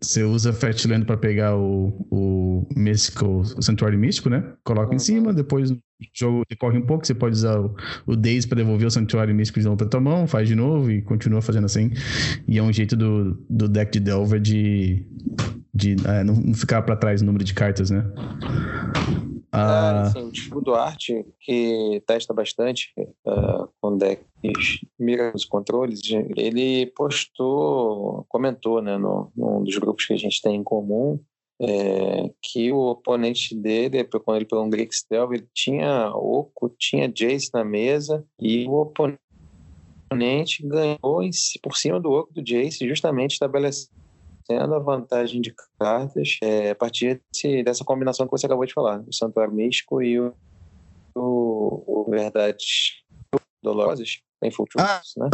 Você 0.00 0.22
usa 0.22 0.52
Fatland 0.52 1.04
para 1.04 1.16
pegar 1.16 1.56
o, 1.56 2.06
o 2.10 2.66
Mystical, 2.76 3.40
o 3.40 3.62
Santuário 3.62 3.98
Místico, 3.98 4.28
né? 4.28 4.44
Coloca 4.64 4.90
uhum. 4.90 4.96
em 4.96 4.98
cima, 4.98 5.32
depois 5.32 5.70
o 5.70 5.78
jogo 6.14 6.42
decorre 6.48 6.78
um 6.78 6.86
pouco, 6.86 7.06
você 7.06 7.14
pode 7.14 7.34
usar 7.34 7.58
o, 7.58 7.74
o 8.06 8.14
Days 8.14 8.46
para 8.46 8.56
devolver 8.56 8.86
o 8.86 8.90
Santuário 8.90 9.34
Místico 9.34 9.58
de 9.58 9.64
novo 9.64 9.76
pra 9.76 9.86
tua 9.86 10.00
mão, 10.00 10.26
faz 10.26 10.48
de 10.48 10.54
novo 10.54 10.90
e 10.90 11.02
continua 11.02 11.42
fazendo 11.42 11.64
assim. 11.64 11.90
E 12.46 12.58
é 12.58 12.62
um 12.62 12.72
jeito 12.72 12.96
do, 12.96 13.34
do 13.50 13.68
deck 13.68 13.90
de 13.92 14.00
Delver 14.00 14.40
de, 14.40 15.04
de 15.74 15.96
é, 16.04 16.22
não 16.22 16.54
ficar 16.54 16.82
para 16.82 16.96
trás 16.96 17.20
o 17.20 17.24
número 17.24 17.44
de 17.44 17.54
cartas, 17.54 17.90
né? 17.90 18.04
Ah, 19.50 20.02
assim, 20.02 20.20
o 20.20 20.30
tipo 20.30 20.60
do 20.60 20.74
arte 20.74 21.24
que 21.40 22.02
testa 22.06 22.34
bastante 22.34 22.92
uh, 23.26 23.68
com 23.80 23.96
decks 23.96 24.80
mira 24.98 25.32
os 25.34 25.44
controles, 25.44 26.00
ele 26.36 26.86
postou, 26.94 28.26
comentou 28.28 28.82
né, 28.82 28.98
no, 28.98 29.32
num 29.34 29.62
dos 29.62 29.76
grupos 29.78 30.04
que 30.04 30.12
a 30.12 30.18
gente 30.18 30.42
tem 30.42 30.56
em 30.56 30.62
comum 30.62 31.18
é, 31.60 32.30
que 32.42 32.70
o 32.70 32.78
oponente 32.78 33.54
dele, 33.54 34.04
quando 34.04 34.36
ele 34.36 34.44
pegou 34.44 34.64
um 34.64 34.70
Grixel, 34.70 35.32
ele 35.32 35.48
tinha 35.52 36.10
Oco, 36.14 36.72
tinha 36.78 37.08
Jace 37.08 37.50
na 37.52 37.64
mesa 37.64 38.24
e 38.38 38.66
o 38.66 38.74
oponente 38.74 39.18
oponente 40.08 40.66
ganhou 40.66 41.22
em, 41.22 41.30
por 41.62 41.76
cima 41.76 42.00
do 42.00 42.10
oco 42.10 42.32
do 42.32 42.42
Jace, 42.42 42.88
justamente 42.88 43.32
estabelecendo 43.32 43.92
a 44.56 44.78
vantagem 44.78 45.40
de 45.40 45.54
cartas 45.78 46.38
é, 46.42 46.70
a 46.70 46.74
partir 46.74 47.20
desse, 47.30 47.62
dessa 47.62 47.84
combinação 47.84 48.26
que 48.26 48.32
você 48.32 48.46
acabou 48.46 48.64
de 48.64 48.72
falar, 48.72 49.00
o 49.06 49.12
Santuário 49.12 49.52
Místico 49.52 50.02
e 50.02 50.18
o, 50.18 50.32
o, 51.14 52.02
o 52.02 52.10
Verdades 52.10 53.02
Dolorosas. 53.62 54.20
Tem 54.40 54.52
Full 54.52 54.66
ah, 54.78 55.00
né? 55.16 55.28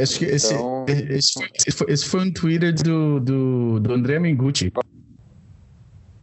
acho 0.00 0.18
que 0.20 0.24
esse, 0.24 0.54
então... 0.54 0.86
esse, 0.88 1.32
foi, 1.72 1.92
esse, 1.92 2.08
foi, 2.08 2.20
um 2.20 2.32
Twitter 2.32 2.72
do, 2.72 3.18
do, 3.18 3.80
do 3.80 3.92
André 3.92 4.20
Mengucci. 4.20 4.72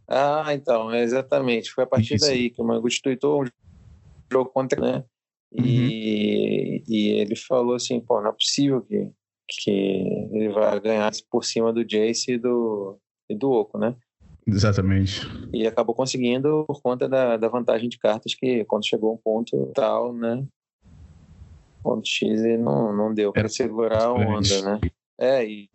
Ah, 0.08 0.54
então, 0.54 0.96
exatamente. 0.96 1.70
Foi 1.72 1.84
a 1.84 1.88
partir 1.88 2.16
Isso. 2.16 2.26
daí 2.26 2.50
que 2.50 2.62
o 2.62 2.66
Mengucci 2.66 3.02
tweetou 3.02 3.44
um 3.44 3.48
jogo 4.32 4.50
contra, 4.50 4.80
né? 4.80 5.04
E, 5.52 5.60
uhum. 5.60 6.84
e 6.88 7.08
ele 7.20 7.36
falou 7.36 7.76
assim, 7.76 8.00
pô, 8.00 8.22
não 8.22 8.30
é 8.30 8.34
possível 8.34 8.82
que, 8.82 9.12
que 9.48 9.72
ele 10.32 10.50
vai 10.50 10.80
ganhar 10.80 11.12
por 11.30 11.44
cima 11.44 11.72
do 11.72 11.86
Jace 11.86 12.34
e 12.34 12.38
do, 12.38 12.98
e 13.30 13.36
do 13.36 13.52
Oco, 13.52 13.78
né? 13.78 13.96
Exatamente. 14.46 15.22
E 15.54 15.68
acabou 15.68 15.94
conseguindo 15.94 16.64
por 16.66 16.82
conta 16.82 17.08
da, 17.08 17.36
da 17.36 17.50
vantagem 17.50 17.90
de 17.90 17.98
cartas 17.98 18.34
que 18.34 18.64
quando 18.66 18.88
chegou 18.88 19.14
um 19.14 19.18
ponto 19.18 19.72
tal, 19.74 20.14
né? 20.14 20.46
Ponto 21.84 22.08
X 22.08 22.42
e 22.42 22.58
não, 22.58 22.96
não 22.96 23.14
deu 23.14 23.34
para 23.34 23.50
segurar 23.50 24.04
a 24.04 24.14
onda, 24.14 24.62
né? 24.62 24.80
É, 25.20 25.46
e, 25.46 25.70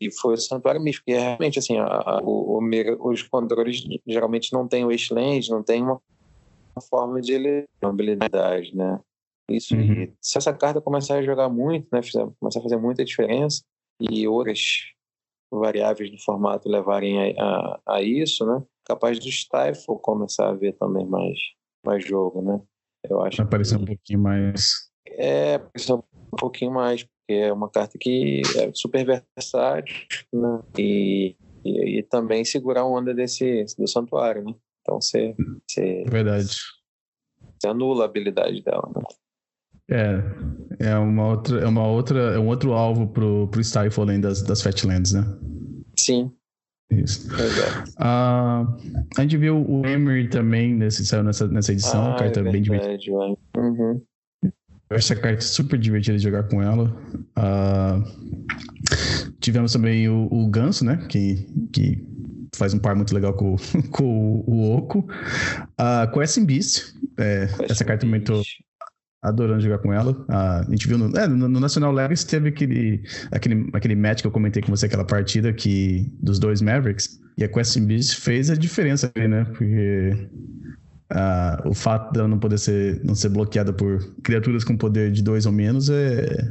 e 0.00 0.10
foi 0.10 0.34
o 0.34 0.38
Santuário 0.38 0.80
Místico, 0.80 1.06
porque 1.06 1.20
realmente, 1.20 1.58
assim, 1.58 1.78
a, 1.78 1.84
a, 1.84 2.20
o, 2.22 2.58
o, 2.58 3.10
os 3.10 3.22
controles 3.22 3.84
geralmente 4.06 4.52
não 4.52 4.66
tem 4.66 4.84
o 4.84 4.90
Wasteland, 4.90 5.48
não 5.50 5.62
tem 5.62 5.82
uma, 5.82 6.00
forma 6.90 7.20
de 7.20 7.32
ele 7.32 7.64
habilidade, 7.80 8.76
né? 8.76 9.00
Isso 9.50 9.76
uhum. 9.76 10.12
se 10.20 10.38
essa 10.38 10.52
carta 10.52 10.80
começar 10.80 11.16
a 11.16 11.22
jogar 11.22 11.48
muito, 11.48 11.86
né, 11.92 12.00
começar 12.40 12.58
a 12.58 12.62
fazer 12.62 12.76
muita 12.78 13.04
diferença 13.04 13.62
e 14.00 14.26
outras 14.26 14.60
variáveis 15.50 16.10
do 16.10 16.18
formato 16.18 16.68
levarem 16.68 17.38
a, 17.38 17.42
a, 17.42 17.80
a 17.96 18.02
isso, 18.02 18.44
né, 18.44 18.62
capaz 18.84 19.18
do 19.18 19.30
Stifle 19.30 19.98
começar 20.00 20.48
a 20.48 20.54
ver 20.54 20.72
também 20.72 21.06
mais, 21.06 21.38
mais 21.84 22.04
jogo, 22.04 22.42
né? 22.42 22.60
Eu 23.08 23.22
acho. 23.22 23.36
Vai 23.36 23.46
aparecer 23.46 23.76
que, 23.76 23.82
um 23.82 23.86
pouquinho 23.86 24.18
mais. 24.20 24.90
É, 25.06 25.54
aparecer 25.54 25.92
um 25.92 26.02
pouquinho 26.36 26.72
mais, 26.72 27.04
porque 27.04 27.32
é 27.32 27.52
uma 27.52 27.70
carta 27.70 27.98
que 27.98 28.42
é 28.56 28.70
super 28.74 29.22
versátil, 29.36 30.06
né? 30.32 30.62
E, 30.78 31.36
e, 31.64 31.98
e 31.98 32.02
também 32.02 32.44
segurar 32.44 32.82
a 32.82 32.86
onda 32.86 33.14
desse 33.14 33.64
do 33.78 33.88
santuário, 33.88 34.44
né? 34.44 34.54
Então 34.82 35.00
você, 35.00 35.34
você 35.68 36.04
verdade. 36.08 36.56
Você 37.58 37.68
anula 37.68 38.04
a 38.04 38.06
habilidade 38.06 38.62
dela, 38.62 38.88
né? 38.94 39.02
É, 39.88 40.20
é 40.80 40.96
uma 40.96 41.28
outra, 41.28 41.60
é 41.60 41.66
uma 41.66 41.86
outra, 41.86 42.20
é 42.34 42.38
um 42.38 42.48
outro 42.48 42.72
alvo 42.72 43.06
pro, 43.06 43.46
pro 43.48 43.62
Stifle 43.62 44.02
além 44.02 44.20
das, 44.20 44.42
das 44.42 44.62
Fatlands, 44.62 45.12
né? 45.12 45.24
Sim. 45.96 46.32
Isso. 46.90 47.28
Uh, 47.98 48.66
a 49.16 49.22
gente 49.22 49.36
viu 49.36 49.64
o 49.68 49.86
Emery 49.86 50.28
também 50.28 50.74
nesse, 50.74 51.04
saiu 51.04 51.24
nessa, 51.24 51.48
nessa 51.48 51.72
edição, 51.72 52.12
ah, 52.12 52.16
carta 52.16 52.40
é 52.40 52.42
bem 52.44 52.62
divertida. 52.62 53.16
Uhum. 53.56 54.00
Essa 54.90 55.16
carta 55.16 55.38
é 55.38 55.40
super 55.40 55.78
divertida 55.78 56.16
de 56.16 56.22
jogar 56.22 56.44
com 56.44 56.62
ela. 56.62 56.96
Uh, 57.36 58.04
tivemos 59.40 59.72
também 59.72 60.08
o, 60.08 60.28
o 60.30 60.48
Ganso, 60.48 60.84
né? 60.84 60.96
Que, 61.08 61.48
que 61.72 62.04
faz 62.54 62.72
um 62.72 62.78
par 62.78 62.94
muito 62.94 63.12
legal 63.12 63.34
com, 63.34 63.56
com 63.90 64.44
o 64.46 64.76
Oco. 64.76 65.00
Uh, 65.00 66.12
Questing 66.12 66.46
Beast. 66.46 66.94
É, 67.18 67.48
essa 67.68 67.84
carta 67.84 68.06
tô, 68.24 68.42
adorando 69.26 69.60
jogar 69.60 69.78
com 69.78 69.92
ela. 69.92 70.16
a 70.28 70.64
gente 70.70 70.86
viu 70.86 70.96
no, 70.96 71.16
é, 71.16 71.26
no, 71.26 71.48
no, 71.48 71.60
National 71.60 71.92
Legacy 71.92 72.26
teve 72.26 72.48
aquele, 72.48 73.02
aquele, 73.30 73.68
aquele 73.72 73.96
match 73.96 74.20
que 74.20 74.26
eu 74.26 74.30
comentei 74.30 74.62
com 74.62 74.74
você, 74.74 74.86
aquela 74.86 75.04
partida 75.04 75.52
que, 75.52 76.10
dos 76.20 76.38
dois 76.38 76.62
Mavericks. 76.62 77.20
E 77.36 77.44
a 77.44 77.48
Questing 77.48 77.86
Beast 77.86 78.20
fez 78.20 78.48
a 78.48 78.54
diferença 78.54 79.10
ali, 79.14 79.28
né? 79.28 79.44
Porque 79.44 80.28
o 81.64 81.74
fato 81.74 82.12
dela 82.12 82.28
não 82.28 82.38
poder 82.38 82.58
ser, 82.58 83.00
não 83.04 83.14
ser 83.14 83.28
bloqueada 83.28 83.72
por 83.72 84.02
criaturas 84.22 84.64
com 84.64 84.76
poder 84.76 85.12
de 85.12 85.22
dois 85.22 85.46
ou 85.46 85.52
menos 85.52 85.88
é. 85.90 86.50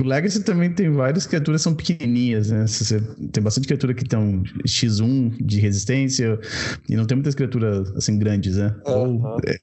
O 0.00 0.04
Legacy 0.04 0.42
também 0.42 0.72
tem 0.72 0.90
várias 0.90 1.26
criaturas 1.26 1.60
que 1.60 1.64
são 1.64 1.74
pequenininhas, 1.74 2.50
né? 2.50 2.66
Você 2.66 3.00
tem 3.30 3.42
bastante 3.42 3.66
criatura 3.66 3.94
que 3.94 4.02
estão 4.02 4.42
X1 4.66 5.36
de 5.40 5.60
resistência 5.60 6.40
e 6.88 6.96
não 6.96 7.04
tem 7.04 7.16
muitas 7.16 7.34
criaturas 7.34 7.88
assim 7.94 8.18
grandes, 8.18 8.56
né? 8.56 8.74
Uhum. 8.86 9.22
Ou, 9.22 9.40
é, 9.46 9.56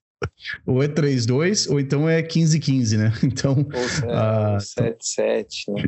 ou 0.66 0.84
é 0.84 0.88
3-2, 0.88 1.72
ou 1.72 1.80
então 1.80 2.08
é 2.08 2.22
15-15, 2.22 2.98
né? 2.98 3.12
Então. 3.24 3.54
Ou 3.54 4.10
é, 4.10 4.56
uh, 4.56 4.58
7-7, 4.58 5.74
né? 5.74 5.84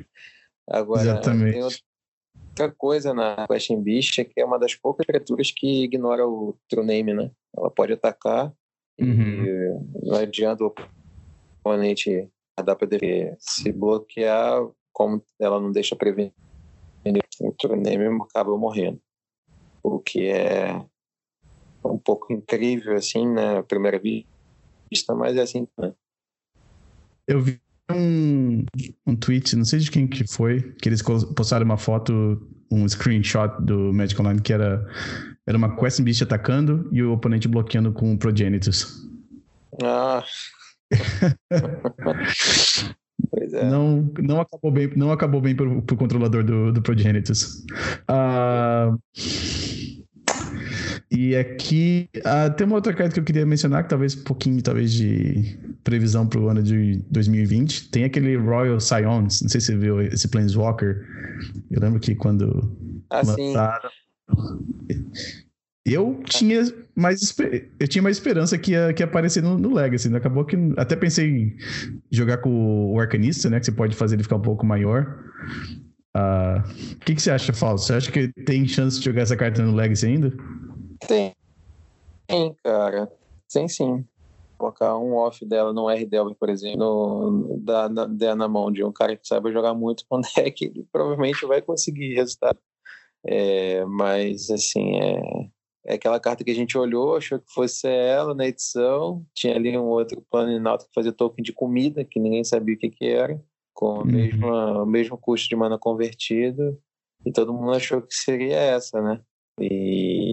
Agora, 0.70 1.02
Exatamente. 1.02 1.54
tem 1.54 1.64
outra 1.64 2.72
coisa 2.78 3.14
na 3.14 3.48
Question 3.48 3.82
Beast 3.82 4.20
é 4.20 4.24
que 4.24 4.40
é 4.40 4.46
uma 4.46 4.60
das 4.60 4.76
poucas 4.76 5.06
criaturas 5.06 5.52
que 5.52 5.84
ignora 5.84 6.26
o 6.28 6.56
True 6.70 6.86
Name, 6.86 7.14
né? 7.14 7.32
Ela 7.56 7.70
pode 7.70 7.94
atacar 7.94 8.54
uhum. 9.00 9.46
e 9.46 9.80
não 10.04 10.18
adianta 10.18 10.64
o 10.64 10.74
oponente 11.60 12.30
dar 12.64 12.76
para 12.76 12.88
se 13.40 13.72
bloquear, 13.72 14.62
como 14.94 15.24
ela 15.40 15.60
não 15.60 15.72
deixa 15.72 15.96
prevenir, 15.96 16.34
o 17.42 17.52
True 17.54 17.80
Name 17.80 18.22
acaba 18.22 18.56
morrendo. 18.56 19.02
O 19.84 20.00
que 20.00 20.28
é 20.28 20.80
um 21.84 21.98
pouco 21.98 22.32
incrível, 22.32 22.96
assim, 22.96 23.28
né? 23.28 23.60
À 23.60 23.64
primeira 23.64 24.00
vista, 24.00 25.16
mas 25.16 25.36
é 25.38 25.42
assim, 25.42 25.68
né? 25.78 25.94
Eu 27.28 27.42
vi 27.42 27.60
um, 27.96 28.66
um 29.06 29.16
tweet, 29.16 29.56
não 29.56 29.66
sei 29.66 29.80
de 29.80 29.92
quem 29.92 30.08
que 30.08 30.28
foi, 30.28 30.74
que 30.82 30.90
eles 30.90 31.02
postaram 31.02 31.66
uma 31.66 31.78
foto, 31.78 32.42
um 32.70 32.88
screenshot 32.88 33.62
do 33.62 33.94
Magic 33.94 34.20
Online 34.22 34.42
que 34.42 34.54
era, 34.54 34.86
era 35.46 35.58
uma 35.58 35.76
Quest 35.76 36.02
Beast 36.02 36.22
atacando 36.22 36.88
e 36.92 37.04
o 37.04 37.14
oponente 37.14 37.48
bloqueando 37.48 37.92
com 37.92 38.14
o 38.14 38.18
Progenitus. 38.18 39.08
Ah. 39.84 40.24
pois 43.30 43.54
é. 43.54 43.70
Não, 43.70 44.12
não 44.20 44.42
acabou 44.42 44.72
bem, 44.72 44.92
não 44.96 45.12
acabou 45.12 45.42
bem 45.42 45.56
pro, 45.56 45.82
pro 45.82 45.98
controlador 45.98 46.44
do, 46.44 46.72
do 46.72 46.82
Progenitus. 46.82 47.66
Uh, 48.10 48.98
e 51.12 51.36
aqui 51.36 52.10
uh, 52.20 52.56
tem 52.56 52.66
uma 52.66 52.78
outra 52.78 52.94
carta 52.94 53.14
que 53.14 53.20
eu 53.20 53.24
queria 53.26 53.46
mencionar, 53.46 53.84
que 53.84 53.90
talvez 53.90 54.16
um 54.16 54.24
pouquinho 54.24 54.62
talvez 54.62 54.94
de 54.94 55.60
previsão 55.84 56.26
para 56.26 56.40
o 56.40 56.48
ano 56.48 56.64
de 56.64 57.04
2020. 57.12 57.90
Tem 57.90 58.06
aquele 58.06 58.38
Royal 58.38 58.80
Scions, 58.80 59.42
não 59.42 59.50
sei 59.50 59.60
se 59.60 59.68
você 59.68 59.76
viu 59.76 60.02
esse 60.02 60.30
Planeswalker. 60.30 61.06
Eu 61.70 61.82
lembro 61.82 62.00
que 62.00 62.16
quando 62.16 62.74
ah, 63.10 63.22
lançaram. 63.26 63.90
Eu 65.86 66.22
tinha 66.24 66.64
mais 66.96 67.36
eu 67.78 67.88
tinha 67.90 68.02
mais 68.02 68.16
esperança 68.16 68.58
que 68.58 68.72
ia, 68.72 68.94
que 68.94 69.04
ia 69.04 69.06
aparecer 69.06 69.44
no, 69.44 69.58
no 69.58 69.74
Legacy. 69.74 70.08
Né? 70.08 70.18
Acabou 70.18 70.46
que 70.46 70.56
até 70.78 70.96
pensei 70.96 71.28
em 71.28 71.58
jogar 72.10 72.38
com 72.38 72.94
o 72.94 72.98
Arcanista, 73.02 73.50
né? 73.50 73.60
Que 73.60 73.66
você 73.66 73.72
pode 73.74 73.98
fazer 73.98 74.16
ele 74.16 74.24
ficar 74.24 74.38
um 74.38 74.42
pouco 74.42 74.66
maior. 74.66 75.26
Ah, 76.16 76.64
o 76.66 76.70
uh, 76.70 77.00
que, 77.06 77.16
que 77.16 77.22
você 77.22 77.32
acha, 77.32 77.52
Falso? 77.52 77.88
Você 77.88 77.94
acha 77.96 78.12
que 78.12 78.30
tem 78.46 78.66
chance 78.66 78.98
de 78.98 79.04
jogar 79.04 79.24
essa 79.24 79.36
carta 79.36 79.62
no 79.62 79.76
Legacy 79.76 80.06
ainda? 80.06 80.34
Tem. 81.08 81.36
Tem, 82.28 82.54
cara. 82.64 83.12
Tem 83.52 83.68
sim. 83.68 84.06
Colocar 84.58 84.98
um 84.98 85.16
off 85.16 85.44
dela 85.46 85.74
no 85.74 85.90
R 85.90 86.08
por 86.40 86.50
exemplo, 86.50 87.32
no, 87.32 87.58
da, 87.58 87.90
na, 87.90 88.36
na 88.36 88.48
mão 88.48 88.72
de 88.72 88.84
um 88.84 88.92
cara 88.92 89.16
que 89.18 89.28
saiba 89.28 89.52
jogar 89.52 89.74
muito 89.74 90.06
com 90.08 90.22
deck, 90.36 90.64
ele 90.64 90.88
provavelmente 90.92 91.46
vai 91.46 91.62
conseguir 91.62 92.14
resultado. 92.14 92.60
É, 93.26 93.84
mas, 93.86 94.50
assim, 94.50 94.96
é, 94.96 95.50
é 95.86 95.94
aquela 95.96 96.20
carta 96.20 96.44
que 96.44 96.52
a 96.52 96.56
gente 96.56 96.78
olhou, 96.78 97.18
achou 97.18 97.40
que 97.40 97.52
fosse 97.52 97.88
ela 97.88 98.34
na 98.36 98.48
edição. 98.48 99.26
Tinha 99.34 99.56
ali 99.56 99.76
um 99.78 99.86
outro 99.86 100.24
plano 100.30 100.52
inauto 100.52 100.86
que 100.86 100.94
fazia 100.94 101.12
token 101.12 101.44
de 101.44 101.54
comida, 101.54 102.06
que 102.06 102.20
ninguém 102.20 102.44
sabia 102.44 102.76
o 102.76 102.78
que, 102.78 102.90
que 102.90 103.06
era, 103.06 103.44
com 103.74 103.86
o, 103.86 103.98
uhum. 104.00 104.06
mesmo, 104.06 104.48
o 104.48 104.86
mesmo 104.86 105.18
custo 105.18 105.50
de 105.50 105.56
mana 105.56 105.78
convertido. 105.78 106.80
E 107.26 107.32
todo 107.32 107.54
mundo 107.54 107.72
achou 107.72 108.02
que 108.02 108.14
seria 108.14 108.58
essa, 108.58 109.02
né? 109.02 109.22
E 109.60 110.31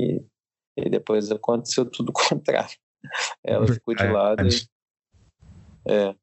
e 0.87 0.91
depois 0.91 1.31
aconteceu 1.31 1.85
tudo 1.91 2.11
o 2.11 2.13
contrário. 2.13 2.77
Ela 3.45 3.67
ficou 3.67 3.95
de 3.95 4.07
lado. 4.07 4.47
E... 4.47 4.69
É. 5.87 6.15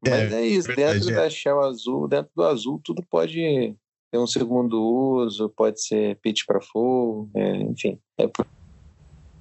Mas 0.00 0.32
é, 0.32 0.40
é 0.40 0.46
isso, 0.46 0.68
dentro 0.74 1.06
da 1.06 1.28
Shell 1.28 1.60
azul, 1.60 2.06
dentro 2.06 2.30
do 2.34 2.44
azul, 2.44 2.80
tudo 2.84 3.04
pode 3.10 3.76
ter 4.10 4.18
um 4.18 4.26
segundo 4.26 4.80
uso, 4.80 5.48
pode 5.50 5.82
ser 5.82 6.16
pitch 6.20 6.44
para 6.46 6.60
fogo, 6.60 7.30
é, 7.34 7.56
enfim. 7.56 8.00
É 8.16 8.28
por, 8.28 8.46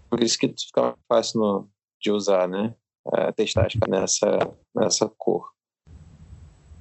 por, 0.10 0.24
isso 0.24 0.38
que 0.38 0.48
fica 0.48 0.98
fácil 1.08 1.40
no, 1.40 1.70
de 2.02 2.12
usar, 2.12 2.48
né? 2.48 2.76
É, 3.14 3.32
testar 3.32 3.68
nessa, 3.88 4.40
nessa 4.76 5.08
cor. 5.08 5.52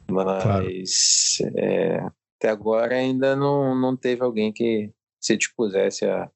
Mas 0.09 0.43
claro. 0.43 1.59
é, 1.59 2.11
até 2.39 2.49
agora 2.49 2.95
ainda 2.95 3.37
não, 3.37 3.75
não 3.75 3.97
teve 3.97 4.23
alguém 4.23 4.53
que 4.53 4.91
se 5.21 5.37
dispusesse 5.37 6.05
a 6.05 6.31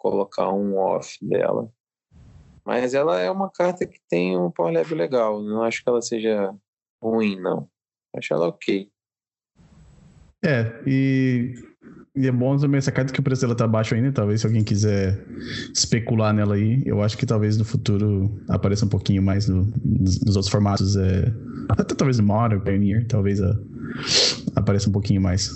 colocar 0.00 0.50
um 0.50 0.76
off 0.76 1.18
dela. 1.22 1.70
Mas 2.64 2.94
ela 2.94 3.20
é 3.20 3.30
uma 3.30 3.50
carta 3.50 3.86
que 3.86 4.00
tem 4.08 4.36
um 4.36 4.50
power 4.50 4.72
level 4.72 4.96
legal. 4.96 5.42
Não 5.42 5.62
acho 5.62 5.82
que 5.82 5.88
ela 5.88 6.02
seja 6.02 6.54
ruim, 7.02 7.40
não. 7.40 7.68
Acho 8.16 8.34
ela 8.34 8.48
ok. 8.48 8.90
É, 10.42 10.82
e, 10.86 11.54
e, 12.16 12.26
é 12.26 12.32
bom 12.32 12.56
também 12.56 12.78
essa 12.78 12.90
carta 12.90 13.12
que 13.12 13.20
o 13.20 13.22
preço 13.22 13.42
dela 13.42 13.54
tá 13.54 13.68
baixo 13.68 13.94
ainda. 13.94 14.10
Talvez 14.10 14.40
se 14.40 14.46
alguém 14.46 14.64
quiser 14.64 15.22
especular 15.74 16.32
nela 16.32 16.54
aí, 16.54 16.82
eu 16.86 17.02
acho 17.02 17.16
que 17.16 17.26
talvez 17.26 17.58
no 17.58 17.64
futuro 17.64 18.40
apareça 18.48 18.86
um 18.86 18.88
pouquinho 18.88 19.22
mais 19.22 19.48
no, 19.48 19.64
nos, 19.84 20.20
nos, 20.24 20.36
outros 20.36 20.48
formatos. 20.48 20.96
É, 20.96 21.32
até 21.68 21.94
talvez 21.94 22.18
no 22.18 22.24
Modern, 22.24 22.62
Pioneer, 22.62 23.06
talvez 23.06 23.40
a, 23.42 23.54
apareça 24.56 24.88
um 24.88 24.92
pouquinho 24.92 25.20
mais. 25.20 25.50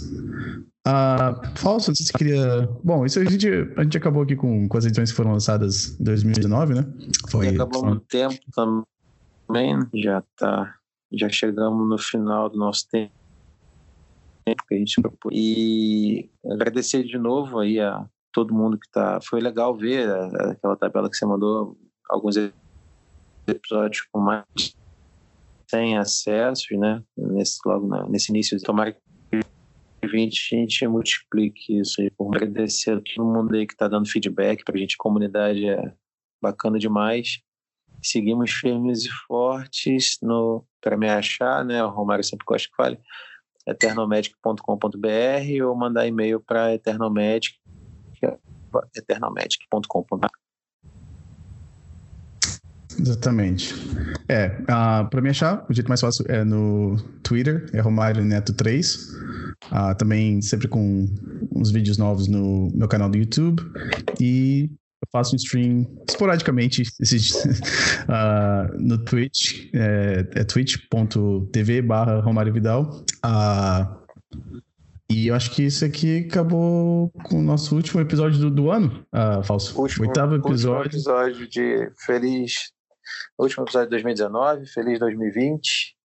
Uh, 0.87 1.57
falso, 1.57 1.95
se 1.95 2.13
queria. 2.13 2.69
Bom, 2.83 3.07
isso 3.07 3.19
a 3.19 3.25
gente, 3.25 3.49
a 3.77 3.83
gente 3.83 3.97
acabou 3.97 4.23
aqui 4.23 4.37
com, 4.37 4.69
com 4.69 4.77
as 4.77 4.85
edições 4.85 5.11
que 5.11 5.17
foram 5.17 5.33
lançadas 5.33 5.99
em 5.99 6.05
2019, 6.05 6.75
né? 6.75 6.87
Foi. 7.31 7.47
E 7.47 7.49
acabou 7.55 7.87
no 7.87 8.01
tempo 8.01 8.39
também, 8.55 9.79
já 9.95 10.23
tá. 10.37 10.75
Já 11.11 11.29
chegamos 11.31 11.89
no 11.89 11.97
final 11.97 12.51
do 12.51 12.59
nosso 12.59 12.87
tempo 12.91 13.13
que 14.69 14.75
a 14.75 14.79
gente 14.79 15.01
propôs. 15.01 15.35
E 15.35 16.29
agradecer 16.53 17.03
de 17.03 17.17
novo 17.17 17.61
aí 17.61 17.81
a 17.81 18.05
todo 18.31 18.53
mundo 18.53 18.79
que 18.79 18.91
tá. 18.91 19.21
Foi 19.23 19.41
legal 19.41 19.75
ver 19.75 20.11
aquela 20.51 20.77
tabela 20.77 21.09
que 21.09 21.17
você 21.17 21.25
mandou, 21.25 21.79
alguns 22.11 22.37
episódios 23.47 24.07
com 24.13 24.21
mais 24.21 24.45
sem 25.67 25.97
acesso, 25.97 26.77
né? 26.77 27.03
Nesse, 27.17 27.59
logo 27.65 28.07
nesse 28.09 28.31
início. 28.31 28.61
Tomara 28.61 28.93
que 28.93 29.01
2020 30.07 30.55
a 30.55 30.59
gente 30.59 30.89
multiplique 30.89 31.81
isso 31.81 32.01
aí. 32.01 32.11
Agradecer 32.21 32.93
a 32.93 33.01
todo 33.01 33.25
mundo 33.25 33.55
aí 33.55 33.67
que 33.67 33.75
está 33.75 33.89
dando 33.89 34.09
feedback 34.09 34.65
para 34.65 34.77
a 34.77 34.79
gente, 34.79 34.97
comunidade 34.97 35.69
é 35.69 35.93
bacana 36.43 36.79
demais. 36.79 37.41
Seguimos 38.03 38.51
firmes 38.51 39.05
e 39.05 39.11
fortes 39.27 40.19
no 40.23 40.67
para 40.81 40.97
me 40.97 41.09
achar, 41.09 41.65
né? 41.65 41.83
O 41.83 41.89
Romário 41.89 42.23
sempre 42.23 42.45
gosta 42.45 42.69
que 42.69 42.77
fale 42.77 42.99
eternomedic.com.br 43.67 45.67
ou 45.67 45.75
mandar 45.75 46.07
e-mail 46.07 46.41
para 46.41 46.75
eternomedic 46.75 47.57
eternomedic.com.br 48.95 50.44
Exatamente. 53.01 53.75
É, 54.29 54.49
uh, 54.63 55.09
para 55.09 55.21
me 55.21 55.31
achar, 55.31 55.65
o 55.69 55.73
jeito 55.73 55.89
mais 55.89 56.01
fácil 56.01 56.25
é 56.29 56.45
no 56.45 56.97
Twitter, 57.23 57.67
é 57.73 57.81
Romário 57.81 58.25
Neto 58.25 58.53
3. 58.53 58.95
Uh, 58.95 59.95
também 59.99 60.41
sempre 60.43 60.69
com 60.69 61.07
uns 61.55 61.71
vídeos 61.71 61.99
novos 61.99 62.29
no 62.29 62.71
meu 62.75 62.89
canal 62.89 63.09
do 63.09 63.19
YouTube. 63.19 63.63
E 64.21 64.71
eu 65.03 65.09
faço 65.13 65.35
um 65.35 65.37
stream 65.37 65.87
esporadicamente 66.09 66.83
uh, 68.03 68.79
no 68.79 68.99
Twitch, 68.99 69.69
é, 69.75 70.27
é 70.35 70.45
twitch.tv 70.45 71.83
barra 71.83 72.21
Romário 72.21 72.53
Vidal. 72.53 73.05
E 75.11 75.29
eu 75.29 75.35
acho 75.35 75.51
que 75.51 75.63
isso 75.63 75.85
aqui 75.85 76.27
acabou 76.29 77.11
com 77.25 77.39
o 77.39 77.43
nosso 77.43 77.77
último 77.77 78.01
episódio 78.01 78.39
do, 78.39 78.51
do 78.51 78.71
ano, 78.71 79.05
uh, 79.15 79.43
Falso. 79.45 79.79
Último, 79.81 80.07
Oitavo 80.07 80.35
episódio. 80.35 80.85
Último 80.85 80.99
episódio 80.99 81.49
de 81.49 81.91
Feliz 82.05 82.74
último 83.39 83.65
episódio 83.65 83.87
de 83.87 83.91
2019, 83.91 84.67
feliz 84.67 84.99
2020. 84.99 85.97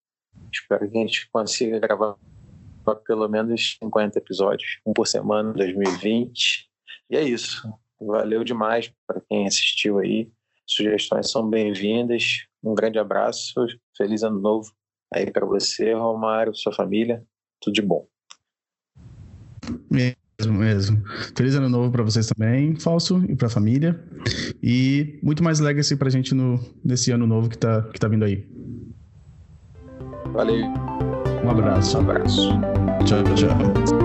Espero 0.51 0.89
que 0.89 0.97
a 0.97 1.01
gente 1.01 1.29
consiga 1.31 1.79
gravar 1.79 2.15
pelo 3.05 3.27
menos 3.27 3.77
50 3.81 4.17
episódios, 4.17 4.79
um 4.85 4.93
por 4.93 5.07
semana 5.07 5.51
em 5.51 5.53
2020. 5.53 6.69
E 7.09 7.17
é 7.17 7.23
isso. 7.23 7.61
Valeu 7.99 8.43
demais 8.43 8.91
para 9.05 9.21
quem 9.21 9.45
assistiu 9.45 9.99
aí. 9.99 10.31
Sugestões 10.65 11.29
são 11.29 11.47
bem-vindas. 11.49 12.45
Um 12.63 12.73
grande 12.73 12.99
abraço. 12.99 13.53
Feliz 13.97 14.23
ano 14.23 14.39
novo 14.39 14.71
aí 15.13 15.29
para 15.31 15.45
você, 15.45 15.93
Romário, 15.93 16.55
sua 16.55 16.73
família. 16.73 17.23
Tudo 17.59 17.73
de 17.73 17.81
bom. 17.81 18.07
Mesmo, 19.89 20.15
mesmo. 20.47 21.01
Feliz 21.35 21.55
ano 21.55 21.69
novo 21.69 21.91
para 21.91 22.03
vocês 22.03 22.27
também, 22.27 22.75
Falso, 22.75 23.23
e 23.27 23.35
para 23.35 23.47
a 23.47 23.49
família. 23.49 23.99
E 24.61 25.19
muito 25.21 25.43
mais 25.43 25.59
legacy 25.59 25.95
pra 25.95 26.09
gente 26.09 26.33
no, 26.33 26.59
nesse 26.83 27.11
ano 27.11 27.27
novo 27.27 27.49
que 27.49 27.57
tá, 27.57 27.81
que 27.93 27.99
tá 27.99 28.07
vindo 28.07 28.23
aí. 28.23 28.45
Valeu. 30.33 30.65
Um 31.43 31.49
abraço. 31.49 31.97
Um 31.97 32.01
abraço. 32.01 32.49
Tchau, 33.05 33.23
tchau. 33.35 33.98